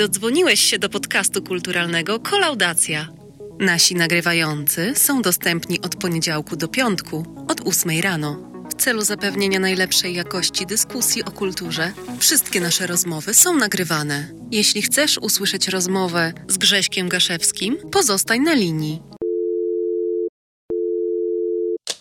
Dodzwoniłeś 0.00 0.60
się 0.60 0.78
do 0.78 0.88
podcastu 0.88 1.42
kulturalnego 1.42 2.20
Kolaudacja. 2.20 3.08
Nasi 3.58 3.94
nagrywający 3.94 4.92
są 4.96 5.22
dostępni 5.22 5.80
od 5.80 5.96
poniedziałku 5.96 6.56
do 6.56 6.68
piątku, 6.68 7.44
od 7.48 7.60
8 7.60 8.00
rano. 8.00 8.50
W 8.70 8.74
celu 8.74 9.02
zapewnienia 9.02 9.58
najlepszej 9.60 10.14
jakości 10.14 10.66
dyskusji 10.66 11.24
o 11.24 11.30
kulturze, 11.30 11.92
wszystkie 12.18 12.60
nasze 12.60 12.86
rozmowy 12.86 13.34
są 13.34 13.56
nagrywane. 13.56 14.28
Jeśli 14.50 14.82
chcesz 14.82 15.18
usłyszeć 15.18 15.68
rozmowę 15.68 16.32
z 16.48 16.58
Grześkiem 16.58 17.08
Gaszewskim, 17.08 17.76
pozostań 17.92 18.40
na 18.40 18.54
linii. 18.54 19.09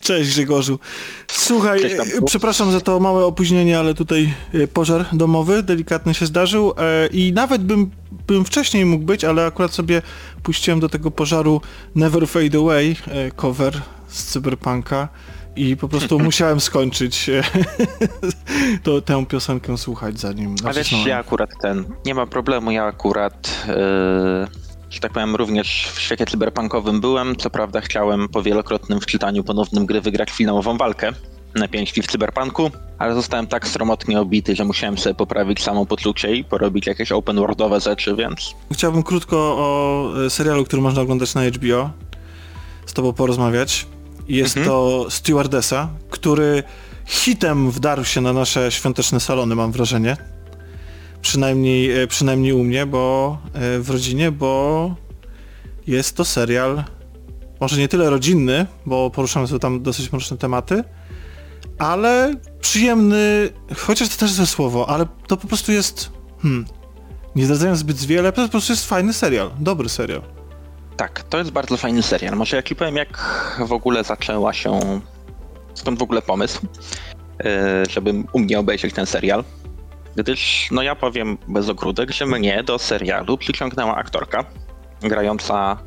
Cześć 0.10 0.30
Grzegorzu. 0.30 0.80
Słuchaj, 1.28 1.82
Cześć, 1.82 1.96
e, 1.96 2.22
przepraszam 2.26 2.72
za 2.72 2.82
to 2.82 3.00
małe 3.00 3.26
opóźnienie, 3.26 3.80
ale 3.80 3.94
tutaj 3.94 4.34
e, 4.54 4.68
pożar 4.68 5.06
domowy 5.14 5.64
delikatny 5.64 6.14
się 6.14 6.26
zdarzył 6.26 6.74
e, 6.78 7.08
i 7.08 7.34
nawet 7.34 7.64
bym, 7.64 7.92
bym 8.28 8.46
wcześniej 8.46 8.86
mógł 8.86 9.06
być, 9.06 9.24
ale 9.24 9.46
akurat 9.46 9.74
sobie 9.74 10.02
puściłem 10.44 10.80
do 10.80 10.90
tego 10.90 11.12
pożaru 11.12 11.62
Never 11.96 12.28
Fade 12.28 12.58
Away 12.58 12.96
cover 13.36 13.82
z 14.08 14.24
Cyberpunka 14.24 15.08
i 15.56 15.78
po 15.78 15.88
prostu 15.88 16.20
musiałem 16.30 16.60
skończyć 16.60 17.30
to, 18.84 19.02
tę 19.02 19.26
piosenkę 19.26 19.78
słuchać 19.78 20.20
zanim 20.20 20.56
A 20.64 20.74
wiesz, 20.74 20.92
ja 21.06 21.18
akurat 21.18 21.50
ten, 21.62 21.86
nie 22.06 22.16
ma 22.16 22.26
problemu, 22.26 22.72
ja 22.72 22.84
akurat, 22.86 23.66
yy, 23.68 24.69
że 24.90 25.00
tak 25.00 25.14
powiem, 25.14 25.36
również 25.36 25.92
w 25.94 26.00
świecie 26.00 26.26
cyberpunkowym 26.26 27.02
byłem. 27.02 27.36
Co 27.36 27.50
prawda 27.50 27.82
chciałem 27.82 28.30
po 28.30 28.44
wielokrotnym 28.44 29.00
wczytaniu 29.02 29.44
ponownym 29.44 29.86
gry 29.86 30.02
wygrać 30.02 30.32
finałową 30.32 30.78
walkę 30.78 31.12
na 31.56 31.68
pięści 31.68 32.02
w 32.02 32.08
cyberpunku, 32.08 32.72
ale 32.98 33.16
zostałem 33.16 33.48
tak 33.48 33.68
sromotnie 33.68 34.20
obity, 34.20 34.56
że 34.56 34.66
musiałem 34.66 34.98
sobie 34.98 35.16
poprawić 35.16 35.64
samopoczucie 35.64 36.36
i 36.36 36.44
porobić 36.44 36.88
jakieś 36.88 37.12
open 37.12 37.36
worldowe 37.36 37.80
rzeczy, 37.80 38.16
więc 38.16 38.56
Chciałbym 38.74 39.04
krótko 39.04 39.38
o 39.38 40.10
e, 40.26 40.30
serialu, 40.30 40.66
który 40.66 40.82
można 40.82 41.02
oglądać 41.02 41.36
na 41.36 41.42
HBO, 41.46 41.90
z 42.86 42.94
tobą 42.94 43.14
porozmawiać. 43.14 43.86
Jest 44.28 44.58
Mhm. 44.58 44.66
to 44.76 45.06
Stewardessa, 45.10 45.90
który 46.10 46.64
hitem 47.06 47.72
wdarł 47.72 48.04
się 48.06 48.22
na 48.22 48.34
nasze 48.34 48.72
świąteczne 48.72 49.20
salony, 49.20 49.56
mam 49.56 49.72
wrażenie. 49.72 50.18
Przynajmniej, 51.22 52.02
e, 52.02 52.08
przynajmniej 52.08 52.54
u 52.54 52.64
mnie, 52.64 52.86
bo 52.86 53.38
e, 53.54 53.80
w 53.80 53.90
rodzinie, 53.90 54.32
bo 54.32 54.96
jest 55.88 56.18
to 56.18 56.26
serial 56.26 56.84
może 57.60 57.78
nie 57.78 57.88
tyle 57.88 58.10
rodzinny, 58.10 58.66
bo 58.86 59.10
poruszamy 59.10 59.48
sobie 59.48 59.60
tam 59.60 59.84
dosyć 59.84 60.12
mroczne 60.12 60.38
tematy, 60.38 60.84
ale 61.78 62.34
przyjemny, 62.62 63.50
chociaż 63.78 64.10
to 64.10 64.18
też 64.18 64.32
złe 64.32 64.46
słowo, 64.46 64.90
ale 64.90 65.06
to 65.28 65.38
po 65.38 65.48
prostu 65.48 65.72
jest, 65.72 66.12
hmm, 66.42 66.66
nie 67.36 67.46
zdradzając 67.46 67.80
zbyt 67.80 68.06
wiele, 68.06 68.32
to 68.32 68.44
po 68.44 68.50
prostu 68.50 68.74
jest 68.74 68.86
fajny 68.86 69.14
serial, 69.14 69.52
dobry 69.60 69.90
serial. 69.90 70.22
tak, 70.98 71.24
to 71.24 71.38
jest 71.38 71.52
bardzo 71.52 71.78
fajny 71.78 72.04
serial. 72.04 72.36
Może 72.36 72.56
ja 72.56 72.64
ci 72.64 72.76
powiem, 72.76 72.96
jak 72.96 73.18
w 73.68 73.72
ogóle 73.72 74.04
zaczęła 74.04 74.54
się, 74.54 74.80
skąd 75.74 76.00
w 76.00 76.02
ogóle 76.02 76.22
pomysł, 76.22 76.62
yy, 77.44 77.50
żebym 77.90 78.28
u 78.34 78.40
mnie 78.40 78.60
obejrzeć 78.60 78.94
ten 78.94 79.06
serial. 79.06 79.44
Gdyż, 80.16 80.68
no 80.72 80.82
ja 80.82 80.96
powiem 80.96 81.38
bez 81.48 81.70
ogródek, 81.70 82.12
że 82.12 82.26
mnie 82.26 82.64
do 82.64 82.80
serialu 82.80 83.38
przyciągnęła 83.38 83.96
aktorka 83.96 84.46
grająca 85.02 85.78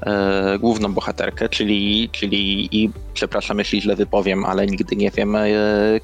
e, 0.00 0.58
główną 0.58 0.92
bohaterkę, 0.92 1.48
czyli, 1.48 2.08
czyli 2.12 2.68
i 2.82 2.90
przepraszam 3.14 3.58
jeśli 3.58 3.80
źle 3.80 3.96
wypowiem, 3.96 4.44
ale 4.44 4.66
nigdy 4.66 4.96
nie 4.96 5.10
wiem, 5.10 5.36
e, 5.36 5.48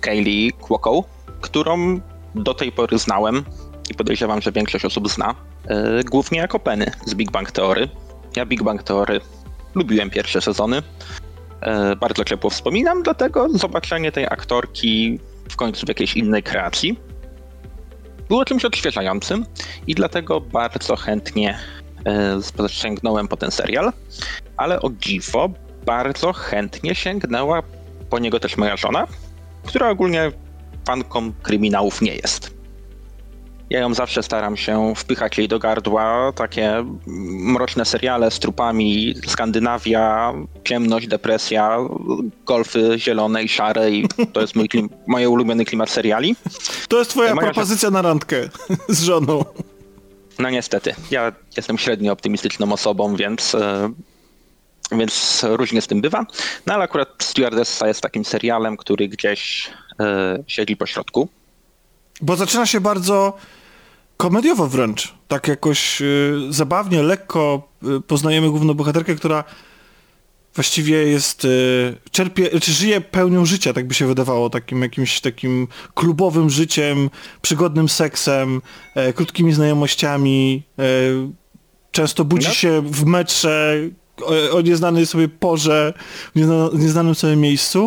Kaylee 0.00 0.52
Cuoco, 0.60 1.04
którą 1.40 2.00
do 2.34 2.54
tej 2.54 2.72
pory 2.72 2.98
znałem 2.98 3.44
i 3.90 3.94
podejrzewam, 3.94 4.42
że 4.42 4.52
większość 4.52 4.84
osób 4.84 5.08
zna, 5.08 5.34
e, 5.68 6.04
głównie 6.04 6.38
jako 6.38 6.58
Penny 6.58 6.90
z 7.06 7.14
Big 7.14 7.30
Bang 7.30 7.50
Theory. 7.52 7.88
Ja 8.36 8.46
Big 8.46 8.62
Bang 8.62 8.82
Theory 8.82 9.20
lubiłem 9.74 10.10
pierwsze 10.10 10.40
sezony, 10.40 10.82
e, 11.60 11.96
bardzo 11.96 12.24
ciepło 12.24 12.50
wspominam, 12.50 13.02
dlatego 13.02 13.48
zobaczenie 13.48 14.12
tej 14.12 14.24
aktorki 14.24 15.18
w 15.50 15.56
końcu 15.56 15.86
w 15.86 15.88
jakiejś 15.88 16.16
innej 16.16 16.42
kreacji 16.42 16.98
było 18.28 18.44
czymś 18.44 18.64
odświeżającym 18.64 19.46
i 19.86 19.94
dlatego 19.94 20.40
bardzo 20.40 20.96
chętnie 20.96 21.58
e, 22.06 22.68
sięgnąłem 22.68 23.28
po 23.28 23.36
ten 23.36 23.50
serial, 23.50 23.92
ale 24.56 24.80
o 24.80 24.90
dziwo 24.90 25.48
bardzo 25.86 26.32
chętnie 26.32 26.94
sięgnęła 26.94 27.62
po 28.10 28.18
niego 28.18 28.40
też 28.40 28.56
moja 28.56 28.76
żona, 28.76 29.06
która 29.66 29.88
ogólnie 29.88 30.32
fanką 30.86 31.32
kryminałów 31.42 32.02
nie 32.02 32.14
jest. 32.14 32.53
Ja 33.70 33.80
ją 33.80 33.94
zawsze 33.94 34.22
staram 34.22 34.56
się 34.56 34.94
wpychać 34.96 35.38
jej 35.38 35.48
do 35.48 35.58
gardła 35.58 36.32
takie 36.32 36.84
mroczne 37.06 37.84
seriale 37.84 38.30
z 38.30 38.38
trupami, 38.38 39.14
Skandynawia, 39.26 40.32
ciemność, 40.64 41.06
depresja, 41.08 41.78
golfy 42.46 42.94
zielone 42.98 43.42
i 43.42 43.48
szare 43.48 43.90
i 43.90 44.08
to 44.32 44.40
jest 44.40 44.56
mój 44.56 44.68
klim- 44.68 44.88
moje 45.06 45.30
ulubiony 45.30 45.64
klimat 45.64 45.90
seriali. 45.90 46.36
To 46.88 46.98
jest 46.98 47.10
twoja 47.10 47.34
Moja- 47.34 47.44
propozycja 47.44 47.90
na 47.90 48.02
randkę 48.02 48.48
z 48.88 49.02
żoną. 49.02 49.44
No 50.38 50.50
niestety, 50.50 50.94
ja 51.10 51.32
jestem 51.56 51.78
średnio 51.78 52.12
optymistyczną 52.12 52.72
osobą, 52.72 53.16
więc, 53.16 53.54
e, 53.54 53.90
więc 54.92 55.44
różnie 55.48 55.82
z 55.82 55.86
tym 55.86 56.00
bywa. 56.00 56.26
No 56.66 56.74
ale 56.74 56.84
akurat 56.84 57.08
Stewardessa 57.18 57.88
jest 57.88 58.00
takim 58.00 58.24
serialem, 58.24 58.76
który 58.76 59.08
gdzieś 59.08 59.70
e, 60.00 60.38
siedzi 60.46 60.76
po 60.76 60.86
środku. 60.86 61.28
Bo 62.20 62.36
zaczyna 62.36 62.66
się 62.66 62.80
bardzo 62.80 63.36
komediowo 64.16 64.68
wręcz. 64.68 65.14
Tak 65.28 65.48
jakoś 65.48 66.00
y, 66.02 66.40
zabawnie, 66.50 67.02
lekko 67.02 67.68
y, 67.98 68.00
poznajemy 68.00 68.50
główną 68.50 68.74
bohaterkę, 68.74 69.14
która 69.14 69.44
właściwie 70.54 70.96
jest, 70.96 71.44
y, 71.44 71.96
czerpie, 72.10 72.60
czy 72.60 72.72
żyje 72.72 73.00
pełnią 73.00 73.44
życia, 73.44 73.72
tak 73.72 73.86
by 73.88 73.94
się 73.94 74.06
wydawało, 74.06 74.50
takim 74.50 74.82
jakimś 74.82 75.20
takim 75.20 75.68
klubowym 75.94 76.50
życiem, 76.50 77.10
przygodnym 77.42 77.88
seksem, 77.88 78.62
e, 78.94 79.12
krótkimi 79.12 79.52
znajomościami, 79.52 80.62
e, 80.78 80.82
często 81.90 82.24
budzi 82.24 82.48
No. 82.48 82.54
się 82.54 82.82
w 82.86 83.04
metrze 83.06 83.76
o, 84.52 84.60
nieznanej 84.60 85.06
sobie 85.06 85.28
porze, 85.28 85.92
w 86.34 86.38
niezna, 86.38 86.68
nieznanym 86.72 87.14
sobie 87.14 87.36
miejscu. 87.36 87.78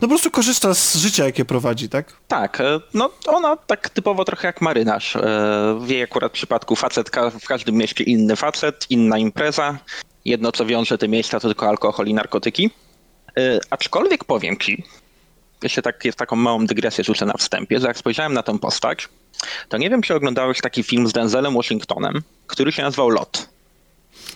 po 0.00 0.08
prostu 0.08 0.30
korzysta 0.30 0.74
z 0.74 0.96
życia, 0.96 1.24
jakie 1.24 1.44
prowadzi, 1.44 1.88
tak? 1.88 2.12
Tak, 2.28 2.60
e, 2.60 2.80
no 2.94 3.10
ona 3.26 3.56
tak 3.56 3.90
typowo 3.90 4.24
trochę 4.24 4.46
jak 4.48 4.60
marynarz. 4.60 5.16
E, 5.16 5.20
W 5.80 5.88
jej 5.88 6.02
akurat 6.02 6.32
przypadku 6.32 6.76
facet 6.76 7.10
ka- 7.10 7.30
w 7.30 7.46
każdym 7.46 7.74
mieście 7.74 8.04
inny 8.04 8.36
facet, 8.36 8.86
inna 8.90 9.18
impreza. 9.18 9.78
Jedno 10.24 10.52
co 10.52 10.66
wiąże 10.66 10.98
te 10.98 11.08
miejsca 11.08 11.40
to 11.40 11.48
tylko 11.48 11.68
alkohol 11.68 12.06
i 12.06 12.14
narkotyki. 12.14 12.70
E, 13.38 13.58
Aczkolwiek 13.70 14.24
powiem 14.24 14.56
ci, 14.58 14.84
jeszcze 15.62 15.82
tak, 15.82 16.02
taką 16.16 16.36
małą 16.36 16.66
dygresję 16.66 17.04
rzucę 17.04 17.26
na 17.26 17.34
wstępie, 17.34 17.80
że 17.80 17.86
jak 17.86 17.98
spojrzałem 17.98 18.32
na 18.34 18.42
tą 18.42 18.58
postać, 18.58 19.08
to 19.68 19.76
nie 19.78 19.90
wiem, 19.90 20.02
czy 20.02 20.14
oglądałeś 20.14 20.60
taki 20.60 20.82
film 20.82 21.08
z 21.08 21.12
Denzelem 21.12 21.54
Washingtonem, 21.54 22.22
który 22.46 22.72
się 22.72 22.82
nazywał 22.82 23.08
Lot. 23.10 23.48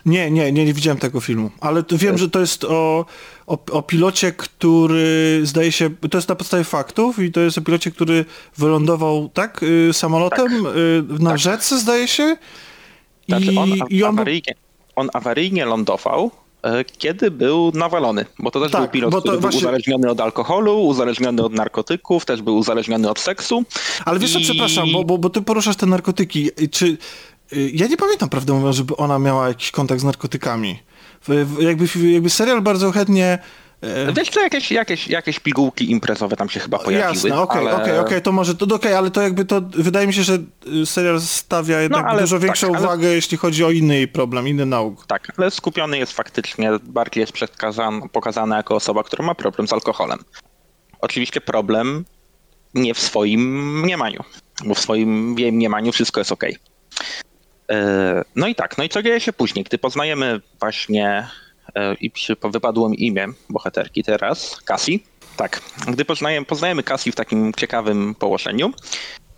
Nie, 0.07 0.31
nie, 0.31 0.53
nie, 0.53 0.65
nie 0.65 0.75
widziałem 0.75 0.99
tego 0.99 1.21
filmu, 1.21 1.51
ale 1.61 1.85
wiem, 1.93 2.19
że 2.19 2.31
to 2.31 2.41
jest 2.41 2.65
o, 2.65 3.05
o, 3.47 3.59
o 3.73 3.83
pilocie, 3.83 4.33
który 4.33 5.41
zdaje 5.43 5.73
się, 5.73 5.91
to 6.11 6.19
jest 6.19 6.29
na 6.29 6.35
podstawie 6.35 6.65
faktów 6.65 7.19
i 7.19 7.33
to 7.33 7.41
jest 7.41 7.59
o 7.59 7.61
pilocie, 7.61 7.91
który 7.91 8.25
wylądował, 8.59 9.31
tak, 9.35 9.63
y, 9.63 9.93
samolotem 9.93 10.67
y, 10.67 11.05
na 11.19 11.31
Tak. 11.31 11.39
rzece, 11.39 11.79
zdaje 11.79 12.09
się. 12.09 12.37
I, 13.29 13.31
Znaczy 13.33 13.51
on, 13.61 13.73
a- 13.73 13.87
i 13.91 14.03
on 14.03 14.15
awaryjnie, 14.19 14.55
on 14.97 15.09
awaryjnie 15.13 15.65
lądował, 15.65 16.31
e, 16.63 16.85
kiedy 16.85 17.31
był 17.31 17.73
nawalony, 17.75 18.27
bo 18.39 18.51
to 18.51 18.61
też 18.61 18.71
Tak, 18.73 18.81
był 18.81 18.91
pilot, 18.91 19.11
który 19.15 19.33
był 19.33 19.41
właśnie- 19.41 19.59
uzależniony 19.61 20.11
od 20.11 20.21
alkoholu, 20.21 20.81
uzależniony 20.83 21.43
od 21.45 21.53
narkotyków, 21.53 22.25
też 22.25 22.43
był 22.43 22.57
uzależniony 22.57 23.11
od 23.11 23.19
seksu. 23.21 23.65
Ale 24.05 24.19
wiesz 24.19 24.33
co, 24.33 24.39
I- 24.39 24.43
przepraszam, 24.43 24.93
bo, 24.93 25.05
bo, 25.05 25.19
bo 25.19 25.31
ty 25.31 25.43
poruszasz 25.43 25.77
te 25.77 25.87
narkotyki. 25.87 26.51
Czy, 26.71 26.99
ja 27.53 27.87
nie 27.87 27.97
pamiętam, 27.97 28.29
prawdę 28.29 28.53
mówiąc, 28.53 28.77
żeby 28.77 28.97
ona 28.97 29.19
miała 29.19 29.49
jakiś 29.49 29.71
kontakt 29.71 30.01
z 30.01 30.05
narkotykami. 30.05 30.83
Jakby, 31.61 32.11
jakby 32.13 32.31
serial 32.31 32.61
bardzo 32.63 32.93
chętnie... 32.93 33.39
e, 33.81 34.13
Wiesz 34.13 34.29
co, 34.29 34.41
jakieś, 34.41 34.73
jakieś, 34.73 35.09
jakieś 35.09 35.41
pigułki 35.41 35.91
imprezowe 35.91 36.37
tam 36.37 36.49
się 36.49 36.61
chyba 36.61 36.79
pojawiły. 36.79 37.15
Jasne, 37.15 37.41
okej, 37.41 37.69
ale... 37.69 37.83
okej, 37.83 37.99
okej, 37.99 38.23
to 38.23 38.33
może, 38.33 38.55
to 38.55 38.75
okej, 38.75 38.95
ale 38.95 39.11
to 39.11 39.23
jakby 39.23 39.45
to, 39.45 39.61
wydaje 39.61 40.07
mi 40.07 40.13
się, 40.13 40.23
że 40.23 40.39
y, 40.83 40.87
serial 40.87 41.21
stawia 41.21 41.81
jednak 41.81 42.07
ale 42.07 42.21
dużo 42.21 42.37
tak, 42.37 42.43
większą 42.45 42.69
ale- 42.69 42.79
uwagę, 42.79 43.09
jeśli 43.09 43.37
chodzi 43.37 43.65
o 43.65 43.71
inny 43.71 43.95
jej 43.97 44.09
problem, 44.09 44.49
inny 44.49 44.67
nauk. 44.67 45.07
Tak, 45.07 45.33
ale 45.37 45.51
skupiony 45.51 45.99
jest 45.99 46.13
faktycznie, 46.13 46.71
bardziej 46.83 47.21
jest 47.21 47.33
pokazana 48.13 48.57
jako 48.57 48.75
osoba, 48.75 49.03
która 49.05 49.25
ma 49.27 49.35
problem 49.35 49.69
z 49.69 49.73
alkoholem. 49.73 50.19
Oczywiście 51.01 51.41
problem 51.41 52.05
nie 52.75 52.95
w 52.95 53.01
swoim 53.01 53.81
mniemaniu, 53.81 54.25
bo 54.65 54.75
w 54.75 54.79
swoim 54.79 55.39
jej 55.39 55.53
mniemaniu 55.53 55.93
wszystko 55.93 56.21
jest 56.21 56.33
ok. 56.33 56.45
No 58.37 58.47
i 58.47 58.55
tak, 58.55 58.79
no 58.79 58.85
i 58.85 58.89
co 58.89 59.03
dzieje 59.03 59.21
się 59.21 59.33
później, 59.33 59.65
gdy 59.65 59.79
poznajemy 59.79 60.41
właśnie 60.61 61.29
e, 61.75 61.95
i 61.95 62.13
wypadło 62.45 62.89
mi 62.89 63.07
imię 63.07 63.27
bohaterki 63.51 64.05
teraz, 64.05 64.61
Cassie. 64.65 65.05
Tak, 65.37 65.61
gdy 65.89 66.05
poznajemy, 66.05 66.47
poznajemy 66.47 66.83
Cassie 66.83 67.13
w 67.13 67.15
takim 67.15 67.53
ciekawym 67.53 68.15
położeniu, 68.15 68.73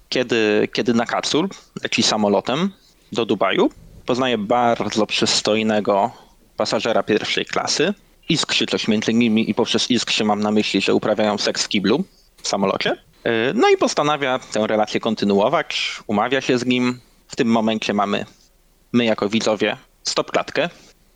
kiedy, 0.08 0.68
kiedy 0.72 0.94
Nakatsu 0.94 1.48
leci 1.82 2.02
samolotem 2.02 2.70
do 3.12 3.26
Dubaju. 3.26 3.70
Poznaje 4.06 4.38
bardzo 4.38 5.06
przystojnego 5.06 6.10
pasażera 6.56 7.02
pierwszej 7.02 7.44
klasy. 7.44 7.94
Iskrzy 8.28 8.66
coś 8.66 8.88
między 8.88 9.14
nimi 9.14 9.50
i 9.50 9.54
poprzez 9.54 9.90
iskrzy 9.90 10.24
mam 10.24 10.40
na 10.40 10.50
myśli, 10.50 10.80
że 10.80 10.94
uprawiają 10.94 11.38
seks 11.38 11.64
w 11.64 11.68
kiblu 11.68 12.04
w 12.42 12.48
samolocie. 12.48 12.96
Yy, 13.24 13.30
no 13.54 13.70
i 13.70 13.76
postanawia 13.76 14.38
tę 14.38 14.66
relację 14.66 15.00
kontynuować, 15.00 15.98
umawia 16.06 16.40
się 16.40 16.58
z 16.58 16.66
nim. 16.66 17.00
W 17.32 17.36
tym 17.36 17.48
momencie 17.48 17.94
mamy 17.94 18.26
my 18.92 19.04
jako 19.04 19.28
widzowie 19.28 19.76
stopklatkę, 20.02 20.68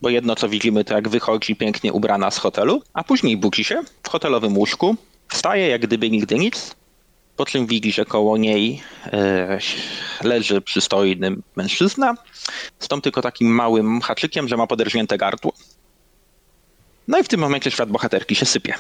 bo 0.03 0.09
jedno 0.09 0.37
co 0.37 0.49
widzimy 0.49 0.85
to 0.85 0.95
jak 0.95 1.09
wychodzi 1.09 1.57
pięknie 1.57 1.93
ubrana 1.93 2.31
z 2.31 2.39
hotelu, 2.39 2.83
a 2.95 3.05
później 3.05 3.37
budzi 3.37 3.65
się 3.65 3.83
w 4.03 4.09
hotelowym 4.09 4.59
łóżku, 4.59 4.97
wstaje 5.29 5.69
jak 5.69 5.81
gdyby 5.81 6.11
nigdy 6.11 6.35
nic, 6.35 6.75
po 7.37 7.47
czym 7.47 7.67
widzi, 7.67 7.93
że 7.93 8.05
koło 8.05 8.37
niej 8.37 8.83
e, 9.07 9.59
leży 10.23 10.61
przystojny 10.61 11.37
mężczyzna 11.57 12.15
z 12.79 12.89
tą 12.89 13.01
tylko 13.01 13.23
takim 13.23 13.49
małym 13.49 14.01
haczykiem, 14.01 14.49
że 14.49 14.57
ma 14.57 14.67
poderżnięte 14.67 15.19
gardło. 15.19 15.53
No 17.09 17.19
i 17.19 17.25
w 17.25 17.29
tym 17.29 17.41
momencie 17.41 17.71
świat 17.71 17.91
bohaterki 17.91 18.35
się 18.35 18.47
sypie. 18.47 18.75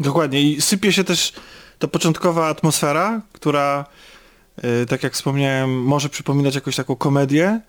Dokładnie 0.00 0.42
i 0.42 0.60
sypie 0.60 0.92
się 0.92 1.04
też 1.04 1.32
ta 1.78 1.88
początkowa 1.88 2.48
atmosfera, 2.48 3.20
która, 3.32 3.84
tak 4.88 5.02
jak 5.02 5.12
wspomniałem, 5.12 5.82
może 5.82 6.08
przypominać 6.08 6.54
jakąś 6.54 6.76
taką 6.76 6.96
komedię, 6.96 7.60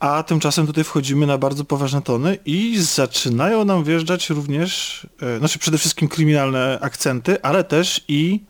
a 0.00 0.22
tymczasem 0.22 0.66
tutaj 0.66 0.84
wchodzimy 0.84 1.26
na 1.26 1.38
bardzo 1.38 1.64
poważne 1.64 2.02
tony 2.02 2.38
i 2.44 2.78
zaczynają 2.78 3.64
nam 3.64 3.84
wjeżdżać 3.84 4.30
również, 4.30 5.06
e, 5.22 5.38
znaczy 5.38 5.58
przede 5.58 5.78
wszystkim 5.78 6.08
kryminalne 6.08 6.78
akcenty, 6.80 7.42
ale 7.42 7.64
też 7.64 8.04
i 8.08 8.40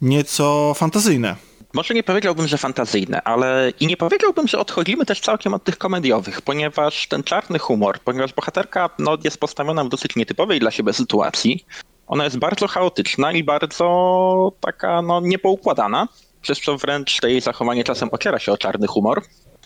nieco 0.00 0.74
fantazyjne. 0.74 1.36
Może 1.74 1.94
nie 1.94 2.02
powiedziałbym, 2.02 2.48
że 2.48 2.58
fantazyjne, 2.58 3.22
ale 3.22 3.72
i 3.80 3.86
nie 3.86 3.96
powiedziałbym, 3.96 4.48
że 4.48 4.58
odchodzimy 4.58 5.06
też 5.06 5.20
całkiem 5.20 5.54
od 5.54 5.64
tych 5.64 5.78
komediowych, 5.78 6.40
ponieważ 6.40 7.08
ten 7.08 7.22
czarny 7.22 7.58
humor, 7.58 7.98
ponieważ 8.00 8.32
bohaterka 8.32 8.90
no, 8.98 9.18
jest 9.24 9.38
postawiona 9.38 9.84
w 9.84 9.88
dosyć 9.88 10.16
nietypowej 10.16 10.60
dla 10.60 10.70
siebie 10.70 10.92
sytuacji, 10.92 11.66
ona 12.06 12.24
jest 12.24 12.38
bardzo 12.38 12.66
chaotyczna 12.66 13.32
i 13.32 13.44
bardzo 13.44 14.52
taka 14.60 15.02
no, 15.02 15.20
niepoukładana, 15.20 16.08
przez 16.42 16.60
co 16.60 16.76
wręcz 16.76 17.22
jej 17.22 17.40
zachowanie 17.40 17.84
czasem 17.84 18.08
ociera 18.12 18.38
się 18.38 18.52
o 18.52 18.58
czarny 18.58 18.86
humor, 18.86 19.22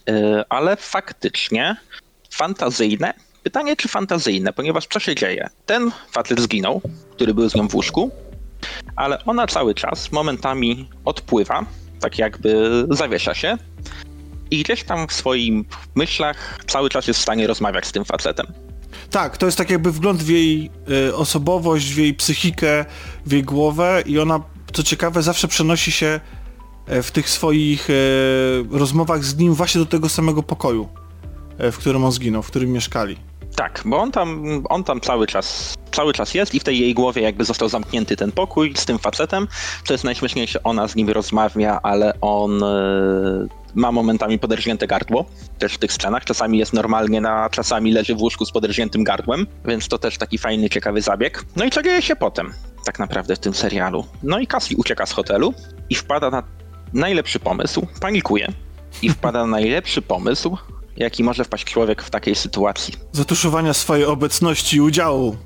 yy, 0.06 0.44
ale 0.48 0.76
faktycznie 0.76 1.76
fantazyjne. 2.30 3.14
Pytanie, 3.42 3.76
czy 3.76 3.88
fantazyjne, 3.88 4.52
ponieważ 4.52 4.86
co 4.86 5.00
się 5.00 5.14
dzieje? 5.14 5.48
Ten 5.66 5.90
facet 6.10 6.40
zginął, 6.40 6.80
który 7.10 7.34
był 7.34 7.50
z 7.50 7.54
nią 7.54 7.68
w 7.68 7.74
łóżku, 7.74 8.10
ale 8.96 9.24
ona 9.24 9.46
cały 9.46 9.74
czas 9.74 10.12
momentami 10.12 10.88
odpływa, 11.04 11.66
tak 12.00 12.18
jakby 12.18 12.70
zawiesza 12.90 13.34
się 13.34 13.58
i 14.50 14.62
gdzieś 14.62 14.84
tam 14.84 15.08
w 15.08 15.12
swoich 15.12 15.52
myślach 15.94 16.58
cały 16.66 16.88
czas 16.88 17.06
jest 17.06 17.20
w 17.20 17.22
stanie 17.22 17.46
rozmawiać 17.46 17.86
z 17.86 17.92
tym 17.92 18.04
facetem. 18.04 18.46
Tak, 19.10 19.36
to 19.36 19.46
jest 19.46 19.58
tak 19.58 19.70
jakby 19.70 19.92
wgląd 19.92 20.22
w 20.22 20.28
jej 20.28 20.70
y, 21.08 21.16
osobowość, 21.16 21.94
w 21.94 21.98
jej 21.98 22.14
psychikę, 22.14 22.84
w 23.26 23.32
jej 23.32 23.42
głowę 23.42 24.02
i 24.06 24.18
ona, 24.18 24.40
co 24.72 24.82
ciekawe, 24.82 25.22
zawsze 25.22 25.48
przenosi 25.48 25.92
się 25.92 26.06
e, 26.06 26.20
w 26.88 27.10
tych 27.10 27.30
swoich 27.30 27.90
y, 27.90 28.64
rozmowach 28.70 29.24
z 29.24 29.36
nim 29.36 29.54
właśnie 29.54 29.78
do 29.78 29.86
tego 29.86 30.08
samego 30.08 30.42
pokoju, 30.42 30.88
y, 31.60 31.72
w 31.72 31.78
którym 31.78 32.04
on 32.04 32.12
zginął, 32.12 32.42
w 32.42 32.46
którym 32.46 32.72
mieszkali. 32.72 33.16
Tak, 33.56 33.82
bo 33.84 33.98
on 33.98 34.12
tam, 34.12 34.62
on 34.68 34.84
tam 34.84 35.00
cały 35.00 35.26
czas 35.26 35.74
cały 35.92 36.12
czas 36.12 36.34
jest 36.34 36.54
i 36.54 36.60
w 36.60 36.64
tej 36.64 36.78
jej 36.78 36.94
głowie 36.94 37.22
jakby 37.22 37.44
został 37.44 37.68
zamknięty 37.68 38.16
ten 38.16 38.32
pokój 38.32 38.72
z 38.76 38.84
tym 38.84 38.98
facetem. 38.98 39.48
To 39.86 39.94
jest 39.94 40.04
najśmieszniejsze, 40.04 40.62
ona 40.62 40.88
z 40.88 40.96
nim 40.96 41.10
rozmawia, 41.10 41.80
ale 41.82 42.20
on 42.20 42.64
ma 43.74 43.92
momentami 43.92 44.38
poderżnięte 44.38 44.86
gardło, 44.86 45.24
też 45.58 45.74
w 45.74 45.78
tych 45.78 45.92
scenach. 45.92 46.24
Czasami 46.24 46.58
jest 46.58 46.72
normalnie, 46.72 47.20
na, 47.20 47.50
czasami 47.50 47.92
leży 47.92 48.14
w 48.14 48.20
łóżku 48.20 48.44
z 48.44 48.52
poderżniętym 48.52 49.04
gardłem, 49.04 49.46
więc 49.64 49.88
to 49.88 49.98
też 49.98 50.18
taki 50.18 50.38
fajny, 50.38 50.70
ciekawy 50.70 51.02
zabieg. 51.02 51.44
No 51.56 51.64
i 51.64 51.70
co 51.70 51.82
dzieje 51.82 52.02
się 52.02 52.16
potem, 52.16 52.54
tak 52.84 52.98
naprawdę 52.98 53.36
w 53.36 53.38
tym 53.38 53.54
serialu? 53.54 54.04
No 54.22 54.38
i 54.38 54.46
Cassie 54.46 54.76
ucieka 54.76 55.06
z 55.06 55.12
hotelu 55.12 55.54
i 55.90 55.94
wpada 55.94 56.30
na 56.30 56.42
najlepszy 56.96 57.38
pomysł, 57.38 57.86
panikuje 58.00 58.52
i 59.02 59.10
wpada 59.10 59.38
na 59.38 59.46
najlepszy 59.46 60.02
pomysł, 60.02 60.56
jaki 60.96 61.24
może 61.24 61.44
wpaść 61.44 61.64
człowiek 61.64 62.02
w 62.02 62.10
takiej 62.10 62.34
sytuacji. 62.34 62.94
Zatuszowania 63.12 63.74
swojej 63.74 64.04
obecności 64.04 64.76
i 64.76 64.80
udziału 64.80 65.36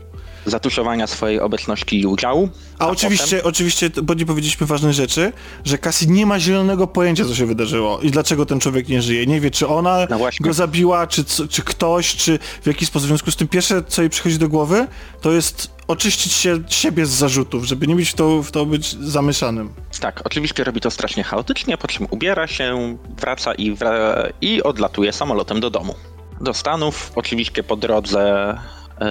zatuszowania 0.46 1.06
swojej 1.06 1.40
obecności 1.40 2.00
i 2.00 2.06
udziału. 2.06 2.48
A, 2.78 2.84
a 2.84 2.88
oczywiście, 2.88 3.36
potem... 3.36 3.50
oczywiście, 3.50 3.90
bo 4.02 4.14
nie 4.14 4.26
powiedzieliśmy 4.26 4.66
ważnej 4.66 4.92
rzeczy, 4.92 5.32
że 5.64 5.78
Cassie 5.78 6.08
nie 6.08 6.26
ma 6.26 6.40
zielonego 6.40 6.86
pojęcia, 6.86 7.24
co 7.24 7.34
się 7.34 7.46
wydarzyło 7.46 8.00
i 8.00 8.10
dlaczego 8.10 8.46
ten 8.46 8.60
człowiek 8.60 8.88
nie 8.88 9.02
żyje. 9.02 9.26
Nie 9.26 9.40
wie, 9.40 9.50
czy 9.50 9.68
ona 9.68 10.06
no 10.10 10.18
go 10.40 10.52
zabiła, 10.52 11.06
czy, 11.06 11.24
czy 11.24 11.62
ktoś, 11.62 12.16
czy 12.16 12.38
w 12.62 12.66
jakiś 12.66 12.88
sposób. 12.88 13.06
W 13.06 13.08
związku 13.08 13.30
z 13.30 13.36
tym 13.36 13.48
pierwsze, 13.48 13.82
co 13.88 14.02
jej 14.02 14.10
przychodzi 14.10 14.38
do 14.38 14.48
głowy, 14.48 14.86
to 15.20 15.32
jest 15.32 15.70
oczyścić 15.90 16.32
się 16.32 16.58
siebie 16.68 17.06
z 17.06 17.10
zarzutów, 17.10 17.64
żeby 17.64 17.86
nie 17.86 17.94
być 17.94 18.10
w 18.10 18.14
to, 18.14 18.42
w 18.42 18.50
to 18.50 18.66
być 18.66 18.92
zamieszanym. 18.92 19.72
Tak, 20.00 20.20
oczywiście 20.24 20.64
robi 20.64 20.80
to 20.80 20.90
strasznie 20.90 21.24
chaotycznie, 21.24 21.78
po 21.78 21.88
czym 21.88 22.06
ubiera 22.10 22.46
się, 22.46 22.96
wraca 23.20 23.54
i, 23.54 23.72
wra 23.72 24.22
i 24.40 24.62
odlatuje 24.62 25.12
samolotem 25.12 25.60
do 25.60 25.70
domu. 25.70 25.94
Do 26.40 26.54
Stanów, 26.54 27.12
oczywiście 27.14 27.62
po 27.62 27.76
drodze 27.76 28.56
yy, 29.00 29.06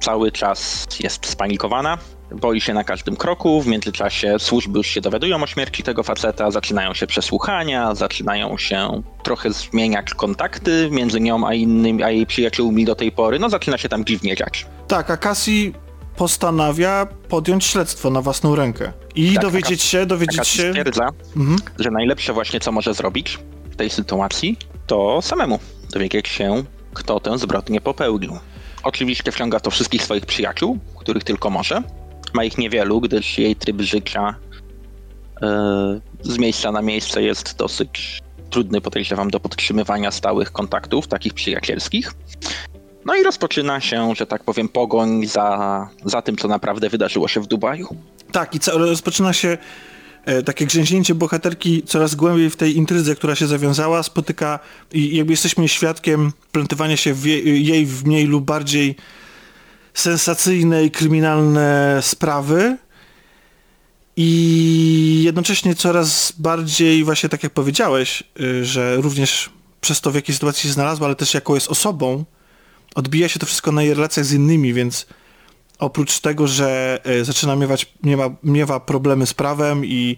cały 0.00 0.32
czas 0.32 0.86
jest 1.00 1.26
spanikowana, 1.26 1.98
boi 2.30 2.60
się 2.60 2.74
na 2.74 2.84
każdym 2.84 3.16
kroku. 3.16 3.62
W 3.62 3.66
międzyczasie 3.66 4.38
służby 4.38 4.78
już 4.78 4.86
się 4.86 5.00
dowiadują 5.00 5.42
o 5.42 5.46
śmierci 5.46 5.82
tego 5.82 6.02
faceta, 6.02 6.50
zaczynają 6.50 6.94
się 6.94 7.06
przesłuchania, 7.06 7.94
zaczynają 7.94 8.58
się 8.58 9.02
trochę 9.22 9.52
zmieniać 9.52 10.14
kontakty 10.14 10.88
między 10.92 11.20
nią 11.20 11.46
a 11.46 11.54
innymi, 11.54 12.02
a 12.02 12.10
jej 12.10 12.26
przyjaciółmi 12.26 12.84
do 12.84 12.94
tej 12.94 13.12
pory. 13.12 13.38
No 13.38 13.50
zaczyna 13.50 13.78
się 13.78 13.88
tam 13.88 14.04
dziwnie 14.04 14.36
dziać. 14.36 14.66
Tak, 14.88 15.10
a 15.10 15.16
Cassie 15.16 15.72
postanawia 16.16 17.06
podjąć 17.28 17.64
śledztwo 17.64 18.10
na 18.10 18.22
własną 18.22 18.54
rękę 18.54 18.92
i 19.14 19.32
tak, 19.34 19.42
dowiedzieć 19.42 19.80
taka, 19.80 19.90
się, 19.90 20.06
dowiedzieć 20.06 20.36
taka 20.36 20.48
się... 20.48 20.68
stwierdza, 20.68 21.08
mhm. 21.36 21.58
że 21.78 21.90
najlepsze 21.90 22.32
właśnie 22.32 22.60
co 22.60 22.72
może 22.72 22.94
zrobić 22.94 23.38
w 23.70 23.76
tej 23.76 23.90
sytuacji, 23.90 24.56
to 24.86 25.22
samemu 25.22 25.58
dowiedzieć 25.92 26.28
się, 26.28 26.64
kto 26.94 27.20
tę 27.20 27.38
zbrodnię 27.38 27.80
popełnił. 27.80 28.38
Oczywiście 28.82 29.32
wciąga 29.32 29.60
to 29.60 29.70
wszystkich 29.70 30.02
swoich 30.02 30.26
przyjaciół, 30.26 30.78
których 30.96 31.24
tylko 31.24 31.50
może. 31.50 31.82
Ma 32.34 32.44
ich 32.44 32.58
niewielu, 32.58 33.00
gdyż 33.00 33.38
jej 33.38 33.56
tryb 33.56 33.80
życia 33.80 34.34
yy, 35.42 35.48
z 36.22 36.38
miejsca 36.38 36.72
na 36.72 36.82
miejsce 36.82 37.22
jest 37.22 37.56
dosyć 37.56 38.22
trudny, 38.50 38.80
podejrzewam, 38.80 39.30
do 39.30 39.40
podtrzymywania 39.40 40.10
stałych 40.10 40.52
kontaktów, 40.52 41.08
takich 41.08 41.34
przyjacielskich. 41.34 42.12
No 43.06 43.16
i 43.16 43.22
rozpoczyna 43.22 43.80
się, 43.80 44.14
że 44.14 44.26
tak 44.26 44.44
powiem, 44.44 44.68
pogoń 44.68 45.26
za, 45.26 45.88
za 46.04 46.22
tym, 46.22 46.36
co 46.36 46.48
naprawdę 46.48 46.88
wydarzyło 46.88 47.28
się 47.28 47.40
w 47.40 47.46
Dubaju. 47.46 47.96
Tak, 48.32 48.54
i 48.54 48.58
rozpoczyna 48.78 49.32
się 49.32 49.58
E, 50.26 50.42
takie 50.42 50.66
grzęźnięcie 50.66 51.14
bohaterki 51.14 51.82
coraz 51.82 52.14
głębiej 52.14 52.50
w 52.50 52.56
tej 52.56 52.76
intrydze, 52.76 53.14
która 53.14 53.34
się 53.34 53.46
zawiązała, 53.46 54.02
spotyka 54.02 54.58
i 54.92 55.16
jakby 55.16 55.32
jesteśmy 55.32 55.68
świadkiem 55.68 56.32
plątywania 56.52 56.96
się 56.96 57.14
w 57.14 57.26
jej, 57.26 57.66
jej 57.66 57.86
w 57.86 58.06
mniej 58.06 58.26
lub 58.26 58.44
bardziej 58.44 58.96
sensacyjne 59.94 60.84
i 60.84 60.90
kryminalne 60.90 61.98
sprawy 62.02 62.76
i 64.16 65.22
jednocześnie 65.24 65.74
coraz 65.74 66.32
bardziej 66.38 67.04
właśnie 67.04 67.28
tak 67.28 67.42
jak 67.42 67.52
powiedziałeś, 67.52 68.22
y, 68.40 68.64
że 68.64 68.96
również 68.96 69.50
przez 69.80 70.00
to 70.00 70.10
w 70.10 70.14
jakiej 70.14 70.34
sytuacji 70.34 70.62
się 70.62 70.72
znalazła, 70.72 71.06
ale 71.06 71.16
też 71.16 71.34
jako 71.34 71.54
jest 71.54 71.68
osobą, 71.68 72.24
odbija 72.96 73.28
się 73.28 73.38
to 73.38 73.46
wszystko 73.46 73.72
na 73.72 73.82
jej 73.82 73.94
relacjach 73.94 74.26
z 74.26 74.32
innymi, 74.32 74.74
więc 74.74 75.06
oprócz 75.78 76.20
tego, 76.20 76.46
że 76.46 77.00
e, 77.04 77.24
zaczyna 77.24 77.56
miewać, 77.56 77.92
miewa, 78.02 78.30
miewa 78.42 78.80
problemy 78.80 79.26
z 79.26 79.34
prawem 79.34 79.84
i 79.84 80.16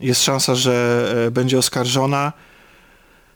jest 0.00 0.24
szansa, 0.24 0.54
że 0.54 1.04
e, 1.26 1.30
będzie 1.30 1.58
oskarżona 1.58 2.32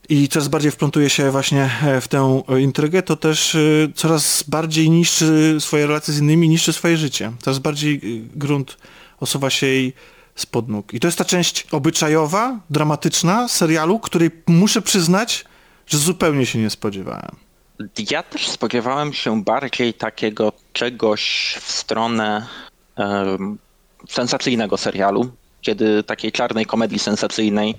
i 0.08 0.28
coraz 0.28 0.48
bardziej 0.48 0.70
wplątuje 0.70 1.10
się 1.10 1.30
właśnie 1.30 1.70
e, 1.82 2.00
w 2.00 2.08
tę 2.08 2.42
intrygę, 2.60 3.02
to 3.02 3.16
też 3.16 3.56
coraz 3.94 4.44
bardziej 4.48 4.90
niszczy 4.90 5.56
swoje 5.60 5.86
relacje 5.86 6.14
z 6.14 6.18
innymi, 6.18 6.48
niszczy 6.48 6.72
swoje 6.72 6.96
życie. 6.96 7.32
Coraz 7.42 7.58
bardziej 7.58 8.00
grunt 8.34 8.76
osuwa 9.20 9.50
się 9.50 9.66
jej 9.66 9.92
spod 10.34 10.68
nóg. 10.68 10.94
I 10.94 11.00
to 11.00 11.08
jest 11.08 11.18
ta 11.18 11.24
część 11.24 11.66
obyczajowa, 11.70 12.60
dramatyczna 12.70 13.48
serialu, 13.48 13.98
której 13.98 14.30
muszę 14.46 14.82
przyznać, 14.82 15.44
że 15.86 15.98
zupełnie 15.98 16.46
się 16.46 16.58
nie 16.58 16.70
spodziewałem. 16.70 17.51
Ja 18.10 18.22
też 18.22 18.48
spodziewałem 18.48 19.12
się 19.12 19.42
bardziej 19.44 19.94
takiego 19.94 20.52
czegoś 20.72 21.54
w 21.60 21.70
stronę 21.70 22.46
um, 22.96 23.58
sensacyjnego 24.08 24.76
serialu, 24.76 25.32
kiedy 25.60 26.02
takiej 26.02 26.32
czarnej 26.32 26.66
komedii 26.66 26.98
sensacyjnej, 26.98 27.74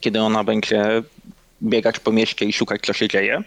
kiedy 0.00 0.20
ona 0.20 0.44
będzie 0.44 1.02
biegać 1.62 1.98
po 1.98 2.12
mieście 2.12 2.44
i 2.44 2.52
szukać, 2.52 2.80
co 2.86 2.92
się 2.92 3.08
dzieje. 3.08 3.42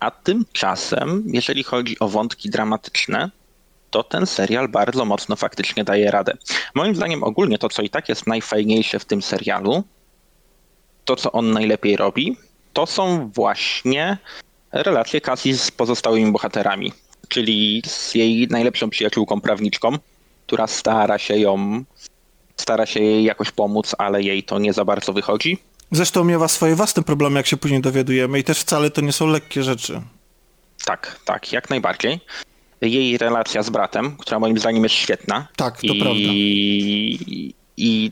A 0.00 0.10
tymczasem, 0.10 1.22
jeżeli 1.26 1.64
chodzi 1.64 1.98
o 1.98 2.08
wątki 2.08 2.50
dramatyczne, 2.50 3.30
to 3.90 4.02
ten 4.02 4.26
serial 4.26 4.68
bardzo 4.68 5.04
mocno 5.04 5.36
faktycznie 5.36 5.84
daje 5.84 6.10
radę. 6.10 6.36
Moim 6.74 6.94
zdaniem 6.94 7.22
ogólnie 7.22 7.58
to, 7.58 7.68
co 7.68 7.82
i 7.82 7.90
tak 7.90 8.08
jest 8.08 8.26
najfajniejsze 8.26 8.98
w 8.98 9.04
tym 9.04 9.22
serialu, 9.22 9.84
to, 11.04 11.16
co 11.16 11.32
on 11.32 11.52
najlepiej 11.52 11.96
robi, 11.96 12.36
to 12.72 12.86
są 12.86 13.30
właśnie 13.34 14.18
relacje 14.82 15.20
Cassie 15.20 15.54
z 15.54 15.70
pozostałymi 15.70 16.32
bohaterami, 16.32 16.92
czyli 17.28 17.82
z 17.86 18.14
jej 18.14 18.48
najlepszą 18.50 18.90
przyjaciółką 18.90 19.40
prawniczką, 19.40 19.98
która 20.46 20.66
stara 20.66 21.18
się 21.18 21.38
ją, 21.38 21.84
stara 22.56 22.86
się 22.86 23.00
jej 23.00 23.24
jakoś 23.24 23.50
pomóc, 23.50 23.94
ale 23.98 24.22
jej 24.22 24.42
to 24.42 24.58
nie 24.58 24.72
za 24.72 24.84
bardzo 24.84 25.12
wychodzi. 25.12 25.58
Zresztą 25.90 26.24
miewa 26.24 26.48
swoje 26.48 26.74
własne 26.74 27.02
problemy, 27.02 27.38
jak 27.38 27.46
się 27.46 27.56
później 27.56 27.80
dowiadujemy 27.80 28.38
i 28.38 28.44
też 28.44 28.60
wcale 28.60 28.90
to 28.90 29.00
nie 29.00 29.12
są 29.12 29.26
lekkie 29.26 29.62
rzeczy. 29.62 30.02
Tak, 30.84 31.20
tak, 31.24 31.52
jak 31.52 31.70
najbardziej. 31.70 32.20
Jej 32.80 33.18
relacja 33.18 33.62
z 33.62 33.70
bratem, 33.70 34.16
która 34.16 34.38
moim 34.38 34.58
zdaniem 34.58 34.82
jest 34.82 34.94
świetna. 34.94 35.48
Tak, 35.56 35.80
to 35.80 35.86
I, 35.86 36.00
prawda. 36.00 36.20
I 36.20 37.54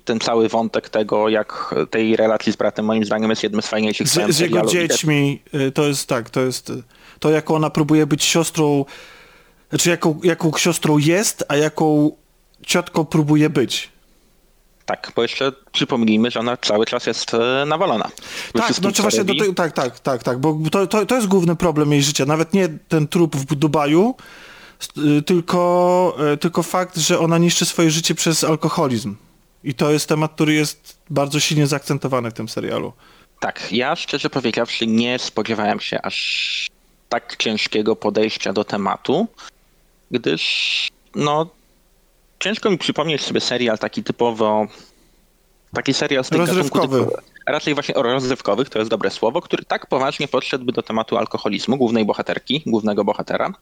ten 0.05 0.21
cały 0.21 0.49
wątek 0.49 0.89
tego, 0.89 1.29
jak 1.29 1.75
tej 1.91 2.17
relacji 2.17 2.53
z 2.53 2.57
bratem 2.57 2.85
moim 2.85 3.05
zdaniem 3.05 3.31
jest 3.31 3.43
jednym 3.43 3.63
z 3.63 3.67
fajniejszych 3.67 4.09
Z, 4.09 4.35
z 4.35 4.39
jego 4.39 4.67
dziećmi, 4.67 5.43
y, 5.55 5.73
to 5.73 5.87
jest 5.87 6.09
tak, 6.09 6.31
to 6.31 6.41
jest 6.41 6.71
y, 6.71 6.83
to, 7.19 7.31
jak 7.31 7.51
ona 7.51 7.71
próbuje 7.71 8.07
być 8.07 8.25
siostrą, 8.25 8.85
znaczy 9.71 9.91
jaką, 9.91 10.21
jaką 10.23 10.53
siostrą 10.57 10.99
jest, 10.99 11.45
a 11.49 11.57
jaką 11.57 12.11
ciotką 12.67 13.05
próbuje 13.05 13.51
być. 13.51 13.95
Tak, 14.87 15.13
bo 15.17 15.23
jeszcze 15.23 15.53
przypomnijmy, 15.73 16.31
że 16.31 16.41
ona 16.41 16.57
cały 16.57 16.87
czas 16.87 17.07
jest 17.07 17.35
e, 17.35 17.65
nawalona. 17.67 18.11
Tak, 18.53 18.73
znaczy 18.73 19.03
właśnie 19.03 19.25
do 19.25 19.35
tego, 19.35 19.55
tak, 19.55 19.73
tak, 19.73 19.99
tak, 19.99 20.23
tak, 20.23 20.39
bo 20.39 20.59
to, 20.73 20.87
to, 20.87 21.07
to 21.07 21.15
jest 21.15 21.27
główny 21.27 21.57
problem 21.57 21.93
jej 21.93 22.03
życia. 22.03 22.27
Nawet 22.27 22.55
nie 22.55 22.69
ten 22.89 23.09
trup 23.09 23.37
w 23.37 23.55
Dubaju, 23.55 24.15
y, 24.99 25.23
tylko, 25.23 26.17
y, 26.35 26.37
tylko 26.37 26.63
fakt, 26.63 26.97
że 26.97 27.19
ona 27.19 27.39
niszczy 27.39 27.65
swoje 27.65 27.91
życie 27.91 28.15
przez 28.15 28.45
alkoholizm. 28.45 29.15
I 29.65 29.75
to 29.75 29.93
jest 29.93 30.09
temat, 30.09 30.33
który 30.35 30.55
jest 30.55 30.99
bardzo 31.11 31.41
silnie 31.41 31.67
zaakcentowany 31.67 32.31
w 32.31 32.35
tym 32.35 32.49
serialu. 32.49 32.93
Tak, 33.41 33.73
ja 33.73 33.97
szczerze 33.97 34.31
powiedziawszy 34.31 34.87
nie 34.87 35.19
spodziewałem 35.19 35.81
się 35.81 36.03
aż 36.03 36.67
tak 37.09 37.37
ciężkiego 37.37 37.97
podejścia 37.97 38.53
do 38.53 38.65
tematu, 38.65 39.27
gdyż 40.11 40.89
no 41.15 41.47
ciężko 42.41 42.71
mi 42.71 42.79
przypomnieć 42.79 43.23
sobie 43.23 43.41
serial 43.41 43.79
taki 43.79 44.05
typowo 44.05 44.67
taki 45.75 45.95
serial 45.95 46.25
z 46.25 46.29
tych 46.29 46.39
Rozrywkowy. 46.39 46.99
gatunku 46.99 47.17
typu, 47.17 47.23
raczej 47.47 47.75
właśnie 47.75 47.95
o 47.95 48.03
rozrywkowych, 48.03 48.69
to 48.69 48.79
jest 48.79 48.91
dobre 48.91 49.11
słowo, 49.11 49.41
który 49.41 49.65
tak 49.65 49.87
poważnie 49.87 50.29
podszedłby 50.29 50.73
do 50.73 50.83
tematu 50.83 51.17
alkoholizmu 51.17 51.77
głównej 51.77 52.05
bohaterki, 52.05 52.63
głównego 52.67 53.05
bohatera, 53.05 53.53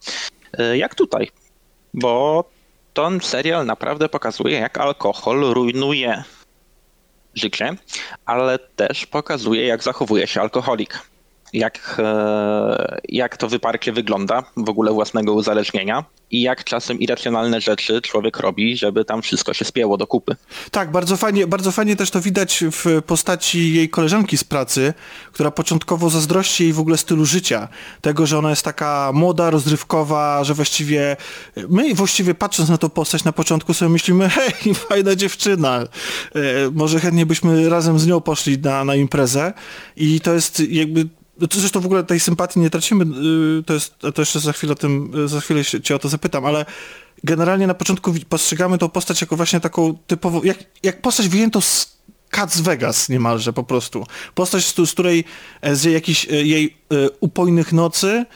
y, 0.61 0.76
jak 0.78 0.94
tutaj. 0.94 1.30
Bo 1.94 2.44
ten 2.93 3.21
serial 3.21 3.67
naprawdę 3.67 4.09
pokazuje, 4.09 4.59
jak 4.59 4.79
alkohol 4.79 5.41
rujnuje 5.41 6.25
życie, 7.35 7.77
ale 8.25 8.59
też 8.59 9.07
pokazuje, 9.07 9.67
jak 9.67 9.83
zachowuje 9.83 10.27
się 10.27 10.41
alkoholik. 10.41 11.12
Jak, 11.52 11.97
e, 11.99 13.00
jak 13.09 13.37
to 13.37 13.49
wyparcie 13.49 13.92
wygląda 13.92 14.42
w 14.56 14.68
ogóle 14.68 14.92
własnego 14.92 15.32
uzależnienia 15.35 16.04
i 16.30 16.42
jak 16.42 16.64
czasem 16.64 17.00
irracjonalne 17.00 17.61
rzeczy 17.61 18.02
człowiek 18.02 18.37
robi, 18.37 18.76
żeby 18.76 19.04
tam 19.04 19.23
wszystko 19.23 19.54
się 19.54 19.64
spięło 19.64 19.97
do 19.97 20.06
kupy. 20.06 20.37
Tak, 20.71 20.90
bardzo 20.90 21.16
fajnie, 21.16 21.47
bardzo 21.47 21.73
fajnie 21.73 21.97
też 21.97 22.11
to 22.11 22.21
widać 22.21 22.64
w 22.73 23.02
postaci 23.06 23.75
jej 23.75 23.88
koleżanki 23.88 24.38
z 24.38 24.44
pracy, 24.44 24.94
która 25.32 25.50
początkowo 25.50 26.11
zazdrości 26.11 26.64
jej 26.64 26.73
w 26.73 26.80
ogóle 26.80 26.97
stylu 26.97 27.25
życia. 27.25 27.68
Tego, 28.00 28.26
że 28.26 28.38
ona 28.38 28.50
jest 28.50 28.62
taka 28.62 29.11
młoda, 29.14 29.50
rozrywkowa, 29.50 30.44
że 30.44 30.54
właściwie 30.54 31.16
my 31.68 31.94
właściwie 31.94 32.35
patrząc 32.35 32.68
na 32.68 32.78
tą 32.78 32.90
postać 32.90 33.25
na 33.25 33.32
początku 33.32 33.75
sobie 33.75 33.88
myślimy, 33.88 34.28
hej, 34.37 34.75
fajna 34.75 35.16
dziewczyna, 35.16 35.80
e, 35.80 35.88
może 36.73 37.00
chętnie 37.00 37.26
byśmy 37.26 37.68
razem 37.68 37.99
z 37.99 38.06
nią 38.06 38.21
poszli 38.21 38.59
na, 38.59 38.85
na 38.85 38.94
imprezę 38.94 39.52
i 39.97 40.21
to 40.21 40.35
jest 40.35 40.61
jakby 40.61 41.09
zresztą 41.53 41.81
w 41.81 41.87
ogóle 41.87 42.05
tej 42.05 42.21
sympatii 42.21 42.61
nie 42.61 42.71
tracimy, 42.71 43.05
y, 43.59 43.62
to 43.62 43.75
jest, 43.75 43.99
to 43.99 44.23
jeszcze 44.23 44.41
za 44.41 44.53
chwilę 44.53 44.73
o 44.73 44.77
tym, 44.77 45.12
za 45.27 45.41
chwilę 45.41 45.65
cię 45.65 45.95
o 45.97 45.99
to 45.99 46.09
zapytam, 46.09 46.47
ale 46.47 46.67
generalnie 47.25 47.67
na 47.67 47.75
początku 47.75 48.15
postrzegamy 48.29 48.79
tą 48.79 48.89
postać 48.89 49.21
jako 49.21 49.37
właśnie 49.37 49.61
taką 49.61 49.95
typową, 50.07 50.43
jak, 50.43 50.59
jak 50.83 51.03
postać 51.03 51.29
wyjętą 51.29 51.61
z 51.61 52.03
Cats 52.33 52.61
Vegas 52.61 53.09
niemalże 53.09 53.53
po 53.53 53.65
prostu. 53.65 54.07
Postać, 54.35 54.65
z, 54.65 54.75
z 54.75 54.93
której 54.93 55.25
e, 55.61 55.77
z 55.77 55.85
jakichś 55.85 56.29
e, 56.29 56.33
jej 56.33 56.77
e, 56.91 57.11
upojnych 57.21 57.73
nocy 57.73 58.27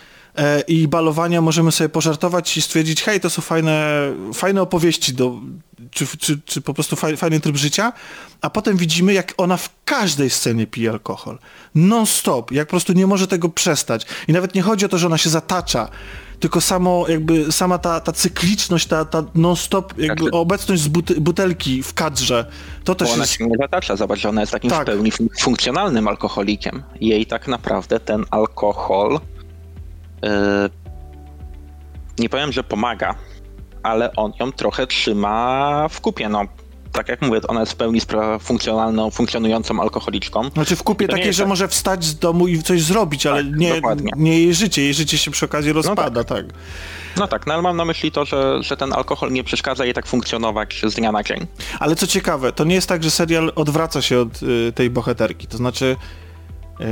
i 0.68 0.88
balowania 0.88 1.40
możemy 1.40 1.72
sobie 1.72 1.88
pożartować 1.88 2.56
i 2.56 2.62
stwierdzić, 2.62 3.02
hej, 3.02 3.20
to 3.20 3.30
są 3.30 3.42
fajne, 3.42 3.88
fajne 4.34 4.62
opowieści, 4.62 5.14
do, 5.14 5.40
czy, 5.90 6.06
czy, 6.18 6.40
czy 6.44 6.60
po 6.60 6.74
prostu 6.74 6.96
fajny 6.96 7.40
tryb 7.40 7.56
życia, 7.56 7.92
a 8.40 8.50
potem 8.50 8.76
widzimy, 8.76 9.12
jak 9.12 9.34
ona 9.36 9.56
w 9.56 9.70
każdej 9.84 10.30
scenie 10.30 10.66
pije 10.66 10.90
alkohol. 10.90 11.38
Non-stop, 11.74 12.52
jak 12.52 12.66
po 12.66 12.70
prostu 12.70 12.92
nie 12.92 13.06
może 13.06 13.26
tego 13.26 13.48
przestać. 13.48 14.06
I 14.28 14.32
nawet 14.32 14.54
nie 14.54 14.62
chodzi 14.62 14.84
o 14.84 14.88
to, 14.88 14.98
że 14.98 15.06
ona 15.06 15.18
się 15.18 15.30
zatacza, 15.30 15.88
tylko 16.40 16.60
samo 16.60 17.04
jakby 17.08 17.52
sama 17.52 17.78
ta, 17.78 18.00
ta 18.00 18.12
cykliczność, 18.12 18.86
ta, 18.86 19.04
ta 19.04 19.24
non-stop 19.34 19.98
jakby 19.98 20.24
tak, 20.24 20.34
obecność 20.34 20.82
z 20.82 20.88
but 20.88 21.18
butelki 21.18 21.82
w 21.82 21.94
kadrze, 21.94 22.46
to 22.84 22.94
też 22.94 23.10
ona 23.10 23.22
jest... 23.22 23.32
się 23.32 23.46
nie 23.46 23.56
zatacza, 23.60 23.96
zobacz, 23.96 24.18
że 24.18 24.28
ona 24.28 24.40
jest 24.40 24.52
takim 24.52 24.70
tak. 24.70 24.82
w 24.82 24.86
pełni 24.86 25.12
funkcjonalnym 25.40 26.08
alkoholikiem. 26.08 26.82
Jej 27.00 27.26
tak 27.26 27.48
naprawdę 27.48 28.00
ten 28.00 28.24
alkohol 28.30 29.20
nie 32.18 32.28
powiem, 32.28 32.52
że 32.52 32.64
pomaga, 32.64 33.14
ale 33.82 34.12
on 34.12 34.32
ją 34.40 34.52
trochę 34.52 34.86
trzyma 34.86 35.86
w 35.90 36.00
kupie, 36.00 36.28
no 36.28 36.44
tak 36.96 37.08
jak 37.08 37.22
mówię, 37.22 37.40
ona 37.48 37.60
jest 37.60 37.72
w 37.72 37.76
pełni 37.76 38.00
funkcjonalną, 38.40 39.10
funkcjonującą 39.10 39.80
alkoholiczką. 39.80 40.50
Znaczy 40.54 40.76
w 40.76 40.82
kupie 40.82 41.08
takiej, 41.08 41.32
że 41.32 41.42
tak. 41.42 41.48
może 41.48 41.68
wstać 41.68 42.04
z 42.04 42.18
domu 42.18 42.48
i 42.48 42.62
coś 42.62 42.82
zrobić, 42.82 43.26
ale 43.26 43.44
tak, 43.44 43.56
nie, 43.56 43.80
nie 44.16 44.40
jej 44.40 44.54
życie. 44.54 44.82
Jej 44.82 44.94
życie 44.94 45.18
się 45.18 45.30
przy 45.30 45.44
okazji 45.44 45.72
rozpada, 45.72 46.20
no 46.20 46.24
tak. 46.24 46.46
tak. 46.46 46.56
No 47.16 47.28
tak, 47.28 47.46
no 47.46 47.54
ale 47.54 47.62
mam 47.62 47.76
na 47.76 47.84
myśli 47.84 48.12
to, 48.12 48.24
że, 48.24 48.62
że 48.62 48.76
ten 48.76 48.92
alkohol 48.92 49.32
nie 49.32 49.44
przeszkadza 49.44 49.84
jej 49.84 49.94
tak 49.94 50.06
funkcjonować 50.06 50.82
z 50.86 50.94
dnia 50.94 51.12
na 51.12 51.22
dzień. 51.22 51.46
Ale 51.80 51.96
co 51.96 52.06
ciekawe, 52.06 52.52
to 52.52 52.64
nie 52.64 52.74
jest 52.74 52.88
tak, 52.88 53.02
że 53.02 53.10
serial 53.10 53.52
odwraca 53.54 54.02
się 54.02 54.20
od 54.20 54.42
y, 54.42 54.72
tej 54.72 54.90
bohaterki. 54.90 55.46
To 55.46 55.56
znaczy, 55.56 55.96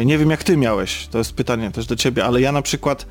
nie 0.04 0.18
wiem 0.18 0.30
jak 0.30 0.44
ty 0.44 0.56
miałeś, 0.56 1.06
to 1.06 1.18
jest 1.18 1.34
pytanie 1.34 1.70
też 1.70 1.86
do 1.86 1.96
ciebie, 1.96 2.24
ale 2.24 2.40
ja 2.40 2.52
na 2.52 2.62
przykład 2.62 3.06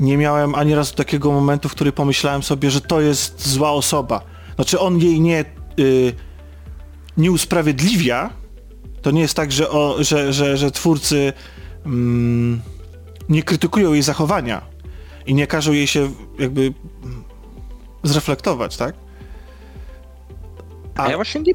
nie 0.00 0.16
miałem 0.16 0.54
ani 0.54 0.74
razu 0.74 0.94
takiego 0.94 1.32
momentu, 1.32 1.68
w 1.68 1.72
którym 1.72 1.92
pomyślałem 1.92 2.42
sobie, 2.42 2.70
że 2.70 2.80
to 2.80 3.00
jest 3.00 3.48
zła 3.48 3.72
osoba. 3.72 4.20
Znaczy 4.54 4.80
on 4.80 4.98
jej 4.98 5.20
nie 5.20 5.44
y, 5.78 6.12
nie 7.16 7.30
usprawiedliwia, 7.32 8.30
to 9.02 9.10
nie 9.10 9.20
jest 9.20 9.34
tak, 9.34 9.52
że, 9.52 9.70
o, 9.70 9.96
że, 10.04 10.32
że, 10.32 10.56
że 10.56 10.70
twórcy 10.70 11.32
mm, 11.86 12.62
nie 13.28 13.42
krytykują 13.42 13.92
jej 13.92 14.02
zachowania 14.02 14.62
i 15.26 15.34
nie 15.34 15.46
każą 15.46 15.72
jej 15.72 15.86
się 15.86 16.12
jakby 16.38 16.72
zreflektować, 18.02 18.76
tak? 18.76 18.94
A, 20.94 21.02
A 21.02 21.10
ja 21.10 21.16
właśnie 21.16 21.40
nie... 21.40 21.52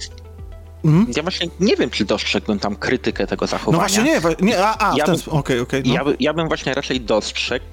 Mhm. 0.87 1.07
Ja 1.15 1.23
właśnie 1.23 1.47
nie 1.59 1.75
wiem, 1.75 1.89
czy 1.89 2.05
dostrzegłem 2.05 2.59
tam 2.59 2.75
krytykę 2.75 3.27
tego 3.27 3.47
zachowania. 3.47 3.83
No 3.83 3.89
właśnie 3.89 4.03
nie, 4.03 4.45
nie 4.51 4.59
a, 4.65 4.91
a, 4.91 4.97
ja 4.97 5.05
bym, 5.05 5.15
okay, 5.29 5.61
okay, 5.61 5.83
no. 5.85 5.93
ja, 5.93 6.03
by, 6.05 6.15
ja 6.19 6.33
bym 6.33 6.47
właśnie 6.47 6.73
raczej 6.73 7.01
dostrzegł 7.01 7.65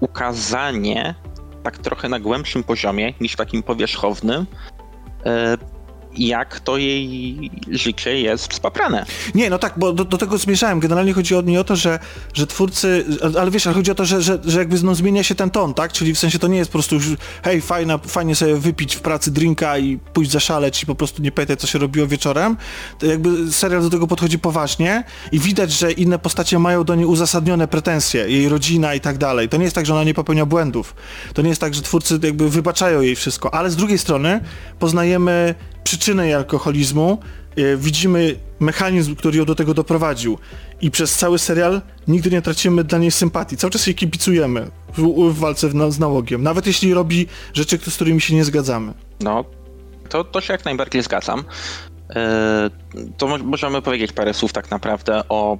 ukazanie 0.00 1.14
tak 1.62 1.78
trochę 1.78 2.08
na 2.08 2.20
głębszym 2.20 2.64
poziomie 2.64 3.14
niż 3.20 3.36
takim 3.36 3.62
powierzchownym 3.62 4.46
E, 5.26 5.56
jak 6.18 6.60
to 6.60 6.76
jej 6.76 7.50
życie 7.70 8.20
jest 8.20 8.54
spaprane. 8.54 9.06
Nie, 9.34 9.50
no 9.50 9.58
tak, 9.58 9.74
bo 9.76 9.92
do, 9.92 10.04
do 10.04 10.18
tego 10.18 10.38
zmierzałem. 10.38 10.80
Generalnie 10.80 11.12
chodzi 11.12 11.34
o, 11.34 11.40
nie 11.40 11.60
o 11.60 11.64
to, 11.64 11.76
że, 11.76 11.98
że 12.34 12.46
twórcy, 12.46 13.04
ale 13.38 13.50
wiesz, 13.50 13.66
ale 13.66 13.76
chodzi 13.76 13.90
o 13.90 13.94
to, 13.94 14.04
że, 14.04 14.22
że, 14.22 14.38
że 14.44 14.58
jakby 14.58 14.82
no, 14.82 14.94
zmienia 14.94 15.22
się 15.22 15.34
ten 15.34 15.50
ton, 15.50 15.74
tak? 15.74 15.92
Czyli 15.92 16.14
w 16.14 16.18
sensie 16.18 16.38
to 16.38 16.48
nie 16.48 16.58
jest 16.58 16.70
po 16.70 16.72
prostu 16.72 16.94
już, 16.94 17.06
hej, 17.42 17.60
fajna, 17.60 17.98
fajnie 17.98 18.34
sobie 18.34 18.56
wypić 18.56 18.96
w 18.96 19.00
pracy 19.00 19.30
drinka 19.30 19.78
i 19.78 19.98
pójść 19.98 20.30
zaszaleć 20.30 20.82
i 20.82 20.86
po 20.86 20.94
prostu 20.94 21.22
nie 21.22 21.32
pamiętać, 21.32 21.60
co 21.60 21.66
się 21.66 21.78
robiło 21.78 22.06
wieczorem. 22.06 22.56
To 22.98 23.06
jakby 23.06 23.52
serial 23.52 23.82
do 23.82 23.90
tego 23.90 24.06
podchodzi 24.06 24.38
poważnie 24.38 25.04
i 25.32 25.38
widać, 25.38 25.72
że 25.72 25.92
inne 25.92 26.18
postacie 26.18 26.58
mają 26.58 26.84
do 26.84 26.94
niej 26.94 27.06
uzasadnione 27.06 27.68
pretensje, 27.68 28.28
jej 28.28 28.48
rodzina 28.48 28.94
i 28.94 29.00
tak 29.00 29.18
dalej. 29.18 29.48
To 29.48 29.56
nie 29.56 29.64
jest 29.64 29.74
tak, 29.74 29.86
że 29.86 29.94
ona 29.94 30.04
nie 30.04 30.14
popełnia 30.14 30.46
błędów. 30.46 30.94
To 31.34 31.42
nie 31.42 31.48
jest 31.48 31.60
tak, 31.60 31.74
że 31.74 31.82
twórcy 31.82 32.18
jakby 32.22 32.50
wybaczają 32.50 33.00
jej 33.00 33.16
wszystko, 33.16 33.54
ale 33.54 33.70
z 33.70 33.76
drugiej 33.76 33.98
strony 33.98 34.40
poznajemy 34.78 35.54
przyczynę 35.86 36.36
alkoholizmu, 36.36 37.18
e, 37.56 37.76
widzimy 37.76 38.36
mechanizm, 38.60 39.16
który 39.16 39.38
ją 39.38 39.44
do 39.44 39.54
tego 39.54 39.74
doprowadził 39.74 40.38
i 40.80 40.90
przez 40.90 41.16
cały 41.16 41.38
serial 41.38 41.82
nigdy 42.08 42.30
nie 42.30 42.42
tracimy 42.42 42.84
dla 42.84 42.98
niej 42.98 43.10
sympatii. 43.10 43.56
Cały 43.56 43.70
czas 43.70 43.86
jej 43.86 43.94
kibicujemy 43.94 44.70
w, 44.96 45.02
w 45.32 45.38
walce 45.38 45.70
z 45.90 45.98
nałogiem, 45.98 46.42
nawet 46.42 46.66
jeśli 46.66 46.94
robi 46.94 47.26
rzeczy, 47.54 47.78
z 47.78 47.94
którymi 47.94 48.20
się 48.20 48.34
nie 48.34 48.44
zgadzamy. 48.44 48.92
No, 49.20 49.44
to, 50.08 50.24
to 50.24 50.40
się 50.40 50.52
jak 50.52 50.64
najbardziej 50.64 51.02
zgadzam. 51.02 51.44
E, 52.10 52.70
to 53.18 53.26
mo 53.26 53.38
możemy 53.38 53.82
powiedzieć 53.82 54.12
parę 54.12 54.34
słów 54.34 54.52
tak 54.52 54.70
naprawdę 54.70 55.22
o, 55.28 55.58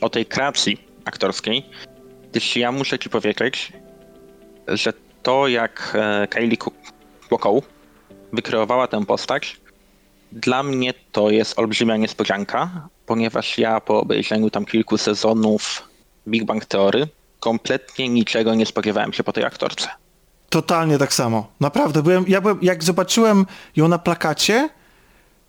o 0.00 0.08
tej 0.10 0.26
kreacji 0.26 0.78
aktorskiej, 1.04 1.66
gdyż 2.30 2.56
ja 2.56 2.72
muszę 2.72 2.98
ci 2.98 3.10
powiedzieć, 3.10 3.72
że 4.68 4.92
to 5.22 5.48
jak 5.48 5.96
e, 6.00 6.26
Kaylee 6.28 6.58
Cuoco 7.28 7.73
wykreowała 8.34 8.86
tę 8.86 9.06
postać, 9.06 9.60
Dla 10.34 10.62
mnie 10.62 10.94
to 11.12 11.30
jest 11.30 11.58
olbrzymia 11.58 11.96
niespodzianka, 11.96 12.88
ponieważ 13.06 13.58
ja 13.58 13.80
po 13.80 14.00
obejrzeniu 14.00 14.50
tam 14.50 14.64
kilku 14.64 14.98
sezonów 14.98 15.88
Big 16.28 16.44
Bang 16.44 16.64
Theory 16.64 17.08
kompletnie 17.40 18.08
niczego 18.08 18.54
nie 18.54 18.66
spodziewałem 18.66 19.12
się 19.12 19.24
po 19.24 19.32
tej 19.32 19.44
aktorce. 19.44 19.88
Totalnie 20.50 20.98
tak 20.98 21.12
samo. 21.12 21.46
Naprawdę. 21.60 22.02
Byłem, 22.02 22.24
ja 22.28 22.40
byłem, 22.40 22.58
jak 22.62 22.84
zobaczyłem 22.84 23.46
ją 23.76 23.88
na 23.88 23.98
plakacie, 23.98 24.68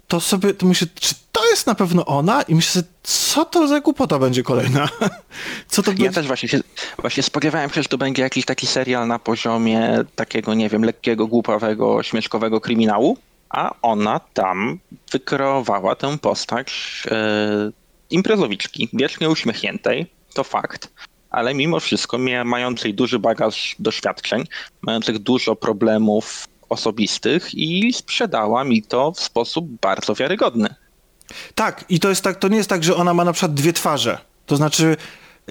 to 0.08 0.20
sobie 0.20 0.54
to 0.54 0.66
myślę, 0.66 0.88
czy 0.96 1.16
to 1.32 1.46
jest 1.50 1.68
na 1.68 1.76
pewno 1.76 2.06
ona? 2.06 2.42
I 2.42 2.56
myślę, 2.56 2.84
co 3.04 3.46
to 3.46 3.68
za 3.68 3.80
głupota 3.80 4.20
będzie 4.20 4.44
kolejna? 4.44 4.90
Co 5.68 5.84
to 5.84 5.92
ja 5.92 5.98
będzie? 5.98 6.12
też 6.12 6.28
właśnie 6.28 6.50
się 6.50 6.60
właśnie 7.00 7.24
spodziewałem 7.24 7.70
się, 7.70 7.84
że 7.84 7.90
to 7.90 7.98
będzie 7.98 8.22
jakiś 8.22 8.46
taki 8.46 8.68
serial 8.68 9.08
na 9.08 9.20
poziomie 9.20 10.04
takiego, 10.16 10.54
nie 10.54 10.70
wiem, 10.70 10.84
lekkiego, 10.84 11.28
głupawego, 11.28 12.04
śmieszkowego 12.04 12.62
kryminału, 12.62 13.18
a 13.50 13.72
ona 13.82 14.20
tam 14.20 14.80
wykreowała 15.12 15.96
tę 15.96 16.18
postać 16.18 17.04
e, 17.12 17.72
imprezowiczki, 18.10 18.90
wiecznie 18.94 19.30
uśmiechniętej, 19.30 20.08
to 20.34 20.44
fakt, 20.44 20.90
ale 21.30 21.54
mimo 21.54 21.80
wszystko 21.80 22.18
mającej 22.46 22.94
duży 22.94 23.20
bagaż 23.20 23.76
doświadczeń, 23.80 24.44
mających 24.82 25.20
dużo 25.20 25.56
problemów 25.56 26.48
osobistych 26.70 27.54
i 27.54 27.94
sprzedała 27.94 28.64
mi 28.64 28.84
to 28.84 29.12
w 29.12 29.20
sposób 29.20 29.66
bardzo 29.82 30.16
wiarygodny. 30.16 30.76
Tak, 31.56 31.86
i 31.90 32.00
to 32.00 32.10
jest 32.10 32.22
tak, 32.22 32.40
to 32.40 32.48
nie 32.48 32.58
jest 32.58 32.70
tak, 32.70 32.84
że 32.84 32.96
ona 32.96 33.14
ma 33.14 33.26
na 33.26 33.34
przykład 33.34 33.54
dwie 33.54 33.74
twarze. 33.74 34.18
To 34.46 34.56
znaczy, 34.56 34.98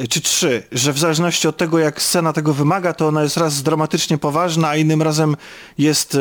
czy 0.08 0.20
trzy, 0.20 0.62
że 0.72 0.92
w 0.92 0.98
zależności 0.98 1.48
od 1.48 1.56
tego, 1.56 1.78
jak 1.78 2.02
scena 2.02 2.32
tego 2.32 2.54
wymaga, 2.54 2.92
to 2.92 3.08
ona 3.08 3.22
jest 3.22 3.36
raz 3.36 3.62
dramatycznie 3.62 4.18
poważna, 4.18 4.68
a 4.68 4.76
innym 4.76 5.02
razem 5.02 5.36
jest 5.78 6.18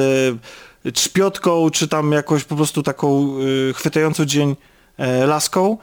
e, 0.85 0.91
trzpiotką, 0.91 1.69
czy 1.69 1.87
tam 1.87 2.11
jakoś 2.11 2.43
po 2.43 2.55
prostu 2.55 2.83
taką 2.83 3.35
e, 3.69 3.73
chwytającą 3.73 4.25
dzień 4.25 4.55
e, 4.97 5.25
laską, 5.25 5.77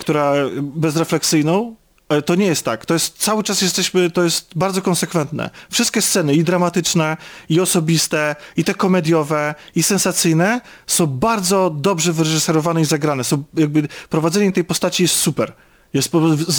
która 0.00 0.34
bezrefleksyjną, 0.60 1.76
to 2.24 2.34
nie 2.34 2.46
jest 2.46 2.64
tak. 2.64 2.86
To 2.86 2.94
jest 2.94 3.18
cały 3.18 3.42
czas 3.42 3.62
jesteśmy, 3.62 4.10
to 4.10 4.24
jest 4.24 4.50
bardzo 4.56 4.82
konsekwentne. 4.82 5.50
Wszystkie 5.70 6.02
sceny, 6.02 6.34
i 6.34 6.44
dramatyczne, 6.44 7.16
i 7.48 7.60
osobiste, 7.60 8.36
i 8.56 8.64
te 8.64 8.74
komediowe, 8.74 9.54
i 9.74 9.82
sensacyjne, 9.82 10.60
są 10.86 11.06
bardzo 11.06 11.70
dobrze 11.70 12.12
wyreżyserowane 12.12 12.80
i 12.80 12.84
zagrane. 12.84 13.24
Są 13.24 13.44
jakby, 13.54 13.88
prowadzenie 14.10 14.52
tej 14.52 14.64
postaci 14.64 15.02
jest 15.02 15.14
super. 15.14 15.52
Jest, 15.94 16.12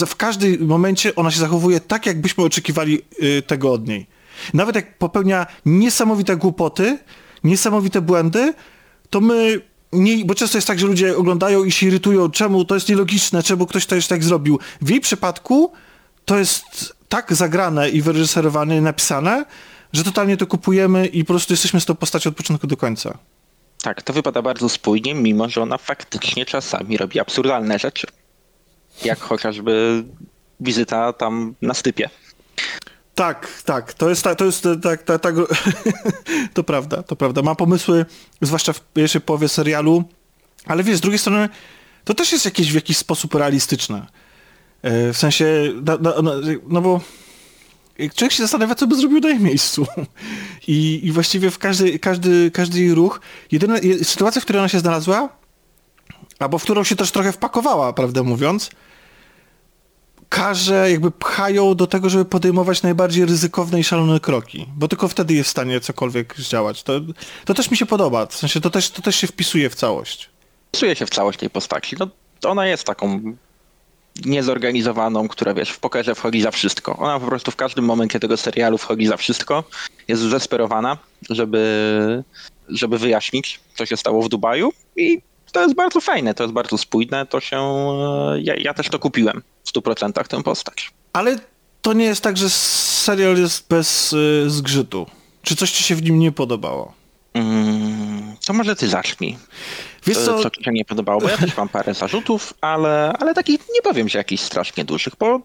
w 0.06 0.16
każdym 0.16 0.66
momencie 0.66 1.14
ona 1.14 1.30
się 1.30 1.40
zachowuje 1.40 1.80
tak, 1.80 2.06
jakbyśmy 2.06 2.44
oczekiwali 2.44 3.02
y, 3.22 3.42
tego 3.42 3.72
od 3.72 3.88
niej. 3.88 4.06
Nawet 4.54 4.76
jak 4.76 4.98
popełnia 4.98 5.46
niesamowite 5.66 6.36
głupoty, 6.36 6.98
niesamowite 7.44 8.00
błędy, 8.00 8.54
to 9.10 9.20
my 9.20 9.60
nie, 9.92 10.24
bo 10.24 10.34
często 10.34 10.58
jest 10.58 10.66
tak, 10.66 10.78
że 10.78 10.86
ludzie 10.86 11.16
oglądają 11.16 11.64
i 11.64 11.72
się 11.72 11.86
irytują, 11.86 12.30
czemu 12.30 12.64
to 12.64 12.74
jest 12.74 12.88
nielogiczne, 12.88 13.42
czemu 13.42 13.66
ktoś 13.66 13.86
to 13.86 13.94
jeszcze 13.94 14.14
tak 14.14 14.24
zrobił. 14.24 14.58
W 14.80 14.90
jej 14.90 15.00
przypadku 15.00 15.72
to 16.24 16.38
jest 16.38 16.94
tak 17.08 17.34
zagrane 17.34 17.90
i 17.90 18.02
wyreżyserowane 18.02 18.76
i 18.76 18.80
napisane, 18.80 19.44
że 19.92 20.04
totalnie 20.04 20.36
to 20.36 20.46
kupujemy 20.46 21.06
i 21.06 21.24
po 21.24 21.32
prostu 21.32 21.52
jesteśmy 21.52 21.80
z 21.80 21.84
tą 21.84 21.94
postacią 21.94 22.30
od 22.30 22.36
początku 22.36 22.66
do 22.66 22.76
końca. 22.76 23.18
Tak, 23.82 24.02
to 24.02 24.12
wypada 24.12 24.42
bardzo 24.42 24.68
spójnie, 24.68 25.14
mimo 25.14 25.48
że 25.48 25.62
ona 25.62 25.78
faktycznie 25.78 26.46
czasami 26.46 26.96
robi 26.96 27.20
absurdalne 27.20 27.78
rzeczy. 27.78 28.06
Jak 29.04 29.20
chociażby 29.20 30.04
wizyta 30.60 31.12
tam 31.12 31.54
na 31.62 31.74
stypie. 31.74 32.10
Tak, 33.18 33.62
tak, 33.62 33.92
to 33.92 34.08
jest 34.08 34.22
tak, 34.22 34.38
to 34.38 34.44
jest 34.44 34.68
tak, 34.82 35.34
to 36.54 36.64
prawda, 36.64 37.02
to 37.02 37.16
prawda. 37.16 37.42
Ma 37.42 37.54
pomysły, 37.54 38.06
zwłaszcza 38.42 38.72
w 38.72 38.80
pierwszej 38.80 39.20
połowie 39.20 39.48
serialu, 39.48 40.04
ale 40.66 40.82
wiesz, 40.82 40.96
z 40.96 41.00
drugiej 41.00 41.18
strony 41.18 41.48
to 42.04 42.14
też 42.14 42.32
jest 42.32 42.44
jakieś 42.44 42.72
w 42.72 42.74
jakiś 42.74 42.96
sposób 42.96 43.34
realistyczne. 43.34 44.06
E, 44.82 45.12
w 45.12 45.16
sensie, 45.16 45.72
no, 45.82 45.98
no, 46.22 46.32
no 46.68 46.80
bo 46.80 47.00
człowiek 48.14 48.32
się 48.32 48.42
zastanawia, 48.42 48.74
co 48.74 48.86
by 48.86 48.96
zrobił 48.96 49.20
na 49.20 49.28
jej 49.28 49.40
miejscu. 49.40 49.86
I, 50.68 51.00
i 51.02 51.12
właściwie 51.12 51.50
w 51.50 51.58
każdy, 51.58 51.98
każdy, 51.98 52.50
każdy 52.50 52.80
jej 52.80 52.94
ruch, 52.94 53.20
jedyna 53.52 53.76
sytuacja, 54.02 54.40
w 54.40 54.44
której 54.44 54.60
ona 54.60 54.68
się 54.68 54.80
znalazła, 54.80 55.28
albo 56.38 56.58
w 56.58 56.62
którą 56.62 56.84
się 56.84 56.96
też 56.96 57.10
trochę 57.10 57.32
wpakowała, 57.32 57.92
prawdę 57.92 58.22
mówiąc, 58.22 58.70
każe, 60.28 60.90
jakby 60.90 61.10
pchają 61.10 61.74
do 61.74 61.86
tego, 61.86 62.08
żeby 62.08 62.24
podejmować 62.24 62.82
najbardziej 62.82 63.26
ryzykowne 63.26 63.80
i 63.80 63.84
szalone 63.84 64.20
kroki, 64.20 64.66
bo 64.76 64.88
tylko 64.88 65.08
wtedy 65.08 65.34
jest 65.34 65.48
w 65.48 65.50
stanie 65.50 65.80
cokolwiek 65.80 66.34
zdziałać. 66.38 66.82
To, 66.82 66.92
to 67.44 67.54
też 67.54 67.70
mi 67.70 67.76
się 67.76 67.86
podoba, 67.86 68.26
w 68.26 68.34
sensie 68.34 68.60
to 68.60 68.70
też, 68.70 68.90
to 68.90 69.02
też 69.02 69.16
się 69.16 69.26
wpisuje 69.26 69.70
w 69.70 69.74
całość. 69.74 70.30
Wpisuje 70.68 70.96
się 70.96 71.06
w 71.06 71.10
całość 71.10 71.38
tej 71.38 71.50
postaci. 71.50 71.96
No, 71.98 72.08
ona 72.44 72.66
jest 72.66 72.84
taką 72.84 73.34
niezorganizowaną, 74.24 75.28
która 75.28 75.54
wiesz, 75.54 75.70
w 75.70 75.78
pokerze 75.78 76.14
wchodzi 76.14 76.40
za 76.40 76.50
wszystko. 76.50 76.96
Ona 76.96 77.20
po 77.20 77.26
prostu 77.26 77.50
w 77.50 77.56
każdym 77.56 77.84
momencie 77.84 78.20
tego 78.20 78.36
serialu 78.36 78.78
wchodzi 78.78 79.06
za 79.06 79.16
wszystko. 79.16 79.64
Jest 80.08 80.22
zdesperowana, 80.22 80.98
żeby, 81.30 82.24
żeby 82.68 82.98
wyjaśnić, 82.98 83.60
co 83.74 83.86
się 83.86 83.96
stało 83.96 84.22
w 84.22 84.28
Dubaju 84.28 84.72
i 84.96 85.22
to 85.52 85.62
jest 85.62 85.74
bardzo 85.74 86.00
fajne, 86.00 86.34
to 86.34 86.44
jest 86.44 86.54
bardzo 86.54 86.78
spójne, 86.78 87.26
to 87.26 87.40
się... 87.40 87.56
E, 87.56 88.40
ja, 88.40 88.54
ja 88.54 88.74
też 88.74 88.88
to 88.88 88.98
kupiłem 88.98 89.42
w 89.64 89.72
100% 89.72 90.26
tę 90.26 90.42
postać. 90.42 90.90
Ale 91.12 91.38
to 91.82 91.92
nie 91.92 92.04
jest 92.04 92.20
tak, 92.20 92.36
że 92.36 92.50
serial 92.50 93.36
jest 93.36 93.68
bez 93.68 94.12
y, 94.12 94.44
zgrzytu. 94.50 95.06
Czy 95.42 95.56
coś 95.56 95.72
ci 95.72 95.84
się 95.84 95.94
w 95.94 96.02
nim 96.02 96.18
nie 96.18 96.32
podobało? 96.32 96.92
Mm, 97.34 98.36
to 98.46 98.52
może 98.52 98.76
ty 98.76 98.88
zacznij. 98.88 99.38
Wiesz 100.06 100.18
co? 100.18 100.42
co 100.42 100.50
ci 100.50 100.64
się 100.64 100.70
nie 100.72 100.84
podobało, 100.84 101.20
bo 101.20 101.28
ja 101.28 101.36
też 101.36 101.56
mam 101.56 101.68
parę 101.68 101.94
zarzutów, 101.94 102.54
ale, 102.60 103.12
ale 103.20 103.34
takich 103.34 103.60
nie 103.74 103.82
powiem, 103.82 104.08
że 104.08 104.18
jakichś 104.18 104.42
strasznie 104.42 104.84
dużych, 104.84 105.12
bo 105.18 105.40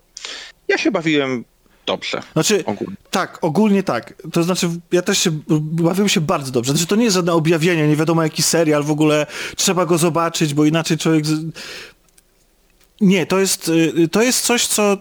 ja 0.67 0.77
się 0.77 0.91
bawiłem 0.91 1.45
dobrze. 1.85 2.21
Znaczy, 2.33 2.65
ogólnie. 2.65 2.95
tak, 3.11 3.39
ogólnie 3.41 3.83
tak. 3.83 4.13
To 4.31 4.43
znaczy, 4.43 4.69
ja 4.91 5.01
też 5.01 5.17
się 5.17 5.31
bawiłem 5.59 6.09
się 6.09 6.21
bardzo 6.21 6.51
dobrze. 6.51 6.71
Znaczy, 6.71 6.87
to 6.87 6.95
nie 6.95 7.03
jest 7.03 7.15
żadne 7.15 7.33
objawienie, 7.33 7.87
nie 7.87 7.95
wiadomo 7.95 8.23
jaki 8.23 8.43
serial, 8.43 8.83
w 8.83 8.91
ogóle 8.91 9.25
trzeba 9.55 9.85
go 9.85 9.97
zobaczyć, 9.97 10.53
bo 10.53 10.65
inaczej 10.65 10.97
człowiek... 10.97 11.25
Nie, 13.01 13.25
to 13.25 13.39
jest, 13.39 13.69
y, 13.69 14.07
to 14.07 14.21
jest 14.21 14.45
coś, 14.45 14.67
co 14.67 14.97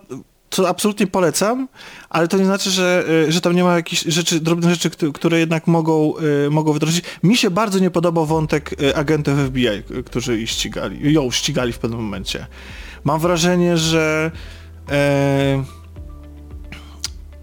co 0.51 0.69
absolutnie 0.69 1.07
polecam, 1.07 1.69
ale 2.11 2.29
to 2.29 2.39
nie 2.39 2.45
znaczy, 2.45 2.71
że, 2.71 3.05
y, 3.29 3.33
że 3.33 3.41
tam 3.41 3.57
nie 3.57 3.65
ma 3.65 3.77
jakichś 3.77 4.03
rzeczy, 4.03 4.41
drobnych 4.41 4.71
rzeczy, 4.71 4.91
które 5.15 5.39
jednak 5.39 5.67
mogą, 5.67 6.15
y, 6.47 6.51
mogą 6.51 6.73
wydrożyć. 6.73 7.05
Mi 7.23 7.37
się 7.37 7.51
bardzo 7.51 7.79
nie 7.79 7.91
podobał 7.91 8.27
wątek 8.27 8.75
agentów 8.95 9.35
FBI, 9.39 9.83
którzy 10.07 10.41
ich 10.41 10.51
ścigali, 10.51 11.13
ją 11.13 11.31
ścigali 11.31 11.73
w 11.73 11.79
pewnym 11.79 12.01
momencie. 12.01 12.47
Mam 13.05 13.21
wrażenie, 13.21 13.77
że 13.77 14.31
e, 14.91 15.65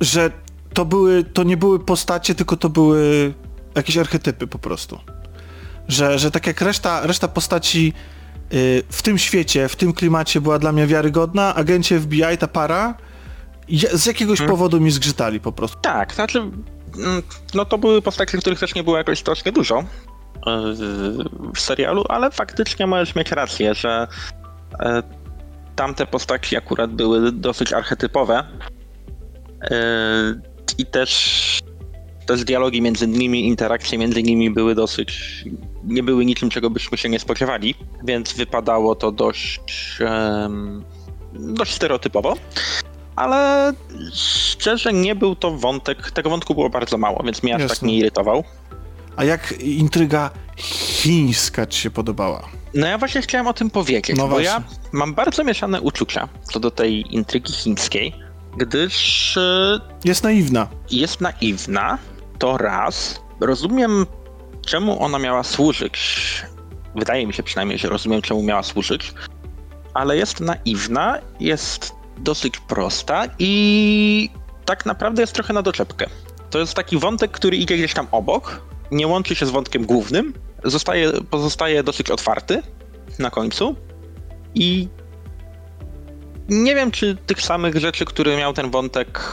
że 0.01 0.31
to 0.73 0.85
były, 0.85 1.23
to 1.23 1.43
nie 1.43 1.57
były 1.57 1.79
postacie, 1.79 2.35
tylko 2.35 2.57
to 2.57 2.69
były 2.69 3.33
jakieś 3.75 3.97
archetypy 3.97 4.47
po 4.47 4.59
prostu. 4.59 4.99
Że, 5.87 6.19
że 6.19 6.31
tak 6.31 6.47
jak 6.47 6.61
reszta, 6.61 7.07
reszta 7.07 7.27
postaci 7.27 7.93
yy, 8.51 8.83
w 8.89 9.01
tym 9.01 9.17
świecie, 9.17 9.67
w 9.67 9.75
tym 9.75 9.93
klimacie 9.93 10.41
była 10.41 10.59
dla 10.59 10.71
mnie 10.71 10.87
wiarygodna, 10.87 11.55
agencie 11.55 11.99
FBI, 11.99 12.37
ta 12.39 12.47
para, 12.47 12.93
z 13.93 14.05
jakiegoś 14.05 14.37
hmm. 14.37 14.55
powodu 14.55 14.81
mi 14.81 14.91
zgrzytali 14.91 15.39
po 15.39 15.51
prostu. 15.51 15.77
Tak, 15.81 16.13
znaczy, 16.13 16.39
mm, 16.39 17.21
no 17.53 17.65
to 17.65 17.77
były 17.77 18.01
postacie, 18.01 18.37
których 18.37 18.59
też 18.59 18.75
nie 18.75 18.83
było 18.83 18.97
jakoś 18.97 19.19
strasznie 19.19 19.51
dużo 19.51 19.79
e, 19.79 19.83
w 21.55 21.59
serialu, 21.59 22.05
ale 22.09 22.31
faktycznie 22.31 22.87
możesz 22.87 23.15
mieć 23.15 23.31
rację, 23.31 23.73
że 23.75 24.07
e, 24.79 25.03
tamte 25.75 26.05
postaci 26.05 26.57
akurat 26.57 26.91
były 26.91 27.31
dosyć 27.31 27.73
archetypowe 27.73 28.43
i 30.77 30.85
też 30.85 31.61
też 32.29 32.43
dialogi 32.43 32.81
między 32.81 33.07
nimi, 33.07 33.47
interakcje 33.47 33.97
między 33.97 34.23
nimi 34.23 34.51
były 34.51 34.75
dosyć, 34.75 35.43
nie 35.83 36.03
były 36.03 36.25
niczym, 36.25 36.49
czego 36.49 36.69
byśmy 36.69 36.97
się 36.97 37.09
nie 37.09 37.19
spodziewali, 37.19 37.75
więc 38.03 38.33
wypadało 38.33 38.95
to 38.95 39.11
dość, 39.11 39.97
dość 41.33 41.73
stereotypowo. 41.73 42.35
Ale 43.15 43.73
szczerze 44.13 44.93
nie 44.93 45.15
był 45.15 45.35
to 45.35 45.51
wątek, 45.51 46.11
tego 46.11 46.29
wątku 46.29 46.55
było 46.55 46.69
bardzo 46.69 46.97
mało, 46.97 47.23
więc 47.23 47.43
mnie 47.43 47.55
aż 47.55 47.67
tak 47.67 47.81
nie 47.81 47.97
irytował. 47.97 48.43
A 49.15 49.23
jak 49.23 49.51
intryga 49.61 50.29
chińska 50.57 51.65
ci 51.65 51.81
się 51.81 51.91
podobała? 51.91 52.49
No 52.73 52.87
ja 52.87 52.97
właśnie 52.97 53.21
chciałem 53.21 53.47
o 53.47 53.53
tym 53.53 53.69
powiedzieć, 53.69 54.17
no 54.17 54.27
bo 54.27 54.39
ja 54.39 54.63
mam 54.91 55.13
bardzo 55.13 55.43
mieszane 55.43 55.81
uczucia 55.81 56.27
co 56.43 56.59
do 56.59 56.71
tej 56.71 57.15
intrygi 57.15 57.53
chińskiej 57.53 58.28
gdyż... 58.59 59.37
E, 59.37 59.79
jest 60.05 60.23
naiwna. 60.23 60.67
Jest 60.91 61.21
naiwna, 61.21 61.97
to 62.39 62.57
raz. 62.57 63.21
Rozumiem, 63.39 64.05
czemu 64.65 65.03
ona 65.03 65.19
miała 65.19 65.43
służyć. 65.43 65.99
Wydaje 66.95 67.27
mi 67.27 67.33
się 67.33 67.43
przynajmniej, 67.43 67.79
że 67.79 67.89
rozumiem, 67.89 68.21
czemu 68.21 68.43
miała 68.43 68.63
służyć, 68.63 69.13
ale 69.93 70.17
jest 70.17 70.39
naiwna, 70.39 71.19
jest 71.39 71.91
dosyć 72.17 72.59
prosta 72.59 73.23
i 73.39 74.29
tak 74.65 74.85
naprawdę 74.85 75.21
jest 75.21 75.33
trochę 75.33 75.53
na 75.53 75.61
doczepkę. 75.61 76.05
To 76.49 76.59
jest 76.59 76.73
taki 76.73 76.97
wątek, 76.97 77.31
który 77.31 77.57
idzie 77.57 77.77
gdzieś 77.77 77.93
tam 77.93 78.07
obok, 78.11 78.61
nie 78.91 79.07
łączy 79.07 79.35
się 79.35 79.45
z 79.45 79.49
wątkiem 79.49 79.85
głównym 79.85 80.33
zostaje, 80.63 81.11
pozostaje 81.29 81.83
dosyć 81.83 82.09
otwarty 82.11 82.61
na 83.19 83.29
końcu 83.29 83.75
i 84.55 84.87
nie 86.49 86.75
wiem, 86.75 86.91
czy 86.91 87.15
tych 87.15 87.41
samych 87.41 87.75
rzeczy, 87.75 88.05
które 88.05 88.37
miał 88.37 88.53
ten 88.53 88.71
wątek 88.71 89.23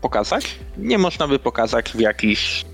pokazać, 0.00 0.58
nie 0.76 0.98
można 0.98 1.28
by 1.28 1.38
pokazać 1.38 1.92
w 1.92 2.00
jakiś, 2.00 2.64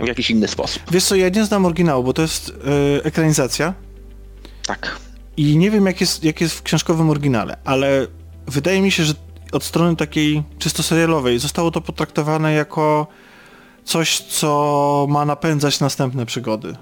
w 0.00 0.06
jakiś 0.06 0.30
inny 0.30 0.48
sposób. 0.48 0.82
Wiesz 0.90 1.04
co, 1.04 1.14
ja 1.14 1.28
nie 1.28 1.44
znam 1.44 1.66
oryginału, 1.66 2.04
bo 2.04 2.12
to 2.12 2.22
jest 2.22 2.48
yy, 2.48 3.02
ekranizacja. 3.04 3.74
Tak. 4.66 4.96
I 5.36 5.56
nie 5.56 5.70
wiem, 5.70 5.86
jak 5.86 6.00
jest, 6.00 6.24
jak 6.24 6.40
jest 6.40 6.54
w 6.54 6.62
książkowym 6.62 7.10
oryginale, 7.10 7.56
ale 7.64 8.06
wydaje 8.46 8.82
mi 8.82 8.90
się, 8.90 9.04
że 9.04 9.14
od 9.52 9.64
strony 9.64 9.96
takiej 9.96 10.42
czysto 10.58 10.82
serialowej 10.82 11.38
zostało 11.38 11.70
to 11.70 11.80
potraktowane 11.80 12.52
jako 12.52 13.06
coś, 13.84 14.20
co 14.20 15.06
ma 15.10 15.24
napędzać 15.24 15.80
następne 15.80 16.26
przygody. 16.26 16.76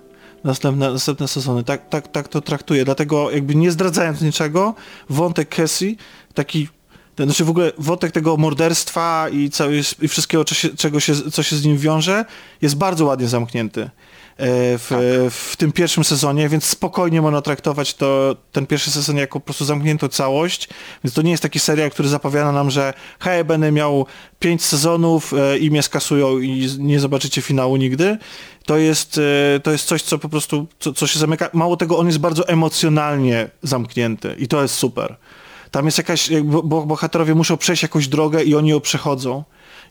Następne, 0.44 0.92
następne 0.92 1.28
sezony. 1.28 1.64
Tak, 1.64 1.88
tak, 1.88 2.08
tak 2.08 2.28
to 2.28 2.40
traktuję. 2.40 2.84
Dlatego 2.84 3.30
jakby 3.30 3.54
nie 3.54 3.70
zdradzając 3.70 4.20
niczego, 4.20 4.74
wątek 5.08 5.48
Cassie, 5.48 5.96
taki 6.34 6.68
ten, 7.14 7.28
znaczy 7.28 7.44
w 7.44 7.50
ogóle 7.50 7.72
wątek 7.78 8.12
tego 8.12 8.36
morderstwa 8.36 9.28
i, 9.28 9.50
cały, 9.50 9.80
i 10.02 10.08
wszystkiego, 10.08 10.44
czego 10.76 11.00
się, 11.00 11.30
co 11.30 11.42
się 11.42 11.56
z 11.56 11.64
nim 11.64 11.78
wiąże, 11.78 12.24
jest 12.62 12.76
bardzo 12.76 13.04
ładnie 13.04 13.28
zamknięty. 13.28 13.90
E, 14.36 14.78
w, 14.78 14.86
tak. 14.88 14.98
w 15.30 15.56
tym 15.56 15.72
pierwszym 15.72 16.04
sezonie, 16.04 16.48
więc 16.48 16.64
spokojnie 16.64 17.22
można 17.22 17.42
traktować 17.42 17.94
to, 17.94 18.36
ten 18.52 18.66
pierwszy 18.66 18.90
sezon 18.90 19.16
jako 19.16 19.40
po 19.40 19.44
prostu 19.44 19.64
zamkniętą 19.64 20.08
całość, 20.08 20.68
więc 21.04 21.14
to 21.14 21.22
nie 21.22 21.30
jest 21.30 21.42
taki 21.42 21.58
serial, 21.58 21.90
który 21.90 22.08
zapowiada 22.08 22.52
nam, 22.52 22.70
że 22.70 22.94
hej, 23.20 23.44
będę 23.44 23.72
miał 23.72 24.06
pięć 24.38 24.64
sezonów 24.64 25.32
e, 25.32 25.58
i 25.58 25.70
mnie 25.70 25.82
skasują 25.82 26.38
i 26.38 26.68
nie 26.78 27.00
zobaczycie 27.00 27.42
finału 27.42 27.76
nigdy. 27.76 28.18
To 28.66 28.76
jest, 28.76 29.20
e, 29.56 29.60
to 29.60 29.70
jest 29.70 29.84
coś, 29.84 30.02
co 30.02 30.18
po 30.18 30.28
prostu, 30.28 30.66
co, 30.78 30.92
co 30.92 31.06
się 31.06 31.18
zamyka. 31.18 31.50
Mało 31.52 31.76
tego, 31.76 31.98
on 31.98 32.06
jest 32.06 32.18
bardzo 32.18 32.48
emocjonalnie 32.48 33.50
zamknięty 33.62 34.34
i 34.38 34.48
to 34.48 34.62
jest 34.62 34.74
super. 34.74 35.16
Tam 35.70 35.84
jest 35.84 35.98
jakaś, 35.98 36.30
bo 36.44 36.86
bohaterowie 36.86 37.34
muszą 37.34 37.56
przejść 37.56 37.82
jakąś 37.82 38.08
drogę 38.08 38.44
i 38.44 38.54
oni 38.54 38.70
ją 38.70 38.80
przechodzą. 38.80 39.44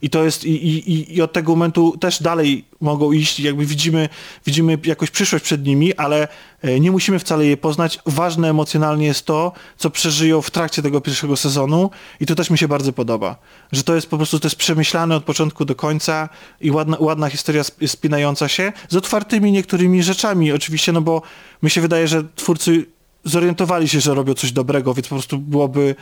I 0.03 0.09
to 0.09 0.23
jest, 0.23 0.45
i, 0.45 0.51
i, 0.51 1.15
i 1.15 1.21
od 1.21 1.33
tego 1.33 1.51
momentu 1.51 1.97
też 1.97 2.21
dalej 2.23 2.65
mogą 2.81 3.11
iść, 3.11 3.39
jakby 3.39 3.65
widzimy, 3.65 4.09
widzimy 4.45 4.77
jakąś 4.85 5.11
przyszłość 5.11 5.45
przed 5.45 5.65
nimi, 5.65 5.93
ale 5.93 6.27
e, 6.61 6.79
nie 6.79 6.91
musimy 6.91 7.19
wcale 7.19 7.45
jej 7.45 7.57
poznać. 7.57 7.99
Ważne 8.05 8.49
emocjonalnie 8.49 9.05
jest 9.05 9.25
to, 9.25 9.51
co 9.77 9.89
przeżyją 9.89 10.41
w 10.41 10.51
trakcie 10.51 10.81
tego 10.81 11.01
pierwszego 11.01 11.37
sezonu 11.37 11.89
i 12.19 12.25
to 12.25 12.35
też 12.35 12.49
mi 12.49 12.57
się 12.57 12.67
bardzo 12.67 12.93
podoba. 12.93 13.35
Że 13.71 13.83
to 13.83 13.95
jest 13.95 14.07
po 14.07 14.17
prostu, 14.17 14.39
to 14.39 14.47
jest 14.47 14.55
przemyślane 14.55 15.15
od 15.15 15.23
początku 15.23 15.65
do 15.65 15.75
końca 15.75 16.29
i 16.61 16.71
ładna, 16.71 16.97
ładna 16.99 17.29
historia 17.29 17.63
spinająca 17.87 18.47
się 18.47 18.73
z 18.89 18.95
otwartymi 18.95 19.51
niektórymi 19.51 20.03
rzeczami 20.03 20.51
oczywiście, 20.51 20.91
no 20.91 21.01
bo 21.01 21.21
mi 21.63 21.69
się 21.69 21.81
wydaje, 21.81 22.07
że 22.07 22.23
twórcy 22.35 22.85
zorientowali 23.25 23.89
się, 23.89 23.99
że 23.99 24.13
robią 24.13 24.33
coś 24.33 24.51
dobrego, 24.51 24.93
więc 24.93 25.07
po 25.07 25.15
prostu 25.15 25.37
byłoby 25.37 25.95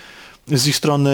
z 0.47 0.67
ich 0.67 0.75
strony 0.75 1.11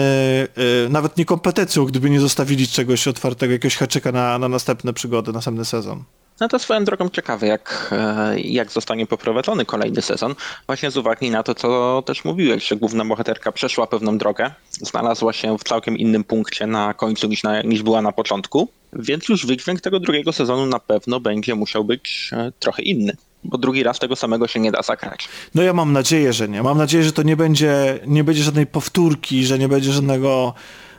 y, 0.86 0.88
nawet 0.88 1.16
niekompetencją, 1.16 1.84
gdyby 1.84 2.10
nie 2.10 2.20
zostawili 2.20 2.68
czegoś 2.68 3.08
otwartego, 3.08 3.52
jakiegoś 3.52 3.76
haczyka 3.76 4.12
na, 4.12 4.38
na 4.38 4.48
następne 4.48 4.92
przygody, 4.92 5.32
następny 5.32 5.64
sezon. 5.64 6.04
No 6.40 6.48
to 6.48 6.58
swoją 6.58 6.84
drogą 6.84 7.08
ciekawe, 7.08 7.46
jak, 7.46 7.88
e, 7.92 8.40
jak 8.40 8.72
zostanie 8.72 9.06
poprowadzony 9.06 9.64
kolejny 9.64 10.02
sezon. 10.02 10.34
Właśnie 10.66 10.90
z 10.90 10.96
uwagi 10.96 11.30
na 11.30 11.42
to, 11.42 11.54
co 11.54 12.02
też 12.06 12.24
mówiłeś, 12.24 12.68
że 12.68 12.76
główna 12.76 13.04
bohaterka 13.04 13.52
przeszła 13.52 13.86
pewną 13.86 14.18
drogę, 14.18 14.50
znalazła 14.70 15.32
się 15.32 15.58
w 15.58 15.64
całkiem 15.64 15.98
innym 15.98 16.24
punkcie 16.24 16.66
na 16.66 16.94
końcu 16.94 17.28
niż, 17.28 17.42
na, 17.42 17.62
niż 17.62 17.82
była 17.82 18.02
na 18.02 18.12
początku, 18.12 18.68
więc 18.92 19.28
już 19.28 19.46
wydźwięk 19.46 19.80
tego 19.80 20.00
drugiego 20.00 20.32
sezonu 20.32 20.66
na 20.66 20.78
pewno 20.78 21.20
będzie 21.20 21.54
musiał 21.54 21.84
być 21.84 22.30
e, 22.32 22.52
trochę 22.58 22.82
inny 22.82 23.16
bo 23.44 23.58
drugi 23.58 23.82
raz 23.82 23.98
tego 23.98 24.16
samego 24.16 24.48
się 24.48 24.60
nie 24.60 24.72
da 24.72 24.82
zagrać. 24.82 25.28
No 25.54 25.62
ja 25.62 25.72
mam 25.72 25.92
nadzieję, 25.92 26.32
że 26.32 26.48
nie. 26.48 26.62
Mam 26.62 26.78
nadzieję, 26.78 27.04
że 27.04 27.12
to 27.12 27.22
nie 27.22 27.36
będzie, 27.36 28.00
nie 28.06 28.24
będzie 28.24 28.42
żadnej 28.42 28.66
powtórki, 28.66 29.44
że 29.44 29.58
nie 29.58 29.68
będzie 29.68 29.92
żadnego 29.92 30.54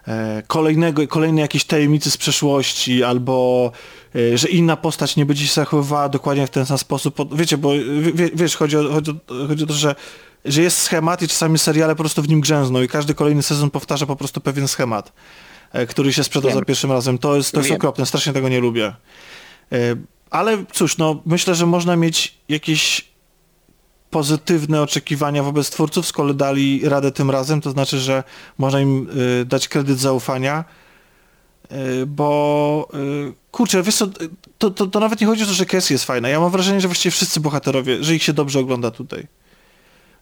e, 0.07 0.43
kolejnego, 0.47 1.07
kolejnej 1.07 1.41
jakiejś 1.41 1.65
tajemnicy 1.65 2.11
z 2.11 2.17
przeszłości, 2.17 3.03
albo 3.03 3.71
e, 4.15 4.37
że 4.37 4.49
inna 4.49 4.77
postać 4.77 5.15
nie 5.15 5.25
będzie 5.25 5.47
się 5.47 5.53
zachowywała 5.53 6.09
dokładnie 6.09 6.47
w 6.47 6.49
ten 6.49 6.65
sam 6.65 6.77
sposób. 6.77 7.35
Wiecie, 7.35 7.57
bo 7.57 7.71
wie, 8.13 8.29
wiesz, 8.33 8.55
chodzi 8.55 8.77
o, 8.77 8.93
chodzi, 8.93 9.11
o, 9.11 9.47
chodzi 9.47 9.63
o 9.63 9.67
to, 9.67 9.73
że 9.73 9.95
że 10.45 10.61
jest 10.61 10.77
schemat 10.77 11.21
i 11.21 11.27
czasami 11.27 11.59
seriale 11.59 11.95
po 11.95 12.03
prostu 12.03 12.21
w 12.21 12.29
nim 12.29 12.41
grzęzną 12.41 12.81
i 12.81 12.87
każdy 12.87 13.13
kolejny 13.13 13.43
sezon 13.43 13.69
powtarza 13.69 14.05
po 14.05 14.15
prostu 14.15 14.41
pewien 14.41 14.67
schemat, 14.67 15.13
e, 15.71 15.85
który 15.85 16.13
się 16.13 16.23
sprzedał 16.23 16.49
Wiem. 16.49 16.59
za 16.59 16.65
pierwszym 16.65 16.91
razem. 16.91 17.17
To 17.17 17.35
jest, 17.35 17.51
to 17.51 17.59
jest 17.59 17.71
okropne, 17.71 18.05
strasznie 18.05 18.33
tego 18.33 18.49
nie 18.49 18.59
lubię. 18.59 18.93
Ale 20.29 20.65
cóż, 20.73 20.97
no 20.97 21.21
myślę, 21.25 21.55
że 21.55 21.65
można 21.65 21.95
mieć 21.95 22.37
jakieś 22.49 23.09
pozytywne 24.09 24.81
oczekiwania 24.81 25.43
wobec 25.43 25.69
twórców, 25.69 26.07
skoro 26.07 26.33
dali 26.33 26.89
radę 26.89 27.11
tym 27.11 27.31
razem, 27.31 27.61
to 27.61 27.71
znaczy, 27.71 27.99
że 27.99 28.23
można 28.57 28.81
im 28.81 29.09
y, 29.41 29.45
dać 29.45 29.67
kredyt 29.67 29.99
zaufania, 29.99 30.65
y, 31.71 32.05
bo 32.05 32.87
y, 33.29 33.33
kurczę, 33.51 33.83
wiesz 33.83 33.95
co, 33.95 34.07
to, 34.57 34.71
to, 34.71 34.87
to, 34.87 34.99
nawet 34.99 35.21
nie 35.21 35.27
chodzi 35.27 35.43
o 35.43 35.45
to, 35.45 35.53
że 35.53 35.65
Cassie 35.65 35.93
jest 35.93 36.05
fajna. 36.05 36.29
Ja 36.29 36.39
mam 36.39 36.51
wrażenie, 36.51 36.81
że 36.81 36.87
właściwie 36.87 37.11
wszyscy 37.11 37.39
bohaterowie, 37.39 38.03
że 38.03 38.15
ich 38.15 38.23
się 38.23 38.33
dobrze 38.33 38.59
ogląda 38.59 38.91
tutaj 38.91 39.27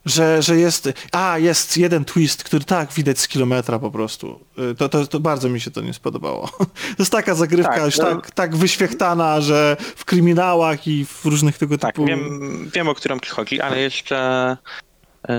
że, 0.04 0.42
że 0.42 0.56
jest, 0.56 0.88
a 1.12 1.38
jest 1.38 1.76
jeden 1.76 2.04
twist, 2.04 2.44
który 2.44 2.64
tak 2.64 2.92
widać 2.92 3.18
z 3.18 3.28
kilometra 3.28 3.78
po 3.78 3.90
prostu. 3.90 4.40
Y, 4.72 4.74
to, 4.74 4.88
to, 4.88 5.06
to 5.06 5.20
bardzo 5.20 5.48
mi 5.48 5.60
się 5.60 5.70
to 5.70 5.80
nie 5.80 5.94
spodobało. 5.94 6.48
To 6.96 7.02
jest 7.02 7.12
taka 7.12 7.34
zagrywka 7.34 7.74
tak, 7.74 7.84
już 7.84 7.98
no... 7.98 8.04
tak, 8.04 8.30
tak 8.30 8.56
wyświechtana, 8.56 9.40
że 9.40 9.76
w 9.96 10.04
kryminałach 10.04 10.86
i 10.86 11.04
w 11.04 11.24
różnych 11.24 11.58
tego 11.58 11.78
tak, 11.78 11.94
typu... 11.94 12.06
Wiem, 12.06 12.70
wiem, 12.74 12.88
o 12.88 12.94
którą 12.94 13.18
chodzi, 13.30 13.60
ale 13.60 13.80
jeszcze 13.80 14.56
yy, 15.28 15.34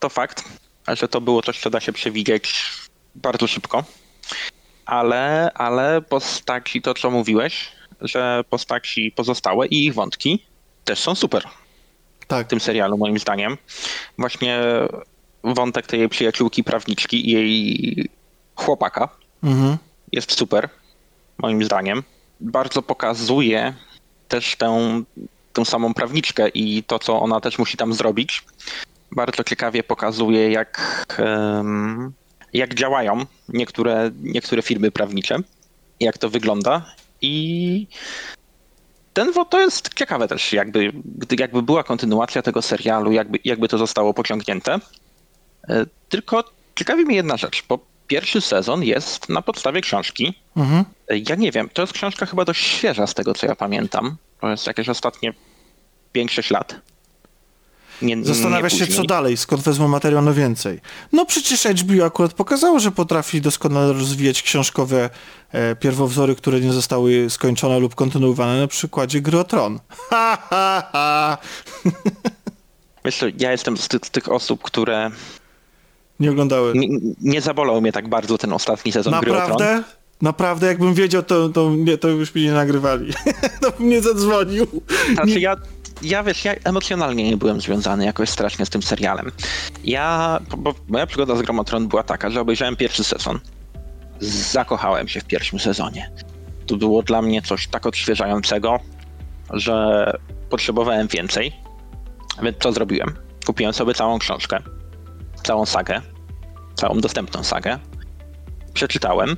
to 0.00 0.08
fakt, 0.08 0.44
że 0.88 1.08
to 1.08 1.20
było 1.20 1.42
coś, 1.42 1.60
co 1.60 1.70
da 1.70 1.80
się 1.80 1.92
przewidzieć 1.92 2.64
bardzo 3.14 3.46
szybko. 3.46 3.84
Ale, 4.86 5.50
ale 5.54 6.02
postaci, 6.02 6.82
to 6.82 6.94
co 6.94 7.10
mówiłeś, 7.10 7.72
że 8.00 8.44
postaci 8.50 9.12
pozostałe 9.16 9.66
i 9.66 9.86
ich 9.86 9.94
wątki 9.94 10.44
też 10.84 10.98
są 10.98 11.14
super 11.14 11.44
tak. 12.28 12.46
w 12.46 12.50
tym 12.50 12.60
serialu, 12.60 12.98
moim 12.98 13.18
zdaniem. 13.18 13.56
Właśnie 14.18 14.60
wątek 15.44 15.86
tej 15.86 16.08
przyjaciółki 16.08 16.64
prawniczki 16.64 17.28
i 17.28 17.32
jej 17.32 18.08
chłopaka 18.54 19.08
mhm. 19.42 19.76
jest 20.12 20.32
super, 20.32 20.68
moim 21.38 21.64
zdaniem. 21.64 22.02
Bardzo 22.40 22.82
pokazuje 22.82 23.74
też 24.28 24.56
tę, 24.56 25.02
tę 25.52 25.64
samą 25.64 25.94
prawniczkę 25.94 26.48
i 26.48 26.82
to, 26.82 26.98
co 26.98 27.20
ona 27.20 27.40
też 27.40 27.58
musi 27.58 27.76
tam 27.76 27.94
zrobić. 27.94 28.44
Bardzo 29.12 29.44
ciekawie 29.44 29.82
pokazuje, 29.82 30.50
jak, 30.50 31.06
jak 32.52 32.74
działają 32.74 33.26
niektóre, 33.48 34.10
niektóre 34.22 34.62
firmy 34.62 34.90
prawnicze, 34.90 35.38
jak 36.00 36.18
to 36.18 36.30
wygląda. 36.30 36.94
I 37.20 37.86
ten 39.16 39.32
to 39.50 39.60
jest 39.60 39.94
ciekawe 39.94 40.28
też, 40.28 40.52
jakby, 40.52 40.92
gdy, 41.04 41.36
jakby 41.38 41.62
była 41.62 41.82
kontynuacja 41.84 42.42
tego 42.42 42.62
serialu, 42.62 43.12
jakby, 43.12 43.38
jakby 43.44 43.68
to 43.68 43.78
zostało 43.78 44.14
pociągnięte. 44.14 44.78
E, 45.68 45.86
tylko 46.08 46.44
ciekawi 46.74 47.04
mnie 47.04 47.16
jedna 47.16 47.36
rzecz, 47.36 47.64
bo 47.68 47.78
pierwszy 48.06 48.40
sezon 48.40 48.82
jest 48.82 49.28
na 49.28 49.42
podstawie 49.42 49.80
książki. 49.80 50.34
Mhm. 50.56 50.84
E, 51.08 51.18
ja 51.28 51.36
nie 51.36 51.52
wiem, 51.52 51.68
to 51.68 51.82
jest 51.82 51.92
książka 51.92 52.26
chyba 52.26 52.44
dość 52.44 52.64
świeża 52.64 53.06
z 53.06 53.14
tego, 53.14 53.34
co 53.34 53.46
ja 53.46 53.54
pamiętam. 53.54 54.16
To 54.40 54.50
jest 54.50 54.66
jakieś 54.66 54.88
ostatnie 54.88 55.34
5-6 56.14 56.52
lat. 56.52 56.74
Nie, 58.02 58.24
Zastanawia 58.24 58.70
się, 58.70 58.86
co 58.86 59.04
dalej, 59.04 59.36
skąd 59.36 59.62
wezmą 59.62 59.88
materiał 59.88 60.22
na 60.22 60.32
więcej. 60.32 60.80
No 61.12 61.26
przecież 61.26 61.66
HBO 61.66 62.04
akurat 62.04 62.32
pokazało, 62.32 62.78
że 62.80 62.90
potrafi 62.90 63.40
doskonale 63.40 63.92
rozwijać 63.92 64.42
książkowe 64.42 65.10
e, 65.52 65.76
pierwowzory, 65.76 66.34
które 66.34 66.60
nie 66.60 66.72
zostały 66.72 67.30
skończone 67.30 67.78
lub 67.78 67.94
kontynuowane 67.94 68.60
na 68.60 68.66
przykładzie 68.66 69.20
Gry 69.20 69.44
Tron. 69.44 69.80
Ha, 70.10 70.38
ha, 70.50 70.88
ha. 70.92 71.38
Wiesz 73.04 73.24
ja 73.38 73.52
jestem 73.52 73.76
z, 73.76 73.88
ty 73.88 73.98
z 74.04 74.10
tych 74.10 74.32
osób, 74.32 74.62
które... 74.62 75.10
Nie 76.20 76.30
oglądały. 76.30 76.72
Nie, 76.74 76.88
nie 77.20 77.40
zabolał 77.40 77.80
mnie 77.80 77.92
tak 77.92 78.08
bardzo 78.08 78.38
ten 78.38 78.52
ostatni 78.52 78.92
sezon 78.92 79.10
Naprawdę? 79.10 79.56
Gry 79.56 79.66
Tron. 79.66 79.96
Naprawdę, 80.22 80.66
jakbym 80.66 80.94
wiedział, 80.94 81.22
to, 81.22 81.48
to, 81.48 81.70
nie, 81.76 81.98
to 81.98 82.08
już 82.08 82.34
mi 82.34 82.42
nie 82.42 82.52
nagrywali. 82.52 83.12
to 83.62 83.70
bym 83.70 83.88
nie 83.88 84.02
zadzwonił. 84.02 84.66
Znaczy 85.12 85.30
nie... 85.30 85.40
ja 85.40 85.56
ja 86.02 86.22
wiesz, 86.22 86.44
ja 86.44 86.54
emocjonalnie 86.64 87.30
nie 87.30 87.36
byłem 87.36 87.60
związany 87.60 88.04
jakoś 88.04 88.30
strasznie 88.30 88.66
z 88.66 88.70
tym 88.70 88.82
serialem. 88.82 89.32
Ja, 89.84 90.40
bo 90.58 90.74
moja 90.88 91.06
przygoda 91.06 91.36
z 91.36 91.42
Gromotron 91.42 91.88
była 91.88 92.02
taka, 92.02 92.30
że 92.30 92.40
obejrzałem 92.40 92.76
pierwszy 92.76 93.04
sezon. 93.04 93.40
Zakochałem 94.20 95.08
się 95.08 95.20
w 95.20 95.24
pierwszym 95.24 95.58
sezonie. 95.58 96.10
To 96.66 96.76
było 96.76 97.02
dla 97.02 97.22
mnie 97.22 97.42
coś 97.42 97.68
tak 97.68 97.86
odświeżającego, 97.86 98.78
że 99.50 100.06
potrzebowałem 100.50 101.06
więcej. 101.06 101.52
Więc 102.42 102.56
co 102.58 102.72
zrobiłem? 102.72 103.14
Kupiłem 103.46 103.72
sobie 103.72 103.94
całą 103.94 104.18
książkę, 104.18 104.58
całą 105.42 105.66
sagę, 105.66 106.00
całą 106.74 107.00
dostępną 107.00 107.44
sagę. 107.44 107.78
Przeczytałem 108.74 109.36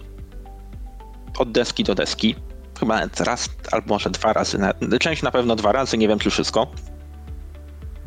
od 1.38 1.52
deski 1.52 1.84
do 1.84 1.94
deski. 1.94 2.34
Chyba 2.78 2.94
nawet 2.94 3.20
raz, 3.20 3.48
albo 3.72 3.94
może 3.94 4.10
dwa 4.10 4.32
razy. 4.32 4.58
Część 5.00 5.22
na 5.22 5.30
pewno 5.30 5.56
dwa 5.56 5.72
razy, 5.72 5.98
nie 5.98 6.08
wiem 6.08 6.18
czy 6.18 6.30
wszystko. 6.30 6.66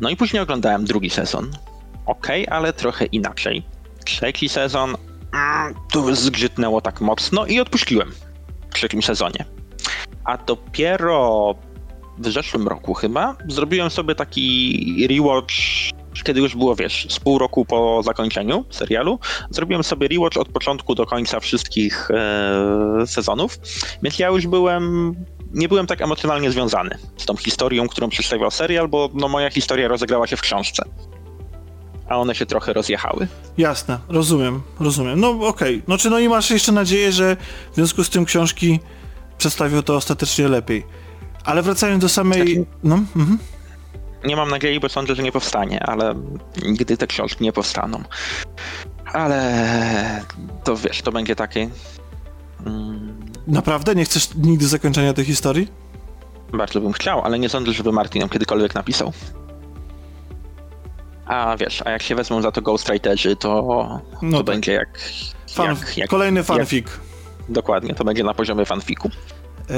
No 0.00 0.10
i 0.10 0.16
później 0.16 0.42
oglądałem 0.42 0.84
drugi 0.84 1.10
sezon. 1.10 1.50
Ok, 2.06 2.26
ale 2.50 2.72
trochę 2.72 3.04
inaczej. 3.04 3.62
Trzeci 4.04 4.48
sezon 4.48 4.96
mm, 5.32 5.74
tu 5.92 6.14
zgrzytnęło 6.14 6.80
tak 6.80 7.00
mocno 7.00 7.46
i 7.46 7.60
odpuściłem 7.60 8.12
w 8.70 8.74
trzecim 8.74 9.02
sezonie. 9.02 9.44
A 10.24 10.36
dopiero 10.38 11.54
w 12.18 12.28
zeszłym 12.28 12.68
roku 12.68 12.94
chyba 12.94 13.36
zrobiłem 13.48 13.90
sobie 13.90 14.14
taki 14.14 15.06
rewatch, 15.10 15.54
kiedy 16.24 16.40
już 16.40 16.56
było, 16.56 16.76
wiesz, 16.76 17.06
z 17.10 17.20
pół 17.20 17.38
roku 17.38 17.64
po 17.64 18.02
zakończeniu 18.02 18.64
serialu. 18.70 19.18
Zrobiłem 19.50 19.84
sobie 19.84 20.08
rewatch 20.08 20.36
od 20.36 20.48
początku 20.48 20.94
do 20.94 21.06
końca 21.06 21.40
wszystkich 21.40 22.10
e, 22.10 23.06
sezonów, 23.06 23.58
więc 24.02 24.18
ja 24.18 24.28
już 24.28 24.46
byłem 24.46 25.14
nie 25.54 25.68
byłem 25.68 25.86
tak 25.86 26.02
emocjonalnie 26.02 26.50
związany 26.50 26.98
z 27.16 27.26
tą 27.26 27.36
historią, 27.36 27.88
którą 27.88 28.08
przedstawiał 28.08 28.50
serial, 28.50 28.88
bo 28.88 29.10
no, 29.14 29.28
moja 29.28 29.50
historia 29.50 29.88
rozegrała 29.88 30.26
się 30.26 30.36
w 30.36 30.40
książce. 30.40 30.82
A 32.08 32.18
one 32.18 32.34
się 32.34 32.46
trochę 32.46 32.72
rozjechały. 32.72 33.28
Jasne, 33.58 33.98
rozumiem, 34.08 34.62
rozumiem. 34.80 35.20
No 35.20 35.30
okej, 35.30 35.46
okay. 35.46 35.82
no 35.88 35.98
czy 35.98 36.10
no 36.10 36.18
i 36.18 36.28
masz 36.28 36.50
jeszcze 36.50 36.72
nadzieję, 36.72 37.12
że 37.12 37.36
w 37.72 37.74
związku 37.74 38.04
z 38.04 38.10
tym 38.10 38.24
książki 38.24 38.80
przedstawią 39.38 39.82
to 39.82 39.96
ostatecznie 39.96 40.48
lepiej. 40.48 40.84
Ale 41.44 41.62
wracając 41.62 42.02
do 42.02 42.08
samej... 42.08 42.54
Znaczy, 42.54 42.66
no, 42.84 42.94
mhm. 42.94 43.38
Nie 44.24 44.36
mam 44.36 44.50
nadziei, 44.50 44.80
bo 44.80 44.88
sądzę, 44.88 45.14
że 45.14 45.22
nie 45.22 45.32
powstanie, 45.32 45.82
ale 45.86 46.14
gdy 46.56 46.96
te 46.96 47.06
książki 47.06 47.44
nie 47.44 47.52
powstaną. 47.52 48.02
Ale 49.04 50.24
to 50.64 50.76
wiesz, 50.76 51.02
to 51.02 51.12
będzie 51.12 51.36
takie... 51.36 51.70
Mm... 52.66 53.22
Naprawdę? 53.46 53.94
Nie 53.94 54.04
chcesz 54.04 54.34
nigdy 54.34 54.66
zakończenia 54.66 55.12
tej 55.14 55.24
historii? 55.24 55.68
Bardzo 56.52 56.80
bym 56.80 56.92
chciał, 56.92 57.22
ale 57.24 57.38
nie 57.38 57.48
sądzę, 57.48 57.72
żeby 57.72 57.92
Martin 57.92 58.22
ją 58.22 58.28
kiedykolwiek 58.28 58.74
napisał. 58.74 59.12
A 61.26 61.56
wiesz, 61.56 61.82
a 61.84 61.90
jak 61.90 62.02
się 62.02 62.14
wezmą 62.14 62.42
za 62.42 62.52
to 62.52 62.62
Ghostwriterzy, 62.62 63.36
to, 63.36 63.50
no 64.22 64.30
to 64.30 64.36
tak. 64.36 64.46
będzie 64.46 64.72
jak, 64.72 64.98
Fan, 65.50 65.66
jak, 65.66 65.96
jak 65.96 66.10
Kolejny 66.10 66.42
fanfic. 66.42 66.86
Jak, 66.86 67.00
dokładnie, 67.48 67.94
to 67.94 68.04
będzie 68.04 68.24
na 68.24 68.34
poziomie 68.34 68.64
fanfiku. 68.64 69.10
Yy, 69.70 69.76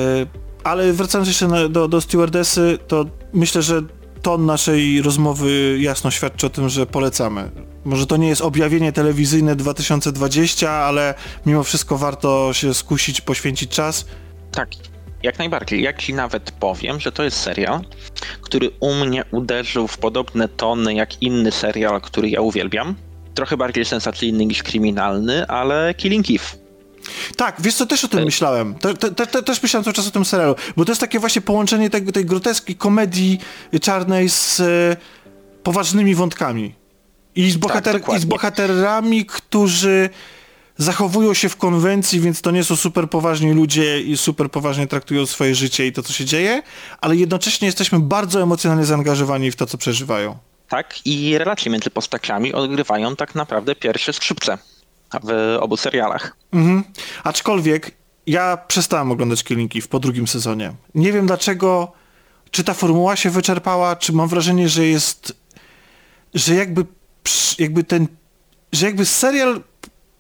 ale 0.64 0.92
wracając 0.92 1.28
jeszcze 1.28 1.48
na, 1.48 1.68
do, 1.68 1.88
do 1.88 2.00
stewardessy, 2.00 2.78
to 2.88 3.04
myślę, 3.33 3.62
że 3.62 3.83
ton 4.24 4.46
naszej 4.46 5.02
rozmowy 5.02 5.78
jasno 5.80 6.10
świadczy 6.10 6.46
o 6.46 6.50
tym, 6.50 6.68
że 6.68 6.87
polecamy. 6.87 7.50
Może 7.84 8.06
to 8.06 8.16
nie 8.16 8.28
jest 8.28 8.42
objawienie 8.42 8.92
telewizyjne 8.92 9.56
2020, 9.56 10.70
ale 10.70 11.14
mimo 11.46 11.64
wszystko 11.64 11.98
warto 11.98 12.52
się 12.52 12.74
skusić, 12.74 13.20
poświęcić 13.20 13.70
czas. 13.70 14.06
Tak, 14.52 14.68
jak 15.22 15.38
najbardziej. 15.38 15.82
Ja 15.82 15.92
ci 15.92 16.14
nawet 16.14 16.50
powiem, 16.50 17.00
że 17.00 17.12
to 17.12 17.22
jest 17.22 17.37
serial, 17.37 17.80
który 18.42 18.70
u 18.80 18.94
mnie 18.94 19.24
uderzył 19.30 19.88
w 19.88 19.98
podobne 19.98 20.48
tony 20.48 20.94
jak 20.94 21.22
inny 21.22 21.52
serial, 21.52 22.00
który 22.00 22.30
ja 22.30 22.40
uwielbiam. 22.40 22.94
Trochę 23.34 23.56
bardziej 23.56 23.84
sensacyjny 23.84 24.46
niż 24.46 24.62
kryminalny, 24.62 25.46
ale 25.46 25.94
Killing 25.94 26.26
Eve. 26.30 26.63
Tak, 27.36 27.56
wiesz 27.60 27.74
co, 27.74 27.86
też 27.86 28.04
o 28.04 28.08
tym 28.08 28.18
Ej. 28.18 28.24
myślałem. 28.24 28.74
Te, 28.74 28.94
te, 28.94 29.26
te, 29.26 29.42
też 29.42 29.62
myślałem 29.62 29.84
cały 29.84 29.94
czas 29.94 30.08
o 30.08 30.10
tym 30.10 30.24
serialu, 30.24 30.54
bo 30.76 30.84
to 30.84 30.92
jest 30.92 31.00
takie 31.00 31.18
właśnie 31.18 31.42
połączenie 31.42 31.90
tej, 31.90 32.12
tej 32.12 32.24
groteski 32.24 32.74
komedii 32.76 33.40
czarnej 33.80 34.28
z 34.28 34.60
e, 34.60 34.96
poważnymi 35.62 36.14
wątkami. 36.14 36.74
I 37.36 37.50
z, 37.50 37.56
bohater, 37.56 38.00
tak, 38.00 38.16
i 38.16 38.20
z 38.20 38.24
bohaterami, 38.24 39.26
którzy 39.26 40.10
zachowują 40.76 41.34
się 41.34 41.48
w 41.48 41.56
konwencji, 41.56 42.20
więc 42.20 42.40
to 42.40 42.50
nie 42.50 42.64
są 42.64 42.76
super 42.76 43.10
poważni 43.10 43.52
ludzie 43.52 44.00
i 44.00 44.16
super 44.16 44.50
poważnie 44.50 44.86
traktują 44.86 45.26
swoje 45.26 45.54
życie 45.54 45.86
i 45.86 45.92
to, 45.92 46.02
co 46.02 46.12
się 46.12 46.24
dzieje, 46.24 46.62
ale 47.00 47.16
jednocześnie 47.16 47.66
jesteśmy 47.66 48.00
bardzo 48.00 48.42
emocjonalnie 48.42 48.84
zaangażowani 48.84 49.50
w 49.50 49.56
to, 49.56 49.66
co 49.66 49.78
przeżywają. 49.78 50.36
Tak, 50.68 51.06
i 51.06 51.38
relacje 51.38 51.72
między 51.72 51.90
postaciami 51.90 52.52
odgrywają 52.52 53.16
tak 53.16 53.34
naprawdę 53.34 53.74
pierwsze 53.74 54.12
skrzypce 54.12 54.58
w 55.22 55.57
obu 55.61 55.77
serialach. 55.77 56.37
Mhm. 56.53 56.85
Aczkolwiek 57.24 57.90
ja 58.27 58.57
przestałem 58.57 59.11
oglądać 59.11 59.44
Killingi 59.44 59.83
po 59.83 60.00
drugim 60.00 60.27
sezonie. 60.27 60.72
Nie 60.94 61.12
wiem 61.12 61.27
dlaczego, 61.27 61.92
czy 62.50 62.64
ta 62.64 62.74
formuła 62.74 63.16
się 63.16 63.31
wyczerpała, 63.31 63.96
czy 63.96 64.12
mam 64.12 64.29
wrażenie, 64.29 64.68
że 64.68 64.87
jest, 64.87 65.37
że 66.35 66.55
jakby, 66.55 66.87
jakby 67.59 67.85
ten, 67.85 68.07
że 68.72 68.87
jakby 68.87 69.05
serial 69.07 69.61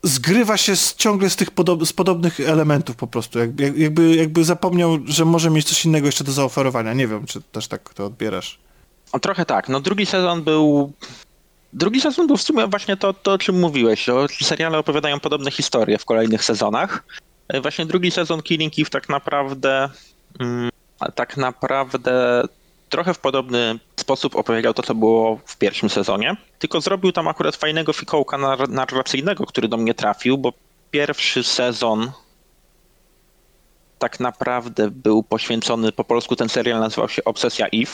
zgrywa 0.02 0.56
się 0.56 0.76
z, 0.76 0.94
ciągle 0.94 1.30
z 1.30 1.36
tych 1.36 1.50
podob, 1.50 1.86
z 1.86 1.92
podobnych 1.92 2.40
elementów 2.40 2.96
po 2.96 3.06
prostu. 3.06 3.38
Jak, 3.38 3.60
jakby, 3.76 4.16
jakby 4.16 4.44
zapomniał, 4.44 4.98
że 5.04 5.24
może 5.24 5.50
mieć 5.50 5.68
coś 5.68 5.84
innego 5.84 6.06
jeszcze 6.06 6.24
do 6.24 6.32
zaoferowania. 6.32 6.92
Nie 6.92 7.08
wiem, 7.08 7.26
czy 7.26 7.42
też 7.42 7.68
tak 7.68 7.94
to 7.94 8.06
odbierasz. 8.06 8.58
O, 9.12 9.18
trochę 9.18 9.44
tak. 9.44 9.68
No 9.68 9.80
drugi 9.80 10.06
sezon 10.06 10.42
był 10.42 10.92
Drugi 11.74 12.00
sezon 12.00 12.26
był 12.26 12.36
w 12.36 12.42
sumie 12.42 12.66
właśnie 12.66 12.96
to, 12.96 13.12
to 13.12 13.32
o 13.32 13.38
czym 13.38 13.60
mówiłeś. 13.60 14.08
O, 14.08 14.26
seriale 14.42 14.78
opowiadają 14.78 15.20
podobne 15.20 15.50
historie 15.50 15.98
w 15.98 16.04
kolejnych 16.04 16.44
sezonach. 16.44 17.04
E, 17.48 17.60
właśnie 17.60 17.86
drugi 17.86 18.10
sezon 18.10 18.42
Killing 18.42 18.72
Eve 18.78 18.90
tak 18.90 19.08
naprawdę 19.08 19.90
mm, 20.40 20.70
tak 21.14 21.36
naprawdę 21.36 22.42
trochę 22.88 23.14
w 23.14 23.18
podobny 23.18 23.78
sposób 23.96 24.36
opowiedział 24.36 24.74
to, 24.74 24.82
co 24.82 24.94
było 24.94 25.40
w 25.46 25.56
pierwszym 25.58 25.90
sezonie, 25.90 26.36
tylko 26.58 26.80
zrobił 26.80 27.12
tam 27.12 27.28
akurat 27.28 27.56
fajnego 27.56 27.92
fikołka 27.92 28.38
nar 28.38 28.68
narracyjnego, 28.68 29.46
który 29.46 29.68
do 29.68 29.76
mnie 29.76 29.94
trafił, 29.94 30.38
bo 30.38 30.52
pierwszy 30.90 31.44
sezon 31.44 32.12
tak 33.98 34.20
naprawdę 34.20 34.90
był 34.90 35.22
poświęcony, 35.22 35.92
po 35.92 36.04
polsku 36.04 36.36
ten 36.36 36.48
serial 36.48 36.80
nazywał 36.80 37.08
się 37.08 37.24
Obsesja 37.24 37.66
Eve. 37.66 37.92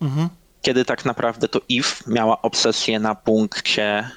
Mhm 0.00 0.28
kiedy 0.64 0.84
tak 0.84 1.04
naprawdę 1.04 1.48
to 1.48 1.60
Eve 1.70 1.94
miała 2.06 2.42
obsesję 2.42 2.98
na 2.98 3.14
punkcie. 3.14 4.10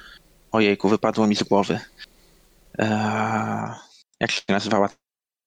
Ojejku, 0.52 0.88
wypadło 0.88 1.26
mi 1.26 1.36
z 1.36 1.42
głowy. 1.42 1.80
Eee, 2.78 3.74
jak 4.20 4.30
się 4.30 4.42
nazywała 4.48 4.88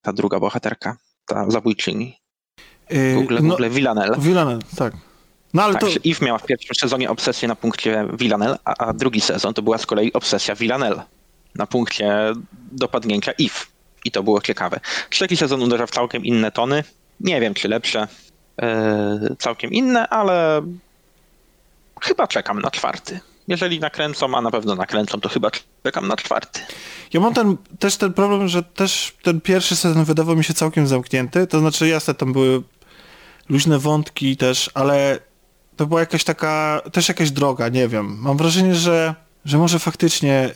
ta 0.01 0.13
druga 0.13 0.39
bohaterka? 0.39 0.97
Ta 1.25 1.49
zabójczyni. 1.49 2.17
Yy, 2.89 3.13
Google, 3.15 3.37
no, 3.41 3.49
Google 3.49 3.69
Villanelle. 3.69 4.17
Villanelle, 4.19 4.61
tak. 4.77 4.93
No, 5.53 5.63
ale 5.63 5.73
tak, 5.73 5.81
to... 5.81 5.87
Eve 5.87 6.25
miała 6.25 6.37
w 6.37 6.45
pierwszym 6.45 6.75
sezonie 6.75 7.09
obsesję 7.09 7.47
na 7.47 7.55
punkcie 7.55 8.07
Villanelle, 8.13 8.57
a, 8.65 8.75
a 8.77 8.93
drugi 8.93 9.21
sezon 9.21 9.53
to 9.53 9.61
była 9.61 9.77
z 9.77 9.85
kolei 9.85 10.13
obsesja 10.13 10.55
Villanelle 10.55 11.03
na 11.55 11.67
punkcie 11.67 12.33
dopadnięcia 12.71 13.31
Eve. 13.31 13.65
I 14.05 14.11
to 14.11 14.23
było 14.23 14.41
ciekawe. 14.41 14.79
Trzeci 15.09 15.37
sezon 15.37 15.63
uderza 15.63 15.87
w 15.87 15.91
całkiem 15.91 16.25
inne 16.25 16.51
tony. 16.51 16.83
Nie 17.19 17.41
wiem, 17.41 17.53
czy 17.53 17.67
lepsze. 17.67 18.07
Yy, 18.61 19.35
całkiem 19.39 19.71
inne, 19.71 20.07
ale 20.07 20.61
chyba 22.01 22.27
czekam 22.27 22.61
na 22.61 22.71
czwarty. 22.71 23.19
Jeżeli 23.47 23.79
nakręcą, 23.79 24.37
a 24.37 24.41
na 24.41 24.51
pewno 24.51 24.75
nakręcą, 24.75 25.21
to 25.21 25.29
chyba 25.29 25.51
czekam 25.83 26.07
na 26.07 26.15
czwarty. 26.15 26.59
Ja 27.13 27.19
mam 27.19 27.33
ten, 27.33 27.57
też 27.79 27.97
ten 27.97 28.13
problem, 28.13 28.47
że 28.47 28.63
też 28.63 29.13
ten 29.23 29.41
pierwszy 29.41 29.75
sezon 29.75 30.03
wydawał 30.03 30.35
mi 30.35 30.43
się 30.43 30.53
całkiem 30.53 30.87
zamknięty. 30.87 31.47
To 31.47 31.59
znaczy, 31.59 31.87
jasne, 31.87 32.13
tam 32.13 32.33
były 32.33 32.63
luźne 33.49 33.79
wątki 33.79 34.37
też, 34.37 34.69
ale 34.73 35.19
to 35.77 35.85
była 35.85 35.99
jakaś 35.99 36.23
taka, 36.23 36.81
też 36.91 37.07
jakaś 37.07 37.31
droga, 37.31 37.69
nie 37.69 37.87
wiem. 37.87 38.17
Mam 38.19 38.37
wrażenie, 38.37 38.75
że, 38.75 39.15
że 39.45 39.57
może 39.57 39.79
faktycznie, 39.79 40.49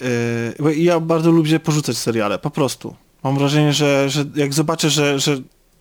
yy, 0.59 0.75
ja 0.75 0.99
bardzo 0.99 1.31
lubię 1.31 1.59
porzucać 1.59 1.97
seriale, 1.97 2.39
po 2.39 2.49
prostu. 2.49 2.95
Mam 3.23 3.37
wrażenie, 3.37 3.73
że, 3.73 4.09
że 4.09 4.25
jak 4.35 4.53
zobaczę, 4.53 4.89
że, 4.89 5.19
że 5.19 5.37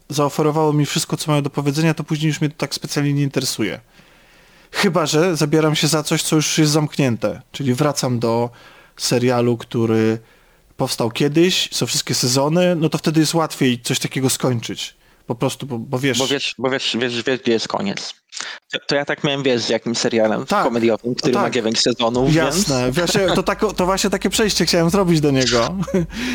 zaoferowało 0.09 0.72
mi 0.72 0.87
wszystko, 0.87 1.16
co 1.16 1.31
mają 1.31 1.42
do 1.42 1.50
powiedzenia, 1.50 1.94
to 1.94 2.05
później 2.05 2.29
już 2.29 2.40
mnie 2.40 2.50
to 2.50 2.57
tak 2.57 2.74
specjalnie 2.74 3.12
nie 3.12 3.22
interesuje. 3.22 3.81
Chyba, 4.74 5.06
że 5.06 5.37
zabieram 5.37 5.74
się 5.74 5.87
za 5.87 6.02
coś, 6.02 6.22
co 6.22 6.37
już 6.37 6.58
jest 6.58 6.72
zamknięte, 6.72 7.42
czyli 7.52 7.74
wracam 7.74 8.18
do 8.18 8.50
serialu, 8.96 9.56
który 9.56 10.18
powstał 10.76 11.10
kiedyś, 11.10 11.68
są 11.72 11.87
wszystkie 11.87 12.14
sezony, 12.14 12.76
no 12.76 12.88
to 12.88 12.98
wtedy 12.98 13.20
jest 13.20 13.34
łatwiej 13.34 13.80
coś 13.82 13.98
takiego 13.98 14.30
skończyć. 14.30 14.94
Po 15.26 15.34
prostu, 15.34 15.66
bo, 15.66 15.78
bo 15.78 15.98
wiesz... 15.98 16.18
Bo 16.18 16.26
wiesz, 16.26 16.54
bo 16.58 16.70
wiesz, 16.70 16.96
wiesz, 17.00 17.22
wiesz, 17.22 17.40
gdzie 17.40 17.52
jest 17.52 17.68
koniec. 17.68 18.14
To, 18.73 18.79
to 18.87 18.94
ja 18.94 19.05
tak 19.05 19.25
miałem, 19.25 19.42
wiesz, 19.42 19.62
z 19.62 19.68
jakimś 19.68 19.99
serialem 19.99 20.47
tak, 20.47 20.64
komediowym, 20.64 21.14
który 21.14 21.35
tak. 21.35 21.42
ma 21.42 21.51
9 21.51 21.81
sezonów, 21.81 22.35
Jasne, 22.35 22.85
więc... 22.85 22.97
właśnie, 22.97 23.27
to, 23.35 23.42
tak, 23.42 23.61
to 23.77 23.87
właśnie 23.87 24.11
takie 24.11 24.31
przejście 24.31 24.66
chciałem 24.66 24.90
zrobić 24.90 25.20
do 25.20 25.31
niego. 25.31 25.77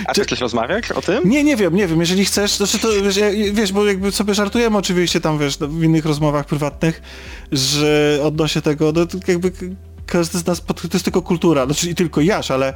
A 0.08 0.14
czy 0.14 0.24
chcesz 0.24 0.40
rozmawiać 0.40 0.92
o 0.92 1.02
tym? 1.02 1.30
Nie, 1.30 1.44
nie 1.44 1.56
wiem, 1.56 1.76
nie 1.76 1.88
wiem, 1.88 2.00
jeżeli 2.00 2.26
chcesz, 2.26 2.52
znaczy 2.52 2.80
to, 2.80 2.88
wiesz, 3.04 3.20
wiesz, 3.54 3.72
bo 3.72 3.86
jakby 3.86 4.12
sobie 4.12 4.34
żartujemy 4.34 4.78
oczywiście 4.78 5.22
tam, 5.22 5.40
wiesz, 5.40 5.58
w 5.58 5.84
innych 5.84 6.06
rozmowach 6.06 6.46
prywatnych, 6.46 7.02
że 7.52 8.20
odnośnie 8.24 8.62
tego, 8.62 8.92
no 8.96 9.06
jakby 9.28 9.52
każdy 10.06 10.38
z 10.38 10.46
nas, 10.46 10.62
to 10.66 10.74
jest 10.94 11.06
tylko 11.06 11.22
kultura, 11.22 11.66
znaczy 11.66 11.90
i 11.90 11.96
tylko 11.96 12.22
jasz, 12.22 12.52
ale, 12.52 12.74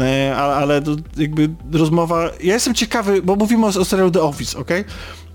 e, 0.00 0.36
ale, 0.36 0.54
ale 0.54 0.82
jakby 1.16 1.50
rozmowa, 1.72 2.30
ja 2.40 2.54
jestem 2.54 2.74
ciekawy, 2.74 3.22
bo 3.22 3.36
mówimy 3.36 3.66
o, 3.66 3.68
o 3.68 3.84
serialu 3.84 4.10
The 4.10 4.22
Office, 4.22 4.58
ok? 4.58 4.70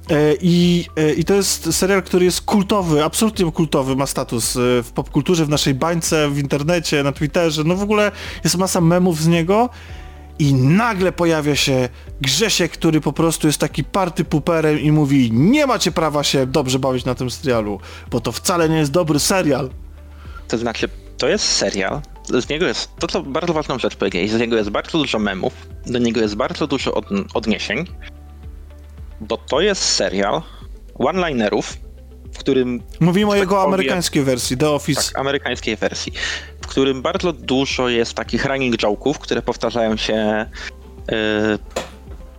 E, 0.10 0.36
I, 0.42 0.86
e, 0.96 1.14
I 1.14 1.26
to 1.26 1.34
jest 1.34 1.74
serial, 1.74 2.04
który 2.04 2.26
jest 2.26 2.42
kultowy, 2.42 3.04
absolutnie 3.04 3.52
kultowy, 3.52 3.96
ma 3.96 4.06
status 4.06 4.56
e, 4.56 4.60
w 4.84 4.92
popkulturze, 4.92 5.46
w 5.46 5.50
naszej 5.50 5.74
bańce, 5.74 6.30
w 6.30 6.40
internecie, 6.40 7.04
na 7.04 7.12
Twitterze, 7.12 7.64
no 7.64 7.76
w 7.76 7.84
ogóle 7.84 8.12
jest 8.44 8.58
masa 8.58 8.82
memów 8.82 9.22
z 9.22 9.28
niego 9.28 9.70
i 10.40 10.54
nagle 10.54 11.12
pojawia 11.12 11.56
się 11.56 11.90
Grzesiek, 12.22 12.72
który 12.72 13.02
po 13.02 13.14
prostu 13.14 13.48
jest 13.48 13.60
taki 13.60 13.84
party 13.84 14.26
puperem 14.26 14.80
i 14.80 14.92
mówi 14.92 15.32
nie 15.32 15.68
macie 15.68 15.92
prawa 15.92 16.24
się 16.24 16.46
dobrze 16.46 16.80
bawić 16.80 17.06
na 17.06 17.16
tym 17.16 17.30
serialu, 17.30 17.80
bo 18.12 18.20
to 18.20 18.32
wcale 18.32 18.70
nie 18.70 18.78
jest 18.78 18.92
dobry 18.92 19.20
serial. 19.20 19.70
To 20.48 20.58
znaczy, 20.58 20.90
to 21.18 21.28
jest 21.28 21.46
serial, 21.46 22.02
z 22.30 22.50
niego 22.50 22.66
jest, 22.66 22.90
to 23.00 23.08
co 23.08 23.24
bardzo 23.24 23.54
ważną 23.54 23.80
rzecz 23.80 23.96
powiedzieć, 23.96 24.32
z 24.32 24.40
niego 24.40 24.56
jest 24.56 24.70
bardzo 24.70 24.98
dużo 24.98 25.20
memów, 25.20 25.54
do 25.86 26.00
niego 26.00 26.22
jest 26.22 26.36
bardzo 26.36 26.68
dużo 26.68 26.94
od, 26.94 27.06
odniesień, 27.34 27.86
bo 29.22 29.38
to 29.38 29.62
jest 29.62 29.82
serial 29.82 30.42
one-linerów, 30.96 31.78
w 32.34 32.38
którym... 32.38 32.84
Mówimy 33.00 33.32
o 33.32 33.36
jego 33.36 33.56
tak 33.56 33.66
amerykańskiej 33.66 34.24
wersji, 34.24 34.58
The 34.58 34.70
Office. 34.70 35.04
Tak, 35.04 35.20
amerykańskiej 35.20 35.76
wersji, 35.76 36.14
w 36.62 36.68
którym 36.68 37.02
bardzo 37.02 37.34
dużo 37.34 37.90
jest 37.90 38.14
takich 38.14 38.46
running 38.46 38.76
joke'ów, 38.76 39.14
które 39.14 39.42
powtarzają 39.42 39.98
się 39.98 40.46
yy, 41.12 41.16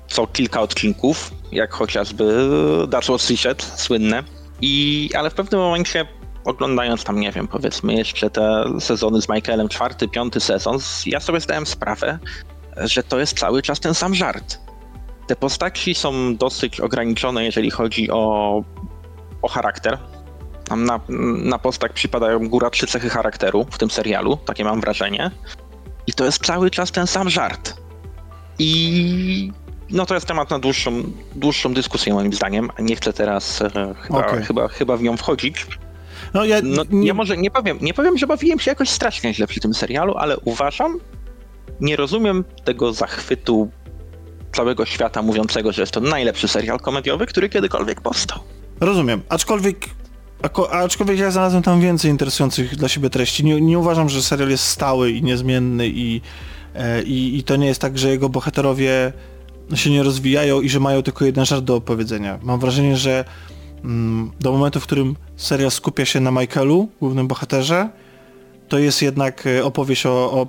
co 0.08 0.26
kilka 0.26 0.60
odcinków, 0.60 1.30
jak 1.52 1.72
chociażby 1.72 2.24
That's 2.88 3.04
What 3.04 3.22
She 3.22 3.36
Said, 3.36 3.62
słynne. 3.62 4.22
I, 4.60 5.10
ale 5.14 5.30
w 5.30 5.34
pewnym 5.34 5.60
momencie 5.60 6.06
oglądając 6.44 7.04
tam, 7.04 7.20
nie 7.20 7.32
wiem, 7.32 7.48
powiedzmy 7.48 7.94
jeszcze 7.94 8.30
te 8.30 8.64
sezony 8.80 9.22
z 9.22 9.28
Michaelem, 9.28 9.68
czwarty, 9.68 10.08
piąty 10.08 10.40
sezon, 10.40 10.78
ja 11.06 11.20
sobie 11.20 11.40
zdałem 11.40 11.66
sprawę, 11.66 12.18
że 12.76 13.02
to 13.02 13.18
jest 13.18 13.38
cały 13.38 13.62
czas 13.62 13.80
ten 13.80 13.94
sam 13.94 14.14
żart. 14.14 14.65
Te 15.26 15.36
postaci 15.36 15.94
są 15.94 16.36
dosyć 16.36 16.80
ograniczone, 16.80 17.44
jeżeli 17.44 17.70
chodzi 17.70 18.10
o, 18.10 18.62
o 19.42 19.48
charakter. 19.48 19.98
Na, 20.76 21.00
na 21.42 21.58
postać 21.58 21.92
przypadają 21.92 22.48
góra 22.48 22.70
trzy 22.70 22.86
cechy 22.86 23.10
charakteru 23.10 23.66
w 23.70 23.78
tym 23.78 23.90
serialu, 23.90 24.36
takie 24.36 24.64
mam 24.64 24.80
wrażenie. 24.80 25.30
I 26.06 26.12
to 26.12 26.24
jest 26.24 26.46
cały 26.46 26.70
czas 26.70 26.92
ten 26.92 27.06
sam 27.06 27.30
żart. 27.30 27.76
I 28.58 29.52
no 29.90 30.06
to 30.06 30.14
jest 30.14 30.26
temat 30.26 30.50
na 30.50 30.58
dłuższą, 30.58 31.02
dłuższą 31.34 31.74
dyskusję 31.74 32.14
moim 32.14 32.32
zdaniem. 32.32 32.70
Nie 32.78 32.96
chcę 32.96 33.12
teraz 33.12 33.62
e, 33.62 33.70
chyba, 34.00 34.18
okay. 34.18 34.42
chyba, 34.42 34.68
chyba 34.68 34.96
w 34.96 35.02
nią 35.02 35.16
wchodzić. 35.16 35.66
No, 36.34 36.44
ja, 36.44 36.60
no, 36.62 36.82
nie... 36.90 37.06
ja 37.06 37.14
może 37.14 37.36
nie 37.36 37.50
powiem, 37.50 37.78
nie 37.80 37.94
powiem, 37.94 38.18
że 38.18 38.26
bawiłem 38.26 38.58
się 38.58 38.70
jakoś 38.70 38.88
strasznie 38.88 39.34
źle 39.34 39.46
przy 39.46 39.60
tym 39.60 39.74
serialu, 39.74 40.14
ale 40.16 40.36
uważam, 40.38 41.00
nie 41.80 41.96
rozumiem 41.96 42.44
tego 42.64 42.92
zachwytu 42.92 43.70
całego 44.52 44.86
świata 44.86 45.22
mówiącego, 45.22 45.72
że 45.72 45.82
jest 45.82 45.92
to 45.92 46.00
najlepszy 46.00 46.48
serial 46.48 46.80
komediowy, 46.80 47.26
który 47.26 47.48
kiedykolwiek 47.48 48.00
powstał. 48.00 48.38
Rozumiem, 48.80 49.22
aczkolwiek 49.28 49.76
aczkolwiek 50.70 51.18
ja 51.18 51.30
znalazłem 51.30 51.62
tam 51.62 51.80
więcej 51.80 52.10
interesujących 52.10 52.76
dla 52.76 52.88
siebie 52.88 53.10
treści. 53.10 53.44
Nie, 53.44 53.60
nie 53.60 53.78
uważam, 53.78 54.08
że 54.08 54.22
serial 54.22 54.50
jest 54.50 54.64
stały 54.64 55.10
i 55.10 55.22
niezmienny 55.22 55.88
i, 55.88 56.20
e, 56.74 57.02
i, 57.02 57.38
i 57.38 57.42
to 57.42 57.56
nie 57.56 57.66
jest 57.66 57.80
tak, 57.80 57.98
że 57.98 58.08
jego 58.08 58.28
bohaterowie 58.28 59.12
się 59.74 59.90
nie 59.90 60.02
rozwijają 60.02 60.60
i 60.60 60.68
że 60.68 60.80
mają 60.80 61.02
tylko 61.02 61.24
jeden 61.24 61.44
żart 61.44 61.64
do 61.64 61.76
opowiedzenia. 61.76 62.38
Mam 62.42 62.60
wrażenie, 62.60 62.96
że 62.96 63.24
Mm, 63.86 64.30
do 64.40 64.52
momentu, 64.52 64.80
w 64.80 64.82
którym 64.82 65.16
serial 65.36 65.70
skupia 65.70 66.04
się 66.04 66.20
na 66.20 66.30
Michaelu, 66.30 66.88
głównym 67.00 67.28
bohaterze, 67.28 67.88
to 68.68 68.78
jest 68.78 69.02
jednak 69.02 69.46
e, 69.46 69.64
opowieść 69.64 70.06
o, 70.06 70.10
o, 70.10 70.46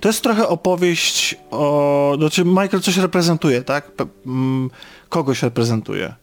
To 0.00 0.08
jest 0.08 0.22
trochę 0.22 0.48
opowieść 0.48 1.36
o... 1.50 2.14
Znaczy 2.18 2.44
Michael 2.44 2.80
coś 2.80 2.96
reprezentuje, 2.96 3.62
tak? 3.62 3.90
Mm, 4.26 4.70
kogoś 5.08 5.42
reprezentuje. 5.42 6.14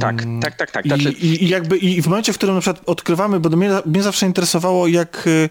Tak, 0.00 0.22
mm, 0.22 0.40
tak, 0.40 0.56
tak, 0.56 0.70
tak. 0.70 0.86
I, 0.86 0.88
znaczy... 0.88 1.12
i, 1.12 1.48
jakby 1.48 1.76
i 1.76 2.02
w 2.02 2.06
momencie, 2.06 2.32
w 2.32 2.36
którym 2.36 2.54
na 2.54 2.60
przykład 2.60 2.82
odkrywamy, 2.86 3.40
bo 3.40 3.56
mnie, 3.56 3.70
mnie 3.86 4.02
zawsze 4.02 4.26
interesowało, 4.26 4.86
jak, 4.86 5.24
e, 5.26 5.48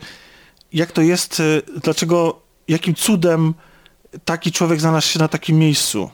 jak 0.73 0.91
to 0.91 1.01
jest, 1.01 1.39
e, 1.39 1.43
dlaczego, 1.83 2.41
jakim 2.67 2.95
cudem 2.95 3.53
taki 4.25 4.51
człowiek 4.51 4.79
znalazł 4.79 5.07
się 5.07 5.19
na 5.19 5.27
takim 5.27 5.59
miejscu. 5.59 6.09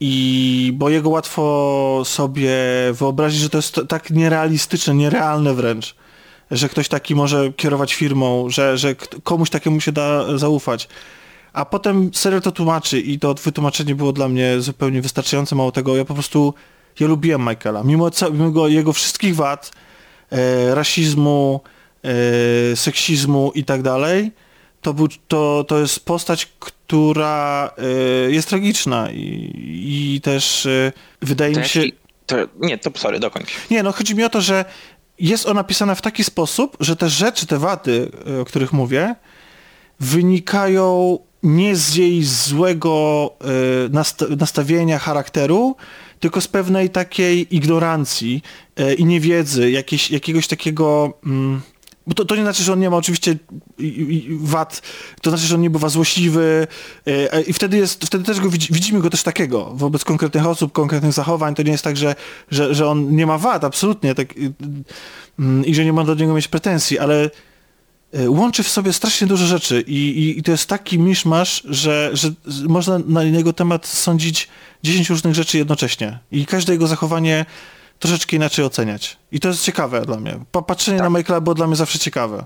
I 0.00 0.72
bo 0.74 0.88
jego 0.88 1.08
łatwo 1.08 2.02
sobie 2.04 2.58
wyobrazić, 2.92 3.40
że 3.40 3.50
to 3.50 3.58
jest 3.58 3.80
tak 3.88 4.10
nierealistyczne, 4.10 4.94
nierealne 4.94 5.54
wręcz, 5.54 5.94
że 6.50 6.68
ktoś 6.68 6.88
taki 6.88 7.14
może 7.14 7.52
kierować 7.52 7.94
firmą, 7.94 8.50
że, 8.50 8.78
że 8.78 8.94
komuś 9.24 9.50
takiemu 9.50 9.80
się 9.80 9.92
da 9.92 10.38
zaufać. 10.38 10.88
A 11.52 11.64
potem 11.64 12.10
serial 12.14 12.42
to 12.42 12.52
tłumaczy 12.52 13.00
i 13.00 13.18
to 13.18 13.34
wytłumaczenie 13.34 13.94
było 13.94 14.12
dla 14.12 14.28
mnie 14.28 14.60
zupełnie 14.60 15.02
wystarczające. 15.02 15.54
Mało 15.54 15.72
tego, 15.72 15.96
ja 15.96 16.04
po 16.04 16.14
prostu, 16.14 16.54
ja 17.00 17.06
lubiłem 17.06 17.40
Michaela. 17.40 17.82
Mimo, 17.84 18.10
mimo 18.32 18.68
jego 18.68 18.92
wszystkich 18.92 19.36
wad, 19.36 19.72
e, 20.32 20.74
rasizmu, 20.74 21.60
e, 22.72 22.76
seksizmu 22.76 23.52
i 23.54 23.64
tak 23.64 23.82
dalej, 23.82 24.32
to, 24.82 24.94
był, 24.94 25.08
to, 25.28 25.64
to 25.68 25.78
jest 25.78 26.04
postać, 26.04 26.48
która 26.58 27.70
y, 28.28 28.32
jest 28.32 28.48
tragiczna 28.48 29.10
i, 29.10 30.14
i 30.14 30.20
też 30.20 30.66
y, 30.66 30.92
wydaje 31.22 31.54
to 31.54 31.60
mi 31.60 31.68
się... 31.68 31.82
To, 32.26 32.36
nie, 32.60 32.78
to 32.78 32.90
sorry, 32.94 33.20
dokończ. 33.20 33.48
Nie, 33.70 33.82
no 33.82 33.92
chodzi 33.92 34.14
mi 34.14 34.24
o 34.24 34.28
to, 34.28 34.40
że 34.40 34.64
jest 35.20 35.46
ona 35.46 35.64
pisana 35.64 35.94
w 35.94 36.02
taki 36.02 36.24
sposób, 36.24 36.76
że 36.80 36.96
te 36.96 37.08
rzeczy, 37.08 37.46
te 37.46 37.58
wady, 37.58 38.10
y, 38.28 38.40
o 38.40 38.44
których 38.44 38.72
mówię, 38.72 39.14
wynikają 40.00 41.18
nie 41.42 41.76
z 41.76 41.94
jej 41.94 42.24
złego 42.24 43.30
y, 44.28 44.36
nastawienia 44.36 44.98
charakteru, 44.98 45.76
tylko 46.20 46.40
z 46.40 46.48
pewnej 46.48 46.90
takiej 46.90 47.56
ignorancji 47.56 48.42
y, 48.80 48.94
i 48.94 49.04
niewiedzy, 49.04 49.70
jakiegoś 50.10 50.46
takiego... 50.46 51.18
Mm, 51.26 51.60
bo 52.10 52.14
to, 52.14 52.24
to 52.24 52.36
nie 52.36 52.42
znaczy, 52.42 52.62
że 52.62 52.72
on 52.72 52.80
nie 52.80 52.90
ma 52.90 52.96
oczywiście 52.96 53.36
wad, 54.30 54.82
to 55.22 55.30
znaczy, 55.30 55.46
że 55.46 55.54
on 55.54 55.60
nie 55.60 55.70
bywa 55.70 55.88
złośliwy 55.88 56.66
e, 57.06 57.32
e, 57.32 57.42
i 57.42 57.52
wtedy 57.52 57.76
jest, 57.76 58.04
wtedy 58.04 58.24
też 58.24 58.40
go 58.40 58.50
widzimy 58.50 59.00
go 59.00 59.10
też 59.10 59.22
takiego 59.22 59.70
wobec 59.74 60.04
konkretnych 60.04 60.46
osób, 60.46 60.72
konkretnych 60.72 61.12
zachowań. 61.12 61.54
To 61.54 61.62
nie 61.62 61.72
jest 61.72 61.84
tak, 61.84 61.96
że, 61.96 62.14
że, 62.50 62.74
że 62.74 62.88
on 62.88 63.16
nie 63.16 63.26
ma 63.26 63.38
wad, 63.38 63.64
absolutnie, 63.64 64.14
tak, 64.14 64.34
mm, 65.38 65.66
i 65.66 65.74
że 65.74 65.84
nie 65.84 65.92
ma 65.92 66.04
do 66.04 66.14
niego 66.14 66.34
mieć 66.34 66.48
pretensji, 66.48 66.98
ale 66.98 67.30
e, 68.12 68.30
łączy 68.30 68.62
w 68.62 68.68
sobie 68.68 68.92
strasznie 68.92 69.26
dużo 69.26 69.46
rzeczy 69.46 69.84
i, 69.86 69.94
i, 69.94 70.38
i 70.38 70.42
to 70.42 70.50
jest 70.50 70.66
taki 70.66 70.98
miszmasz, 70.98 71.62
że, 71.68 72.10
że 72.12 72.30
można 72.68 72.98
na 73.06 73.22
jego 73.22 73.52
temat 73.52 73.86
sądzić 73.86 74.48
10 74.82 75.10
różnych 75.10 75.34
rzeczy 75.34 75.58
jednocześnie 75.58 76.18
i 76.32 76.46
każde 76.46 76.72
jego 76.72 76.86
zachowanie 76.86 77.46
troszeczkę 78.00 78.36
inaczej 78.36 78.64
oceniać. 78.64 79.16
I 79.32 79.40
to 79.40 79.48
jest 79.48 79.64
ciekawe 79.64 80.00
dla 80.00 80.16
mnie. 80.16 80.38
Patrzenie 80.66 80.98
tak. 80.98 81.10
na 81.10 81.18
Michaela 81.18 81.40
było 81.40 81.54
dla 81.54 81.66
mnie 81.66 81.76
zawsze 81.76 81.98
ciekawe. 81.98 82.44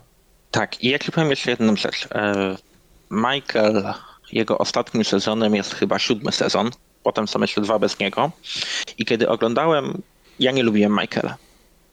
Tak, 0.50 0.84
i 0.84 0.88
ja 0.88 0.98
ci 0.98 1.12
powiem 1.12 1.30
jeszcze 1.30 1.50
jedną 1.50 1.76
rzecz. 1.76 2.08
E, 2.14 2.56
Michael, 3.10 3.94
jego 4.32 4.58
ostatnim 4.58 5.04
sezonem 5.04 5.54
jest 5.54 5.74
chyba 5.74 5.98
siódmy 5.98 6.32
sezon, 6.32 6.70
potem 7.02 7.28
są 7.28 7.40
jeszcze 7.40 7.60
dwa 7.60 7.78
bez 7.78 7.98
niego. 7.98 8.30
I 8.98 9.04
kiedy 9.04 9.28
oglądałem, 9.28 10.02
ja 10.40 10.50
nie 10.50 10.62
lubiłem 10.62 10.92
Michaela. 10.92 11.36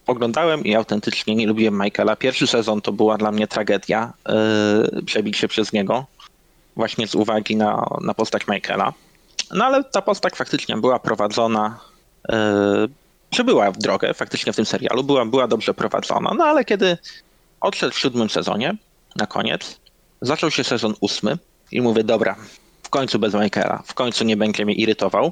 Oglądałem 0.07 0.63
i 0.63 0.75
autentycznie 0.75 1.35
nie 1.35 1.47
lubiłem 1.47 1.81
Michaela. 1.81 2.15
Pierwszy 2.15 2.47
sezon 2.47 2.81
to 2.81 2.91
była 2.91 3.17
dla 3.17 3.31
mnie 3.31 3.47
tragedia, 3.47 4.13
yy, 4.93 5.03
przebić 5.03 5.37
się 5.37 5.47
przez 5.47 5.73
niego, 5.73 6.05
właśnie 6.75 7.07
z 7.07 7.15
uwagi 7.15 7.55
na, 7.55 7.87
na 8.01 8.13
postać 8.13 8.47
Michaela. 8.47 8.93
No 9.51 9.65
ale 9.65 9.83
ta 9.83 10.01
postać 10.01 10.33
faktycznie 10.33 10.77
była 10.77 10.99
prowadzona 10.99 11.79
yy, 13.31 13.35
przybyła 13.35 13.71
w 13.71 13.77
drogę 13.77 14.13
faktycznie 14.13 14.53
w 14.53 14.55
tym 14.55 14.65
serialu, 14.65 15.03
była, 15.03 15.25
była 15.25 15.47
dobrze 15.47 15.73
prowadzona, 15.73 16.33
no 16.37 16.43
ale 16.43 16.65
kiedy 16.65 16.97
odszedł 17.61 17.93
w 17.93 17.99
siódmym 17.99 18.29
sezonie, 18.29 18.77
na 19.15 19.27
koniec, 19.27 19.79
zaczął 20.21 20.51
się 20.51 20.63
sezon 20.63 20.93
ósmy 21.01 21.37
i 21.71 21.81
mówię, 21.81 22.03
dobra, 22.03 22.35
w 22.83 22.89
końcu 22.89 23.19
bez 23.19 23.33
Michaela, 23.33 23.83
w 23.85 23.93
końcu 23.93 24.23
nie 24.23 24.37
będzie 24.37 24.65
mnie 24.65 24.73
irytował. 24.73 25.31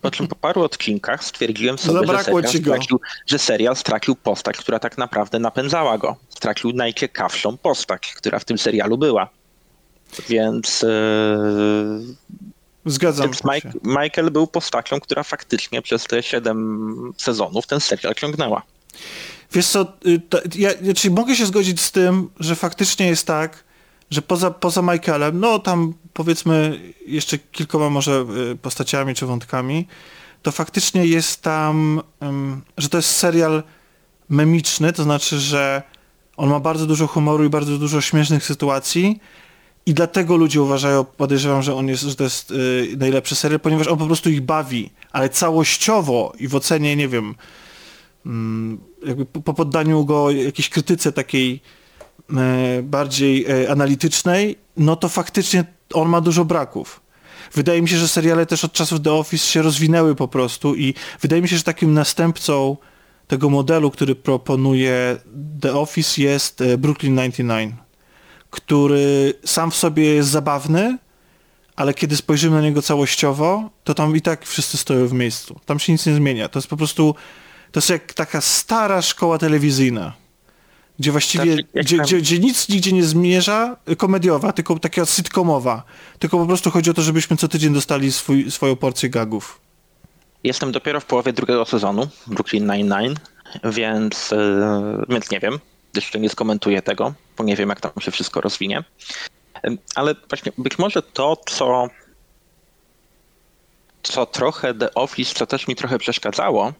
Po 0.00 0.10
czym 0.10 0.28
po 0.28 0.36
paru 0.36 0.62
odcinkach 0.62 1.24
stwierdziłem 1.24 1.78
sobie, 1.78 2.06
że 2.06 2.24
serial, 2.24 2.48
stracił, 2.48 3.00
że 3.26 3.38
serial 3.38 3.76
stracił 3.76 4.16
postać, 4.16 4.56
która 4.56 4.78
tak 4.78 4.98
naprawdę 4.98 5.38
napędzała 5.38 5.98
go. 5.98 6.16
Stracił 6.28 6.72
najciekawszą 6.72 7.56
postać, 7.56 8.14
która 8.16 8.38
w 8.38 8.44
tym 8.44 8.58
serialu 8.58 8.98
była. 8.98 9.28
Więc 10.28 10.82
yy, 10.82 10.88
Zgadzam 12.86 13.26
Więc 13.26 13.44
Mike, 13.44 13.72
Michael 13.84 14.30
był 14.30 14.46
postacią, 14.46 15.00
która 15.00 15.22
faktycznie 15.22 15.82
przez 15.82 16.04
te 16.04 16.22
7 16.22 17.12
sezonów 17.16 17.66
ten 17.66 17.80
serial 17.80 18.14
ciągnęła. 18.14 18.62
Wiesz 19.52 19.66
co, 19.66 19.92
y, 20.06 20.20
to, 20.28 20.38
ja, 20.54 20.70
czyli 20.96 21.14
mogę 21.14 21.36
się 21.36 21.46
zgodzić 21.46 21.80
z 21.80 21.92
tym, 21.92 22.30
że 22.40 22.56
faktycznie 22.56 23.06
jest 23.06 23.26
tak, 23.26 23.64
że 24.10 24.22
poza, 24.22 24.50
poza 24.50 24.82
Michaelem, 24.82 25.40
no 25.40 25.58
tam 25.58 25.94
powiedzmy 26.12 26.80
jeszcze 27.06 27.38
kilkoma 27.38 27.90
może 27.90 28.26
y, 28.52 28.56
postaciami 28.56 29.14
czy 29.14 29.26
wątkami, 29.26 29.86
to 30.42 30.52
faktycznie 30.52 31.06
jest 31.06 31.42
tam, 31.42 32.02
że 32.78 32.88
to 32.88 32.96
jest 32.96 33.10
serial 33.10 33.62
memiczny, 34.28 34.92
to 34.92 35.02
znaczy, 35.02 35.40
że 35.40 35.82
on 36.36 36.50
ma 36.50 36.60
bardzo 36.60 36.86
dużo 36.86 37.06
humoru 37.06 37.44
i 37.44 37.48
bardzo 37.48 37.78
dużo 37.78 38.00
śmiesznych 38.00 38.44
sytuacji, 38.44 39.20
i 39.86 39.94
dlatego 39.94 40.36
ludzie 40.36 40.62
uważają, 40.62 41.04
podejrzewam, 41.04 41.62
że 41.62 41.74
on 41.74 41.88
jest, 41.88 42.02
że 42.02 42.14
to 42.14 42.24
jest 42.24 42.50
y, 42.50 42.88
najlepszy 42.98 43.34
serial, 43.34 43.60
ponieważ 43.60 43.86
on 43.86 43.98
po 43.98 44.06
prostu 44.06 44.30
ich 44.30 44.40
bawi, 44.40 44.90
ale 45.12 45.28
całościowo 45.28 46.32
i 46.38 46.48
w 46.48 46.54
ocenie, 46.54 46.96
nie 46.96 47.08
wiem, 47.08 47.34
mm, 48.26 48.78
jakby 49.06 49.26
po, 49.26 49.40
po 49.40 49.54
poddaniu 49.54 50.04
go 50.04 50.30
jakiejś 50.30 50.68
krytyce 50.68 51.12
takiej 51.12 51.60
y, 52.30 52.82
bardziej 52.82 53.50
y, 53.50 53.70
analitycznej, 53.70 54.58
no 54.76 54.96
to 54.96 55.08
faktycznie 55.08 55.64
on 55.94 56.08
ma 56.08 56.20
dużo 56.20 56.44
braków. 56.44 57.00
wydaje 57.54 57.82
mi 57.82 57.88
się, 57.88 57.96
że 57.96 58.08
seriale 58.08 58.46
też 58.46 58.64
od 58.64 58.72
czasów 58.72 59.00
The 59.00 59.12
Office 59.12 59.46
się 59.46 59.62
rozwinęły 59.62 60.14
po 60.14 60.28
prostu 60.28 60.74
i 60.74 60.94
wydaje 61.20 61.42
mi 61.42 61.48
się, 61.48 61.56
że 61.56 61.62
takim 61.62 61.94
następcą 61.94 62.76
tego 63.26 63.50
modelu, 63.50 63.90
który 63.90 64.14
proponuje 64.14 65.16
The 65.60 65.74
Office 65.74 66.22
jest 66.22 66.60
e, 66.60 66.78
Brooklyn 66.78 67.16
99, 67.16 67.85
który 68.56 69.34
sam 69.44 69.70
w 69.70 69.76
sobie 69.76 70.04
jest 70.04 70.28
zabawny, 70.28 70.98
ale 71.76 71.94
kiedy 71.94 72.16
spojrzymy 72.16 72.56
na 72.56 72.62
niego 72.62 72.82
całościowo, 72.82 73.70
to 73.84 73.94
tam 73.94 74.16
i 74.16 74.20
tak 74.20 74.46
wszyscy 74.46 74.76
stoją 74.76 75.06
w 75.06 75.12
miejscu. 75.12 75.60
Tam 75.66 75.78
się 75.78 75.92
nic 75.92 76.06
nie 76.06 76.14
zmienia. 76.14 76.48
To 76.48 76.58
jest 76.58 76.68
po 76.68 76.76
prostu, 76.76 77.14
to 77.72 77.78
jest 77.78 77.90
jak 77.90 78.12
taka 78.12 78.40
stara 78.40 79.02
szkoła 79.02 79.38
telewizyjna, 79.38 80.12
gdzie 80.98 81.12
właściwie, 81.12 81.52
Znaczy, 81.52 81.68
gdzie, 81.74 81.98
gdzie, 81.98 82.18
gdzie 82.18 82.38
nic 82.38 82.68
nigdzie 82.68 82.92
nie 82.92 83.04
zmierza, 83.04 83.76
komediowa, 83.98 84.52
tylko 84.52 84.78
taka 84.78 85.06
sitcomowa. 85.06 85.82
Tylko 86.18 86.38
po 86.38 86.46
prostu 86.46 86.70
chodzi 86.70 86.90
o 86.90 86.94
to, 86.94 87.02
żebyśmy 87.02 87.36
co 87.36 87.48
tydzień 87.48 87.74
dostali 87.74 88.12
swój, 88.12 88.50
swoją 88.50 88.76
porcję 88.76 89.08
gagów. 89.08 89.60
Jestem 90.44 90.72
dopiero 90.72 91.00
w 91.00 91.04
połowie 91.04 91.32
drugiego 91.32 91.64
sezonu 91.64 92.08
Brooklyn 92.26 92.66
Nine-Nine, 92.66 93.14
więc, 93.64 94.30
yy, 94.30 95.04
więc 95.08 95.30
nie 95.30 95.40
wiem. 95.40 95.58
Jeszcze 95.96 96.20
nie 96.20 96.28
skomentuję 96.28 96.82
tego, 96.82 97.14
bo 97.38 97.44
nie 97.44 97.56
wiem, 97.56 97.68
jak 97.68 97.80
tam 97.80 97.92
się 98.00 98.10
wszystko 98.10 98.40
rozwinie. 98.40 98.84
Ale 99.94 100.14
właśnie 100.28 100.52
być 100.58 100.78
może 100.78 101.02
to, 101.02 101.36
co, 101.46 101.88
co 104.02 104.26
trochę 104.26 104.74
The 104.74 104.94
Office, 104.94 105.34
co 105.34 105.46
też 105.46 105.68
mi 105.68 105.76
trochę 105.76 105.98
przeszkadzało, 105.98 106.72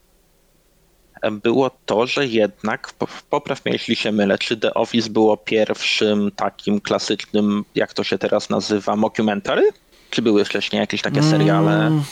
było 1.42 1.70
to, 1.86 2.06
że 2.06 2.26
jednak, 2.26 2.92
po- 2.92 3.08
popraw 3.30 3.64
mnie 3.64 3.72
jeśli 3.72 3.96
się 3.96 4.12
mylę, 4.12 4.38
czy 4.38 4.56
The 4.56 4.74
Office 4.74 5.10
było 5.10 5.36
pierwszym 5.36 6.30
takim 6.30 6.80
klasycznym, 6.80 7.64
jak 7.74 7.94
to 7.94 8.04
się 8.04 8.18
teraz 8.18 8.50
nazywa, 8.50 8.96
mockumentary? 8.96 9.70
Czy 10.10 10.22
były 10.22 10.44
wcześniej 10.44 10.80
jakieś 10.80 11.02
takie 11.02 11.22
seriale? 11.22 11.86
Mm, 11.86 12.04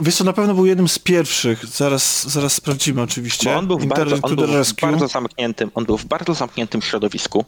Wiesz 0.00 0.16
co, 0.16 0.24
na 0.24 0.32
pewno 0.32 0.54
był 0.54 0.66
jednym 0.66 0.88
z 0.88 0.98
pierwszych. 0.98 1.66
Zaraz, 1.66 2.28
zaraz 2.28 2.52
sprawdzimy 2.54 3.02
oczywiście. 3.02 3.50
Bo 3.50 3.56
on 3.58 3.66
był 3.66 3.78
Internet 3.78 4.20
bardzo, 4.20 4.26
on 4.26 4.36
był 4.36 4.64
w 4.64 4.74
bardzo 4.80 5.08
zamkniętym, 5.08 5.70
on 5.74 5.84
był 5.84 5.98
w 5.98 6.04
bardzo 6.04 6.34
zamkniętym 6.34 6.82
środowisku. 6.82 7.44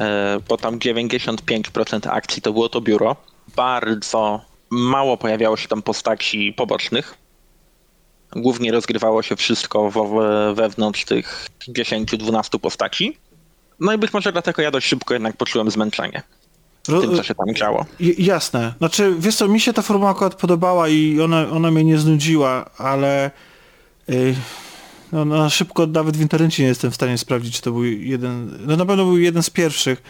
E, 0.00 0.40
bo 0.48 0.56
tam 0.56 0.78
95% 0.78 2.08
akcji 2.10 2.42
to 2.42 2.52
było 2.52 2.68
to 2.68 2.80
biuro. 2.80 3.16
Bardzo 3.56 4.40
mało 4.70 5.16
pojawiało 5.16 5.56
się 5.56 5.68
tam 5.68 5.82
postaci 5.82 6.52
pobocznych. 6.56 7.14
Głównie 8.36 8.72
rozgrywało 8.72 9.22
się 9.22 9.36
wszystko 9.36 9.90
we- 9.90 10.54
wewnątrz 10.54 11.04
tych 11.04 11.48
10-12 11.68 12.58
postaci. 12.58 13.18
No 13.80 13.92
i 13.92 13.98
być 13.98 14.12
może 14.12 14.32
dlatego 14.32 14.62
ja 14.62 14.70
dość 14.70 14.86
szybko 14.88 15.14
jednak 15.14 15.36
poczułem 15.36 15.70
zmęczenie 15.70 16.22
Ro- 16.88 17.00
tym, 17.00 17.16
co 17.16 17.22
się 17.22 17.34
tam 17.34 17.54
działo. 17.54 17.86
Jasne. 18.18 18.74
Znaczy, 18.78 19.14
wiesz 19.18 19.36
co, 19.36 19.48
mi 19.48 19.60
się 19.60 19.72
ta 19.72 19.82
forma 19.82 20.08
akurat 20.10 20.34
podobała 20.34 20.88
i 20.88 21.20
ona, 21.20 21.48
ona 21.50 21.70
mnie 21.70 21.84
nie 21.84 21.98
znudziła, 21.98 22.70
ale 22.78 23.30
yy, 24.08 24.34
no, 25.12 25.24
na 25.24 25.50
szybko 25.50 25.86
nawet 25.86 26.16
w 26.16 26.20
internecie 26.20 26.62
nie 26.62 26.68
jestem 26.68 26.90
w 26.90 26.94
stanie 26.94 27.18
sprawdzić, 27.18 27.56
czy 27.56 27.62
to 27.62 27.72
był 27.72 27.84
jeden, 27.84 28.58
no 28.66 28.76
na 28.76 28.86
pewno 28.86 29.04
był 29.04 29.18
jeden 29.18 29.42
z 29.42 29.50
pierwszych, 29.50 30.02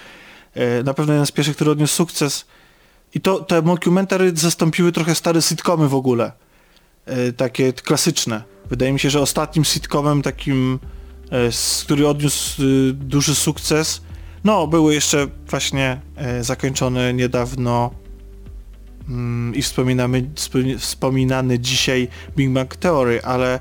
yy, 0.55 0.63
na 0.85 0.95
pewno 0.95 1.13
jeden 1.13 1.27
z 1.27 1.33
pierwszych, 1.33 1.55
który 1.57 1.71
odniósł 1.71 1.95
sukces. 1.95 2.45
I 3.15 3.21
to 3.21 3.39
te 3.41 3.63
mockumentary 3.63 4.33
zastąpiły 4.37 4.93
trochę 4.93 5.15
stare 5.15 5.43
sitcomy 5.43 5.89
w 5.89 5.95
ogóle. 5.95 6.33
Yy, 7.07 7.33
takie 7.33 7.73
klasyczne. 7.73 8.43
Wydaje 8.71 8.93
mi 8.93 9.01
się, 9.01 9.11
że 9.11 9.21
ostatnim 9.21 9.65
sitcomem 9.65 10.23
takim, 10.23 10.79
s- 11.31 11.83
który 11.85 12.09
odniósł 12.09 12.63
yy, 12.63 12.93
duży 12.93 13.35
sukces, 13.35 14.01
no, 14.45 14.67
były 14.67 14.95
jeszcze 14.95 15.27
właśnie 15.51 16.01
e, 16.17 16.45
zakończone 16.45 17.15
niedawno 17.15 17.91
mm, 19.09 19.55
i 19.55 19.63
wspominamy, 19.63 20.23
wspomi- 20.23 20.79
wspominany 20.79 21.59
dzisiaj 21.59 22.09
Big 22.37 22.51
Bang 22.51 22.77
Theory, 22.77 23.23
ale 23.23 23.55
e, 23.55 23.61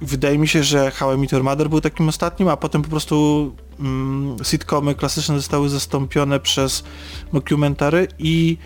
wydaje 0.00 0.38
mi 0.38 0.48
się, 0.48 0.62
że 0.62 0.90
How 0.90 1.14
I 1.14 1.18
Met 1.18 1.32
Your 1.32 1.44
Mother 1.44 1.68
był 1.68 1.80
takim 1.80 2.08
ostatnim, 2.08 2.48
a 2.48 2.56
potem 2.56 2.82
po 2.82 2.88
prostu 2.88 3.56
mm, 3.80 4.36
sitcomy 4.42 4.94
klasyczne 4.94 5.36
zostały 5.36 5.68
zastąpione 5.68 6.40
przez 6.40 6.84
mockumentary 7.32 8.08
i 8.18 8.58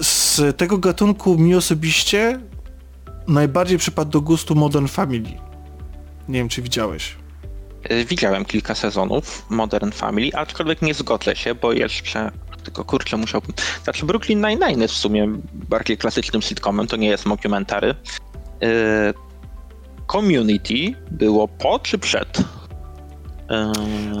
z 0.00 0.56
tego 0.56 0.78
gatunku 0.78 1.38
mi 1.38 1.54
osobiście 1.54 2.40
najbardziej 3.28 3.78
przypadł 3.78 4.10
do 4.10 4.20
gustu 4.20 4.54
Modern 4.54 4.86
Family. 4.86 5.30
Nie 6.28 6.38
wiem, 6.38 6.48
czy 6.48 6.62
widziałeś. 6.62 7.21
Y, 7.90 8.04
Widziałem 8.04 8.44
kilka 8.44 8.74
sezonów 8.74 9.46
Modern 9.50 9.90
Family, 9.90 10.30
aczkolwiek 10.34 10.82
nie 10.82 10.94
zgodzę 10.94 11.36
się, 11.36 11.54
bo 11.54 11.72
jeszcze 11.72 12.30
tylko 12.64 12.84
kurczę 12.84 13.16
musiałbym... 13.16 13.50
Znaczy 13.84 14.06
Brooklyn 14.06 14.40
Nine-Nine 14.40 14.80
jest 14.80 14.94
w 14.94 14.96
sumie 14.96 15.32
bardziej 15.52 15.98
klasycznym 15.98 16.42
sitcomem, 16.42 16.86
to 16.86 16.96
nie 16.96 17.08
jest 17.08 17.26
mockumentary. 17.26 17.90
Y, 17.90 17.94
Community 20.12 20.94
było 21.10 21.48
po 21.48 21.78
czy 21.78 21.98
przed? 21.98 22.38
Y, 22.38 22.44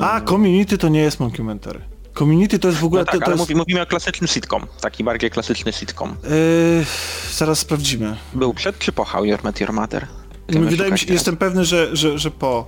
A, 0.00 0.20
Community 0.20 0.78
to 0.78 0.88
nie 0.88 1.00
jest 1.00 1.20
mockumentary. 1.20 1.80
Community 2.18 2.58
to 2.58 2.68
jest 2.68 2.80
w 2.80 2.84
ogóle... 2.84 3.02
no 3.02 3.06
tak, 3.06 3.14
to, 3.14 3.18
to 3.18 3.26
ale 3.26 3.34
jest, 3.34 3.40
mówi, 3.40 3.54
mówimy 3.54 3.80
o 3.82 3.86
klasycznym 3.86 4.28
sitcom, 4.28 4.66
taki 4.80 5.04
bardziej 5.04 5.30
klasyczny 5.30 5.72
sitcom. 5.72 6.16
Yy, 6.22 6.84
zaraz 7.32 7.58
sprawdzimy. 7.58 8.16
Był 8.34 8.54
przed 8.54 8.78
czy 8.78 8.92
po 8.92 9.04
How 9.04 9.24
You 9.24 9.38
Met 9.44 9.60
Your 9.60 9.72
Mother? 9.72 10.06
Wydaje 10.48 10.92
mi 10.92 10.98
się, 10.98 11.12
jestem 11.12 11.36
pewny, 11.36 11.64
że, 11.64 11.96
że, 11.96 12.18
że 12.18 12.30
po, 12.30 12.66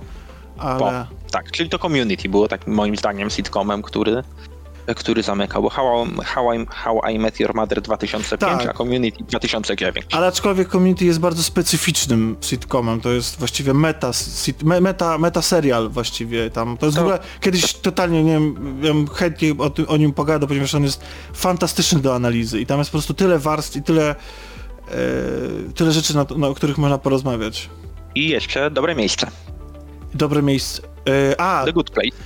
ale... 0.57 0.79
Po. 0.79 1.15
Tak, 1.31 1.51
czyli 1.51 1.69
to 1.69 1.79
Community 1.79 2.29
było 2.29 2.47
takim 2.47 2.73
moim 2.73 2.95
zdaniem 2.97 3.29
sitcomem, 3.29 3.81
który, 3.81 4.23
który 4.95 5.23
zamykał. 5.23 5.61
Bo 5.61 5.69
How, 5.69 6.05
I- 6.05 6.25
How, 6.25 6.53
I, 6.53 6.65
How 6.69 7.01
I 7.13 7.19
Met 7.19 7.39
Your 7.39 7.55
Mother 7.55 7.81
2005, 7.81 8.61
Tak. 8.63 8.69
a 8.69 8.73
Community 8.73 9.23
2009. 9.23 10.05
Ale 10.11 10.27
aczkolwiek 10.27 10.69
Community 10.69 11.05
jest 11.05 11.19
bardzo 11.19 11.43
specyficznym 11.43 12.35
sitcomem, 12.41 13.01
to 13.01 13.11
jest 13.11 13.39
właściwie 13.39 13.73
meta, 13.73 14.13
sit, 14.13 14.63
me- 14.63 14.81
meta, 14.81 15.17
meta 15.17 15.41
serial 15.41 15.89
właściwie 15.89 16.49
tam. 16.49 16.77
To 16.77 16.85
jest 16.85 16.97
w 16.97 16.99
To- 16.99 17.01
ogóle, 17.05 17.19
kiedyś 17.41 17.73
totalnie, 17.73 18.23
nie 18.23 18.31
wiem, 18.33 18.55
ja 18.83 19.13
chętnie 19.15 19.53
o, 19.57 19.69
tym, 19.69 19.85
o 19.89 19.97
nim 19.97 20.13
pogadał, 20.13 20.47
ponieważ 20.47 20.75
on 20.75 20.83
jest 20.83 21.01
fantastyczny 21.33 21.99
do 21.99 22.15
analizy 22.15 22.59
i 22.61 22.65
tam 22.65 22.79
jest 22.79 22.89
po 22.91 22.97
prostu 22.97 23.13
tyle 23.13 23.39
warstw 23.39 23.75
i 23.77 23.81
tyle, 23.83 24.09
e, 24.09 25.73
tyle 25.75 25.91
rzeczy, 25.91 26.15
na, 26.15 26.25
na, 26.37 26.47
o 26.47 26.53
których 26.53 26.77
można 26.77 26.97
porozmawiać. 26.97 27.69
I 28.15 28.29
jeszcze 28.29 28.71
dobre 28.71 28.95
miejsce. 28.95 29.27
Dobre 30.15 30.41
miejsce. 30.41 30.81
E, 31.31 31.41
a, 31.41 31.65
The 31.65 31.73
Good 31.73 31.89
Place. 31.89 32.17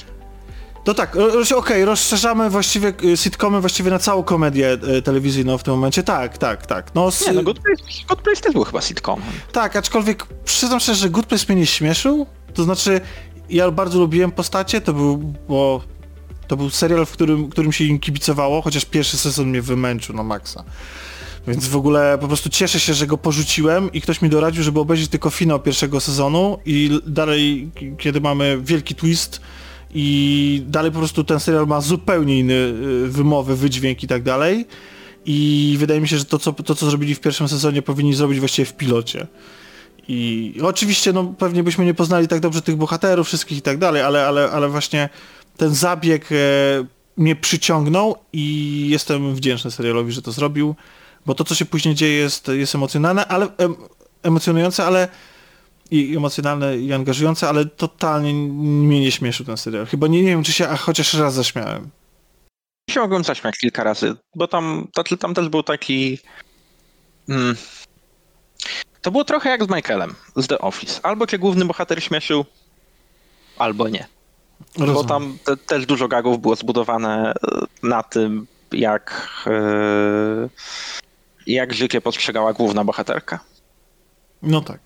No 0.87 0.93
tak, 0.93 1.17
okej, 1.55 1.85
rozszerzamy 1.85 2.49
właściwie 2.49 2.93
y, 3.03 3.17
sitcomy 3.17 3.59
właściwie 3.61 3.91
na 3.91 3.99
całą 3.99 4.23
komedię 4.23 4.77
y, 4.97 5.01
telewizyjną 5.01 5.57
w 5.57 5.63
tym 5.63 5.73
momencie. 5.73 6.03
Tak, 6.03 6.37
tak, 6.37 6.65
tak. 6.65 6.95
No, 6.95 7.07
s- 7.07 7.27
Nie, 7.27 7.33
no 7.33 7.43
Good 7.43 7.59
Place, 7.59 7.83
Good 8.09 8.21
Place 8.21 8.41
też 8.41 8.53
był 8.53 8.63
chyba 8.63 8.81
sitcom. 8.81 9.21
tak, 9.51 9.75
aczkolwiek 9.75 10.25
przyznam 10.45 10.79
szczerze, 10.79 10.99
że 10.99 11.09
Good 11.09 11.25
Place 11.25 11.45
mnie 11.49 11.55
nie 11.55 11.65
śmieszył. 11.65 12.25
To 12.53 12.63
znaczy, 12.63 13.01
ja 13.49 13.71
bardzo 13.71 13.99
lubiłem 13.99 14.31
postacie, 14.31 14.81
to 14.81 14.93
był, 14.93 15.17
bo 15.49 15.81
to 16.47 16.57
był 16.57 16.69
serial, 16.69 17.05
w 17.05 17.11
którym, 17.11 17.49
którym 17.49 17.71
się 17.71 17.83
im 17.83 17.99
kibicowało, 17.99 18.61
chociaż 18.61 18.85
pierwszy 18.85 19.17
sezon 19.17 19.47
mnie 19.47 19.61
wymęczył 19.61 20.15
na 20.15 20.23
maksa. 20.23 20.63
Więc 21.47 21.67
w 21.67 21.75
ogóle 21.75 22.17
po 22.21 22.27
prostu 22.27 22.49
cieszę 22.49 22.79
się, 22.79 22.93
że 22.93 23.07
go 23.07 23.17
porzuciłem 23.17 23.91
i 23.93 24.01
ktoś 24.01 24.21
mi 24.21 24.29
doradził, 24.29 24.63
żeby 24.63 24.79
obejrzeć 24.79 25.07
tylko 25.07 25.29
finał 25.29 25.59
pierwszego 25.59 25.99
sezonu 25.99 26.57
i 26.65 26.99
dalej, 27.07 27.69
kiedy 27.97 28.21
mamy 28.21 28.59
wielki 28.61 28.95
twist 28.95 29.41
i 29.93 30.63
dalej 30.67 30.91
po 30.91 30.97
prostu 30.97 31.23
ten 31.23 31.39
serial 31.39 31.67
ma 31.67 31.81
zupełnie 31.81 32.39
inny 32.39 32.53
y, 32.53 33.07
wymowy, 33.07 33.55
wydźwięk 33.55 34.03
i 34.03 34.07
tak 34.07 34.23
dalej. 34.23 34.65
I 35.25 35.75
wydaje 35.79 36.01
mi 36.01 36.07
się, 36.07 36.17
że 36.17 36.25
to 36.25 36.39
co, 36.39 36.53
to, 36.53 36.75
co 36.75 36.89
zrobili 36.89 37.15
w 37.15 37.19
pierwszym 37.19 37.47
sezonie, 37.47 37.81
powinni 37.81 38.13
zrobić 38.13 38.39
właściwie 38.39 38.65
w 38.65 38.73
pilocie. 38.73 39.27
I 40.07 40.55
oczywiście, 40.61 41.13
no 41.13 41.23
pewnie 41.23 41.63
byśmy 41.63 41.85
nie 41.85 41.93
poznali 41.93 42.27
tak 42.27 42.39
dobrze 42.39 42.61
tych 42.61 42.75
bohaterów 42.75 43.27
wszystkich 43.27 43.57
i 43.57 43.61
tak 43.61 43.77
dalej, 43.77 44.01
ale, 44.01 44.27
ale, 44.27 44.51
ale 44.51 44.69
właśnie 44.69 45.09
ten 45.57 45.75
zabieg 45.75 46.31
e, 46.31 46.35
mnie 47.17 47.35
przyciągnął 47.35 48.15
i 48.33 48.85
jestem 48.89 49.35
wdzięczny 49.35 49.71
serialowi, 49.71 50.11
że 50.11 50.21
to 50.21 50.31
zrobił, 50.31 50.75
bo 51.29 51.35
to, 51.35 51.43
co 51.43 51.55
się 51.55 51.65
później 51.65 51.95
dzieje 51.95 52.13
jest, 52.13 52.47
jest 52.47 52.75
emocjonalne, 52.75 53.27
ale 53.27 53.47
em, 53.57 53.75
emocjonujące, 54.23 54.85
ale 54.85 55.07
i 55.91 56.17
emocjonalne 56.17 56.77
i 56.77 56.93
angażujące, 56.93 57.49
ale 57.49 57.65
totalnie 57.65 58.33
mnie 58.33 58.99
nie 58.99 59.11
śmieszył 59.11 59.45
ten 59.45 59.57
serial. 59.57 59.85
Chyba 59.85 60.07
nie, 60.07 60.23
nie 60.23 60.29
wiem, 60.29 60.43
czy 60.43 60.53
się 60.53 60.67
a 60.67 60.75
chociaż 60.75 61.13
raz 61.13 61.33
zaśmiałem. 61.33 61.89
się 62.89 62.99
mogłem 62.99 63.23
zaśmiać 63.23 63.57
kilka 63.57 63.83
razy, 63.83 64.15
bo 64.35 64.47
tam, 64.47 64.87
to, 64.93 65.03
tam 65.17 65.33
też 65.33 65.49
był 65.49 65.63
taki... 65.63 66.19
Mm, 67.29 67.55
to 69.01 69.11
było 69.11 69.23
trochę 69.23 69.49
jak 69.49 69.63
z 69.63 69.69
Michaelem, 69.69 70.15
z 70.35 70.47
The 70.47 70.59
Office. 70.59 70.99
Albo 71.03 71.27
cię 71.27 71.39
główny 71.39 71.65
bohater 71.65 72.03
śmieszył, 72.03 72.45
albo 73.57 73.89
nie. 73.89 74.07
Bo 74.77 74.85
Rozumiem. 74.85 75.07
tam 75.07 75.37
te, 75.45 75.57
też 75.57 75.85
dużo 75.85 76.07
gagów 76.07 76.41
było 76.41 76.55
zbudowane 76.55 77.33
e, 77.33 77.33
na 77.83 78.03
tym, 78.03 78.47
jak, 78.71 79.31
e, 79.47 80.49
jak 81.53 81.73
życie 81.73 82.01
postrzegała 82.01 82.53
główna 82.53 82.83
bohaterka. 82.83 83.39
No 84.41 84.61
tak. 84.61 84.79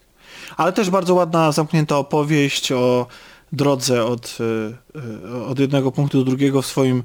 Ale 0.57 0.73
też 0.73 0.89
bardzo 0.89 1.13
ładna, 1.13 1.51
zamknięta 1.51 1.97
opowieść 1.97 2.71
o 2.71 3.07
drodze 3.51 4.05
od, 4.05 4.37
y, 4.39 4.99
y, 5.33 5.45
od 5.45 5.59
jednego 5.59 5.91
punktu 5.91 6.17
do 6.17 6.23
drugiego 6.23 6.61
w 6.61 6.65
swoim 6.65 7.03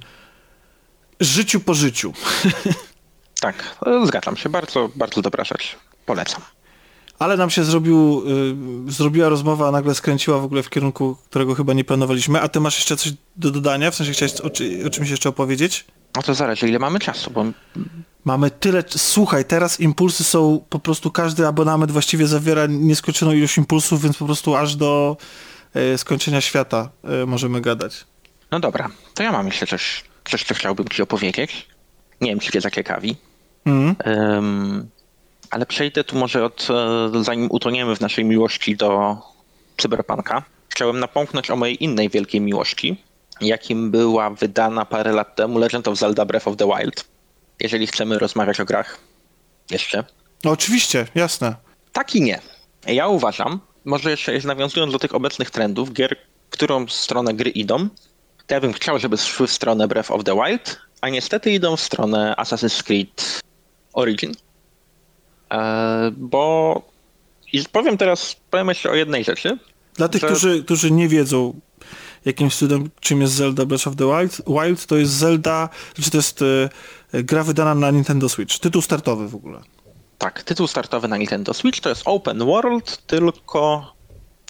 życiu 1.20 1.61
po 1.61 1.74
życiu. 1.74 2.12
Tak, 3.40 3.76
e, 3.86 4.06
zgadzam 4.06 4.36
się. 4.36 4.48
Bardzo, 4.48 4.88
bardzo 4.96 5.22
dobra 5.22 5.44
rzecz. 5.44 5.76
Polecam. 6.06 6.42
Ale 7.18 7.36
nam 7.36 7.50
się 7.50 7.64
zrobił, 7.64 8.22
zrobiła 8.88 9.28
rozmowa, 9.28 9.68
a 9.68 9.70
nagle 9.70 9.94
skręciła 9.94 10.38
w 10.38 10.44
ogóle 10.44 10.62
w 10.62 10.70
kierunku, 10.70 11.16
którego 11.30 11.54
chyba 11.54 11.72
nie 11.72 11.84
planowaliśmy. 11.84 12.40
A 12.40 12.48
ty 12.48 12.61
masz 12.61 12.76
jeszcze 12.76 12.96
coś 12.96 13.12
do 13.36 13.50
dodania? 13.50 13.90
W 13.90 13.94
sensie 13.94 14.12
chciałeś 14.12 14.40
o 14.86 14.90
czymś 14.90 15.11
jeszcze 15.11 15.28
opowiedzieć? 15.28 15.84
No 16.16 16.22
to 16.22 16.34
zależy, 16.34 16.68
ile 16.68 16.78
mamy 16.78 16.98
czasu, 16.98 17.30
bo 17.30 17.44
Mamy 18.28 18.50
tyle... 18.50 18.84
Słuchaj, 18.88 19.44
teraz 19.44 19.80
impulsy 19.80 20.24
są 20.24 20.64
po 20.68 20.78
prostu... 20.78 21.11
Każdy 21.11 21.46
abonament 21.46 21.92
właściwie 21.92 22.26
zawiera 22.26 22.66
nieskończoną 22.66 23.32
ilość 23.32 23.59
impulsów, 23.59 24.02
więc 24.02 24.16
po 24.16 24.24
prostu 24.24 24.56
aż 24.56 24.76
do 24.76 25.16
y, 25.94 25.98
skończenia 25.98 26.40
świata 26.40 26.90
y, 27.22 27.26
możemy 27.26 27.61
gadać. 27.61 28.04
No 28.50 28.61
dobra, 28.61 28.88
to 29.14 29.22
ja 29.22 29.32
mam 29.32 29.46
jeszcze 29.46 29.66
coś, 29.66 30.04
coś 30.24 30.44
co 30.44 30.54
chciałbym 30.54 30.88
ci 30.88 31.02
opowiedzieć. 31.02 31.68
Nie 32.20 32.30
wiem, 32.30 32.40
czy 32.40 32.52
cię 32.52 32.61
zaciekawi. 32.61 33.16
Mm. 33.64 33.96
Ym, 34.06 34.88
ale 35.50 35.66
przejdę 35.66 36.04
tu 36.04 36.16
może 36.16 36.44
od, 36.44 36.68
e, 37.14 37.24
zanim 37.24 37.48
utoniemy 37.50 37.96
w 37.96 38.00
naszej 38.00 38.24
miłości 38.24 38.76
do 38.76 39.18
cyberpunka. 39.76 40.42
Chciałem 40.68 41.00
napomknąć 41.00 41.50
o 41.50 41.56
mojej 41.56 41.84
innej 41.84 42.09
wielkiej 42.09 42.40
miłości, 42.40 43.02
jakim 43.41 43.91
była 43.91 44.30
wydana 44.30 44.84
parę 44.84 45.12
lat 45.12 45.36
temu 45.36 45.59
Legend 45.59 45.89
of 45.89 45.99
Zelda 45.99 46.24
Breath 46.24 46.49
of 46.49 46.57
the 46.57 46.66
Wild. 46.66 47.05
Jeżeli 47.61 47.86
chcemy 47.86 48.18
rozmawiać 48.18 48.61
o 48.61 48.64
grach 48.64 48.99
jeszcze. 49.70 50.05
No 50.45 50.51
oczywiście, 50.51 51.07
jasne. 51.14 51.55
Tak 51.93 52.14
i 52.14 52.20
nie. 52.20 52.41
Ja 52.86 53.09
uważam, 53.09 53.61
może 53.84 54.11
jeszcze 54.11 54.39
nawiązując 54.45 54.93
do 54.93 54.99
tych 54.99 55.14
obecnych 55.14 55.51
trendów, 55.51 55.93
gier, 55.93 56.16
którą 56.51 56.86
stronę 56.89 57.34
gry 57.34 57.51
idą, 57.51 57.89
to 58.47 58.55
ja 58.55 58.61
bym 58.61 58.72
chciał, 58.72 58.99
żeby 58.99 59.16
szły 59.18 59.47
w 59.47 59.53
stronę 59.53 59.89
Breath 59.89 60.11
of 60.11 60.24
the 60.24 60.34
Wild, 60.34 60.78
a 61.01 61.09
niestety 61.09 61.51
idą 61.53 61.76
w 61.76 61.80
stronę 61.80 62.34
Assassin's 62.39 62.82
Creed 62.82 63.41
Origin. 63.93 64.32
Eee, 65.51 66.11
bo 66.16 66.82
i 67.53 67.64
powiem 67.72 67.99
teraz, 67.99 68.36
powiem 68.51 68.68
jeszcze 68.68 68.91
o 68.91 68.95
jednej 68.95 69.24
rzeczy. 69.24 69.59
Dla 69.95 70.09
tych, 70.09 70.20
że- 70.20 70.26
którzy, 70.26 70.64
którzy 70.64 70.91
nie 70.91 71.09
wiedzą 71.09 71.61
jakimś 72.29 72.57
cudem, 72.57 72.91
czym 73.01 73.20
jest 73.20 73.35
Zelda 73.35 73.66
Breath 73.66 73.87
of 73.87 73.97
the 73.97 74.05
Wild, 74.05 74.43
Wild 74.47 74.87
to 74.87 74.97
jest 74.97 75.12
Zelda, 75.12 75.68
znaczy 75.95 76.11
to 76.11 76.16
jest 76.16 76.43
e, 77.12 77.22
gra 77.22 77.45
wydana 77.45 77.74
na 77.74 77.91
Nintendo 77.91 78.29
Switch. 78.29 78.59
Tytuł 78.59 78.83
startowy 78.83 79.29
w 79.29 79.35
ogóle. 79.35 79.61
Tak, 80.18 80.43
tytuł 80.43 80.66
startowy 80.66 81.09
na 81.09 81.16
Nintendo 81.16 81.55
Switch 81.55 81.81
to 81.81 81.89
jest 81.89 82.03
Open 82.05 82.39
World, 82.39 83.07
tylko 83.07 83.93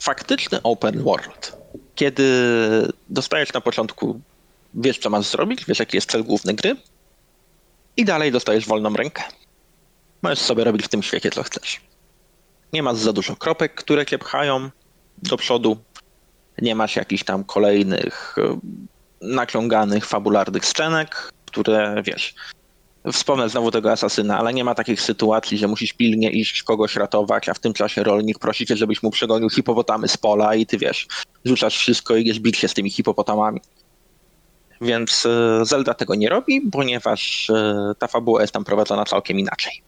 faktyczny 0.00 0.62
Open 0.62 1.02
World. 1.02 1.56
Kiedy 1.94 2.24
dostajesz 3.08 3.52
na 3.52 3.60
początku, 3.60 4.20
wiesz 4.74 4.98
co 4.98 5.10
masz 5.10 5.26
zrobić, 5.26 5.64
wiesz 5.64 5.78
jaki 5.78 5.96
jest 5.96 6.10
cel 6.10 6.24
główny 6.24 6.54
gry 6.54 6.76
i 7.96 8.04
dalej 8.04 8.32
dostajesz 8.32 8.66
wolną 8.66 8.94
rękę. 8.94 9.22
Możesz 10.22 10.38
sobie 10.38 10.64
robić 10.64 10.84
w 10.84 10.88
tym 10.88 11.02
świecie 11.02 11.30
co 11.30 11.42
chcesz. 11.42 11.80
Nie 12.72 12.82
masz 12.82 12.96
za 12.96 13.12
dużo 13.12 13.36
kropek, 13.36 13.74
które 13.74 14.06
cię 14.06 14.18
pchają 14.18 14.70
do 15.22 15.36
przodu. 15.36 15.76
Nie 16.62 16.74
masz 16.74 16.96
jakichś 16.96 17.24
tam 17.24 17.44
kolejnych 17.44 18.36
e, 18.38 18.58
naciąganych, 19.20 20.06
fabularnych 20.06 20.66
scenek, 20.66 21.32
które 21.46 22.02
wiesz, 22.06 22.34
Wspomnę 23.12 23.48
znowu 23.48 23.70
tego 23.70 23.92
asasyna, 23.92 24.38
ale 24.38 24.54
nie 24.54 24.64
ma 24.64 24.74
takich 24.74 25.00
sytuacji, 25.00 25.58
że 25.58 25.68
musisz 25.68 25.92
pilnie 25.92 26.30
iść 26.30 26.62
kogoś 26.62 26.96
ratować, 26.96 27.48
a 27.48 27.54
w 27.54 27.58
tym 27.58 27.72
czasie 27.72 28.02
rolnik 28.02 28.38
prosi 28.38 28.66
cię, 28.66 28.76
żebyś 28.76 29.02
mu 29.02 29.10
przegonił 29.10 29.50
hipopotamy 29.50 30.08
z 30.08 30.16
pola 30.16 30.54
i 30.54 30.66
ty 30.66 30.78
wiesz, 30.78 31.06
rzucasz 31.44 31.76
wszystko 31.76 32.16
i 32.16 32.22
idziesz 32.22 32.40
bić 32.40 32.56
się 32.56 32.68
z 32.68 32.74
tymi 32.74 32.90
hipopotamami. 32.90 33.60
Więc 34.80 35.26
e, 35.26 35.64
Zelda 35.64 35.94
tego 35.94 36.14
nie 36.14 36.28
robi, 36.28 36.60
ponieważ 36.60 37.50
e, 37.50 37.92
ta 37.98 38.06
fabuła 38.06 38.40
jest 38.40 38.52
tam 38.52 38.64
prowadzona 38.64 39.04
całkiem 39.04 39.38
inaczej. 39.38 39.82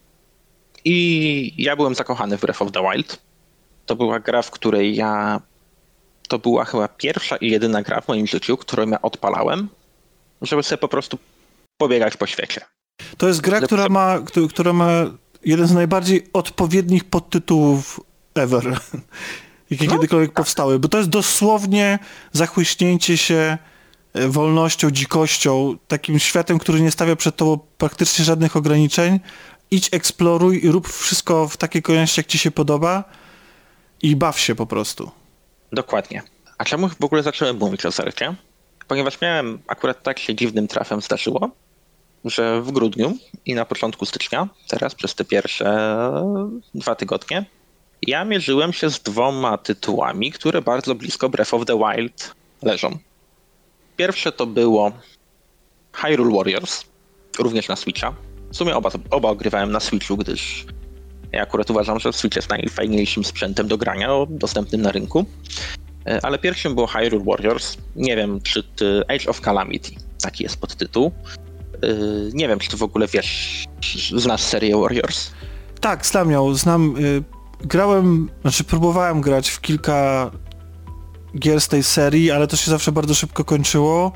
I 0.85 1.53
ja 1.57 1.75
byłem 1.75 1.95
zakochany 1.95 2.37
w 2.37 2.41
Breath 2.41 2.61
of 2.61 2.71
the 2.71 2.81
Wild. 2.81 3.21
To 3.85 3.95
była 3.95 4.19
gra, 4.19 4.41
w 4.41 4.51
której 4.51 4.95
ja... 4.95 5.41
To 6.31 6.39
była 6.39 6.65
chyba 6.65 6.87
pierwsza 6.87 7.35
i 7.37 7.51
jedyna 7.51 7.81
gra 7.81 8.01
w 8.01 8.07
moim 8.07 8.27
życiu, 8.27 8.57
którą 8.57 8.89
ja 8.89 9.01
odpalałem, 9.01 9.69
żeby 10.41 10.63
sobie 10.63 10.77
po 10.77 10.87
prostu 10.87 11.17
pobiegać 11.77 12.17
po 12.17 12.27
świecie. 12.27 12.61
To 13.17 13.27
jest 13.27 13.41
gra, 13.41 13.61
która 13.61 13.89
ma, 13.89 14.19
któ- 14.25 14.47
która 14.47 14.73
ma 14.73 14.89
jeden 15.45 15.67
z 15.67 15.73
najbardziej 15.73 16.27
odpowiednich 16.33 17.03
podtytułów 17.03 17.99
ever, 18.35 18.79
jakie 19.71 19.85
No, 19.85 19.91
kiedykolwiek 19.91 20.33
powstały, 20.33 20.79
bo 20.79 20.87
to 20.87 20.97
jest 20.97 21.09
dosłownie 21.09 21.99
zachłyśnięcie 22.31 23.17
się 23.17 23.57
e, 24.13 24.27
wolnością, 24.27 24.91
dzikością, 24.91 25.77
takim 25.87 26.19
światem, 26.19 26.59
który 26.59 26.81
nie 26.81 26.91
stawia 26.91 27.15
przed 27.15 27.35
tobą 27.35 27.59
praktycznie 27.77 28.25
żadnych 28.25 28.55
ograniczeń. 28.55 29.19
Idź, 29.71 29.89
eksploruj 29.91 30.65
i 30.65 30.71
rób 30.71 30.87
wszystko 30.87 31.47
w 31.47 31.57
takiej 31.57 31.81
kolejności, 31.81 32.19
jak 32.19 32.27
ci 32.27 32.37
się 32.37 32.51
podoba 32.51 33.03
i 34.01 34.15
baw 34.15 34.39
się 34.39 34.55
po 34.55 34.65
prostu. 34.65 35.11
Dokładnie. 35.71 36.23
A 36.57 36.65
czemu 36.65 36.89
w 36.89 37.03
ogóle 37.03 37.23
zacząłem 37.23 37.57
mówić 37.57 37.85
o 37.85 37.91
Zeldzie? 37.91 38.35
Ponieważ 38.87 39.21
miałem 39.21 39.59
akurat 39.67 40.03
tak 40.03 40.19
się 40.19 40.35
dziwnym 40.35 40.67
trafem 40.67 41.01
zdarzyło, 41.01 41.49
że 42.25 42.61
w 42.61 42.71
grudniu 42.71 43.17
i 43.45 43.53
na 43.53 43.65
początku 43.65 44.05
stycznia, 44.05 44.47
teraz 44.67 44.95
przez 44.95 45.15
te 45.15 45.25
pierwsze 45.25 45.97
dwa 46.75 46.95
tygodnie, 46.95 47.45
ja 48.07 48.25
mierzyłem 48.25 48.73
się 48.73 48.89
z 48.89 48.99
dwoma 48.99 49.57
tytułami, 49.57 50.31
które 50.31 50.61
bardzo 50.61 50.95
blisko 50.95 51.29
Breath 51.29 51.53
of 51.53 51.65
the 51.65 51.77
Wild 51.77 52.35
leżą. 52.61 52.97
Pierwsze 53.97 54.31
to 54.31 54.45
było 54.45 54.91
Hyrule 55.93 56.35
Warriors, 56.37 56.85
również 57.39 57.67
na 57.67 57.75
Switcha. 57.75 58.13
W 58.51 58.57
sumie 58.57 58.75
oba, 58.75 58.89
oba 59.09 59.29
ogrywałem 59.29 59.71
na 59.71 59.79
Switchu, 59.79 60.17
gdyż 60.17 60.65
ja 61.31 61.41
akurat 61.41 61.69
uważam, 61.69 61.99
że 61.99 62.13
Switch 62.13 62.35
jest 62.35 62.49
najfajniejszym 62.49 63.23
sprzętem 63.23 63.67
do 63.67 63.77
grania 63.77 64.09
dostępnym 64.29 64.81
na 64.81 64.91
rynku. 64.91 65.25
E, 66.07 66.19
Ale 66.25 66.39
pierwszym 66.39 66.75
było 66.75 66.87
Hyrule 66.87 67.23
Warriors. 67.25 67.77
Nie 67.95 68.15
wiem, 68.15 68.41
czy 68.41 68.63
ty 68.63 69.01
Age 69.07 69.29
of 69.29 69.41
Calamity, 69.41 69.91
taki 70.21 70.43
jest 70.43 70.57
podtytuł. 70.61 71.11
E, 71.83 71.87
Nie 72.33 72.47
wiem, 72.47 72.59
czy 72.59 72.69
ty 72.69 72.77
w 72.77 72.83
ogóle 72.83 73.07
wiesz, 73.07 73.63
znasz 74.15 74.41
serię 74.41 74.77
Warriors? 74.77 75.31
Tak, 75.81 76.05
znam 76.05 76.31
ją, 76.31 76.53
znam. 76.53 76.95
Y, 76.97 77.23
grałem, 77.61 78.29
znaczy 78.41 78.63
próbowałem 78.63 79.21
grać 79.21 79.49
w 79.49 79.61
kilka 79.61 80.31
gier 81.39 81.61
z 81.61 81.67
tej 81.67 81.83
serii, 81.83 82.31
ale 82.31 82.47
to 82.47 82.57
się 82.57 82.71
zawsze 82.71 82.91
bardzo 82.91 83.13
szybko 83.15 83.45
kończyło. 83.45 84.11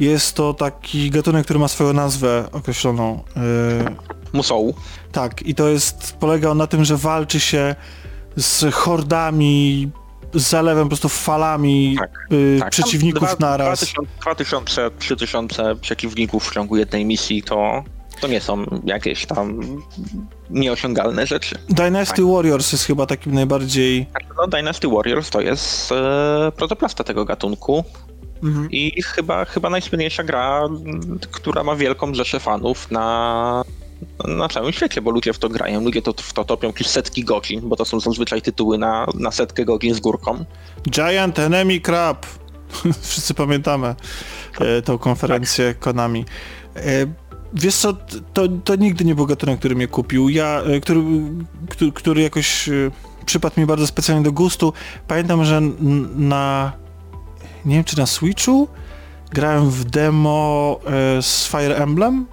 Jest 0.00 0.34
to 0.34 0.54
taki 0.54 1.10
gatunek, 1.10 1.44
który 1.44 1.58
ma 1.58 1.68
swoją 1.68 1.92
nazwę 1.92 2.48
określoną. 2.52 3.24
Y, 3.36 4.32
Musou. 4.32 4.74
tak, 5.12 5.42
i 5.42 5.54
to 5.54 5.68
jest, 5.68 6.16
polega 6.20 6.50
on 6.50 6.58
na 6.58 6.66
tym, 6.66 6.84
że 6.84 6.96
walczy 6.96 7.40
się 7.40 7.74
z 8.36 8.74
hordami, 8.74 9.90
z 10.34 10.48
zalewem, 10.48 10.84
po 10.84 10.88
prostu 10.88 11.08
falami 11.08 11.96
Tak, 11.98 12.10
y, 12.32 12.56
Tak, 12.60 12.70
przeciwników 12.70 13.28
tam 13.28 13.36
naraz. 13.40 13.92
2000, 14.20 14.90
3000 14.98 15.76
przeciwników 15.76 16.48
w 16.48 16.54
ciągu 16.54 16.76
jednej 16.76 17.04
misji 17.04 17.42
to, 17.42 17.84
to 18.20 18.28
nie 18.28 18.40
są 18.40 18.80
jakieś 18.84 19.26
tam 19.26 19.60
nieosiągalne 20.50 21.26
rzeczy. 21.26 21.58
Dynasty 21.68 22.22
Warriors 22.24 22.72
jest 22.72 22.84
chyba 22.84 23.06
takim 23.06 23.34
najbardziej... 23.34 24.06
No, 24.36 24.46
Dynasty 24.46 24.88
Warriors 24.88 25.30
to 25.30 25.40
jest 25.40 25.92
e, 25.92 26.52
protoplasta 26.56 27.04
tego 27.04 27.24
gatunku 27.24 27.84
Mhm. 28.42 28.70
i 28.70 29.02
chyba, 29.02 29.44
chyba 29.44 29.70
najsłynniejsza 29.70 30.24
gra, 30.24 30.62
która 31.30 31.64
ma 31.64 31.76
wielką 31.76 32.14
rzeszę 32.14 32.40
fanów 32.40 32.90
na, 32.90 33.64
na 34.24 34.48
całym 34.48 34.72
świecie, 34.72 35.02
bo 35.02 35.10
ludzie 35.10 35.32
w 35.32 35.38
to 35.38 35.48
grają, 35.48 35.84
ludzie 35.84 36.02
to, 36.02 36.12
w 36.16 36.32
to 36.32 36.44
topią 36.44 36.68
jakieś 36.68 36.86
setki 36.86 37.24
godzin, 37.24 37.68
bo 37.68 37.76
to 37.76 37.84
są 37.84 38.00
zazwyczaj 38.00 38.42
tytuły 38.42 38.78
na, 38.78 39.06
na 39.14 39.30
setkę 39.30 39.64
godzin 39.64 39.94
z 39.94 40.00
górką. 40.00 40.44
Giant 40.90 41.38
Enemy 41.38 41.80
Crab. 41.80 42.26
Wszyscy 43.02 43.34
pamiętamy 43.34 43.94
e, 44.60 44.82
tą 44.82 44.98
konferencję 44.98 45.74
Konami. 45.74 46.24
E, 46.76 46.82
wiesz 47.52 47.74
co, 47.74 47.92
to, 48.32 48.48
to 48.64 48.76
nigdy 48.76 49.04
nie 49.04 49.14
był 49.14 49.26
gatunek, 49.26 49.58
który 49.58 49.74
mnie 49.74 49.88
kupił. 49.88 50.28
Ja, 50.28 50.60
e, 50.60 50.80
który, 50.80 51.00
który, 51.70 51.92
który 51.92 52.22
jakoś 52.22 52.68
e, 52.68 52.90
przypadł 53.26 53.60
mi 53.60 53.66
bardzo 53.66 53.86
specjalnie 53.86 54.24
do 54.24 54.32
gustu. 54.32 54.72
Pamiętam, 55.08 55.44
że 55.44 55.60
na 56.16 56.72
nie 57.64 57.74
wiem 57.74 57.84
czy 57.84 57.98
na 57.98 58.06
Switchu 58.06 58.68
grałem 59.30 59.70
w 59.70 59.84
demo 59.84 60.80
e, 61.18 61.22
z 61.22 61.46
Fire 61.48 61.76
Emblem. 61.76 62.26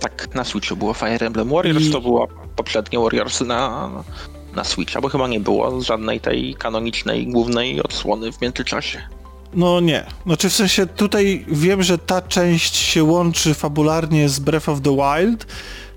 Tak, 0.00 0.34
na 0.34 0.44
Switchu 0.44 0.76
było 0.76 0.94
Fire 0.94 1.26
Emblem 1.26 1.48
Warriors, 1.50 1.84
I- 1.84 1.90
to 1.90 2.00
było 2.00 2.28
poprzednie 2.56 2.98
Warriors 2.98 3.40
na, 3.40 3.90
na 4.54 4.64
Switcha, 4.64 5.00
bo 5.00 5.08
chyba 5.08 5.28
nie 5.28 5.40
było 5.40 5.80
żadnej 5.80 6.20
tej 6.20 6.54
kanonicznej, 6.54 7.26
głównej 7.26 7.82
odsłony 7.82 8.32
w 8.32 8.40
międzyczasie. 8.40 9.02
No 9.54 9.80
nie. 9.80 10.06
Znaczy 10.26 10.48
w 10.50 10.52
sensie 10.52 10.86
tutaj 10.86 11.44
wiem, 11.48 11.82
że 11.82 11.98
ta 11.98 12.22
część 12.22 12.76
się 12.76 13.04
łączy 13.04 13.54
fabularnie 13.54 14.28
z 14.28 14.38
Breath 14.38 14.68
of 14.68 14.80
the 14.80 14.96
Wild 14.96 15.46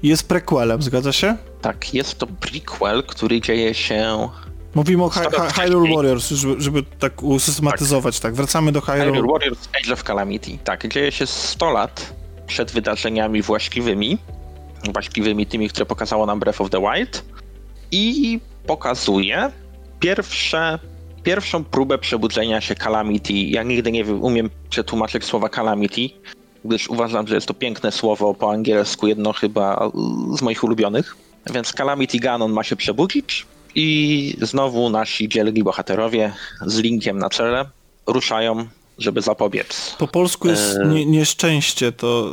i 0.04 0.08
jest 0.08 0.28
prequelem, 0.28 0.82
zgadza 0.82 1.12
się? 1.12 1.38
Tak, 1.62 1.94
jest 1.94 2.18
to 2.18 2.28
prequel, 2.28 3.04
który 3.04 3.42
dzieje 3.42 3.74
się 3.74 4.30
Mówimy 4.76 5.04
o. 5.04 5.10
Hyrule 5.56 5.96
Warriors, 5.96 6.30
żeby, 6.30 6.62
żeby 6.62 6.84
tak 7.00 7.24
usystematyzować, 7.24 8.20
tak. 8.20 8.36
Wracamy 8.36 8.72
do 8.72 8.82
Hyrule. 8.82 9.06
Hyrule 9.06 9.34
Warriors 9.34 9.70
Age 9.82 9.94
of 9.94 10.04
Calamity. 10.04 10.58
Tak, 10.64 10.88
dzieje 10.88 11.12
się 11.12 11.28
100 11.28 11.72
lat 11.72 12.14
przed 12.48 12.72
wydarzeniami 12.72 13.42
właściwymi, 13.42 14.18
właściwymi 14.94 15.46
tymi, 15.46 15.70
które 15.70 15.86
pokazało 15.86 16.26
nam 16.26 16.40
Breath 16.40 16.62
of 16.62 16.70
the 16.70 16.82
Wild 16.82 17.24
i 17.92 18.40
pokazuje 18.68 19.52
pierwsze, 20.00 20.80
pierwszą 21.24 21.64
próbę 21.64 21.98
przebudzenia 21.98 22.62
się 22.62 22.76
Calamity. 22.76 23.34
Ja 23.34 23.64
nigdy 23.64 23.92
nie 23.92 24.06
umiem 24.06 24.50
przetłumaczyć 24.70 25.24
słowa 25.24 25.50
Calamity, 25.50 26.10
gdyż 26.66 26.88
uważam, 26.90 27.28
że 27.28 27.36
jest 27.36 27.48
to 27.48 27.54
piękne 27.54 27.92
słowo 27.92 28.34
po 28.34 28.52
angielsku, 28.52 29.08
jedno 29.08 29.34
chyba 29.34 29.90
z 30.38 30.42
moich 30.42 30.64
ulubionych. 30.64 31.18
Więc 31.54 31.74
Calamity 31.74 32.20
Ganon 32.20 32.52
ma 32.52 32.64
się 32.64 32.76
przebudzić 32.76 33.46
i 33.76 34.38
znowu 34.42 34.90
nasi 34.90 35.30
dzielni 35.30 35.64
bohaterowie 35.64 36.34
z 36.66 36.78
linkiem 36.78 37.20
na 37.20 37.30
czele 37.30 37.70
ruszają, 38.08 38.68
żeby 38.98 39.22
zapobiec. 39.22 39.96
Po 40.00 40.08
polsku 40.08 40.48
jest 40.48 40.78
e... 40.78 40.88
nie, 40.88 41.06
nieszczęście, 41.06 41.92
to 41.92 42.32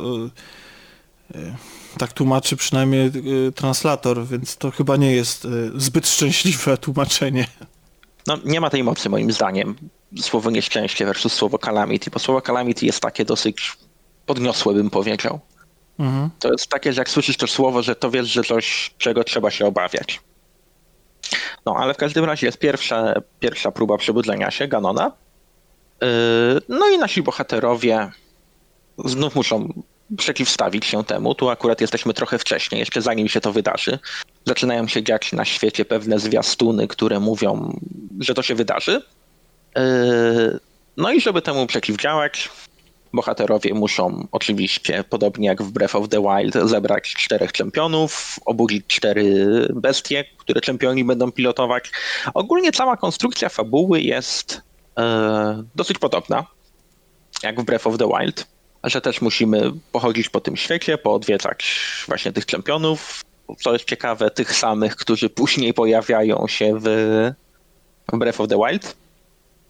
e, 1.35 1.55
tak 1.97 2.13
tłumaczy 2.13 2.55
przynajmniej 2.55 3.07
e, 3.07 3.11
translator, 3.51 4.25
więc 4.27 4.57
to 4.57 4.71
chyba 4.71 4.97
nie 4.97 5.11
jest 5.11 5.45
e, 5.45 5.49
zbyt 5.75 6.07
szczęśliwe 6.07 6.77
tłumaczenie. 6.85 7.47
No, 8.27 8.37
nie 8.45 8.61
ma 8.61 8.69
tej 8.69 8.83
mocy 8.83 9.09
moim 9.09 9.31
zdaniem. 9.31 9.75
Słowo 10.19 10.51
nieszczęście 10.51 11.05
versus 11.05 11.33
słowo 11.33 11.57
calamity, 11.57 12.11
bo 12.11 12.19
słowo 12.19 12.41
calamity 12.41 12.85
jest 12.85 12.99
takie 12.99 13.25
dosyć 13.25 13.77
podniosłe, 14.25 14.73
bym 14.73 14.89
powiedział. 14.89 15.39
Mhm. 15.99 16.29
To 16.39 16.51
jest 16.51 16.67
takie, 16.67 16.93
że 16.93 17.01
jak 17.01 17.09
słyszysz 17.09 17.37
to 17.37 17.47
słowo, 17.47 17.81
że 17.81 17.95
to 17.95 18.11
wiesz, 18.11 18.27
że 18.27 18.43
coś, 18.43 18.93
czego 18.97 19.23
trzeba 19.23 19.51
się 19.51 19.65
obawiać. 19.65 20.21
No, 21.65 21.75
ale 21.77 21.93
w 21.93 21.97
każdym 21.97 22.25
razie 22.25 22.47
jest 22.47 22.57
pierwsza, 22.57 23.13
pierwsza 23.39 23.71
próba 23.71 23.97
przebudzenia 23.97 24.51
się 24.51 24.67
Ganona. 24.67 25.11
Yy, 26.01 26.07
no 26.69 26.89
i 26.89 26.97
nasi 26.97 27.23
bohaterowie 27.23 28.11
znów 29.05 29.35
muszą 29.35 29.83
przeciwstawić 30.17 30.85
się 30.85 31.03
temu. 31.03 31.35
Tu 31.35 31.49
akurat 31.49 31.81
jesteśmy 31.81 32.13
trochę 32.13 32.39
wcześniej, 32.39 32.79
jeszcze 32.79 33.01
zanim 33.01 33.27
się 33.27 33.41
to 33.41 33.51
wydarzy. 33.51 33.99
Zaczynają 34.45 34.87
się 34.87 35.03
dziać 35.03 35.33
na 35.33 35.45
świecie 35.45 35.85
pewne 35.85 36.19
zwiastuny, 36.19 36.87
które 36.87 37.19
mówią, 37.19 37.79
że 38.19 38.33
to 38.33 38.41
się 38.41 38.55
wydarzy. 38.55 39.01
Yy, 39.75 40.59
no 40.97 41.11
i 41.11 41.21
żeby 41.21 41.41
temu 41.41 41.67
przeciwdziałać, 41.67 42.49
Bohaterowie 43.13 43.73
muszą 43.73 44.27
oczywiście, 44.31 45.03
podobnie 45.09 45.47
jak 45.47 45.63
w 45.63 45.71
Breath 45.71 45.95
of 45.95 46.09
the 46.09 46.21
Wild, 46.21 46.69
zebrać 46.69 47.13
czterech 47.13 47.51
czempionów, 47.51 48.39
obudzić 48.45 48.85
cztery 48.87 49.47
bestie, 49.73 50.25
które 50.37 50.61
czempioni 50.61 51.03
będą 51.03 51.31
pilotować. 51.31 51.91
Ogólnie 52.33 52.71
cała 52.71 52.97
konstrukcja 52.97 53.49
fabuły 53.49 54.01
jest 54.01 54.61
e, 54.97 55.63
dosyć 55.75 55.97
podobna, 55.97 56.45
jak 57.43 57.61
w 57.61 57.63
Breath 57.63 57.87
of 57.87 57.97
the 57.97 58.07
Wild, 58.07 58.47
że 58.83 59.01
też 59.01 59.21
musimy 59.21 59.71
pochodzić 59.91 60.29
po 60.29 60.39
tym 60.39 60.57
świecie, 60.57 60.97
poodwiedzać 60.97 61.75
właśnie 62.07 62.31
tych 62.31 62.45
czempionów, 62.45 63.21
co 63.57 63.73
jest 63.73 63.85
ciekawe, 63.85 64.31
tych 64.31 64.55
samych, 64.55 64.95
którzy 64.95 65.29
później 65.29 65.73
pojawiają 65.73 66.47
się 66.47 66.79
w 66.79 66.85
Breath 68.13 68.41
of 68.41 68.47
the 68.47 68.57
Wild. 68.57 68.95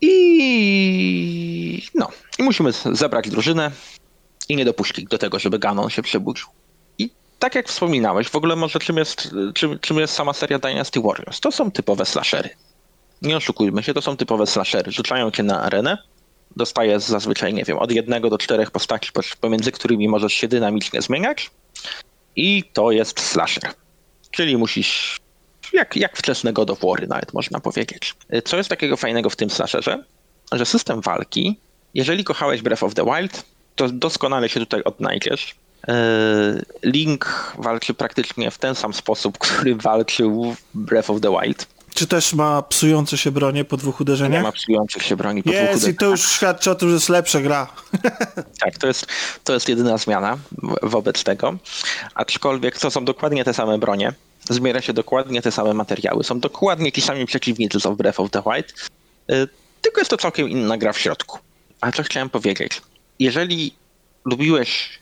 I 0.02 1.82
no, 1.96 2.10
i 2.40 2.44
musimy 2.44 2.72
zebrać 2.92 3.30
drużynę 3.30 3.72
i 4.50 4.56
nie 4.56 4.66
dopuścić 4.66 5.06
do 5.06 5.18
tego, 5.18 5.40
żeby 5.40 5.60
Ganon 5.60 5.90
się 5.90 6.02
przebudził. 6.02 6.48
I 6.98 7.10
tak 7.40 7.56
jak 7.56 7.68
wspominałeś, 7.68 8.30
w 8.30 8.36
ogóle 8.36 8.56
może 8.56 8.80
czym 8.80 8.98
jest, 8.98 9.30
czym, 9.54 9.80
czym 9.80 9.98
jest 9.98 10.14
sama 10.14 10.34
seria 10.34 10.60
Dynasty 10.60 11.02
Warriors? 11.02 11.40
To 11.40 11.52
są 11.52 11.72
typowe 11.72 12.06
slashery. 12.06 12.50
Nie 13.22 13.38
oszukujmy 13.38 13.84
się, 13.84 13.94
to 13.94 14.02
są 14.02 14.18
typowe 14.18 14.48
slashery. 14.48 14.92
Rzucają 14.92 15.32
cię 15.32 15.44
na 15.44 15.62
arenę, 15.62 15.98
dostajesz 16.56 17.04
zazwyczaj, 17.04 17.54
nie 17.54 17.64
wiem, 17.64 17.78
od 17.78 17.92
jednego 17.92 18.30
do 18.30 18.38
czterech 18.38 18.72
postaci, 18.72 19.12
pomiędzy 19.42 19.72
którymi 19.72 20.08
możesz 20.08 20.34
się 20.34 20.48
dynamicznie 20.48 21.02
zmieniać 21.02 21.52
i 22.36 22.64
to 22.74 22.92
jest 22.92 23.20
slasher. 23.20 23.74
Czyli 24.32 24.58
musisz 24.58 25.20
jak, 25.74 25.96
jak 25.96 26.18
wczesne 26.18 26.54
God 26.54 26.70
of 26.70 26.80
War 26.80 27.08
nawet 27.08 27.34
można 27.34 27.60
powiedzieć. 27.60 28.16
Co 28.46 28.58
jest 28.58 28.70
takiego 28.70 28.98
fajnego 28.98 29.30
w 29.30 29.36
tym 29.36 29.50
slasherze? 29.50 30.04
Że 30.52 30.66
system 30.66 31.02
walki, 31.02 31.58
jeżeli 31.94 32.24
kochałeś 32.24 32.62
Breath 32.62 32.84
of 32.84 32.94
the 32.94 33.06
Wild, 33.06 33.44
to 33.76 33.90
doskonale 33.90 34.50
się 34.50 34.60
tutaj 34.60 34.84
odnajdziesz. 34.84 35.56
E, 35.88 35.94
Link 36.84 37.54
walczy 37.58 37.94
praktycznie 37.94 38.52
w 38.52 38.58
ten 38.58 38.76
sam 38.76 38.94
sposób, 38.94 39.38
który 39.48 39.76
walczył 39.76 40.56
w 40.74 40.78
Breath 40.78 41.10
of 41.10 41.22
the 41.22 41.30
Wild. 41.42 41.68
Czy 41.94 42.08
też 42.08 42.34
ma 42.34 42.62
psujące 42.62 43.18
się 43.18 43.32
bronie 43.32 43.66
po 43.66 43.78
dwóch 43.78 44.02
uderzeniach? 44.02 44.40
Nie 44.40 44.44
ma 44.44 44.52
psujących 44.52 45.04
się 45.04 45.16
broni 45.16 45.44
po 45.44 45.50
dwóch 45.50 45.62
uderzeniach. 45.62 45.96
i 45.96 45.98
to 45.98 46.06
już 46.06 46.32
świadczy 46.32 46.72
o 46.72 46.76
tym, 46.76 46.90
że 46.90 46.94
jest 46.94 47.10
lepsza 47.10 47.42
gra. 47.42 47.68
tak, 48.62 48.78
to 48.78 48.88
jest, 48.88 49.06
to 49.44 49.54
jest 49.54 49.70
jedyna 49.70 49.98
zmiana 49.98 50.38
wobec 50.84 51.24
tego. 51.24 51.58
Aczkolwiek 52.16 52.80
to 52.80 52.92
są 52.92 53.06
dokładnie 53.06 53.44
te 53.44 53.54
same 53.54 53.78
bronie 53.78 54.14
zbiera 54.50 54.82
się 54.82 54.94
dokładnie 54.94 55.42
te 55.42 55.52
same 55.52 55.74
materiały. 55.74 56.24
Są 56.24 56.40
dokładnie 56.40 56.92
ci 56.92 57.02
sami 57.02 57.26
przeciwnicy 57.26 57.80
co 57.80 57.94
w 57.94 57.98
Breath 57.98 58.20
of 58.20 58.32
the 58.32 58.42
Wild, 58.46 58.90
y, 59.32 59.48
tylko 59.82 60.02
jest 60.02 60.12
to 60.12 60.18
całkiem 60.18 60.50
inna 60.50 60.78
gra 60.78 60.94
w 60.94 61.00
środku. 61.00 61.40
Ale 61.82 61.92
co 61.92 62.04
chciałem 62.04 62.30
powiedzieć? 62.30 62.82
Jeżeli 63.20 63.74
lubiłeś... 64.26 65.00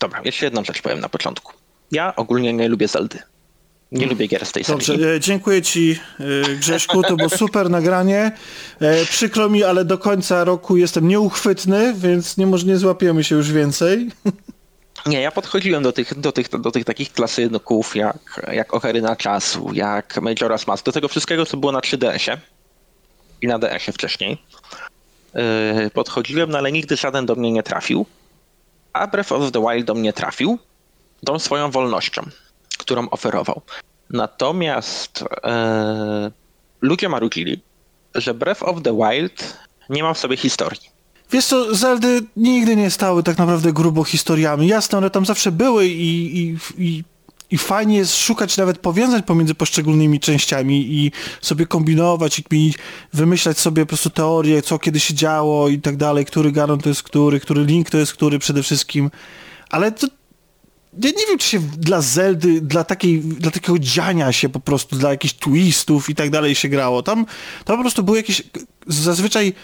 Dobra, 0.00 0.20
jeszcze 0.24 0.44
jedną 0.44 0.64
rzecz 0.64 0.82
powiem 0.82 1.00
na 1.00 1.08
początku. 1.08 1.52
Ja 1.92 2.16
ogólnie 2.16 2.52
nie 2.52 2.68
lubię 2.68 2.88
Zeldy. 2.88 3.18
Nie 3.92 4.00
hmm. 4.00 4.10
lubię 4.10 4.26
gier 4.26 4.46
z 4.46 4.52
tej 4.52 4.64
Dobrze, 4.64 4.86
serii. 4.86 5.20
dziękuję 5.20 5.62
ci 5.62 5.98
e, 6.20 6.54
Grześku, 6.56 7.02
to 7.02 7.16
było 7.16 7.28
super 7.28 7.70
nagranie. 7.70 8.32
E, 8.80 9.04
przykro 9.04 9.48
mi, 9.48 9.64
ale 9.64 9.84
do 9.84 9.98
końca 9.98 10.44
roku 10.44 10.76
jestem 10.76 11.08
nieuchwytny, 11.08 11.94
więc 11.96 12.36
nie, 12.36 12.46
może 12.46 12.66
nie 12.66 12.76
złapiemy 12.76 13.24
się 13.24 13.36
już 13.36 13.52
więcej. 13.52 14.10
Nie, 15.06 15.20
ja 15.20 15.30
podchodziłem 15.30 15.82
do 15.82 15.92
tych, 15.92 16.20
do 16.20 16.32
tych, 16.32 16.48
do 16.48 16.70
tych 16.70 16.84
takich 16.84 17.12
klasyków 17.12 17.96
jak, 17.96 18.46
jak 18.52 18.74
Ocarina 18.74 19.16
Czasu, 19.16 19.70
jak 19.72 20.16
Majora's 20.16 20.68
Mask, 20.68 20.84
do 20.84 20.92
tego 20.92 21.08
wszystkiego, 21.08 21.46
co 21.46 21.56
było 21.56 21.72
na 21.72 21.80
3DS-ie 21.80 22.40
i 23.42 23.46
na 23.46 23.58
DS-ie 23.58 23.92
wcześniej. 23.92 24.38
Yy, 25.34 25.90
podchodziłem, 25.90 26.50
no 26.50 26.58
ale 26.58 26.72
nigdy 26.72 26.96
żaden 26.96 27.26
do 27.26 27.34
mnie 27.34 27.52
nie 27.52 27.62
trafił. 27.62 28.06
A 28.92 29.06
Breath 29.06 29.32
of 29.32 29.52
the 29.52 29.60
Wild 29.60 29.86
do 29.86 29.94
mnie 29.94 30.12
trafił 30.12 30.58
tą 31.26 31.38
swoją 31.38 31.70
wolnością, 31.70 32.22
którą 32.78 33.10
oferował. 33.10 33.62
Natomiast 34.10 35.20
yy, 35.20 36.32
ludzie 36.80 37.08
marudzili, 37.08 37.62
że 38.14 38.34
Breath 38.34 38.62
of 38.62 38.82
the 38.82 38.96
Wild 38.96 39.58
nie 39.90 40.02
ma 40.02 40.14
w 40.14 40.18
sobie 40.18 40.36
historii. 40.36 40.93
Wiesz 41.32 41.46
co, 41.46 41.74
Zeldy 41.74 42.20
nigdy 42.36 42.76
nie 42.76 42.90
stały 42.90 43.22
tak 43.22 43.38
naprawdę 43.38 43.72
grubo 43.72 44.04
historiami. 44.04 44.66
Jasne, 44.66 44.98
one 44.98 45.10
tam 45.10 45.26
zawsze 45.26 45.52
były 45.52 45.86
i, 45.86 46.38
i, 46.38 46.56
i, 46.78 47.04
i 47.50 47.58
fajnie 47.58 47.96
jest 47.96 48.16
szukać 48.16 48.56
nawet 48.56 48.78
powiązań 48.78 49.22
pomiędzy 49.22 49.54
poszczególnymi 49.54 50.20
częściami 50.20 50.86
i 50.94 51.12
sobie 51.40 51.66
kombinować 51.66 52.42
i 52.52 52.74
wymyślać 53.12 53.58
sobie 53.58 53.82
po 53.82 53.88
prostu 53.88 54.10
teorię, 54.10 54.62
co 54.62 54.78
kiedy 54.78 55.00
się 55.00 55.14
działo 55.14 55.68
i 55.68 55.80
tak 55.80 55.96
dalej, 55.96 56.24
który 56.24 56.52
Ganon 56.52 56.78
to 56.78 56.88
jest 56.88 57.02
który, 57.02 57.40
który 57.40 57.64
Link 57.64 57.90
to 57.90 57.98
jest 57.98 58.12
który 58.12 58.38
przede 58.38 58.62
wszystkim. 58.62 59.10
Ale 59.70 59.92
to 59.92 60.06
ja 61.02 61.10
nie 61.10 61.26
wiem, 61.28 61.38
czy 61.38 61.48
się 61.48 61.58
dla 61.58 62.00
Zeldy, 62.00 62.60
dla, 62.60 62.84
takiej, 62.84 63.20
dla 63.20 63.50
takiego 63.50 63.78
dziania 63.78 64.32
się 64.32 64.48
po 64.48 64.60
prostu, 64.60 64.96
dla 64.96 65.10
jakichś 65.10 65.34
twistów 65.34 66.10
i 66.10 66.14
tak 66.14 66.30
dalej 66.30 66.54
się 66.54 66.68
grało. 66.68 67.02
Tam, 67.02 67.26
tam 67.64 67.76
po 67.76 67.82
prostu 67.82 68.02
były 68.02 68.16
jakieś 68.16 68.42
zazwyczaj 68.86 69.54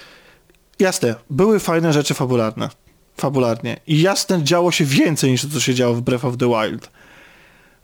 jasne, 0.80 1.14
były 1.30 1.60
fajne 1.60 1.92
rzeczy 1.92 2.14
fabularne. 2.14 2.68
Fabularnie. 3.16 3.76
I 3.86 4.00
jasne, 4.00 4.44
działo 4.44 4.72
się 4.72 4.84
więcej 4.84 5.30
niż 5.30 5.42
to, 5.42 5.48
co 5.48 5.60
się 5.60 5.74
działo 5.74 5.94
w 5.94 6.00
Breath 6.00 6.24
of 6.24 6.36
the 6.36 6.46
Wild. 6.46 6.90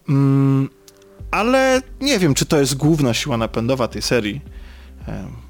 Mm, 0.08 0.68
ale 1.30 1.82
nie 2.00 2.18
wiem, 2.18 2.34
czy 2.34 2.46
to 2.46 2.60
jest 2.60 2.76
główna 2.76 3.14
siła 3.14 3.36
napędowa 3.36 3.88
tej 3.88 4.02
serii. 4.02 4.40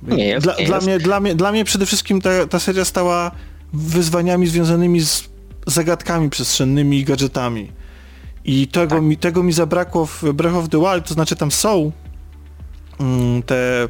Nie 0.03 0.27
jest, 0.27 0.47
dla, 0.47 0.55
nie 0.59 0.67
dla 0.67 0.77
jest. 0.77 0.87
Mnie, 0.87 0.99
dla, 0.99 1.21
mnie, 1.21 1.35
dla 1.35 1.53
mnie 1.53 1.65
przede 1.65 1.87
wszystkim 1.87 2.21
ta, 2.21 2.47
ta 2.47 2.59
seria 2.61 2.85
stała 2.85 3.31
wyzwaniami 3.73 4.47
związanymi 4.47 5.01
z 5.01 5.29
zagadkami 5.67 6.31
przestrzennymi 6.31 6.99
i 6.99 7.05
gadżetami. 7.05 7.73
I 8.45 8.69
tego, 8.69 8.95
tak. 8.95 9.05
mi, 9.05 9.17
tego 9.17 9.43
mi 9.43 9.53
zabrakło 9.53 10.07
w 10.07 10.25
Breath 10.35 10.57
of 10.57 10.69
the 10.69 10.79
Wild, 10.79 11.09
to 11.09 11.15
znaczy 11.15 11.37
tam 11.37 11.51
są 11.51 11.93
mm, 13.01 13.43
te 13.43 13.89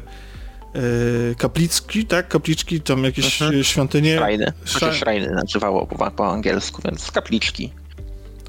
kaplicki, 1.37 2.05
tak? 2.05 2.27
Kapliczki, 2.27 2.81
tam 2.81 3.03
jakieś 3.03 3.41
mhm. 3.41 3.63
świątynie. 3.63 4.19
Shriny. 4.19 4.53
Chociaż 4.73 4.99
shriny 4.99 5.29
nazywało 5.31 5.87
po, 5.87 6.11
po 6.11 6.33
angielsku, 6.33 6.81
więc 6.85 7.11
kapliczki. 7.11 7.71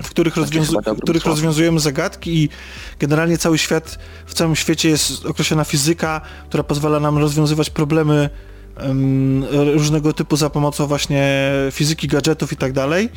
W 0.03 0.11
których, 0.11 0.37
rozwiązu 0.37 0.81
w 0.87 1.03
których 1.03 1.25
rozwiązujemy 1.25 1.81
zagadki 1.81 2.45
i 2.45 2.49
generalnie 2.99 3.39
cały 3.39 3.59
świat, 3.59 3.99
w 4.27 4.35
całym 4.35 4.57
świecie 4.57 4.89
jest 4.89 5.27
określona 5.27 5.65
fizyka, 5.65 6.21
która 6.49 6.63
pozwala 6.63 7.01
nam 7.01 7.19
rozwiązywać 7.19 7.71
problemy 7.71 8.31
um, 8.83 9.45
różnego 9.75 10.13
typu 10.13 10.37
za 10.37 10.51
pomocą 10.51 10.87
właśnie 10.87 11.53
fizyki, 11.71 12.09
gadżetów 12.09 12.53
i 12.53 12.57
tak 12.57 12.73
dalej. 12.73 13.09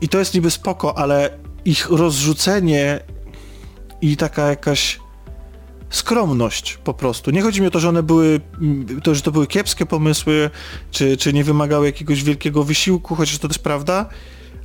I 0.00 0.08
to 0.08 0.18
jest 0.18 0.34
niby 0.34 0.50
spoko, 0.50 0.98
ale 0.98 1.30
ich 1.64 1.90
rozrzucenie 1.90 3.00
i 4.00 4.16
taka 4.16 4.48
jakaś 4.48 5.00
skromność 5.92 6.78
po 6.84 6.94
prostu. 6.94 7.30
Nie 7.30 7.42
chodzi 7.42 7.60
mi 7.60 7.66
o 7.66 7.70
to, 7.70 7.80
że 7.80 7.88
one 7.88 8.02
były, 8.02 8.40
to, 9.02 9.14
że 9.14 9.22
to 9.22 9.32
były 9.32 9.46
kiepskie 9.46 9.86
pomysły, 9.86 10.50
czy, 10.90 11.16
czy 11.16 11.32
nie 11.32 11.44
wymagały 11.44 11.86
jakiegoś 11.86 12.22
wielkiego 12.22 12.64
wysiłku, 12.64 13.14
chociaż 13.14 13.38
to 13.38 13.48
też 13.48 13.58
prawda, 13.58 14.06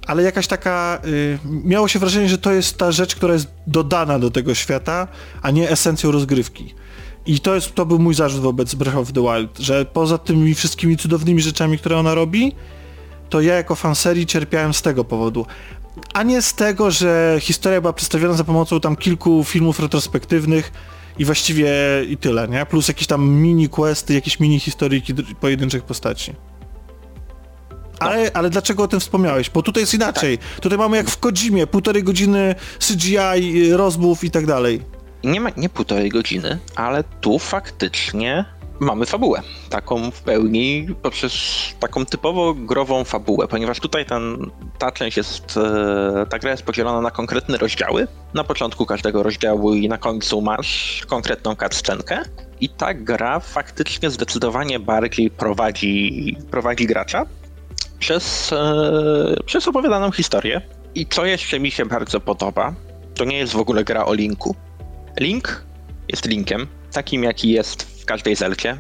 ale 0.07 0.23
jakaś 0.23 0.47
taka, 0.47 1.01
y, 1.05 1.39
miało 1.43 1.88
się 1.88 1.99
wrażenie, 1.99 2.30
że 2.30 2.38
to 2.38 2.51
jest 2.51 2.78
ta 2.78 2.91
rzecz, 2.91 3.15
która 3.15 3.34
jest 3.34 3.47
dodana 3.67 4.19
do 4.19 4.32
tego 4.32 4.55
świata, 4.55 5.07
a 5.41 5.51
nie 5.51 5.69
esencją 5.69 6.11
rozgrywki. 6.11 6.73
I 7.25 7.39
to, 7.39 7.55
jest, 7.55 7.75
to 7.75 7.86
był 7.86 7.99
mój 7.99 8.13
zarzut 8.13 8.41
wobec 8.41 8.75
Breath 8.75 8.97
of 8.97 9.11
the 9.11 9.21
Wild, 9.21 9.57
że 9.59 9.86
poza 9.86 10.17
tymi 10.17 10.55
wszystkimi 10.55 10.97
cudownymi 10.97 11.41
rzeczami, 11.41 11.78
które 11.78 11.97
ona 11.97 12.15
robi, 12.15 12.55
to 13.30 13.41
ja 13.41 13.55
jako 13.55 13.75
fan 13.75 13.95
serii 13.95 14.25
cierpiałem 14.25 14.73
z 14.73 14.82
tego 14.82 15.03
powodu. 15.03 15.45
A 16.13 16.23
nie 16.23 16.41
z 16.41 16.53
tego, 16.53 16.91
że 16.91 17.38
historia 17.39 17.82
była 17.82 17.93
przedstawiona 17.93 18.34
za 18.34 18.43
pomocą 18.43 18.80
tam 18.80 18.95
kilku 18.95 19.43
filmów 19.43 19.80
retrospektywnych 19.80 20.71
i 21.20 21.26
właściwie 21.26 21.70
i 22.09 22.18
tyle, 22.18 22.47
nie? 22.47 22.65
Plus 22.65 22.88
jakieś 22.88 23.07
tam 23.07 23.30
mini 23.30 23.70
questy, 23.70 24.13
jakieś 24.13 24.39
mini 24.39 24.59
historyjki 24.59 25.13
pojedynczych 25.13 25.84
postaci. 25.84 26.34
Ale, 27.99 28.24
no. 28.24 28.32
ale 28.34 28.49
dlaczego 28.49 28.84
o 28.84 28.88
tym 28.88 28.99
wspomniałeś? 28.99 29.49
Bo 29.49 29.61
tutaj 29.61 29.84
jest 29.84 29.93
inaczej. 29.93 30.38
Tak. 30.38 30.59
Tutaj 30.59 30.78
mamy 30.78 30.97
jak 30.97 31.09
w 31.09 31.18
Kodzimie, 31.18 31.68
półtorej 31.68 32.03
godziny 32.03 32.55
CGI, 32.80 33.72
rozmów 33.72 34.24
i 34.24 34.32
tak 34.32 34.45
dalej. 34.45 34.82
Nie 35.24 35.41
ma 35.41 35.49
nie 35.57 35.70
półtorej 35.70 36.09
godziny, 36.09 36.59
ale 36.76 37.03
tu 37.03 37.39
faktycznie 37.39 38.45
mamy 38.80 39.05
fabułę. 39.05 39.41
Taką 39.69 40.11
w 40.11 40.21
pełni, 40.21 40.88
poprzez 41.01 41.34
taką 41.80 42.05
typowo 42.05 42.53
grową 42.53 43.03
fabułę, 43.03 43.47
ponieważ 43.47 43.80
tutaj 43.80 44.05
ten, 44.05 44.51
ta 44.78 44.91
część 44.91 45.17
jest, 45.17 45.57
e, 45.57 46.25
ta 46.30 46.39
gra 46.39 46.51
jest 46.51 46.63
podzielona 46.63 47.01
na 47.01 47.11
konkretne 47.11 47.57
rozdziały. 47.57 48.07
Na 48.34 48.43
początku 48.43 48.86
każdego 48.86 49.23
rozdziału 49.23 49.73
i 49.73 49.88
na 49.88 49.97
końcu 49.97 50.41
masz 50.41 51.01
konkretną 51.07 51.55
cutscenkę. 51.55 52.21
I 52.61 52.69
ta 52.69 52.93
gra 52.93 53.39
faktycznie 53.39 54.09
zdecydowanie 54.09 54.80
bardziej 54.80 55.30
prowadzi, 55.30 56.38
prowadzi 56.51 56.86
gracza 56.86 57.25
przez, 57.99 58.53
e, 58.53 59.43
przez 59.45 59.67
opowiadaną 59.67 60.11
historię. 60.11 60.61
I 60.95 61.05
co 61.05 61.25
jeszcze 61.25 61.59
mi 61.59 61.71
się 61.71 61.86
bardzo 61.86 62.19
podoba, 62.19 62.73
to 63.15 63.25
nie 63.25 63.38
jest 63.38 63.53
w 63.53 63.59
ogóle 63.59 63.84
gra 63.84 64.05
o 64.05 64.13
Linku. 64.13 64.55
Link 65.19 65.65
jest 66.09 66.25
Linkiem, 66.25 66.67
takim 66.91 67.23
jaki 67.23 67.49
jest 67.49 67.96
każdej 68.07 68.35
zelcie. 68.35 68.77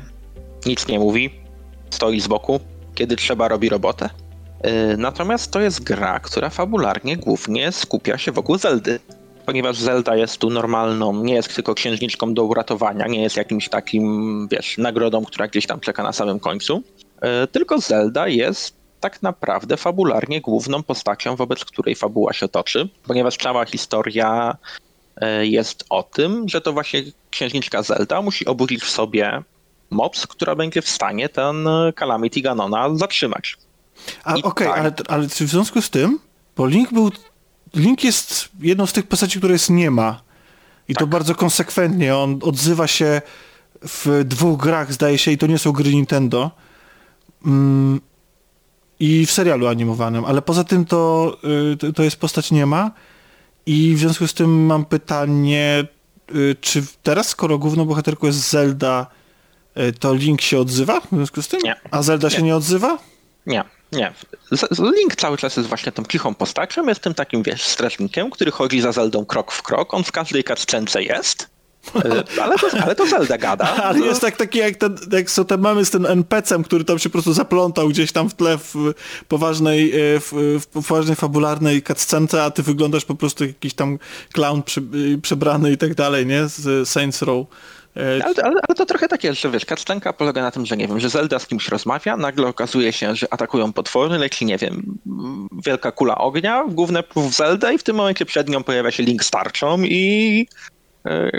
Nic 0.65 0.87
nie 0.87 0.99
mówi, 0.99 1.29
stoi 1.89 2.19
z 2.19 2.27
boku, 2.27 2.59
kiedy 2.95 3.15
trzeba 3.15 3.47
robi 3.47 3.69
robotę. 3.69 4.09
E, 4.61 4.97
natomiast 4.97 5.51
to 5.51 5.61
jest 5.61 5.83
gra, 5.83 6.19
która 6.19 6.49
fabularnie 6.49 7.17
głównie 7.17 7.71
skupia 7.71 8.17
się 8.17 8.31
wokół 8.31 8.57
Zeldy. 8.57 8.99
Ponieważ 9.45 9.77
Zelda 9.77 10.15
jest 10.15 10.37
tu 10.37 10.49
normalną, 10.49 11.23
nie 11.23 11.33
jest 11.33 11.55
tylko 11.55 11.75
księżniczką 11.75 12.33
do 12.33 12.43
uratowania, 12.43 13.07
nie 13.07 13.21
jest 13.21 13.37
jakimś 13.37 13.69
takim, 13.69 14.47
wiesz, 14.51 14.77
nagrodą, 14.77 15.25
która 15.25 15.47
gdzieś 15.47 15.67
tam 15.67 15.79
czeka 15.79 16.03
na 16.03 16.13
samym 16.13 16.39
końcu. 16.39 16.83
E, 17.21 17.47
tylko 17.47 17.79
Zelda 17.79 18.27
jest 18.27 18.75
tak 18.99 19.21
naprawdę 19.21 19.77
fabularnie 19.77 20.41
główną 20.41 20.83
postacią, 20.83 21.35
wobec 21.35 21.65
której 21.65 21.95
fabuła 21.95 22.33
się 22.33 22.47
toczy, 22.47 22.89
ponieważ 23.07 23.37
cała 23.37 23.65
historia 23.65 24.57
e, 25.15 25.45
jest 25.45 25.85
o 25.89 26.03
tym, 26.03 26.49
że 26.49 26.61
to 26.61 26.73
właśnie 26.73 27.03
księżniczka 27.31 27.83
Zelda 27.83 28.21
musi 28.21 28.45
obudzić 28.45 28.83
w 28.83 28.89
sobie 28.89 29.43
moc, 29.89 30.27
która 30.27 30.55
będzie 30.55 30.81
w 30.81 30.89
stanie 30.89 31.29
ten 31.29 31.67
Calamity 31.95 32.41
Ganona 32.41 32.95
zatrzymać. 32.95 33.57
Okej, 34.25 34.43
okay, 34.43 34.67
tak... 34.67 34.77
ale, 34.77 34.93
ale 35.07 35.27
w 35.27 35.33
związku 35.33 35.81
z 35.81 35.89
tym, 35.89 36.19
bo 36.55 36.67
Link 36.67 36.93
był 36.93 37.11
Link 37.75 38.03
jest 38.03 38.49
jedną 38.59 38.85
z 38.85 38.93
tych 38.93 39.07
postaci, 39.07 39.37
które 39.37 39.53
jest 39.53 39.69
nie 39.69 39.91
ma. 39.91 40.21
I 40.87 40.93
tak. 40.93 40.99
to 40.99 41.07
bardzo 41.07 41.35
konsekwentnie. 41.35 42.15
On 42.15 42.39
odzywa 42.41 42.87
się 42.87 43.21
w 43.81 44.23
dwóch 44.25 44.59
grach, 44.59 44.93
zdaje 44.93 45.17
się, 45.17 45.31
i 45.31 45.37
to 45.37 45.47
nie 45.47 45.57
są 45.57 45.71
gry 45.71 45.93
Nintendo. 45.93 46.51
Mm, 47.45 48.01
i 48.99 49.25
w 49.25 49.31
serialu 49.31 49.67
animowanym, 49.67 50.25
ale 50.25 50.41
poza 50.41 50.63
tym 50.63 50.85
to, 50.85 51.37
y, 51.83 51.93
to 51.93 52.03
jest 52.03 52.17
postać 52.17 52.51
nie 52.51 52.65
ma 52.65 52.91
i 53.65 53.95
w 53.95 53.99
związku 53.99 54.27
z 54.27 54.33
tym 54.33 54.65
mam 54.65 54.85
pytanie, 54.85 55.87
czy 56.61 56.83
teraz, 57.03 57.29
skoro 57.29 57.57
główną 57.57 57.85
bohaterką 57.85 58.27
jest 58.27 58.49
Zelda, 58.49 59.07
y, 59.77 59.93
to 59.93 60.13
Link 60.13 60.41
się 60.41 60.59
odzywa 60.59 60.99
w 61.01 61.07
związku 61.11 61.41
z 61.41 61.47
tym? 61.47 61.59
Nie. 61.63 61.75
A 61.91 62.01
Zelda 62.01 62.27
nie. 62.27 62.35
się 62.35 62.41
nie 62.41 62.55
odzywa? 62.55 62.97
Nie, 63.45 63.63
nie. 63.91 64.13
Link 64.97 65.15
cały 65.15 65.37
czas 65.37 65.57
jest 65.57 65.69
właśnie 65.69 65.91
tą 65.91 66.03
cichą 66.03 66.35
postacią, 66.35 66.87
jest 66.87 67.01
tym 67.01 67.13
takim, 67.13 67.43
wiesz, 67.43 67.63
strażnikiem, 67.63 68.29
który 68.29 68.51
chodzi 68.51 68.81
za 68.81 68.91
Zeldą 68.91 69.25
krok 69.25 69.51
w 69.51 69.61
krok, 69.61 69.93
on 69.93 70.03
w 70.03 70.11
każdej 70.11 70.43
cutscence 70.43 71.03
jest, 71.03 71.49
ale 72.41 72.57
to, 72.57 72.67
ale 72.83 72.95
to 72.95 73.07
Zelda 73.07 73.37
gada. 73.37 73.75
Ale 73.83 73.99
jest 73.99 74.21
tak 74.21 74.37
taki, 74.37 74.59
jak, 74.59 74.75
ten, 74.75 74.97
jak 75.11 75.29
są 75.29 75.45
te 75.45 75.57
mamy 75.57 75.85
z 75.85 75.89
tym 75.89 76.05
NPC-em, 76.05 76.63
który 76.63 76.85
tam 76.85 76.99
się 76.99 77.09
po 77.09 77.13
prostu 77.13 77.33
zaplątał 77.33 77.89
gdzieś 77.89 78.11
tam 78.11 78.29
w 78.29 78.33
tle 78.33 78.57
w 78.57 78.75
poważnej, 79.27 79.91
e, 79.91 80.19
w, 80.19 80.31
w 80.61 80.67
poważnej 80.67 81.15
fabularnej 81.15 81.83
cutscence, 81.83 82.43
a 82.43 82.51
ty 82.51 82.63
wyglądasz 82.63 83.05
po 83.05 83.15
prostu 83.15 83.43
jak 83.43 83.53
jakiś 83.53 83.73
tam 83.73 83.99
clown 84.33 84.63
przy, 84.63 84.81
e, 84.81 85.21
przebrany 85.21 85.71
i 85.71 85.77
tak 85.77 85.95
dalej, 85.95 86.25
nie? 86.25 86.47
Z 86.47 86.89
Saints 86.89 87.21
Row. 87.21 87.47
Ale, 87.95 88.23
ale, 88.25 88.35
ale, 88.43 88.75
to 88.75 88.85
trochę 88.85 89.07
takie, 89.07 89.33
że 89.33 89.49
wiesz, 89.49 89.65
cutscenka 89.65 90.13
polega 90.13 90.41
na 90.41 90.51
tym, 90.51 90.65
że 90.65 90.77
nie 90.77 90.87
wiem, 90.87 90.99
że 90.99 91.09
Zelda 91.09 91.39
z 91.39 91.47
kimś 91.47 91.67
rozmawia, 91.67 92.17
nagle 92.17 92.47
okazuje 92.47 92.93
się, 92.93 93.15
że 93.15 93.33
atakują 93.33 93.73
potwory, 93.73 94.17
leci, 94.17 94.45
nie 94.45 94.57
wiem, 94.57 94.97
wielka 95.65 95.91
kula 95.91 96.17
ognia, 96.17 96.63
główne 96.67 97.03
w 97.15 97.33
Zelda 97.33 97.71
i 97.71 97.77
w 97.77 97.83
tym 97.83 97.95
momencie 97.95 98.25
przed 98.25 98.49
nią 98.49 98.63
pojawia 98.63 98.91
się 98.91 99.03
Link 99.03 99.23
z 99.23 99.31
tarczą 99.31 99.81
i 99.83 100.47
E, 100.76 100.76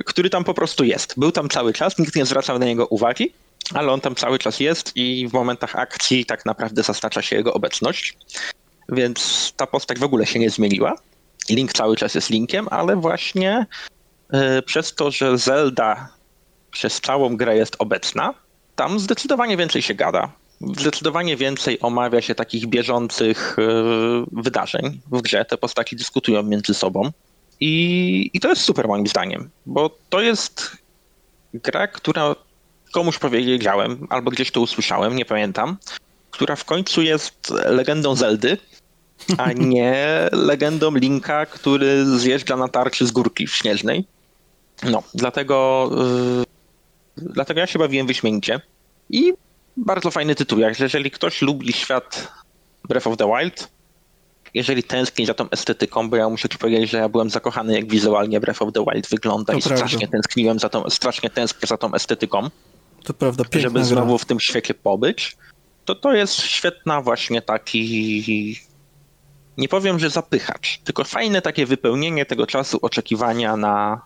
który 0.07 0.31
tam 0.31 0.45
po 0.45 0.55
prostu 0.55 0.85
jest. 0.85 1.15
Był 1.17 1.33
tam 1.33 1.49
cały 1.49 1.73
czas, 1.73 1.99
nikt 1.99 2.17
nie 2.17 2.27
zwracał 2.27 2.59
na 2.59 2.67
niego 2.67 2.87
uwagi, 2.87 3.33
ale 3.75 3.93
on 3.93 4.01
tam 4.01 4.15
cały 4.15 4.39
czas 4.39 4.61
jest 4.61 4.93
i 4.97 5.29
w 5.29 5.33
momentach 5.33 5.77
akcji 5.77 6.27
tak 6.27 6.47
naprawdę 6.47 6.83
zaznacza 6.83 7.23
się 7.23 7.37
jego 7.37 7.55
obecność. 7.55 8.17
Więc 8.89 9.53
ta 9.57 9.67
postać 9.67 9.99
w 9.99 10.03
ogóle 10.03 10.27
się 10.27 10.39
nie 10.39 10.51
zmieniła. 10.51 10.95
Link 11.51 11.73
cały 11.73 11.97
czas 11.97 12.15
jest 12.15 12.31
Linkiem, 12.31 12.69
ale 12.71 12.97
właśnie 12.97 13.67
e, 14.33 14.63
przez 14.63 14.95
to, 14.95 15.11
że 15.11 15.39
Zelda 15.39 16.09
przez 16.71 17.01
całą 17.01 17.37
grę 17.37 17.57
jest 17.57 17.77
obecna, 17.79 18.35
tam 18.77 19.01
zdecydowanie 19.01 19.57
więcej 19.57 19.83
się 19.83 19.95
gada. 19.95 20.33
Zdecydowanie 20.61 21.37
więcej 21.37 21.81
omawia 21.81 22.21
się 22.21 22.35
takich 22.35 22.67
bieżących 22.67 23.57
e, 23.59 23.63
wydarzeń 24.33 25.01
w 25.11 25.23
grze. 25.23 25.45
Te 25.45 25.57
postaci 25.57 25.97
dyskutują 25.97 26.43
między 26.43 26.75
sobą. 26.75 27.11
I, 27.61 28.31
I 28.35 28.41
to 28.41 28.49
jest 28.49 28.63
super 28.63 28.89
moim 28.89 29.07
zdaniem, 29.07 29.51
bo 29.67 29.91
to 30.09 30.21
jest 30.21 30.77
gra, 31.55 31.87
która 31.89 32.37
komuś 32.93 33.19
powiedziałem, 33.19 34.07
albo 34.11 34.31
gdzieś 34.31 34.51
to 34.51 34.61
usłyszałem, 34.61 35.17
nie 35.17 35.25
pamiętam, 35.25 35.77
która 36.31 36.57
w 36.57 36.65
końcu 36.65 37.03
jest 37.03 37.51
legendą 37.51 38.15
Zeldy, 38.15 38.59
a 39.39 39.53
nie 39.75 40.29
legendą 40.33 40.95
Linka, 40.95 41.47
który 41.47 42.19
zjeżdża 42.19 42.57
na 42.57 42.69
tarczy 42.69 43.07
z 43.07 43.11
górki 43.11 43.49
śnieżnej. 43.49 44.05
No, 44.83 45.03
dlatego, 45.15 45.91
yy, 46.37 46.45
dlatego 47.17 47.61
ja 47.61 47.67
się 47.67 47.79
bawiłem 47.79 48.07
wyśmienicie. 48.07 48.61
I 49.11 49.33
bardzo 49.77 50.11
fajny 50.11 50.35
tytuł. 50.35 50.59
Jeżeli 50.59 51.11
ktoś 51.11 51.43
lubi 51.43 51.73
świat 51.73 52.33
Breath 52.89 53.07
of 53.07 53.17
the 53.17 53.27
Wild, 53.27 53.69
jeżeli 54.59 54.83
tęskni 54.83 55.27
za 55.27 55.35
tą 55.35 55.51
estetyką, 55.51 56.11
bo 56.11 56.17
ja 56.17 56.29
muszę 56.29 56.49
ci 56.49 56.59
powiedzieć, 56.59 56.91
że 56.91 56.99
ja 56.99 57.09
byłem 57.09 57.31
zakochany, 57.31 57.75
jak 57.75 57.91
wizualnie 57.91 58.41
Breath 58.41 58.63
of 58.63 58.73
the 58.73 58.85
Wild 58.85 59.09
wygląda 59.09 59.53
to 59.53 59.59
i 59.59 59.63
prawda. 59.63 59.77
strasznie 59.77 60.09
tęskniłem 60.09 60.59
za 60.59 60.69
tą, 60.69 60.91
strasznie 60.91 61.31
tęsknię 61.31 61.67
za 61.67 61.77
tą 61.77 61.95
estetyką. 61.95 62.51
To 63.05 63.15
prawda, 63.15 63.45
Żeby 63.53 63.85
znowu 63.85 64.19
w 64.19 64.25
tym 64.25 64.41
świecie 64.41 64.75
pobyć, 64.75 65.37
to 65.85 65.95
to 65.95 66.13
jest 66.13 66.35
świetna 66.35 67.03
właśnie 67.03 67.43
taki 67.43 68.59
nie 69.57 69.69
powiem, 69.69 69.99
że 69.99 70.11
zapychacz, 70.11 70.79
tylko 70.79 71.05
fajne 71.05 71.43
takie 71.43 71.67
wypełnienie 71.67 72.27
tego 72.27 72.47
czasu 72.47 72.79
oczekiwania 72.83 73.57
na, 73.57 74.01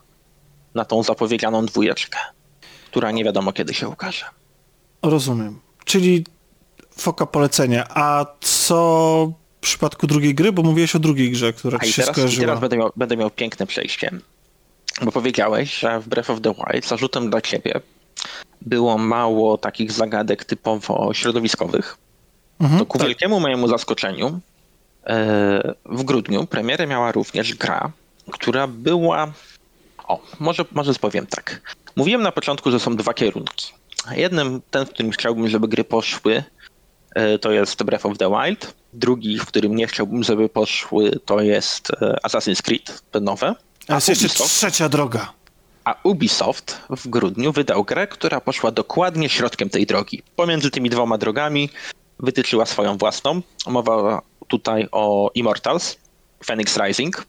na 0.74 0.84
tą 0.84 1.03
zapowiedzianą 1.03 1.66
dwójeczkę, 1.66 2.18
która 2.86 3.11
nie 3.11 3.24
wiadomo 3.24 3.53
kiedy 3.53 3.74
się 3.74 3.88
ukaże. 3.88 4.24
Rozumiem. 5.03 5.61
Czyli 5.84 6.26
foka 6.96 7.26
polecenia. 7.26 7.86
A 7.88 8.26
co 8.40 9.32
przypadku 9.62 10.06
drugiej 10.06 10.34
gry? 10.34 10.52
Bo 10.52 10.62
mówiłeś 10.62 10.96
o 10.96 10.98
drugiej 10.98 11.30
grze, 11.30 11.52
która 11.52 11.78
ci 11.78 11.92
się 11.92 12.02
teraz, 12.02 12.14
skojarzyła. 12.14 12.46
teraz 12.46 12.60
będę 12.60 12.76
miał, 12.76 12.90
będę 12.96 13.16
miał 13.16 13.30
piękne 13.30 13.66
przejście. 13.66 14.10
Bo 15.02 15.12
powiedziałeś, 15.12 15.78
że 15.78 16.00
w 16.00 16.08
Breath 16.08 16.30
of 16.30 16.40
the 16.40 16.54
Wild 16.54 16.86
zarzutem 16.86 17.30
dla 17.30 17.40
ciebie 17.40 17.80
było 18.60 18.98
mało 18.98 19.58
takich 19.58 19.92
zagadek 19.92 20.44
typowo 20.44 21.14
środowiskowych. 21.14 21.96
Mhm, 22.60 22.78
to 22.78 22.86
ku 22.86 22.98
tak. 22.98 23.06
wielkiemu 23.06 23.40
mojemu 23.40 23.68
zaskoczeniu 23.68 24.40
e, 25.06 25.74
w 25.84 26.02
grudniu 26.02 26.46
premierę 26.46 26.86
miała 26.86 27.12
również 27.12 27.54
gra, 27.54 27.92
która 28.30 28.66
była... 28.66 29.32
O, 30.08 30.22
może, 30.40 30.64
może 30.72 30.94
powiem 30.94 31.26
tak. 31.26 31.76
Mówiłem 31.96 32.22
na 32.22 32.32
początku, 32.32 32.70
że 32.70 32.80
są 32.80 32.96
dwa 32.96 33.14
kierunki. 33.14 33.72
Jednym, 34.10 34.60
ten, 34.70 34.86
w 34.86 34.90
którym 34.90 35.12
chciałbym, 35.12 35.48
żeby 35.48 35.68
gry 35.68 35.84
poszły, 35.84 36.44
to 37.40 37.52
jest 37.52 37.82
Breath 37.82 38.06
of 38.06 38.18
the 38.18 38.30
Wild, 38.30 38.74
Drugi, 38.92 39.38
w 39.38 39.46
którym 39.46 39.76
nie 39.76 39.86
chciałbym, 39.86 40.22
żeby 40.22 40.48
poszły, 40.48 41.10
to 41.24 41.40
jest 41.40 41.90
e, 41.90 42.16
Assassin's 42.26 42.62
Creed, 42.62 43.02
te 43.10 43.20
nowe. 43.20 43.54
A 43.88 43.94
jest 43.94 44.22
jeszcze 44.22 44.44
trzecia 44.44 44.88
droga. 44.88 45.32
A 45.84 45.94
Ubisoft 46.02 46.80
w 46.90 47.08
grudniu 47.08 47.52
wydał 47.52 47.84
grę, 47.84 48.06
która 48.06 48.40
poszła 48.40 48.70
dokładnie 48.70 49.28
środkiem 49.28 49.70
tej 49.70 49.86
drogi. 49.86 50.22
Pomiędzy 50.36 50.70
tymi 50.70 50.90
dwoma 50.90 51.18
drogami 51.18 51.70
wytyczyła 52.18 52.66
swoją 52.66 52.98
własną. 52.98 53.42
Mowa 53.66 54.22
tutaj 54.48 54.88
o 54.92 55.30
Immortals, 55.34 55.96
Phoenix 56.46 56.76
Rising, 56.76 57.26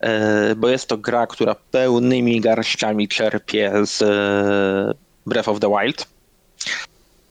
e, 0.00 0.54
bo 0.54 0.68
jest 0.68 0.88
to 0.88 0.98
gra, 0.98 1.26
która 1.26 1.54
pełnymi 1.54 2.40
garściami 2.40 3.08
czerpie 3.08 3.72
z 3.84 4.02
e, 4.02 4.94
Breath 5.26 5.48
of 5.48 5.60
the 5.60 5.68
Wild. 5.68 6.06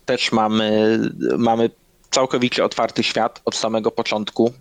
Też 0.05 0.31
mamy, 0.31 0.99
mamy 1.37 1.69
całkowicie 2.11 2.65
otwarty 2.65 3.03
świat 3.03 3.41
od 3.45 3.55
samego 3.55 3.91
początku. 3.91 4.53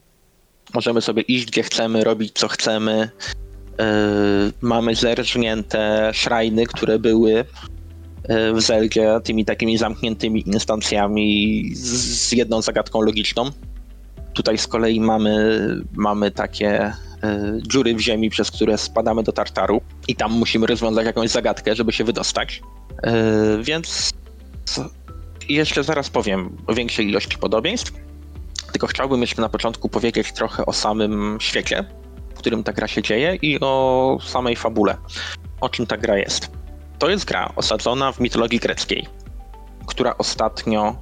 Możemy 0.74 1.00
sobie 1.00 1.22
iść 1.22 1.46
gdzie 1.46 1.62
chcemy, 1.62 2.04
robić 2.04 2.32
co 2.34 2.48
chcemy. 2.48 3.10
E, 3.78 3.92
mamy 4.60 4.94
zerżnięte 4.94 6.10
szrajny, 6.14 6.66
które 6.66 6.98
były 6.98 7.44
w 8.54 8.60
Zeldzie 8.60 9.20
tymi 9.24 9.44
takimi 9.44 9.78
zamkniętymi 9.78 10.48
instancjami 10.48 11.70
z 11.74 12.32
jedną 12.32 12.62
zagadką 12.62 13.00
logiczną. 13.00 13.50
Tutaj 14.32 14.58
z 14.58 14.66
kolei 14.66 15.00
mamy, 15.00 15.58
mamy 15.92 16.30
takie 16.30 16.70
e, 16.80 16.94
dziury 17.68 17.94
w 17.94 18.00
ziemi, 18.00 18.30
przez 18.30 18.50
które 18.50 18.78
spadamy 18.78 19.22
do 19.22 19.32
Tartaru 19.32 19.80
i 20.08 20.16
tam 20.16 20.32
musimy 20.32 20.66
rozwiązać 20.66 21.06
jakąś 21.06 21.30
zagadkę, 21.30 21.74
żeby 21.74 21.92
się 21.92 22.04
wydostać. 22.04 22.62
E, 23.02 23.12
więc 23.62 24.12
jeszcze 25.54 25.84
zaraz 25.84 26.10
powiem 26.10 26.56
o 26.66 26.74
większej 26.74 27.08
ilości 27.08 27.38
podobieństw, 27.38 27.92
tylko 28.72 28.86
chciałbym 28.86 29.20
jeszcze 29.20 29.42
na 29.42 29.48
początku 29.48 29.88
powiedzieć 29.88 30.32
trochę 30.32 30.66
o 30.66 30.72
samym 30.72 31.38
świecie, 31.40 31.84
w 32.34 32.38
którym 32.38 32.64
ta 32.64 32.72
gra 32.72 32.88
się 32.88 33.02
dzieje 33.02 33.34
i 33.42 33.60
o 33.60 34.18
samej 34.22 34.56
fabule, 34.56 34.96
o 35.60 35.68
czym 35.68 35.86
ta 35.86 35.96
gra 35.96 36.18
jest. 36.18 36.50
To 36.98 37.10
jest 37.10 37.24
gra 37.24 37.52
osadzona 37.56 38.12
w 38.12 38.20
mitologii 38.20 38.58
greckiej, 38.58 39.06
która 39.86 40.18
ostatnio 40.18 40.96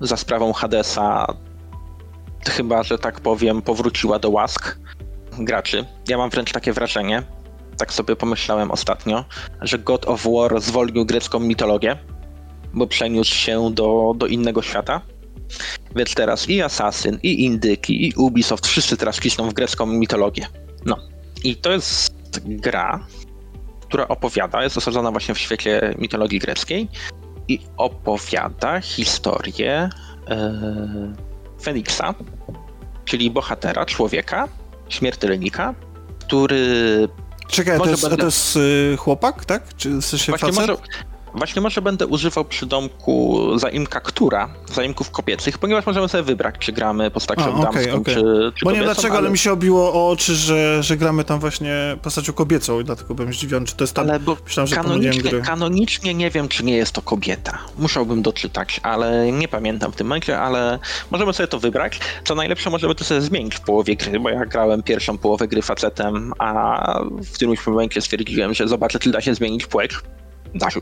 za 0.00 0.16
sprawą 0.16 0.52
Hadesa 0.52 1.26
chyba, 2.48 2.82
że 2.82 2.98
tak 2.98 3.20
powiem, 3.20 3.62
powróciła 3.62 4.18
do 4.18 4.30
łask 4.30 4.78
graczy. 5.38 5.84
Ja 6.08 6.18
mam 6.18 6.30
wręcz 6.30 6.52
takie 6.52 6.72
wrażenie, 6.72 7.22
tak 7.76 7.92
sobie 7.92 8.16
pomyślałem 8.16 8.70
ostatnio, 8.70 9.24
że 9.60 9.78
God 9.78 10.08
of 10.08 10.26
War 10.26 10.60
zwolnił 10.60 11.06
grecką 11.06 11.40
mitologię, 11.40 11.98
bo 12.74 12.86
przeniósł 12.86 13.34
się 13.34 13.70
do, 13.74 14.14
do 14.16 14.26
innego 14.26 14.62
świata. 14.62 15.00
Więc 15.96 16.14
teraz 16.14 16.48
i 16.48 16.62
Assassin, 16.62 17.18
i 17.22 17.44
Indyki, 17.44 18.08
i 18.08 18.12
Ubisoft, 18.16 18.66
wszyscy 18.66 18.96
teraz 18.96 19.20
cisną 19.20 19.50
w 19.50 19.54
grecką 19.54 19.86
mitologię. 19.86 20.46
No. 20.86 20.96
I 21.44 21.56
to 21.56 21.72
jest 21.72 22.14
gra, 22.44 23.06
która 23.80 24.08
opowiada, 24.08 24.62
jest 24.62 24.76
osadzona 24.76 25.10
właśnie 25.10 25.34
w 25.34 25.38
świecie 25.38 25.94
mitologii 25.98 26.38
greckiej 26.38 26.88
i 27.48 27.60
opowiada 27.76 28.80
historię 28.80 29.90
e, 30.28 31.14
Feniksa, 31.62 32.14
czyli 33.04 33.30
bohatera, 33.30 33.86
człowieka, 33.86 34.48
śmiertelnika, 34.88 35.74
który. 36.20 37.08
Czekaj, 37.48 37.78
to 37.78 37.90
jest, 37.90 38.02
będę... 38.02 38.16
to 38.16 38.24
jest 38.24 38.56
y, 38.56 38.96
chłopak, 38.98 39.44
tak? 39.44 39.76
Czy 39.76 39.90
w 39.90 40.04
sensie? 40.04 40.32
Może, 40.52 40.76
Właśnie 41.34 41.62
może 41.62 41.82
będę 41.82 42.06
używał 42.06 42.44
przydomku 42.44 43.40
zaimka 43.58 44.00
która, 44.00 44.48
zaimków 44.74 45.10
kobiecych, 45.10 45.58
ponieważ 45.58 45.86
możemy 45.86 46.08
sobie 46.08 46.22
wybrać, 46.22 46.54
czy 46.58 46.72
gramy 46.72 47.10
postacią 47.10 47.54
A, 47.56 47.62
damską, 47.62 47.94
okay. 47.94 48.14
czy, 48.14 48.22
czy 48.54 48.64
Bo 48.64 48.70
nie 48.70 48.76
wiem 48.76 48.84
dlaczego, 48.84 49.08
ale... 49.08 49.18
ale... 49.18 49.30
mi 49.30 49.38
się 49.38 49.52
obiło 49.52 49.92
o 49.92 50.10
oczy, 50.10 50.34
że, 50.34 50.82
że 50.82 50.96
gramy 50.96 51.24
tam 51.24 51.40
właśnie 51.40 51.96
postacią 52.02 52.32
kobiecą 52.32 52.80
i 52.80 52.84
dlatego 52.84 53.14
byłem 53.14 53.32
zdziwiony, 53.32 53.66
czy 53.66 53.76
to 53.76 53.84
jest 53.84 53.94
tam... 53.94 54.10
Ale 54.10 54.20
bo 54.20 54.36
Myślałem, 54.44 54.66
że 54.68 54.76
kanonicznie, 54.76 55.30
kanonicznie 55.30 56.14
nie 56.14 56.30
wiem, 56.30 56.48
czy 56.48 56.64
nie 56.64 56.76
jest 56.76 56.92
to 56.92 57.02
kobieta. 57.02 57.58
Musiałbym 57.78 58.22
doczytać, 58.22 58.80
ale 58.82 59.32
nie 59.32 59.48
pamiętam 59.48 59.92
w 59.92 59.96
tym 59.96 60.06
momencie, 60.06 60.40
ale 60.40 60.78
możemy 61.10 61.32
sobie 61.32 61.46
to 61.46 61.58
wybrać. 61.58 62.00
Co 62.24 62.34
najlepsze, 62.34 62.70
możemy 62.70 62.94
to 62.94 63.04
sobie 63.04 63.20
zmienić 63.20 63.54
w 63.54 63.60
połowie 63.60 63.96
gry, 63.96 64.20
bo 64.20 64.30
ja 64.30 64.46
grałem 64.46 64.82
pierwszą 64.82 65.18
połowę 65.18 65.48
gry 65.48 65.62
facetem, 65.62 66.32
a 66.38 67.00
w 67.10 67.32
którymś 67.32 67.66
momencie 67.66 68.00
stwierdziłem, 68.00 68.54
że 68.54 68.68
zobaczę, 68.68 68.98
czy 68.98 69.10
da 69.10 69.20
się 69.20 69.34
zmienić 69.34 69.66
płeć 69.66 69.92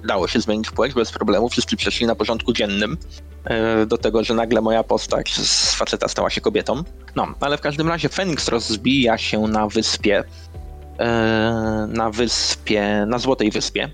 dało 0.04 0.28
się 0.28 0.40
zmienić 0.40 0.70
płeć 0.70 0.94
bez 0.94 1.12
problemu. 1.12 1.48
Wszyscy 1.48 1.76
przeszli 1.76 2.06
na 2.06 2.14
porządku 2.14 2.52
dziennym 2.52 2.96
e, 3.44 3.86
do 3.86 3.98
tego, 3.98 4.24
że 4.24 4.34
nagle 4.34 4.60
moja 4.60 4.82
postać 4.82 5.34
z 5.34 5.74
faceta 5.74 6.08
stała 6.08 6.30
się 6.30 6.40
kobietą. 6.40 6.82
No, 7.16 7.26
ale 7.40 7.58
w 7.58 7.60
każdym 7.60 7.88
razie 7.88 8.08
Feniks 8.08 8.48
rozbija 8.48 9.18
się 9.18 9.40
na 9.40 9.68
wyspie, 9.68 10.24
e, 10.98 11.88
na 11.92 12.10
wyspie, 12.10 13.04
na 13.06 13.18
Złotej 13.18 13.50
Wyspie. 13.50 13.90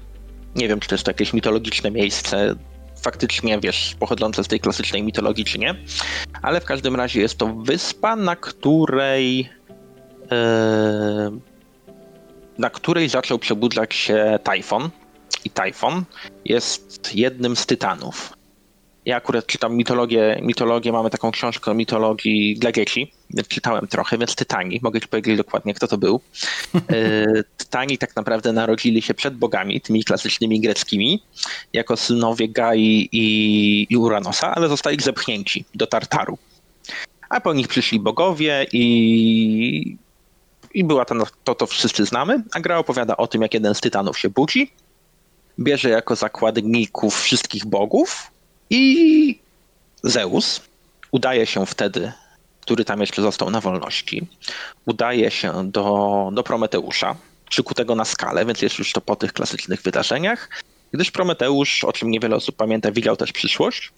Nie 0.56 0.68
wiem, 0.68 0.80
czy 0.80 0.88
to 0.88 0.94
jest 0.94 1.04
to 1.04 1.10
jakieś 1.10 1.32
mitologiczne 1.32 1.90
miejsce, 1.90 2.54
faktycznie, 3.02 3.60
wiesz, 3.60 3.96
pochodzące 3.98 4.44
z 4.44 4.48
tej 4.48 4.60
klasycznej 4.60 5.02
mitologii, 5.02 5.44
czy 5.44 5.58
nie. 5.58 5.74
Ale 6.42 6.60
w 6.60 6.64
każdym 6.64 6.96
razie 6.96 7.20
jest 7.20 7.38
to 7.38 7.46
wyspa, 7.46 8.16
na 8.16 8.36
której 8.36 9.50
e, 10.32 11.38
na 12.58 12.70
której 12.70 13.08
zaczął 13.08 13.38
przebudzać 13.38 13.94
się 13.94 14.38
tajfon, 14.42 14.90
i 15.44 15.50
Typhon 15.50 16.04
jest 16.44 17.14
jednym 17.14 17.56
z 17.56 17.66
tytanów. 17.66 18.32
Ja 19.04 19.16
akurat 19.16 19.46
czytam 19.46 19.76
mitologię, 19.76 20.40
mitologię 20.42 20.92
mamy 20.92 21.10
taką 21.10 21.30
książkę 21.30 21.70
o 21.70 21.74
mitologii 21.74 22.56
dla 22.58 22.72
dzieci, 22.72 23.12
czytałem 23.48 23.86
trochę, 23.86 24.18
więc 24.18 24.34
Tytani, 24.34 24.80
mogę 24.82 25.00
ci 25.00 25.08
powiedzieć 25.08 25.36
dokładnie, 25.36 25.74
kto 25.74 25.88
to 25.88 25.98
był. 25.98 26.20
E, 26.74 27.42
tytani 27.56 27.98
tak 27.98 28.16
naprawdę 28.16 28.52
narodzili 28.52 29.02
się 29.02 29.14
przed 29.14 29.36
bogami, 29.36 29.80
tymi 29.80 30.04
klasycznymi 30.04 30.60
greckimi, 30.60 31.22
jako 31.72 31.96
synowie 31.96 32.48
Gai 32.48 33.08
i, 33.12 33.96
Uranosa, 33.96 34.54
ale 34.54 34.68
zostali 34.68 35.00
zepchnięci 35.00 35.64
do 35.74 35.86
Tartaru. 35.86 36.38
A 37.28 37.40
po 37.40 37.52
nich 37.52 37.68
przyszli 37.68 38.00
bogowie 38.00 38.66
i, 38.72 39.96
i 40.74 40.84
była 40.84 41.04
to, 41.04 41.14
to, 41.44 41.54
to 41.54 41.66
wszyscy 41.66 42.04
znamy, 42.04 42.42
a 42.52 42.60
gra 42.60 42.78
opowiada 42.78 43.16
o 43.16 43.26
tym, 43.26 43.42
jak 43.42 43.54
jeden 43.54 43.74
z 43.74 43.80
tytanów 43.80 44.18
się 44.18 44.30
budzi 44.30 44.70
bierze 45.58 45.88
jako 45.88 46.16
zakładników 46.16 47.20
wszystkich 47.20 47.66
bogów 47.66 48.30
i 48.70 49.38
Zeus 50.02 50.60
udaje 51.10 51.46
się 51.46 51.66
wtedy, 51.66 52.12
który 52.60 52.84
tam 52.84 53.00
jeszcze 53.00 53.22
został 53.22 53.50
na 53.50 53.60
wolności, 53.60 54.26
udaje 54.86 55.30
się 55.30 55.70
do, 55.70 56.30
do 56.32 56.42
Prometeusza, 56.42 57.16
przykutego 57.50 57.94
na 57.94 58.04
skalę, 58.04 58.46
więc 58.46 58.62
jest 58.62 58.78
już 58.78 58.92
to 58.92 59.00
po 59.00 59.16
tych 59.16 59.32
klasycznych 59.32 59.82
wydarzeniach, 59.82 60.48
gdyż 60.92 61.10
Prometeusz, 61.10 61.84
o 61.84 61.92
czym 61.92 62.10
niewiele 62.10 62.36
osób 62.36 62.56
pamięta, 62.56 62.92
widział 62.92 63.16
też 63.16 63.32
przyszłość 63.32 63.92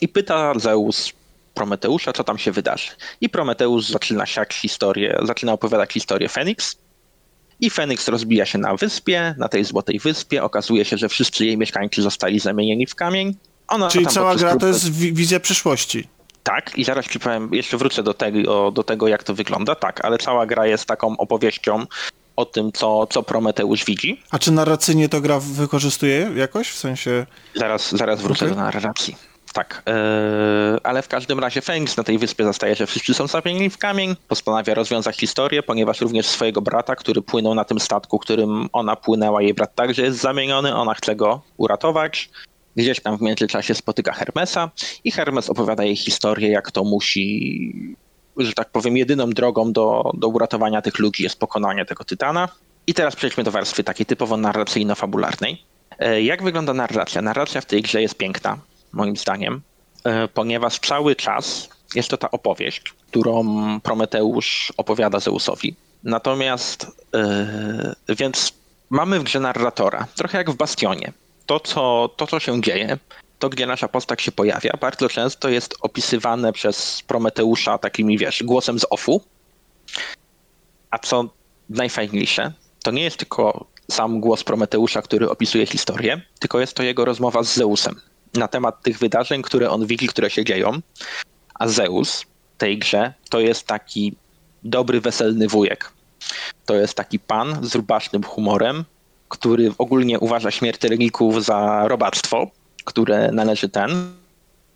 i 0.00 0.08
pyta 0.08 0.52
Zeus 0.56 1.12
Prometeusza, 1.54 2.12
co 2.12 2.24
tam 2.24 2.38
się 2.38 2.52
wydarzy. 2.52 2.90
I 3.20 3.28
Prometeusz 3.28 3.86
zaczyna 3.86 4.26
siać 4.26 4.54
historię, 4.54 5.18
zaczyna 5.22 5.52
opowiadać 5.52 5.92
historię 5.92 6.28
Feniks, 6.28 6.76
i 7.60 7.70
Feniks 7.70 8.08
rozbija 8.08 8.46
się 8.46 8.58
na 8.58 8.76
wyspie, 8.76 9.34
na 9.38 9.48
tej 9.48 9.64
złotej 9.64 9.98
wyspie. 9.98 10.42
Okazuje 10.42 10.84
się, 10.84 10.98
że 10.98 11.08
wszyscy 11.08 11.46
jej 11.46 11.58
mieszkańcy 11.58 12.02
zostali 12.02 12.40
zamienieni 12.40 12.86
w 12.86 12.94
kamień. 12.94 13.36
Ona 13.68 13.88
Czyli 13.88 14.06
cała 14.06 14.36
gra 14.36 14.56
to 14.56 14.66
jest 14.66 14.92
wizja 14.92 15.40
przyszłości. 15.40 16.08
Tak, 16.42 16.78
i 16.78 16.84
zaraz 16.84 17.06
ci 17.06 17.20
powiem, 17.20 17.48
jeszcze 17.52 17.76
wrócę 17.76 18.02
do 18.02 18.14
tego, 18.14 18.70
do 18.70 18.82
tego, 18.82 19.08
jak 19.08 19.22
to 19.22 19.34
wygląda. 19.34 19.74
Tak, 19.74 20.04
ale 20.04 20.18
cała 20.18 20.46
gra 20.46 20.66
jest 20.66 20.84
taką 20.84 21.16
opowieścią 21.16 21.86
o 22.36 22.44
tym, 22.44 22.72
co, 22.72 23.06
co 23.06 23.22
Prometeusz 23.22 23.84
widzi. 23.84 24.22
A 24.30 24.38
czy 24.38 24.52
narracyjnie 24.52 25.08
to 25.08 25.20
gra 25.20 25.40
wykorzystuje 25.40 26.30
jakoś? 26.36 26.70
W 26.70 26.78
sensie. 26.78 27.26
Zaraz, 27.54 27.96
zaraz 27.96 28.22
wrócę 28.22 28.44
okay. 28.44 28.56
do 28.56 28.62
narracji. 28.62 29.16
Tak, 29.52 29.82
yy, 29.86 29.92
ale 30.82 31.02
w 31.02 31.08
każdym 31.08 31.38
razie 31.38 31.60
Fengs 31.60 31.96
na 31.96 32.04
tej 32.04 32.18
wyspie 32.18 32.44
zastaje, 32.44 32.74
że 32.74 32.86
wszyscy 32.86 33.14
są 33.14 33.26
zamienieni 33.26 33.70
w 33.70 33.78
kamień, 33.78 34.16
postanawia 34.28 34.74
rozwiązać 34.74 35.16
historię, 35.16 35.62
ponieważ 35.62 36.00
również 36.00 36.26
swojego 36.26 36.62
brata, 36.62 36.96
który 36.96 37.22
płynął 37.22 37.54
na 37.54 37.64
tym 37.64 37.80
statku, 37.80 38.18
którym 38.18 38.68
ona 38.72 38.96
płynęła, 38.96 39.42
jej 39.42 39.54
brat 39.54 39.74
także 39.74 40.02
jest 40.02 40.18
zamieniony, 40.18 40.76
ona 40.76 40.94
chce 40.94 41.16
go 41.16 41.42
uratować. 41.56 42.30
Gdzieś 42.76 43.00
tam 43.00 43.18
w 43.18 43.22
międzyczasie 43.22 43.74
spotyka 43.74 44.12
Hermesa 44.12 44.70
i 45.04 45.10
Hermes 45.10 45.50
opowiada 45.50 45.84
jej 45.84 45.96
historię, 45.96 46.48
jak 46.48 46.70
to 46.70 46.84
musi, 46.84 47.96
że 48.36 48.52
tak 48.52 48.70
powiem, 48.70 48.96
jedyną 48.96 49.30
drogą 49.30 49.72
do, 49.72 50.10
do 50.14 50.28
uratowania 50.28 50.82
tych 50.82 50.98
ludzi 50.98 51.22
jest 51.22 51.38
pokonanie 51.38 51.84
tego 51.84 52.04
tytana. 52.04 52.48
I 52.86 52.94
teraz 52.94 53.16
przejdźmy 53.16 53.44
do 53.44 53.50
warstwy 53.50 53.84
takiej 53.84 54.06
typowo 54.06 54.36
narracyjno-fabularnej. 54.36 55.56
E, 55.98 56.22
jak 56.22 56.42
wygląda 56.42 56.74
narracja? 56.74 57.22
Narracja 57.22 57.60
w 57.60 57.66
tej 57.66 57.82
grze 57.82 58.02
jest 58.02 58.14
piękna 58.14 58.58
moim 58.92 59.16
zdaniem, 59.16 59.60
e, 60.04 60.28
ponieważ 60.28 60.78
cały 60.78 61.16
czas 61.16 61.68
jest 61.94 62.08
to 62.08 62.16
ta 62.16 62.30
opowieść, 62.30 62.82
którą 62.82 63.44
Prometeusz 63.80 64.72
opowiada 64.76 65.20
Zeusowi. 65.20 65.74
Natomiast, 66.04 66.86
yy, 68.08 68.16
więc 68.16 68.52
mamy 68.90 69.20
w 69.20 69.22
grze 69.22 69.40
narratora, 69.40 70.06
trochę 70.14 70.38
jak 70.38 70.50
w 70.50 70.56
Bastionie. 70.56 71.12
To 71.46 71.60
co, 71.60 72.10
to, 72.16 72.26
co 72.26 72.40
się 72.40 72.62
dzieje, 72.62 72.98
to, 73.38 73.48
gdzie 73.48 73.66
nasza 73.66 73.88
postać 73.88 74.22
się 74.22 74.32
pojawia, 74.32 74.72
bardzo 74.80 75.08
często 75.08 75.48
jest 75.48 75.74
opisywane 75.80 76.52
przez 76.52 77.02
Prometeusza 77.06 77.78
takimi, 77.78 78.18
wiesz, 78.18 78.42
głosem 78.42 78.78
z 78.78 78.86
offu. 78.90 79.22
A 80.90 80.98
co 80.98 81.24
najfajniejsze, 81.70 82.52
to 82.82 82.90
nie 82.90 83.02
jest 83.02 83.16
tylko 83.16 83.66
sam 83.90 84.20
głos 84.20 84.44
Prometeusza, 84.44 85.02
który 85.02 85.30
opisuje 85.30 85.66
historię, 85.66 86.20
tylko 86.38 86.60
jest 86.60 86.74
to 86.74 86.82
jego 86.82 87.04
rozmowa 87.04 87.42
z 87.42 87.54
Zeusem 87.54 88.00
na 88.34 88.48
temat 88.48 88.82
tych 88.82 88.98
wydarzeń, 88.98 89.42
które 89.42 89.70
on 89.70 89.86
widzi, 89.86 90.06
które 90.06 90.30
się 90.30 90.44
dzieją. 90.44 90.80
A 91.54 91.68
Zeus 91.68 92.22
w 92.22 92.26
tej 92.58 92.78
grze 92.78 93.14
to 93.30 93.40
jest 93.40 93.66
taki 93.66 94.16
dobry, 94.62 95.00
weselny 95.00 95.48
wujek. 95.48 95.92
To 96.66 96.74
jest 96.74 96.94
taki 96.94 97.18
pan 97.18 97.66
z 97.66 97.74
rubasznym 97.74 98.22
humorem, 98.22 98.84
który 99.28 99.72
ogólnie 99.78 100.18
uważa 100.18 100.50
śmiertelników 100.50 101.44
za 101.44 101.88
robactwo, 101.88 102.50
które 102.84 103.32
należy 103.32 103.68
ten, 103.68 104.12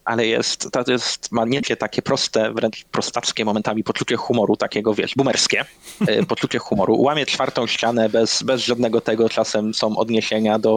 ale 0.05 0.27
jest, 0.27 0.69
to 0.73 0.93
jest, 0.93 1.33
ma 1.33 1.45
niekie 1.45 1.77
takie 1.77 2.03
proste, 2.03 2.53
wręcz 2.53 2.85
prostackie 2.85 3.45
momentami 3.45 3.85
poczucie 3.85 4.17
humoru, 4.17 4.57
takiego 4.57 4.95
wiesz, 4.95 5.15
boomerskie 5.15 5.65
e, 6.09 6.27
poczucie 6.27 6.59
humoru. 6.59 7.01
Łamie 7.01 7.27
czwartą 7.27 7.67
ścianę 7.67 8.09
bez, 8.09 8.43
bez 8.43 8.61
żadnego 8.61 9.01
tego, 9.01 9.29
czasem 9.29 9.75
są 9.75 9.97
odniesienia 9.97 10.59
do 10.59 10.75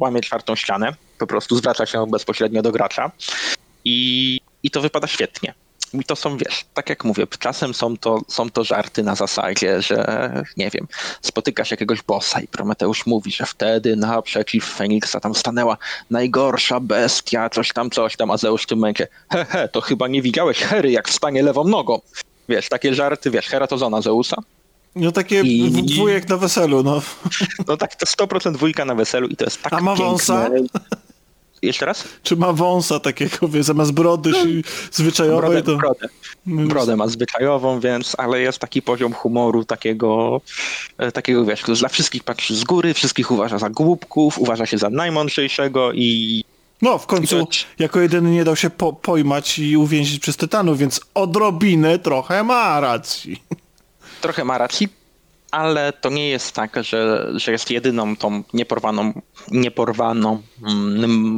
łamie 0.00 0.20
czwartą 0.20 0.56
ścianę, 0.56 0.94
po 1.18 1.26
prostu 1.26 1.56
zwraca 1.56 1.86
się 1.86 2.06
bezpośrednio 2.06 2.62
do 2.62 2.72
gracza 2.72 3.10
i, 3.84 4.40
i 4.62 4.70
to 4.70 4.80
wypada 4.80 5.06
świetnie. 5.06 5.54
I 6.00 6.04
to 6.04 6.16
są, 6.16 6.36
wiesz, 6.36 6.64
tak 6.74 6.88
jak 6.88 7.04
mówię, 7.04 7.26
czasem 7.38 7.74
są 7.74 7.96
to, 7.96 8.20
są 8.28 8.50
to 8.50 8.64
żarty 8.64 9.02
na 9.02 9.14
zasadzie, 9.14 9.82
że 9.82 10.30
nie 10.56 10.70
wiem, 10.70 10.88
spotykasz 11.22 11.70
jakiegoś 11.70 12.02
bossa 12.02 12.40
i 12.40 12.48
Prometeusz 12.48 13.06
mówi, 13.06 13.30
że 13.32 13.46
wtedy 13.46 13.96
naprzeciw 13.96 14.64
Feniksa 14.64 15.20
tam 15.20 15.34
stanęła 15.34 15.76
najgorsza 16.10 16.80
bestia, 16.80 17.50
coś 17.50 17.72
tam, 17.72 17.90
coś 17.90 18.16
tam, 18.16 18.30
a 18.30 18.36
Zeus 18.36 18.62
w 18.62 18.66
tym 18.66 18.78
momencie, 18.78 19.08
he, 19.32 19.44
he, 19.44 19.68
to 19.68 19.80
chyba 19.80 20.08
nie 20.08 20.22
widziałeś 20.22 20.58
Hery, 20.58 20.90
jak 20.90 21.08
wstanie 21.08 21.42
lewą 21.42 21.64
nogą. 21.64 22.00
Wiesz, 22.48 22.68
takie 22.68 22.94
żarty, 22.94 23.30
wiesz, 23.30 23.46
Hera 23.46 23.66
to 23.66 23.78
żona 23.78 24.00
Zeusa. 24.02 24.36
No 24.96 25.12
takie 25.12 25.40
I... 25.40 25.70
dwójek 25.82 26.28
na 26.28 26.36
weselu, 26.36 26.82
no. 26.82 27.02
No 27.68 27.76
tak, 27.76 27.94
to 27.94 28.06
100% 28.06 28.52
dwójka 28.52 28.84
na 28.84 28.94
weselu 28.94 29.28
i 29.28 29.36
to 29.36 29.44
jest 29.44 29.62
tak 29.62 29.72
A 29.72 29.80
ma 29.80 29.96
piękne. 29.96 30.10
wąsa? 30.10 30.48
Jeszcze 31.62 31.86
raz? 31.86 32.04
Czy 32.22 32.36
ma 32.36 32.52
wąsa 32.52 33.00
takiego, 33.00 33.48
wie, 33.48 33.62
zamiast 33.62 33.92
brody 33.92 34.30
no, 34.30 34.38
zwyczajowej? 34.92 35.40
Brodę, 35.40 35.62
to... 35.62 35.76
brodę. 35.76 36.08
brodę 36.46 36.96
ma 36.96 37.08
zwyczajową, 37.08 37.80
więc, 37.80 38.14
ale 38.18 38.40
jest 38.40 38.58
taki 38.58 38.82
poziom 38.82 39.12
humoru 39.12 39.64
takiego, 39.64 40.40
e, 40.98 41.12
takiego 41.12 41.44
wiesz, 41.44 41.62
dla 41.62 41.88
wszystkich 41.88 42.24
patrzy 42.24 42.56
z 42.56 42.64
góry, 42.64 42.94
wszystkich 42.94 43.30
uważa 43.30 43.58
za 43.58 43.70
głupków, 43.70 44.38
uważa 44.38 44.66
się 44.66 44.78
za 44.78 44.90
najmądrzejszego 44.90 45.92
i 45.92 46.44
no, 46.82 46.98
w 46.98 47.06
końcu 47.06 47.48
jako 47.78 48.00
jedyny 48.00 48.30
nie 48.30 48.44
dał 48.44 48.56
się 48.56 48.70
po 48.70 48.92
pojmać 48.92 49.58
i 49.58 49.76
uwięzić 49.76 50.20
przez 50.20 50.36
Tytanów, 50.36 50.78
więc 50.78 51.00
odrobinę 51.14 51.98
trochę 51.98 52.42
ma 52.42 52.80
racji. 52.80 53.42
Trochę 54.20 54.44
ma 54.44 54.58
racji, 54.58 54.88
ale 55.54 55.92
to 55.92 56.10
nie 56.10 56.28
jest 56.28 56.52
tak, 56.52 56.84
że, 56.84 57.30
że 57.34 57.52
jest 57.52 57.70
jedyną 57.70 58.16
tą 58.16 58.42
nieporwaną, 58.52 59.12
nieporwaną 59.50 60.42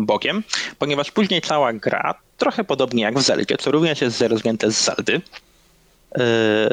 bogiem, 0.00 0.42
ponieważ 0.78 1.10
później 1.10 1.40
cała 1.40 1.72
gra, 1.72 2.14
trochę 2.36 2.64
podobnie 2.64 3.02
jak 3.02 3.18
w 3.18 3.22
Zeldzie, 3.22 3.56
co 3.56 3.70
również 3.70 4.00
jest 4.00 4.20
rozwinięte 4.20 4.70
z 4.72 4.84
Zeldy, 4.84 5.12
yy, 5.12 6.22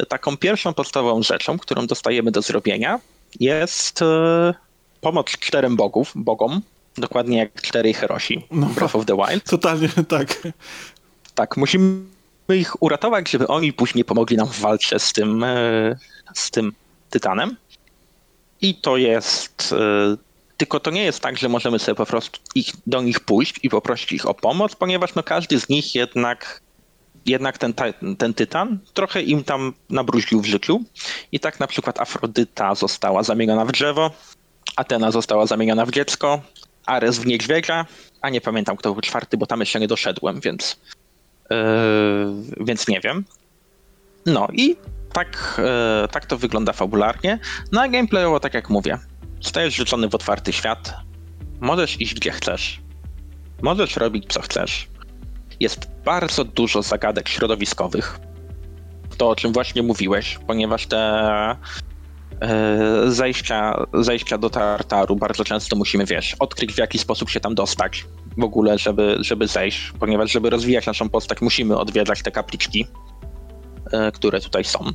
taką 0.08 0.36
pierwszą 0.36 0.74
podstawową 0.74 1.22
rzeczą, 1.22 1.58
którą 1.58 1.86
dostajemy 1.86 2.30
do 2.30 2.42
zrobienia 2.42 3.00
jest 3.40 4.00
yy, 4.00 4.54
pomoc 5.00 5.26
czterem 5.26 5.76
bogów, 5.76 6.12
bogom, 6.14 6.60
dokładnie 6.98 7.38
jak 7.38 7.62
czterej 7.62 7.94
Herosi, 7.94 8.46
no, 8.50 8.66
Breath 8.66 8.96
of 8.96 9.06
the 9.06 9.16
Wild. 9.16 9.44
Totalnie 9.44 9.88
tak. 10.08 10.42
Tak, 11.34 11.56
musimy 11.56 12.00
ich 12.48 12.82
uratować, 12.82 13.30
żeby 13.30 13.46
oni 13.46 13.72
później 13.72 14.04
pomogli 14.04 14.36
nam 14.36 14.48
w 14.48 14.60
walce 14.60 14.98
z 14.98 15.12
tym, 15.12 15.40
yy, 15.40 15.96
z 16.34 16.50
tym 16.50 16.72
Tytanem. 17.10 17.56
I 18.60 18.74
to 18.74 18.96
jest. 18.96 19.72
E, 19.72 20.16
tylko 20.56 20.80
to 20.80 20.90
nie 20.90 21.04
jest 21.04 21.20
tak, 21.20 21.38
że 21.38 21.48
możemy 21.48 21.78
sobie 21.78 21.94
po 21.94 22.06
prostu 22.06 22.40
ich, 22.54 22.66
do 22.86 23.02
nich 23.02 23.20
pójść 23.20 23.54
i 23.62 23.68
poprosić 23.68 24.12
ich 24.12 24.26
o 24.26 24.34
pomoc, 24.34 24.76
ponieważ 24.76 25.14
no 25.14 25.22
każdy 25.22 25.60
z 25.60 25.68
nich 25.68 25.94
jednak, 25.94 26.60
jednak 27.26 27.58
ten, 27.58 27.74
ten 28.18 28.34
tytan 28.34 28.78
trochę 28.94 29.22
im 29.22 29.44
tam 29.44 29.72
nabruździł 29.90 30.40
w 30.40 30.46
życiu. 30.46 30.80
I 31.32 31.40
tak 31.40 31.60
na 31.60 31.66
przykład 31.66 32.00
Afrodyta 32.00 32.74
została 32.74 33.22
zamieniona 33.22 33.64
w 33.64 33.72
drzewo, 33.72 34.10
Atena 34.76 35.10
została 35.10 35.46
zamieniona 35.46 35.86
w 35.86 35.90
dziecko, 35.90 36.40
Ares 36.86 37.18
w 37.18 37.26
niedźwiedzia, 37.26 37.86
a 38.20 38.30
nie 38.30 38.40
pamiętam 38.40 38.76
kto 38.76 38.92
był 38.92 39.00
czwarty, 39.00 39.36
bo 39.36 39.46
tam 39.46 39.60
jeszcze 39.60 39.80
nie 39.80 39.88
doszedłem, 39.88 40.40
więc, 40.40 40.80
yy, 41.50 41.56
więc 42.60 42.88
nie 42.88 43.00
wiem. 43.00 43.24
No 44.26 44.48
i 44.52 44.76
tak, 45.14 45.60
e, 46.04 46.08
tak 46.08 46.26
to 46.26 46.38
wygląda 46.38 46.72
fabularnie. 46.72 47.38
No 47.72 47.80
a 47.80 47.88
gameplayowo, 47.88 48.40
tak 48.40 48.54
jak 48.54 48.70
mówię, 48.70 48.98
stajesz 49.40 49.74
rzucony 49.74 50.08
w 50.08 50.14
otwarty 50.14 50.52
świat, 50.52 50.94
możesz 51.60 52.00
iść 52.00 52.14
gdzie 52.14 52.30
chcesz, 52.30 52.80
możesz 53.62 53.96
robić 53.96 54.24
co 54.28 54.42
chcesz. 54.42 54.88
Jest 55.60 55.90
bardzo 56.04 56.44
dużo 56.44 56.82
zagadek 56.82 57.28
środowiskowych. 57.28 58.20
To, 59.16 59.28
o 59.28 59.36
czym 59.36 59.52
właśnie 59.52 59.82
mówiłeś, 59.82 60.38
ponieważ 60.46 60.86
te 60.86 60.98
e, 62.42 64.38
do 64.38 64.50
Tartaru 64.50 65.16
bardzo 65.16 65.44
często 65.44 65.76
musimy, 65.76 66.04
wiesz, 66.06 66.36
odkryć 66.38 66.72
w 66.72 66.78
jaki 66.78 66.98
sposób 66.98 67.30
się 67.30 67.40
tam 67.40 67.54
dostać 67.54 68.06
w 68.36 68.44
ogóle, 68.44 68.78
żeby, 68.78 69.16
żeby 69.20 69.46
zejść, 69.46 69.92
ponieważ 70.00 70.32
żeby 70.32 70.50
rozwijać 70.50 70.86
naszą 70.86 71.08
postać 71.08 71.40
musimy 71.40 71.78
odwiedzać 71.78 72.22
te 72.22 72.30
kapliczki 72.30 72.86
które 74.14 74.40
tutaj 74.40 74.64
są. 74.64 74.92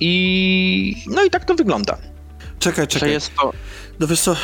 I 0.00 0.96
no 1.06 1.24
i 1.24 1.30
tak 1.30 1.44
to 1.44 1.54
wygląda. 1.54 1.98
Czekaj, 2.60 2.86
czekaj. 2.86 3.10
jest 3.10 3.34
to... 3.34 3.52
No 4.00 4.06
wiesz 4.06 4.20
co, 4.20 4.32
e, 4.32 4.36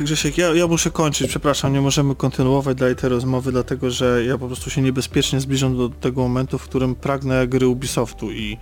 Grzesiek, 0.00 0.38
ja, 0.38 0.54
ja 0.54 0.66
muszę 0.66 0.90
kończyć, 0.90 1.28
przepraszam, 1.28 1.72
nie 1.72 1.80
możemy 1.80 2.14
kontynuować 2.14 2.76
dalej 2.76 2.96
tej 2.96 3.10
rozmowy, 3.10 3.52
dlatego 3.52 3.90
że 3.90 4.24
ja 4.24 4.38
po 4.38 4.46
prostu 4.46 4.70
się 4.70 4.82
niebezpiecznie 4.82 5.40
zbliżam 5.40 5.76
do 5.76 5.88
tego 5.88 6.20
momentu, 6.20 6.58
w 6.58 6.62
którym 6.62 6.94
pragnę 6.94 7.46
gry 7.46 7.66
Ubisoftu 7.66 8.32
i, 8.32 8.58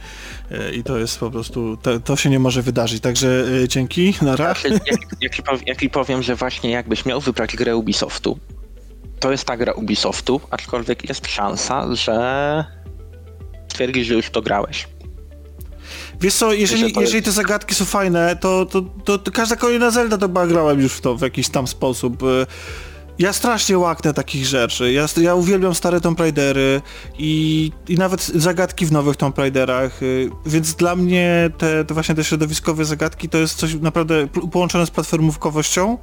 e, 0.50 0.72
i 0.72 0.82
to 0.84 0.98
jest 0.98 1.18
po 1.18 1.30
prostu, 1.30 1.76
to, 1.76 2.00
to 2.00 2.16
się 2.16 2.30
nie 2.30 2.38
może 2.38 2.62
wydarzyć, 2.62 3.00
także 3.00 3.44
dzięki, 3.68 4.14
na 4.22 4.36
raz. 4.36 4.64
Jak, 4.64 4.72
jak, 5.20 5.66
jak 5.66 5.92
powiem, 5.92 6.22
że 6.22 6.36
właśnie 6.36 6.70
jakbyś 6.70 7.04
miał 7.04 7.20
wybrać 7.20 7.56
grę 7.56 7.76
Ubisoftu, 7.76 8.38
to 9.20 9.30
jest 9.30 9.44
ta 9.44 9.56
gra 9.56 9.72
Ubisoftu, 9.72 10.40
aczkolwiek 10.50 11.08
jest 11.08 11.26
szansa, 11.26 11.94
że 11.94 12.81
stwierdzić, 13.72 14.06
że 14.06 14.14
już 14.14 14.30
to 14.30 14.42
grałeś. 14.42 14.88
Wiesz 16.20 16.34
co, 16.34 16.52
jeżeli, 16.52 16.92
jeżeli 17.00 17.22
te 17.22 17.32
zagadki 17.32 17.74
są 17.74 17.84
fajne, 17.84 18.36
to, 18.36 18.66
to, 18.66 18.82
to, 19.04 19.18
to 19.18 19.32
każda 19.32 19.56
kolejna 19.56 19.90
Zelda 19.90 20.18
to 20.18 20.26
chyba 20.26 20.46
grałem 20.46 20.80
już 20.80 20.92
w 20.92 21.00
to 21.00 21.14
w 21.14 21.22
jakiś 21.22 21.48
tam 21.48 21.66
sposób. 21.66 22.22
Y, 22.22 22.46
ja 23.18 23.32
strasznie 23.32 23.78
łaknę 23.78 24.14
takich 24.14 24.46
rzeczy. 24.46 24.92
Ja, 24.92 25.06
ja 25.16 25.34
uwielbiam 25.34 25.74
stare 25.74 26.00
Tomb 26.00 26.20
Raidery 26.20 26.80
i, 27.18 27.72
i 27.88 27.96
nawet 27.96 28.24
zagadki 28.24 28.86
w 28.86 28.92
nowych 28.92 29.16
Tomb 29.16 29.38
Raiderach, 29.38 30.02
y, 30.02 30.30
więc 30.46 30.74
dla 30.74 30.96
mnie 30.96 31.50
te, 31.58 31.84
te 31.84 31.94
właśnie 31.94 32.14
te 32.14 32.24
środowiskowe 32.24 32.84
zagadki 32.84 33.28
to 33.28 33.38
jest 33.38 33.54
coś 33.54 33.74
naprawdę 33.74 34.26
połączone 34.26 34.86
z 34.86 34.90
platformówkowością, 34.90 35.98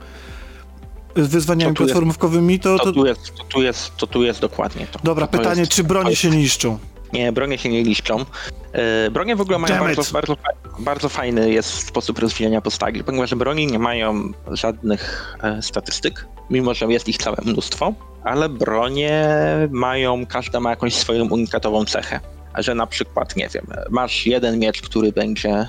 z 1.16 1.28
wyzwaniami 1.28 1.76
platformówkowymi, 1.76 2.60
to, 2.60 2.78
to... 2.78 2.86
To, 2.86 2.92
tu 2.92 3.06
jest, 3.06 3.36
to, 3.36 3.44
tu 3.44 3.62
jest, 3.62 3.96
to 3.98 4.08
tu 4.08 4.24
jest 4.24 4.40
dokładnie 4.40 4.88
to. 4.92 5.00
Dobra, 5.04 5.28
to 5.28 5.38
pytanie, 5.38 5.60
jest, 5.60 5.72
czy 5.72 5.84
bronie 5.84 6.16
się 6.16 6.30
niszczą? 6.30 6.78
Nie, 7.14 7.32
bronie 7.32 7.57
się 7.57 7.70
nie 7.70 7.84
niszczą. 7.84 8.26
E, 8.72 9.12
bronie 9.12 9.36
w 9.36 9.41
ogóle 9.41 9.57
mają 9.57 9.80
bardzo, 9.80 10.03
bardzo, 10.14 10.38
bardzo 10.80 11.10
fajny 11.10 11.51
jest 11.51 11.88
sposób 11.88 12.20
rozwijania 12.20 12.62
postaci, 12.62 13.03
ponieważ 13.03 13.36
broni 13.36 13.68
nie 13.68 13.80
mają 13.80 14.32
żadnych 14.51 15.36
e, 15.43 15.62
statystyk, 15.62 16.28
mimo 16.49 16.74
że 16.74 16.86
jest 16.86 17.07
ich 17.07 17.18
całe 17.18 17.38
mnóstwo, 17.45 17.93
ale 18.24 18.49
bronie 18.49 19.28
mają, 19.70 20.26
każda 20.26 20.60
ma 20.60 20.70
jakąś 20.70 20.93
swoją 20.93 21.30
unikatową 21.30 21.86
cechę. 21.86 22.20
Że 22.57 22.76
na 22.76 22.88
przykład, 22.88 23.36
nie 23.36 23.49
wiem, 23.49 23.68
masz 23.89 24.26
jeden 24.26 24.60
miecz, 24.60 24.82
który 24.82 25.12
będzie 25.12 25.49
e, 25.51 25.68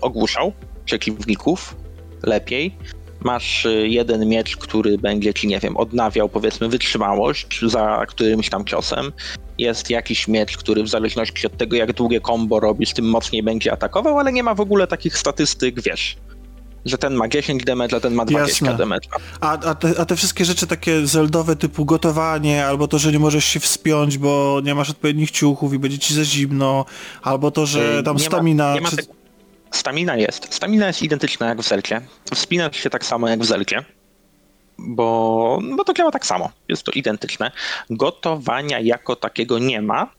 ogłuszał 0.00 0.52
przeciwników 0.84 1.76
lepiej, 2.22 2.76
masz 3.24 3.66
jeden 3.82 4.28
miecz, 4.28 4.56
który 4.56 4.98
będzie 4.98 5.34
ci, 5.34 5.48
nie 5.48 5.60
wiem, 5.60 5.76
odnawiał 5.76 6.28
powiedzmy 6.28 6.68
wytrzymałość 6.68 7.60
za 7.66 8.04
którymś 8.08 8.50
tam 8.50 8.64
ciosem, 8.64 9.12
jest 9.58 9.90
jakiś 9.90 10.28
miecz, 10.28 10.56
który 10.56 10.82
w 10.82 10.88
zależności 10.88 11.46
od 11.46 11.56
tego, 11.56 11.76
jak 11.76 11.92
długie 11.92 12.20
combo 12.20 12.60
robisz, 12.60 12.92
tym 12.92 13.04
mocniej 13.04 13.42
będzie 13.42 13.72
atakował, 13.72 14.18
ale 14.18 14.32
nie 14.32 14.42
ma 14.42 14.54
w 14.54 14.60
ogóle 14.60 14.86
takich 14.86 15.18
statystyk, 15.18 15.82
wiesz, 15.82 16.16
że 16.84 16.98
ten 16.98 17.14
ma 17.14 17.28
10 17.28 17.64
damage, 17.64 17.96
a 17.96 18.00
ten 18.00 18.14
ma 18.14 18.24
20 18.24 18.66
Jasne. 18.66 18.78
damage. 18.78 19.08
A, 19.40 19.52
a, 19.52 19.74
te, 19.74 20.00
a 20.00 20.04
te 20.04 20.16
wszystkie 20.16 20.44
rzeczy 20.44 20.66
takie 20.66 21.06
zeldowe 21.06 21.56
typu 21.56 21.84
gotowanie, 21.84 22.66
albo 22.66 22.88
to, 22.88 22.98
że 22.98 23.12
nie 23.12 23.18
możesz 23.18 23.44
się 23.44 23.60
wspiąć, 23.60 24.18
bo 24.18 24.60
nie 24.64 24.74
masz 24.74 24.90
odpowiednich 24.90 25.30
ciuchów 25.30 25.72
i 25.72 25.78
będzie 25.78 25.98
ci 25.98 26.14
za 26.14 26.24
zimno, 26.24 26.84
albo 27.22 27.50
to, 27.50 27.66
że 27.66 28.02
tam 28.02 28.16
nie 28.16 28.24
stamina... 28.24 28.68
Ma, 28.68 28.74
nie 28.74 28.80
ma 28.80 28.90
czy... 28.90 29.19
Stamina 29.70 30.16
jest. 30.16 30.54
Stamina 30.54 30.86
jest 30.86 31.02
identyczna 31.02 31.48
jak 31.48 31.60
w 31.60 31.68
Zelcie. 31.68 32.00
Wspinasz 32.34 32.76
się 32.76 32.90
tak 32.90 33.04
samo 33.04 33.28
jak 33.28 33.40
w 33.40 33.44
Zelcie 33.44 33.84
bo, 34.80 35.58
bo 35.76 35.84
to 35.84 35.92
działa 35.92 36.10
tak 36.10 36.26
samo. 36.26 36.50
Jest 36.68 36.82
to 36.82 36.92
identyczne. 36.92 37.50
Gotowania 37.90 38.80
jako 38.80 39.16
takiego 39.16 39.58
nie 39.58 39.82
ma, 39.82 40.10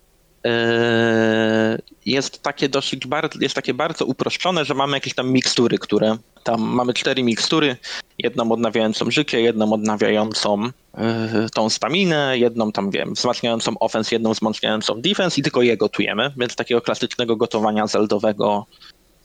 jest 2.05 2.43
takie 2.43 2.69
dosyć 2.69 3.07
bardzo, 3.07 3.39
jest 3.41 3.55
takie 3.55 3.73
bardzo 3.73 4.05
uproszczone, 4.05 4.65
że 4.65 4.73
mamy 4.73 4.97
jakieś 4.97 5.13
tam 5.13 5.31
mikstury, 5.31 5.77
które 5.77 6.17
tam 6.43 6.61
mamy 6.61 6.93
cztery 6.93 7.23
mikstury, 7.23 7.77
jedną 8.17 8.51
odnawiającą 8.51 9.11
życie, 9.11 9.41
jedną 9.41 9.73
odnawiającą 9.73 10.61
yy, 10.63 11.49
tą 11.53 11.69
staminę, 11.69 12.37
jedną 12.37 12.71
tam 12.71 12.91
wiem, 12.91 13.13
wzmacniającą 13.13 13.79
offense, 13.79 14.15
jedną 14.15 14.33
wzmacniającą 14.33 15.01
defense 15.01 15.39
i 15.39 15.43
tylko 15.43 15.61
je 15.61 15.77
gotujemy, 15.77 16.31
więc 16.37 16.55
takiego 16.55 16.81
klasycznego 16.81 17.35
gotowania 17.35 17.87
zeldowego 17.87 18.65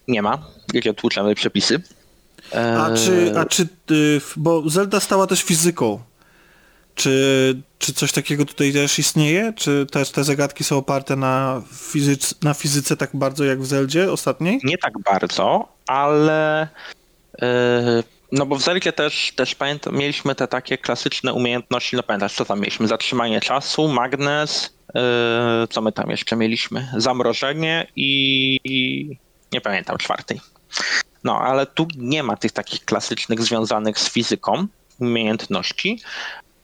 nie 0.09 0.22
ma, 0.22 0.38
gdzie 0.68 0.94
tłuczemy 0.94 1.34
przepisy. 1.34 1.82
A 2.54 2.90
czy, 2.96 3.38
a 3.38 3.44
czy, 3.44 3.62
y, 3.90 4.20
bo 4.36 4.70
Zelda 4.70 5.00
stała 5.00 5.26
też 5.26 5.42
fizyką. 5.42 6.00
Czy, 6.94 7.62
czy 7.78 7.92
coś 7.92 8.12
takiego 8.12 8.44
tutaj 8.44 8.72
też 8.72 8.98
istnieje? 8.98 9.52
Czy 9.57 9.86
też 9.86 10.11
te 10.11 10.24
zagadki 10.24 10.64
są 10.64 10.76
oparte 10.76 11.16
na, 11.16 11.62
fizyce, 11.72 12.34
na 12.42 12.54
fizyce 12.54 12.96
tak 12.96 13.11
bardzo 13.14 13.44
jak 13.44 13.61
w 13.61 13.66
Zeldzie 13.66 14.12
ostatniej? 14.12 14.61
Nie 14.64 14.78
tak 14.78 14.92
bardzo, 14.98 15.68
ale 15.86 16.68
yy, 17.42 17.48
no 18.32 18.46
bo 18.46 18.57
w 18.57 18.62
Zeldzie 18.62 18.92
też, 18.92 19.32
też 19.36 19.54
pamiętam, 19.54 19.96
mieliśmy 19.96 20.34
te 20.34 20.48
takie 20.48 20.78
klasyczne 20.78 21.32
umiejętności, 21.32 21.96
no 21.96 22.02
pamiętasz 22.02 22.34
co 22.34 22.44
tam 22.44 22.61
mieliśmy? 22.61 22.88
Zatrzymanie 22.88 23.40
czasu, 23.40 23.88
magnes, 23.88 24.74
yy, 24.94 25.00
co 25.70 25.82
my 25.82 25.92
tam 25.92 26.11
jeszcze 26.11 26.36
mieliśmy? 26.36 26.88
Zamrożenie 26.96 27.86
i, 27.96 28.61
i 28.64 29.16
nie 29.53 29.61
pamiętam 29.61 29.99
czwartej. 29.99 30.40
No, 31.24 31.40
ale 31.40 31.66
tu 31.66 31.86
nie 31.97 32.22
ma 32.22 32.36
tych 32.36 32.53
takich 32.53 32.84
klasycznych 32.84 33.42
związanych 33.42 33.99
z 33.99 34.11
fizyką 34.11 34.66
umiejętności, 35.01 36.01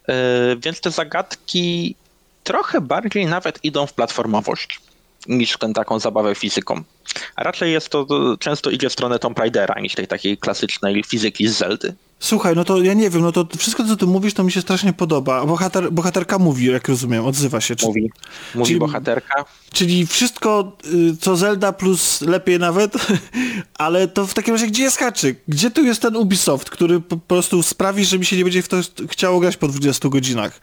yy, 0.09 0.15
więc 0.57 0.81
te 0.81 0.91
zagadki 0.91 1.97
trochę 2.45 2.81
bardziej 2.81 3.27
nawet 3.27 3.65
idą 3.65 3.87
w 3.87 3.93
platformowość 3.93 4.81
niż 5.27 5.59
tę 5.59 5.73
taką 5.73 5.99
zabawę 5.99 6.35
fizyką. 6.35 6.83
A 7.37 7.43
raczej 7.43 7.73
jest 7.73 7.89
to, 7.89 8.07
często 8.41 8.71
idzie 8.71 8.89
w 8.89 8.93
stronę 8.93 9.19
Tomb 9.19 9.39
Raidera 9.39 9.81
niż 9.81 9.95
tej 9.95 10.07
takiej 10.07 10.39
klasycznej 10.39 11.03
fizyki 11.05 11.49
z 11.49 11.53
Zeldy. 11.53 11.95
Słuchaj, 12.23 12.57
no 12.57 12.65
to 12.65 12.83
ja 12.83 12.95
nie 12.95 13.11
wiem, 13.11 13.23
no 13.23 13.33
to 13.33 13.47
wszystko 13.59 13.85
co 13.85 13.97
ty 13.97 14.07
mówisz, 14.07 14.35
to 14.35 14.45
mi 14.45 14.53
się 14.53 14.61
strasznie 14.61 14.93
podoba. 14.93 15.47
Bohater, 15.47 15.93
bohaterka 15.93 16.39
mówi, 16.39 16.67
jak 16.67 16.89
rozumiem, 16.89 17.25
odzywa 17.25 17.61
się. 17.61 17.77
Czy... 17.77 17.87
Mówi, 17.87 18.11
mówi 18.55 18.67
czyli, 18.67 18.79
bohaterka. 18.79 19.45
Czyli 19.73 20.07
wszystko, 20.07 20.77
y, 20.85 21.17
co 21.17 21.37
Zelda 21.37 21.73
plus 21.73 22.21
lepiej 22.21 22.59
nawet, 22.59 22.95
ale 23.79 24.09
to 24.09 24.27
w 24.27 24.35
takim 24.35 24.55
razie 24.55 24.67
gdzie 24.67 24.83
jest 24.83 24.99
haczyk? 24.99 25.41
Gdzie 25.49 25.71
tu 25.71 25.85
jest 25.85 26.03
ten 26.03 26.17
Ubisoft, 26.17 26.71
który 26.71 27.01
po 27.01 27.17
prostu 27.17 27.63
sprawi, 27.63 28.05
że 28.05 28.19
mi 28.19 28.25
się 28.25 28.37
nie 28.37 28.45
będzie 28.45 28.63
w 28.63 28.69
to 28.69 28.77
chciało 29.09 29.41
grać 29.41 29.57
po 29.57 29.69
20 29.69 30.09
godzinach? 30.09 30.61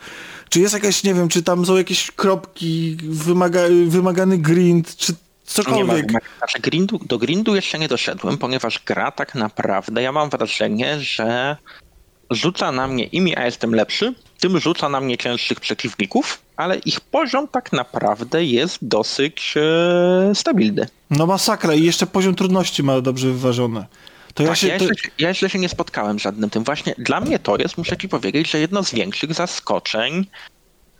Czy 0.49 0.59
jest 0.59 0.73
jakaś, 0.73 1.03
nie 1.03 1.13
wiem, 1.13 1.29
czy 1.29 1.43
tam 1.43 1.65
są 1.65 1.77
jakieś 1.77 2.11
kropki, 2.11 2.97
wymaga, 3.03 3.61
wymagany 3.87 4.37
grind, 4.37 4.95
czy 4.95 5.13
cokolwiek. 5.53 6.07
Nie 6.07 6.13
ma, 6.13 6.19
znaczy 6.37 6.59
grindu, 6.59 6.99
do 7.05 7.17
grindu 7.17 7.55
jeszcze 7.55 7.79
nie 7.79 7.87
doszedłem, 7.87 8.37
ponieważ 8.37 8.79
gra 8.85 9.11
tak 9.11 9.35
naprawdę, 9.35 10.01
ja 10.01 10.11
mam 10.11 10.29
wrażenie, 10.29 10.99
że 10.99 11.57
rzuca 12.31 12.71
na 12.71 12.87
mnie, 12.87 13.03
im 13.03 13.27
ja 13.27 13.45
jestem 13.45 13.75
lepszy, 13.75 14.13
tym 14.39 14.59
rzuca 14.59 14.89
na 14.89 14.99
mnie 15.01 15.17
cięższych 15.17 15.59
przeciwników, 15.59 16.41
ale 16.55 16.77
ich 16.77 17.01
poziom 17.01 17.47
tak 17.47 17.73
naprawdę 17.73 18.45
jest 18.45 18.77
dosyć 18.81 19.53
e, 19.57 20.35
stabilny. 20.35 20.87
No 21.09 21.25
masakra 21.25 21.73
i 21.73 21.83
jeszcze 21.83 22.07
poziom 22.07 22.35
trudności 22.35 22.83
ma 22.83 23.01
dobrze 23.01 23.27
wyważony. 23.27 23.85
To 24.33 24.43
ja, 24.43 24.49
tak, 24.49 24.57
się, 24.57 24.67
ja, 24.67 24.73
jeszcze, 24.73 25.09
ja 25.19 25.27
jeszcze 25.29 25.49
się 25.49 25.59
nie 25.59 25.69
spotkałem 25.69 26.19
z 26.19 26.23
żadnym 26.23 26.49
tym. 26.49 26.63
Właśnie 26.63 26.95
dla 26.97 27.21
mnie 27.21 27.39
to 27.39 27.57
jest, 27.57 27.77
muszę 27.77 27.97
ci 27.97 28.09
powiedzieć, 28.09 28.51
że 28.51 28.59
jedno 28.59 28.83
z 28.83 28.93
większych 28.93 29.33
zaskoczeń 29.33 30.25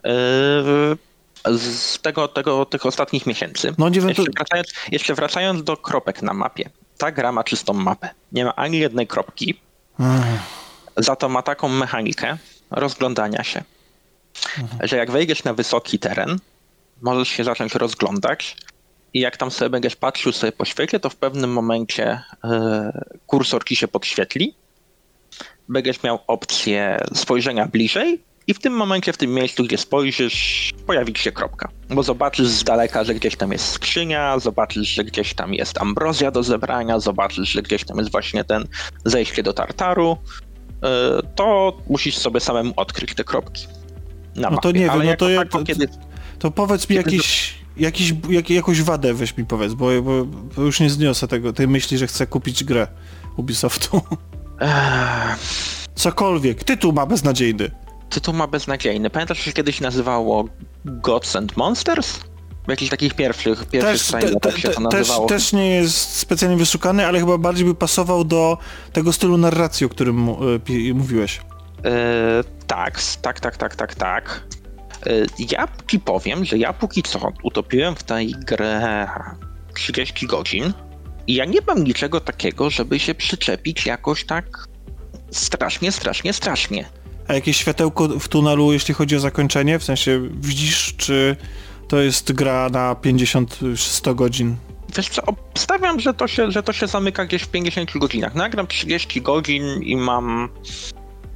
yy, 0.04 0.98
z 1.46 2.02
tego, 2.02 2.28
tego, 2.28 2.66
tych 2.66 2.86
ostatnich 2.86 3.26
miesięcy. 3.26 3.76
No, 3.78 3.90
nie 3.90 4.00
wiem, 4.00 4.10
jeszcze, 4.10 4.24
wracając, 4.38 4.68
jeszcze 4.92 5.16
wracając 5.16 5.64
do 5.64 5.78
kropek 5.78 6.22
na 6.22 6.34
mapie. 6.34 6.70
Ta 6.98 7.12
gra 7.12 7.32
ma 7.32 7.44
czystą 7.44 7.74
mapę. 7.74 8.10
Nie 8.32 8.46
ma 8.46 8.56
ani 8.56 8.80
jednej 8.80 9.08
kropki. 9.08 9.60
Za 10.98 11.16
to 11.16 11.30
ma 11.30 11.42
taką 11.42 11.70
mechanikę 11.70 12.38
rozglądania 12.72 13.44
się, 13.44 13.64
że 14.82 14.98
jak 14.98 15.12
wejdziesz 15.12 15.44
na 15.44 15.54
wysoki 15.54 16.00
teren, 16.00 16.40
możesz 17.02 17.30
się 17.30 17.44
zacząć 17.44 17.76
rozglądać 17.76 18.58
i 19.14 19.20
jak 19.20 19.38
tam 19.38 19.52
sobie 19.52 19.70
będziesz 19.70 19.96
patrzył 19.96 20.32
sobie 20.32 20.52
po 20.52 20.66
świetle, 20.66 21.00
to 21.00 21.10
w 21.10 21.16
pewnym 21.16 21.52
momencie 21.52 22.22
yy, 22.44 22.50
kursor 23.28 23.66
ci 23.66 23.76
się 23.76 23.88
podświetli. 23.88 24.56
Będziesz 25.70 26.04
miał 26.04 26.20
opcję 26.28 26.98
spojrzenia 27.14 27.66
bliżej 27.66 28.24
i 28.50 28.54
w 28.54 28.60
tym 28.60 28.74
momencie, 28.74 29.14
w 29.14 29.18
tym 29.18 29.34
miejscu, 29.34 29.64
gdzie 29.64 29.78
spojrzysz, 29.78 30.72
pojawi 30.88 31.14
się 31.16 31.32
kropka. 31.32 31.70
Bo 31.90 32.04
zobaczysz 32.04 32.48
z 32.48 32.64
daleka, 32.64 33.04
że 33.04 33.14
gdzieś 33.14 33.36
tam 33.36 33.52
jest 33.52 33.66
skrzynia, 33.66 34.40
zobaczysz, 34.40 34.88
że 34.88 35.04
gdzieś 35.04 35.34
tam 35.34 35.54
jest 35.54 35.82
ambrozja 35.82 36.32
do 36.32 36.44
zebrania, 36.44 37.00
zobaczysz, 37.00 37.50
że 37.50 37.62
gdzieś 37.62 37.84
tam 37.84 37.98
jest 37.98 38.12
właśnie 38.12 38.44
ten 38.44 38.68
zejście 39.06 39.44
do 39.44 39.54
tartaru. 39.54 40.18
Yy, 40.84 40.90
to 41.36 41.78
musisz 41.90 42.18
sobie 42.18 42.40
samemu 42.40 42.74
odkryć 42.76 43.16
te 43.16 43.24
kropki. 43.24 43.68
Na 44.36 44.50
no 44.50 44.58
to 44.58 44.72
nie 44.72 44.80
wiem, 44.80 45.04
no 45.06 45.16
to, 45.16 45.28
to, 45.50 45.64
kiedy, 45.64 45.88
to 46.40 46.52
powiedz 46.52 46.90
mi 46.90 46.96
jakiś, 46.96 47.56
jakiś, 47.78 48.14
jak, 48.30 48.50
jakąś 48.50 48.82
wadę 48.82 49.14
weź 49.14 49.38
mi 49.38 49.46
powiedz, 49.46 49.74
bo, 49.74 50.02
bo, 50.02 50.26
bo, 50.26 50.62
już 50.62 50.80
nie 50.80 50.90
zniosę 50.90 51.28
tego, 51.28 51.54
tej 51.54 51.68
myśli, 51.68 51.98
że 51.98 52.08
chcę 52.08 52.28
kupić 52.28 52.64
grę 52.64 52.88
Ubisoftu. 53.38 54.02
Cokolwiek, 55.96 56.64
tytuł 56.64 56.94
ma 56.94 57.06
beznadziejny 57.06 57.72
tytuł 58.10 58.34
ma 58.34 58.48
beznadziejny. 58.48 59.10
Pamiętasz, 59.10 59.38
że 59.38 59.44
się 59.44 59.54
kiedyś 59.54 59.82
nazywało 59.82 60.46
Gods 60.86 61.36
and 61.36 61.58
Monsters? 61.58 62.20
W 62.68 62.70
jakichś 62.70 62.92
takich 62.92 63.14
pierwszych, 63.14 63.66
pierwszych 63.66 64.22
też, 64.22 64.34
te, 64.42 64.52
te, 64.52 64.60
się 64.60 64.70
to 64.70 64.82
nazywało. 64.82 65.28
Też, 65.28 65.44
też, 65.44 65.54
nie 65.54 65.76
jest 65.76 66.16
specjalnie 66.16 66.58
wyszukany, 66.58 67.06
ale 67.06 67.20
chyba 67.20 67.38
bardziej 67.38 67.66
by 67.66 67.76
pasował 67.76 68.24
do 68.24 68.58
tego 68.94 69.14
stylu 69.14 69.38
narracji, 69.38 69.86
o 69.86 69.90
którym 69.90 70.30
y, 70.70 70.94
mówiłeś. 70.94 71.42
Yy, 71.84 71.92
tak, 72.68 73.02
tak, 73.22 73.40
tak, 73.40 73.58
tak, 73.58 73.76
tak, 73.76 73.96
tak. 73.96 74.44
Yy, 75.06 75.26
ja 75.52 75.68
ci 75.88 76.00
powiem, 76.00 76.46
że 76.46 76.58
ja 76.58 76.74
póki 76.74 77.04
co 77.04 77.32
utopiłem 77.44 77.96
w 77.96 78.04
tej 78.04 78.32
grę 78.32 79.08
30 79.74 80.28
godzin 80.28 80.74
i 81.28 81.36
ja 81.36 81.46
nie 81.46 81.60
mam 81.68 81.84
niczego 81.84 82.20
takiego, 82.20 82.70
żeby 82.70 83.00
się 83.00 83.16
przyczepić 83.16 83.86
jakoś 83.86 84.26
tak 84.26 84.68
strasznie, 85.32 85.92
strasznie, 85.92 86.34
strasznie. 86.34 86.90
A 87.30 87.34
jakieś 87.34 87.58
światełko 87.58 88.08
w 88.08 88.28
tunelu, 88.28 88.74
jeśli 88.74 88.94
chodzi 88.94 89.16
o 89.16 89.20
zakończenie? 89.20 89.80
W 89.80 89.84
sensie 89.84 90.30
widzisz, 90.32 90.94
czy 90.98 91.36
to 91.88 92.00
jest 92.00 92.32
gra 92.32 92.70
na 92.70 92.94
50-100 92.94 94.16
godzin? 94.16 94.56
Wiesz 94.96 95.10
co, 95.10 95.22
obstawiam, 95.26 96.00
że 96.00 96.14
to, 96.14 96.28
się, 96.28 96.52
że 96.52 96.64
to 96.64 96.74
się 96.74 96.88
zamyka 96.88 97.26
gdzieś 97.26 97.42
w 97.42 97.48
50 97.48 97.98
godzinach. 97.98 98.36
Nagram 98.36 98.68
30 98.68 99.22
godzin 99.22 99.84
i 99.84 99.96
mam 99.96 100.50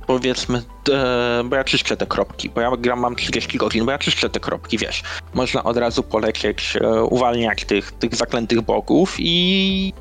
powiedzmy, 0.07 0.63
e, 0.89 1.43
bo 1.45 1.55
ja 1.55 1.63
czyszczę 1.63 1.97
te 1.97 2.05
kropki, 2.05 2.49
bo 2.49 2.61
ja 2.61 2.71
gram 2.77 2.99
mam 2.99 3.15
30 3.15 3.57
godzin, 3.57 3.85
bo 3.85 3.91
ja 3.91 3.97
czyszczę 3.97 4.29
te 4.29 4.39
kropki, 4.39 4.77
wiesz. 4.77 5.03
Można 5.33 5.63
od 5.63 5.77
razu 5.77 6.03
polecieć, 6.03 6.77
e, 6.81 7.03
uwalniać 7.03 7.65
tych, 7.65 7.91
tych 7.91 8.15
zaklętych 8.15 8.61
bogów 8.61 9.15
i 9.19 9.93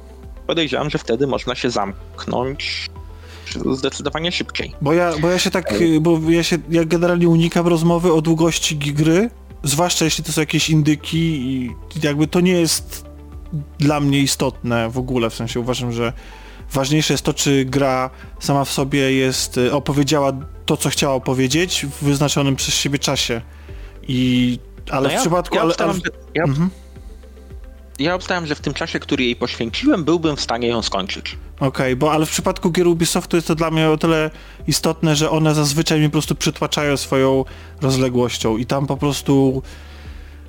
podejrzewam, 0.47 0.91
że 0.91 0.99
wtedy 0.99 1.27
można 1.27 1.55
się 1.55 1.71
zamknąć 1.71 2.91
zdecydowanie 3.73 4.33
szybciej. 4.33 4.73
Bo 4.81 4.93
ja, 4.93 5.13
bo 5.21 5.29
ja 5.29 5.39
się 5.39 5.51
tak, 5.51 5.75
bo 6.01 6.19
ja 6.29 6.43
się, 6.43 6.59
ja 6.71 6.85
generalnie 6.85 7.29
unikam 7.29 7.67
rozmowy 7.67 8.13
o 8.13 8.23
długości 8.23 8.77
gry, 8.77 9.31
zwłaszcza 9.63 10.05
jeśli 10.05 10.25
to 10.25 10.33
są 10.33 10.41
jakieś 10.41 10.71
indyki 10.71 11.19
i 11.19 11.71
jakby 12.03 12.27
to 12.27 12.41
nie 12.41 12.53
jest 12.53 13.05
dla 13.79 14.01
mnie 14.01 14.19
istotne 14.19 14.91
w 14.91 14.99
ogóle, 14.99 15.31
w 15.31 15.35
sensie 15.35 15.61
uważam, 15.61 15.93
że 15.93 16.13
ważniejsze 16.73 17.15
jest 17.15 17.25
to, 17.25 17.35
czy 17.35 17.65
gra 17.65 18.11
sama 18.41 18.65
w 18.65 18.71
sobie 18.71 19.13
jest, 19.13 19.59
e, 19.59 19.73
opowiedziała 19.73 20.33
to, 20.67 20.77
co 20.77 20.91
chciała 20.91 21.15
opowiedzieć 21.15 21.87
w 21.87 22.05
wyznaczonym 22.05 22.57
przez 22.57 22.75
siebie 22.75 22.99
czasie. 22.99 23.41
I, 24.09 24.59
ale 24.91 25.03
no 25.03 25.09
w 25.09 25.13
ja, 25.13 25.21
przypadku... 25.21 25.57
Ja, 25.57 25.63
ale, 25.63 25.75
ale... 25.79 25.95
Ja, 26.35 26.45
mhm 26.45 26.71
ja 27.99 28.15
obstałem, 28.15 28.47
że 28.47 28.55
w 28.55 28.61
tym 28.61 28.75
czasie, 28.75 29.01
który 29.01 29.25
jej 29.25 29.37
poświęciłem, 29.37 30.05
byłbym 30.05 30.37
w 30.37 30.41
stanie 30.41 30.69
ją 30.69 30.83
skończyć. 30.83 31.37
Okej, 31.57 31.69
okay, 31.69 31.97
bo 31.97 32.13
ale 32.13 32.27
w 32.27 32.31
przypadku 32.31 32.71
gier 32.71 32.87
Ubisoftu 32.87 33.37
jest 33.37 33.49
to 33.49 33.55
dla 33.55 33.71
mnie 33.71 33.91
o 33.91 33.97
tyle 33.97 34.31
istotne, 34.67 35.17
że 35.17 35.31
one 35.31 35.55
zazwyczaj 35.55 35.99
mnie 35.99 36.09
po 36.09 36.13
prostu 36.13 36.35
przytłaczają 36.35 36.97
swoją 36.97 37.45
rozległością 37.81 38.57
i 38.57 38.67
tam 38.67 38.87
po 38.87 38.97
prostu 38.97 39.63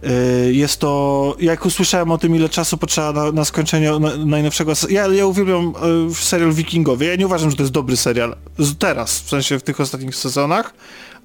yy, 0.02 0.10
jest 0.53 0.80
to, 0.80 1.36
jak 1.40 1.65
usłyszałem 1.65 2.11
o 2.11 2.18
tym, 2.18 2.36
ile 2.36 2.49
czasu 2.49 2.78
potrzeba 2.78 3.14
na, 3.14 3.32
na 3.32 3.45
skończenie 3.45 3.91
na, 3.91 4.18
najnowszego, 4.18 4.74
ja, 4.90 5.07
ja 5.07 5.26
uwielbiam 5.26 5.74
yy, 6.07 6.15
serial 6.15 6.53
Wikingowie, 6.53 7.07
ja 7.07 7.15
nie 7.15 7.26
uważam, 7.26 7.49
że 7.49 7.56
to 7.56 7.64
jest 7.64 7.74
dobry 7.74 7.98
serial, 7.98 8.36
teraz, 8.80 9.22
w 9.22 9.30
sensie 9.30 9.60
w 9.60 9.64
tych 9.64 9.80
ostatnich 9.80 10.15
sezonach, 10.15 10.74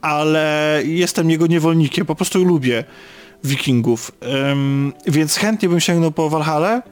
ale 0.00 0.80
jestem 0.84 1.30
jego 1.30 1.46
niewolnikiem, 1.46 2.06
po 2.06 2.14
prostu 2.14 2.44
lubię 2.44 2.84
wikingów. 3.44 4.12
Um, 4.20 4.92
więc 5.06 5.36
chętnie 5.36 5.68
bym 5.68 5.80
sięgnął 5.80 6.12
po 6.12 6.30
Valhalla, 6.30 6.82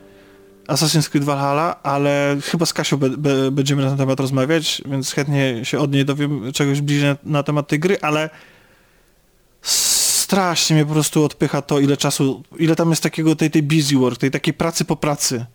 Assassin's 0.69 1.09
Creed 1.09 1.25
Valhalla, 1.25 1.83
ale 1.83 2.37
chyba 2.45 2.67
z 2.67 2.73
Kasią 2.73 2.97
be, 2.97 3.11
be, 3.11 3.51
będziemy 3.51 3.83
na 3.83 3.89
ten 3.89 3.99
temat 3.99 4.21
rozmawiać, 4.21 4.83
więc 4.87 5.13
chętnie 5.13 5.65
się 5.65 5.79
od 5.79 5.93
niej 5.93 6.05
dowiem 6.05 6.53
czegoś 6.53 6.81
bliżej 6.81 7.09
na, 7.09 7.17
na 7.25 7.43
temat 7.43 7.69
tej 7.69 7.81
gry, 7.81 7.99
ale 8.03 8.31
strasznie 9.63 10.77
mnie 10.77 10.87
po 10.87 10.93
prostu 10.93 11.25
odpycha 11.25 11.63
to, 11.63 11.81
ile 11.81 11.97
czasu, 11.97 12.43
ile 12.59 12.77
tam 12.77 12.91
jest 12.91 13.03
takiego 13.03 13.37
tej, 13.37 13.51
tej 13.51 13.63
busy 13.63 13.97
work, 13.97 14.19
tej 14.19 14.31
takiej 14.31 14.55
pracy 14.55 14.85
po 14.85 14.97
pracy. 14.97 15.47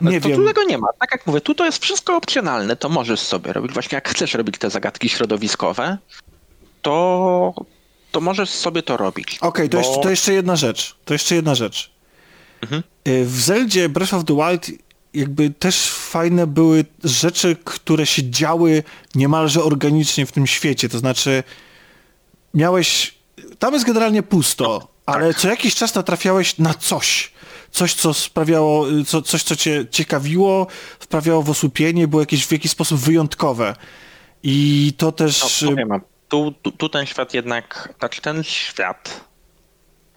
Nie 0.00 0.20
to 0.20 0.28
wiem. 0.28 0.38
tu 0.38 0.46
tego 0.46 0.64
nie 0.64 0.78
ma. 0.78 0.88
Tak 1.00 1.12
jak 1.12 1.26
mówię, 1.26 1.40
tu 1.40 1.54
to 1.54 1.64
jest 1.64 1.82
wszystko 1.82 2.16
opcjonalne, 2.16 2.76
to 2.76 2.88
możesz 2.88 3.20
sobie 3.20 3.52
robić. 3.52 3.72
Właśnie 3.72 3.96
jak 3.96 4.08
chcesz 4.08 4.34
robić 4.34 4.58
te 4.58 4.70
zagadki 4.70 5.08
środowiskowe, 5.08 5.98
to, 6.82 7.54
to 8.12 8.20
możesz 8.20 8.50
sobie 8.50 8.82
to 8.82 8.96
robić. 8.96 9.38
Okej, 9.40 9.48
okay, 9.48 9.68
to, 9.68 9.76
bo... 9.76 9.84
jeszcze, 9.84 10.02
to 10.02 10.10
jeszcze 10.10 10.32
jedna 10.32 10.56
rzecz. 10.56 10.96
To 11.04 11.14
jeszcze 11.14 11.34
jedna 11.34 11.54
rzecz. 11.54 11.90
Mhm. 12.62 12.82
Y, 13.08 13.24
w 13.24 13.40
Zeldzie 13.40 13.88
Breath 13.88 14.14
of 14.14 14.24
the 14.24 14.34
Wild 14.34 14.70
jakby 15.14 15.50
też 15.50 15.90
fajne 15.90 16.46
były 16.46 16.84
rzeczy, 17.04 17.56
które 17.64 18.06
się 18.06 18.30
działy 18.30 18.82
niemalże 19.14 19.64
organicznie 19.64 20.26
w 20.26 20.32
tym 20.32 20.46
świecie. 20.46 20.88
To 20.88 20.98
znaczy 20.98 21.42
miałeś... 22.54 23.14
Tam 23.58 23.74
jest 23.74 23.86
generalnie 23.86 24.22
pusto, 24.22 24.88
ale 25.06 25.28
tak. 25.32 25.42
co 25.42 25.48
jakiś 25.48 25.74
czas 25.74 25.94
natrafiałeś 25.94 26.58
na 26.58 26.74
coś 26.74 27.32
coś, 27.72 27.94
co 27.94 28.14
sprawiało, 28.14 28.86
co, 29.06 29.22
coś, 29.22 29.42
co 29.42 29.56
cię 29.56 29.86
ciekawiło, 29.90 30.66
wprawiało 30.98 31.42
w 31.42 31.50
osłupienie, 31.50 32.08
było 32.08 32.22
jakieś 32.22 32.46
w 32.46 32.52
jakiś 32.52 32.70
sposób 32.70 33.00
wyjątkowe. 33.00 33.76
I 34.42 34.92
to 34.96 35.12
też... 35.12 35.62
No, 35.62 36.00
tu, 36.32 36.54
tu, 36.62 36.72
tu 36.72 36.88
ten 36.88 37.06
świat 37.06 37.34
jednak, 37.34 37.94
tak 37.98 38.20
ten 38.20 38.44
świat, 38.44 39.20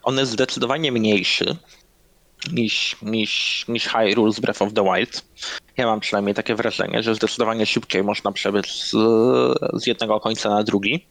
on 0.02 0.18
jest 0.18 0.32
zdecydowanie 0.32 0.92
mniejszy 0.92 1.56
niż, 2.52 2.96
niż, 3.02 3.64
niż 3.68 3.88
Hyrule 3.88 4.32
z 4.32 4.40
Breath 4.40 4.62
of 4.62 4.72
the 4.72 4.84
Wild. 4.84 5.24
Ja 5.76 5.86
mam 5.86 6.00
przynajmniej 6.00 6.34
takie 6.34 6.54
wrażenie, 6.54 7.02
że 7.02 7.14
zdecydowanie 7.14 7.66
szybciej 7.66 8.04
można 8.04 8.32
przebyć 8.32 8.84
z, 8.84 8.90
z 9.82 9.86
jednego 9.86 10.20
końca 10.20 10.50
na 10.50 10.62
drugi. 10.62 11.06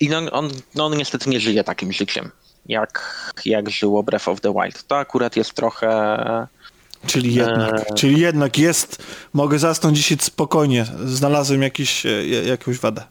I 0.00 0.08
no, 0.08 0.18
on, 0.30 0.50
no, 0.74 0.86
on 0.86 0.96
niestety 0.96 1.30
nie 1.30 1.40
żyje 1.40 1.64
takim 1.64 1.92
życiem 1.92 2.30
jak, 2.66 3.32
jak 3.44 3.70
żyło 3.70 4.02
Breath 4.02 4.28
of 4.28 4.40
the 4.40 4.52
Wild. 4.52 4.86
To 4.86 4.98
akurat 4.98 5.36
jest 5.36 5.54
trochę... 5.54 5.88
Czyli 7.06 7.34
jednak, 7.34 7.90
e... 7.90 7.94
czyli 7.94 8.20
jednak 8.20 8.58
jest, 8.58 9.02
mogę 9.32 9.58
zasnąć 9.58 9.96
dzisiaj 9.96 10.18
spokojnie, 10.20 10.86
znalazłem 11.04 11.62
jakiś, 11.62 12.06
e, 12.06 12.26
jakąś 12.26 12.78
wadę. 12.78 13.04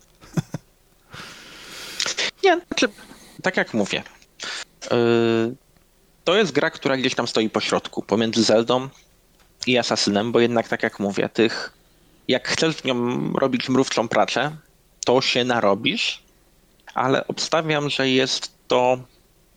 Nie, 2.44 2.62
znaczy, 2.68 2.90
tak 3.44 3.58
jak 3.58 3.74
mówię, 3.74 4.04
yy, 4.92 5.56
to 6.24 6.36
jest 6.36 6.52
gra, 6.52 6.70
która 6.70 6.98
gdzieś 6.98 7.16
tam 7.16 7.28
stoi 7.28 7.50
po 7.50 7.60
środku, 7.60 8.02
pomiędzy 8.02 8.44
Zeldą 8.44 8.90
i 9.68 9.78
Asasynem, 9.78 10.32
bo 10.32 10.40
jednak 10.40 10.68
tak 10.68 10.84
jak 10.84 11.00
mówię, 11.00 11.30
tych, 11.30 11.74
jak 12.28 12.48
chcesz 12.48 12.76
w 12.76 12.84
nią 12.86 13.34
robić 13.34 13.70
mrówczą 13.70 14.08
pracę, 14.08 14.56
to 15.06 15.22
się 15.22 15.44
narobisz, 15.44 16.24
ale 16.94 17.28
obstawiam, 17.28 17.90
że 17.90 18.10
jest 18.10 18.52
to 18.68 18.98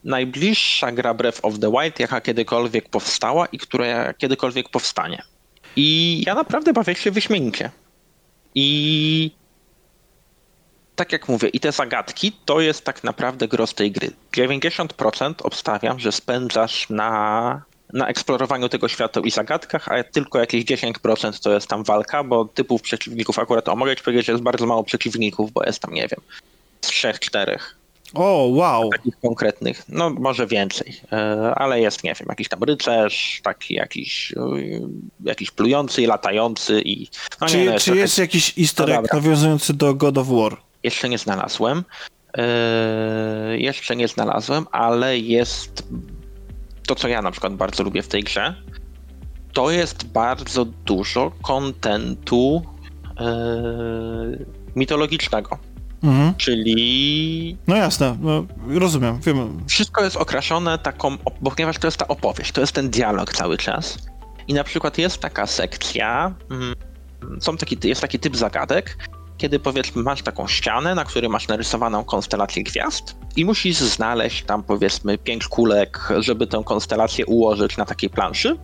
najbliższa 0.04 0.92
gra 0.92 1.14
Breath 1.14 1.38
of 1.42 1.58
the 1.58 1.70
Wild, 1.70 2.00
jaka 2.00 2.20
kiedykolwiek 2.20 2.88
powstała 2.88 3.46
i 3.46 3.58
która 3.58 4.14
kiedykolwiek 4.14 4.68
powstanie. 4.68 5.22
I 5.76 6.22
ja 6.26 6.34
naprawdę 6.34 6.72
bawię 6.72 6.94
się 6.94 7.10
wyśmienicie. 7.10 7.70
I 8.54 9.30
tak 11.02 11.12
jak 11.12 11.28
mówię, 11.28 11.48
i 11.48 11.60
te 11.60 11.72
zagadki 11.72 12.32
to 12.44 12.60
jest 12.60 12.84
tak 12.84 13.04
naprawdę 13.04 13.48
gros 13.48 13.74
tej 13.74 13.92
gry. 13.92 14.10
90% 14.36 15.34
obstawiam, 15.42 16.00
że 16.00 16.12
spędzasz 16.12 16.90
na, 16.90 17.62
na 17.92 18.08
eksplorowaniu 18.08 18.68
tego 18.68 18.88
świata 18.88 19.20
i 19.24 19.30
zagadkach, 19.30 19.88
a 19.88 20.04
tylko 20.04 20.38
jakieś 20.38 20.64
10% 20.64 21.42
to 21.42 21.52
jest 21.52 21.66
tam 21.66 21.84
walka, 21.84 22.24
bo 22.24 22.44
typów 22.44 22.82
przeciwników 22.82 23.38
akurat, 23.38 23.68
o 23.68 23.76
mogę 23.76 23.96
ci 23.96 24.02
powiedzieć, 24.02 24.26
że 24.26 24.32
jest 24.32 24.44
bardzo 24.44 24.66
mało 24.66 24.84
przeciwników, 24.84 25.52
bo 25.52 25.64
jest 25.64 25.80
tam, 25.80 25.94
nie 25.94 26.08
wiem, 26.08 26.20
trzech, 26.80 27.20
czterech. 27.20 27.76
O, 28.14 28.46
wow. 28.50 28.90
Takich 28.90 29.20
konkretnych, 29.20 29.82
no 29.88 30.10
może 30.10 30.46
więcej, 30.46 31.00
e, 31.12 31.52
ale 31.54 31.80
jest, 31.80 32.04
nie 32.04 32.14
wiem, 32.14 32.26
jakiś 32.28 32.48
tam 32.48 32.62
rycerz, 32.62 33.40
taki 33.44 33.74
jakiś, 33.74 34.32
e, 34.32 34.40
jakiś 35.24 35.50
plujący 35.50 36.02
i 36.02 36.06
latający 36.06 36.82
i... 36.84 37.08
No 37.40 37.46
czy, 37.46 37.58
nie, 37.58 37.64
no 37.64 37.72
jest 37.72 37.84
czy 37.84 37.96
jest 37.96 38.18
jakiś 38.18 38.58
easter 38.58 38.90
egg 38.90 39.12
no 39.12 39.18
nawiązujący 39.18 39.74
do 39.74 39.94
God 39.94 40.18
of 40.18 40.26
War? 40.28 40.56
Jeszcze 40.82 41.08
nie 41.08 41.18
znalazłem. 41.18 41.84
Yy, 42.36 43.58
jeszcze 43.58 43.96
nie 43.96 44.08
znalazłem, 44.08 44.66
ale 44.72 45.18
jest 45.18 45.88
to, 46.86 46.94
co 46.94 47.08
ja 47.08 47.22
na 47.22 47.30
przykład 47.30 47.54
bardzo 47.54 47.82
lubię 47.82 48.02
w 48.02 48.08
tej 48.08 48.22
grze, 48.22 48.54
to 49.52 49.70
jest 49.70 50.06
bardzo 50.06 50.64
dużo 50.64 51.32
kontentu 51.42 52.62
yy, 53.20 54.46
mitologicznego 54.76 55.58
Mhm. 56.02 56.34
Czyli. 56.34 57.56
No 57.66 57.76
jasne, 57.76 58.16
no, 58.20 58.46
rozumiem, 58.68 59.20
wiem. 59.20 59.64
Wszystko 59.66 60.04
jest 60.04 60.16
okraszone 60.16 60.78
taką, 60.78 61.16
bo 61.40 61.50
ponieważ 61.50 61.78
to 61.78 61.86
jest 61.86 61.96
ta 61.96 62.08
opowieść, 62.08 62.52
to 62.52 62.60
jest 62.60 62.72
ten 62.72 62.90
dialog 62.90 63.32
cały 63.32 63.56
czas. 63.56 63.98
I 64.48 64.54
na 64.54 64.64
przykład 64.64 64.98
jest 64.98 65.18
taka 65.18 65.46
sekcja, 65.46 66.34
mm, 66.50 66.74
są 67.40 67.56
taki, 67.56 67.78
jest 67.84 68.00
taki 68.00 68.18
typ 68.18 68.36
zagadek, 68.36 69.08
kiedy 69.42 69.58
powiedzmy 69.58 70.02
masz 70.02 70.22
taką 70.22 70.48
ścianę, 70.48 70.94
na 70.94 71.04
której 71.04 71.30
masz 71.30 71.48
narysowaną 71.48 72.04
konstelację 72.04 72.62
gwiazd 72.62 73.16
i 73.36 73.44
musisz 73.44 73.76
znaleźć 73.76 74.44
tam 74.44 74.62
powiedzmy 74.62 75.18
pięć 75.18 75.48
kulek, 75.48 76.08
żeby 76.18 76.46
tę 76.46 76.62
konstelację 76.66 77.26
ułożyć 77.26 77.76
na 77.76 77.84
takiej 77.84 78.10
planszy. 78.10 78.56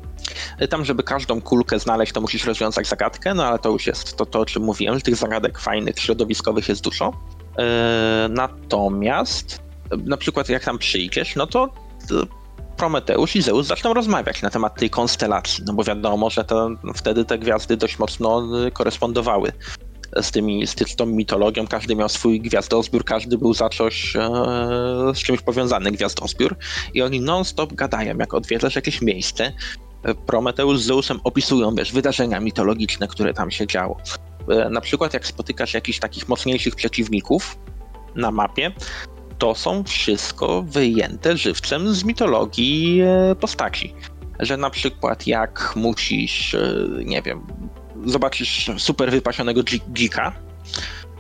Tam, 0.71 0.85
żeby 0.85 1.03
każdą 1.03 1.41
kulkę 1.41 1.79
znaleźć, 1.79 2.13
to 2.13 2.21
musisz 2.21 2.45
rozwiązać 2.45 2.89
zagadkę, 2.89 3.35
no 3.35 3.45
ale 3.45 3.59
to 3.59 3.71
już 3.71 3.87
jest 3.87 4.17
to, 4.17 4.27
to 4.27 4.41
o 4.41 4.47
czym 4.47 4.63
mówiłem, 4.63 4.95
że 4.95 5.01
tych 5.01 5.17
zagadek 5.17 5.59
fajnych, 5.59 5.99
środowiskowych 5.99 6.69
jest 6.69 6.83
dużo. 6.83 7.13
Yy, 7.59 7.65
natomiast 8.29 9.63
na 10.05 10.17
przykład 10.17 10.49
jak 10.49 10.65
tam 10.65 10.79
przyjdziesz, 10.79 11.37
no 11.37 11.47
to 11.47 11.69
Prometeusz 12.77 13.37
i 13.37 13.43
Zeus 13.43 13.67
zaczną 13.67 13.95
rozmawiać 13.95 14.43
na 14.43 14.51
temat 14.51 14.79
tej 14.79 14.91
konstelacji, 14.91 15.65
no 15.67 15.73
bo 15.73 15.85
wiadomo, 15.85 16.31
że 16.31 16.45
to, 16.45 16.71
wtedy 16.95 17.25
te 17.25 17.39
gwiazdy 17.39 17.77
dość 17.77 17.99
mocno 17.99 18.49
korespondowały 18.73 19.53
z, 20.23 20.31
tymi, 20.31 20.67
z 20.67 20.97
tą 20.97 21.07
mitologią. 21.07 21.67
Każdy 21.67 21.97
miał 21.97 22.09
swój 22.09 22.41
gwiazdozbiór, 22.41 23.05
każdy 23.05 23.39
był 23.39 23.55
za 23.55 23.69
coś 23.69 24.17
e, 24.17 24.31
z 25.15 25.19
czymś 25.19 25.41
powiązany 25.41 25.91
gwiazdozbiór 25.91 26.57
i 26.95 27.03
oni 27.03 27.21
non-stop 27.21 27.73
gadają, 27.73 28.19
jak 28.19 28.35
odwiedzasz 28.35 28.77
jakieś 28.77 29.03
miejsce, 29.03 29.53
Prometeusz 30.27 30.81
z 30.81 30.85
Zeusem 30.85 31.21
opisują, 31.25 31.75
wiesz, 31.75 31.93
wydarzenia 31.93 32.41
mitologiczne, 32.41 33.09
które 33.09 33.35
tam 33.35 33.51
się 33.51 33.67
działo. 33.67 33.97
E, 34.49 34.71
na 34.71 34.81
przykład 34.81 35.15
jak 35.15 35.27
spotykasz 35.27 35.75
jakichś 35.75 35.99
takich 35.99 36.29
mocniejszych 36.29 36.75
przeciwników 36.75 37.59
na 38.15 38.31
mapie, 38.31 38.73
to 39.39 39.55
są 39.55 39.85
wszystko 39.85 40.63
wyjęte 40.63 41.37
żywcem 41.37 41.95
z 41.95 42.05
mitologii 42.05 43.01
e, 43.01 43.35
postaci. 43.35 43.95
Że 44.41 44.57
na 44.57 44.71
przykład 44.71 45.27
jak 45.27 45.73
musisz, 45.77 46.57
nie 47.05 47.23
wiem, 47.23 47.47
zobaczysz 48.07 48.71
super 48.79 49.11
wypasionego 49.11 49.61
dzika, 49.89 50.33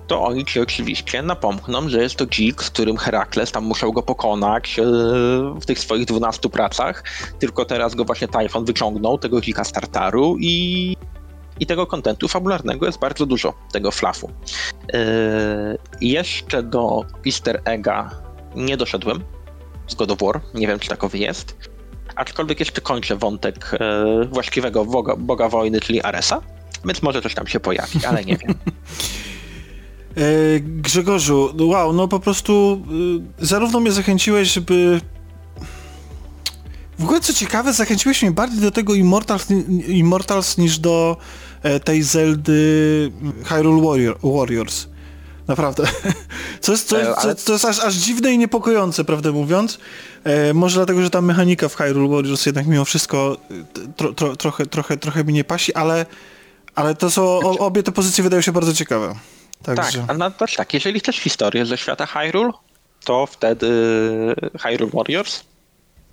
to 0.08 0.24
oni 0.24 0.44
ci 0.44 0.60
oczywiście 0.60 1.22
napomkną, 1.22 1.88
że 1.88 2.02
jest 2.02 2.16
to 2.16 2.26
dzik, 2.26 2.62
z 2.62 2.70
którym 2.70 2.96
Herakles 2.96 3.52
tam 3.52 3.64
musiał 3.64 3.92
go 3.92 4.02
pokonać 4.02 4.78
e, 4.78 4.82
w 5.60 5.66
tych 5.66 5.78
swoich 5.78 6.04
12 6.04 6.48
pracach, 6.48 7.04
tylko 7.38 7.64
teraz 7.64 7.94
go 7.94 8.04
właśnie 8.04 8.28
Typhon 8.28 8.64
wyciągnął, 8.64 9.18
tego 9.18 9.40
dzika 9.40 9.64
z 9.64 9.72
Tartaru 9.72 10.36
i, 10.40 10.96
i 11.60 11.66
tego 11.66 11.86
kontentu 11.86 12.28
fabularnego 12.28 12.86
jest 12.86 12.98
bardzo 12.98 13.26
dużo, 13.26 13.54
tego 13.72 13.90
flafu. 13.90 14.30
Yy, 14.92 14.98
jeszcze 16.00 16.62
do 16.62 17.04
easter 17.26 17.62
egga 17.64 18.10
nie 18.56 18.76
doszedłem 18.76 19.24
z 19.86 19.94
God 19.94 20.10
of 20.10 20.18
War, 20.18 20.40
nie 20.54 20.66
wiem 20.66 20.78
czy 20.78 20.88
takowy 20.88 21.18
jest, 21.18 21.56
aczkolwiek 22.14 22.60
jeszcze 22.60 22.80
kończę 22.80 23.16
wątek 23.16 23.70
yy, 23.80 24.28
właściwego 24.28 24.84
boga, 24.84 25.16
boga 25.16 25.48
wojny, 25.48 25.80
czyli 25.80 26.02
Aresa, 26.02 26.40
więc 26.84 27.02
może 27.02 27.22
coś 27.22 27.34
tam 27.34 27.46
się 27.46 27.60
pojawi, 27.60 28.06
ale 28.06 28.24
nie 28.24 28.36
wiem. 28.36 28.54
E, 30.16 30.60
Grzegorzu, 30.60 31.54
wow, 31.60 31.92
no 31.92 32.08
po 32.08 32.20
prostu 32.20 32.82
y, 33.40 33.46
zarówno 33.46 33.80
mnie 33.80 33.92
zachęciłeś, 33.92 34.52
żeby 34.52 35.00
w 36.98 37.04
ogóle 37.04 37.20
co 37.20 37.32
ciekawe, 37.32 37.72
zachęciłeś 37.72 38.22
mnie 38.22 38.30
bardziej 38.30 38.60
do 38.60 38.70
tego 38.70 38.94
Immortals, 38.94 39.46
Immortals 39.88 40.58
niż 40.58 40.78
do 40.78 41.16
e, 41.62 41.80
tej 41.80 42.02
Zeldy 42.02 43.12
Hyrule 43.44 43.82
Warrior, 43.82 44.18
Warriors. 44.22 44.86
Naprawdę. 45.48 45.84
Co 46.60 46.72
jest, 46.72 46.88
co 46.88 46.98
jest, 46.98 47.20
co, 47.20 47.34
co 47.34 47.52
jest 47.52 47.64
aż, 47.64 47.78
aż, 47.78 47.94
dziwne 47.94 48.32
i 48.32 48.38
niepokojące, 48.38 49.04
prawdę 49.04 49.32
mówiąc. 49.32 49.78
E, 50.24 50.54
może 50.54 50.78
dlatego, 50.78 51.02
że 51.02 51.10
ta 51.10 51.20
mechanika 51.20 51.68
w 51.68 51.74
Hyrule 51.74 52.08
Warriors 52.08 52.46
jednak 52.46 52.66
mimo 52.66 52.84
wszystko 52.84 53.36
tro, 53.96 54.12
tro, 54.12 54.36
trochę, 54.36 54.66
trochę, 54.66 54.96
trochę 54.96 55.24
mi 55.24 55.32
nie 55.32 55.44
pasi, 55.44 55.74
ale, 55.74 56.06
ale 56.78 56.94
to 56.94 57.10
są, 57.10 57.22
o, 57.22 57.58
obie 57.58 57.82
te 57.82 57.92
pozycje 57.92 58.24
wydają 58.24 58.42
się 58.42 58.52
bardzo 58.52 58.74
ciekawe. 58.74 59.14
Także. 59.62 60.04
Tak, 60.06 60.18
no 60.18 60.30
to 60.30 60.44
tak, 60.56 60.74
jeżeli 60.74 61.00
chcesz 61.00 61.16
historię 61.16 61.66
ze 61.66 61.78
świata 61.78 62.06
Hyrule, 62.06 62.52
to 63.04 63.26
wtedy 63.26 63.68
Hyrule 64.60 64.90
Warriors. 64.94 65.44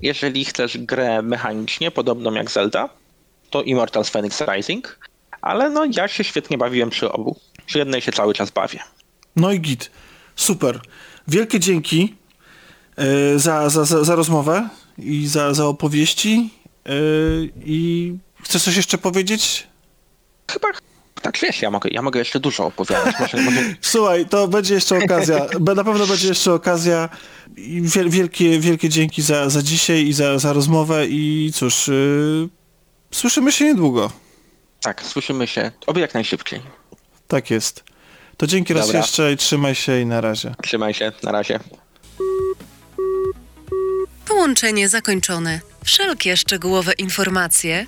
Jeżeli 0.01 0.45
chcesz 0.45 0.77
grę 0.77 1.21
mechanicznie, 1.21 1.91
podobną 1.91 2.33
jak 2.33 2.51
Zelda, 2.51 2.89
to 3.49 3.61
Immortals 3.61 4.09
Phoenix 4.09 4.41
Rising. 4.41 4.99
Ale 5.41 5.69
no 5.69 5.85
ja 5.97 6.07
się 6.07 6.23
świetnie 6.23 6.57
bawiłem 6.57 6.89
przy 6.89 7.11
obu. 7.11 7.39
Przy 7.65 7.77
jednej 7.77 8.01
się 8.01 8.11
cały 8.11 8.33
czas 8.33 8.51
bawię. 8.51 8.79
No 9.35 9.51
i 9.51 9.59
git. 9.59 9.91
Super. 10.35 10.79
Wielkie 11.27 11.59
dzięki. 11.59 12.15
e, 12.95 13.39
za, 13.39 13.69
za, 13.69 13.85
za, 13.85 14.03
za 14.03 14.15
rozmowę 14.15 14.69
i 14.97 15.27
za, 15.27 15.53
za 15.53 15.65
opowieści. 15.65 16.49
E, 16.85 16.91
I 17.65 18.13
chcesz 18.43 18.63
coś 18.63 18.75
jeszcze 18.75 18.97
powiedzieć? 18.97 19.67
Chyba 20.51 20.67
tak 21.25 21.39
wiesz, 21.41 21.61
ja 21.61 21.71
mogę, 21.71 21.89
ja 21.89 22.01
mogę 22.01 22.19
jeszcze 22.19 22.39
dużo 22.39 22.65
opowiadać. 22.65 23.15
Może, 23.19 23.37
może... 23.37 23.61
Słuchaj, 23.81 24.25
to 24.25 24.47
będzie 24.47 24.73
jeszcze 24.73 24.97
okazja. 24.97 25.47
Na 25.75 25.83
pewno 25.83 26.07
będzie 26.07 26.27
jeszcze 26.27 26.53
okazja. 26.53 27.09
Wielkie, 28.07 28.59
wielkie 28.59 28.89
dzięki 28.89 29.21
za, 29.21 29.49
za 29.49 29.61
dzisiaj 29.61 30.07
i 30.07 30.13
za, 30.13 30.39
za 30.39 30.53
rozmowę. 30.53 31.07
I 31.07 31.51
cóż, 31.55 31.87
yy, 31.87 32.49
słyszymy 33.11 33.51
się 33.51 33.65
niedługo. 33.65 34.11
Tak, 34.81 35.03
słyszymy 35.03 35.47
się. 35.47 35.71
Oby 35.87 35.99
jak 35.99 36.13
najszybciej. 36.13 36.61
Tak 37.27 37.51
jest. 37.51 37.83
To 38.37 38.47
dzięki 38.47 38.73
raz 38.73 38.85
Dobra. 38.85 38.99
jeszcze 38.99 39.33
i 39.33 39.37
trzymaj 39.37 39.75
się 39.75 40.01
i 40.01 40.05
na 40.05 40.21
razie. 40.21 40.55
Trzymaj 40.63 40.93
się, 40.93 41.11
na 41.23 41.31
razie. 41.31 41.59
Połączenie 44.27 44.89
zakończone. 44.89 45.59
Wszelkie 45.83 46.37
szczegółowe 46.37 46.93
informacje, 46.93 47.87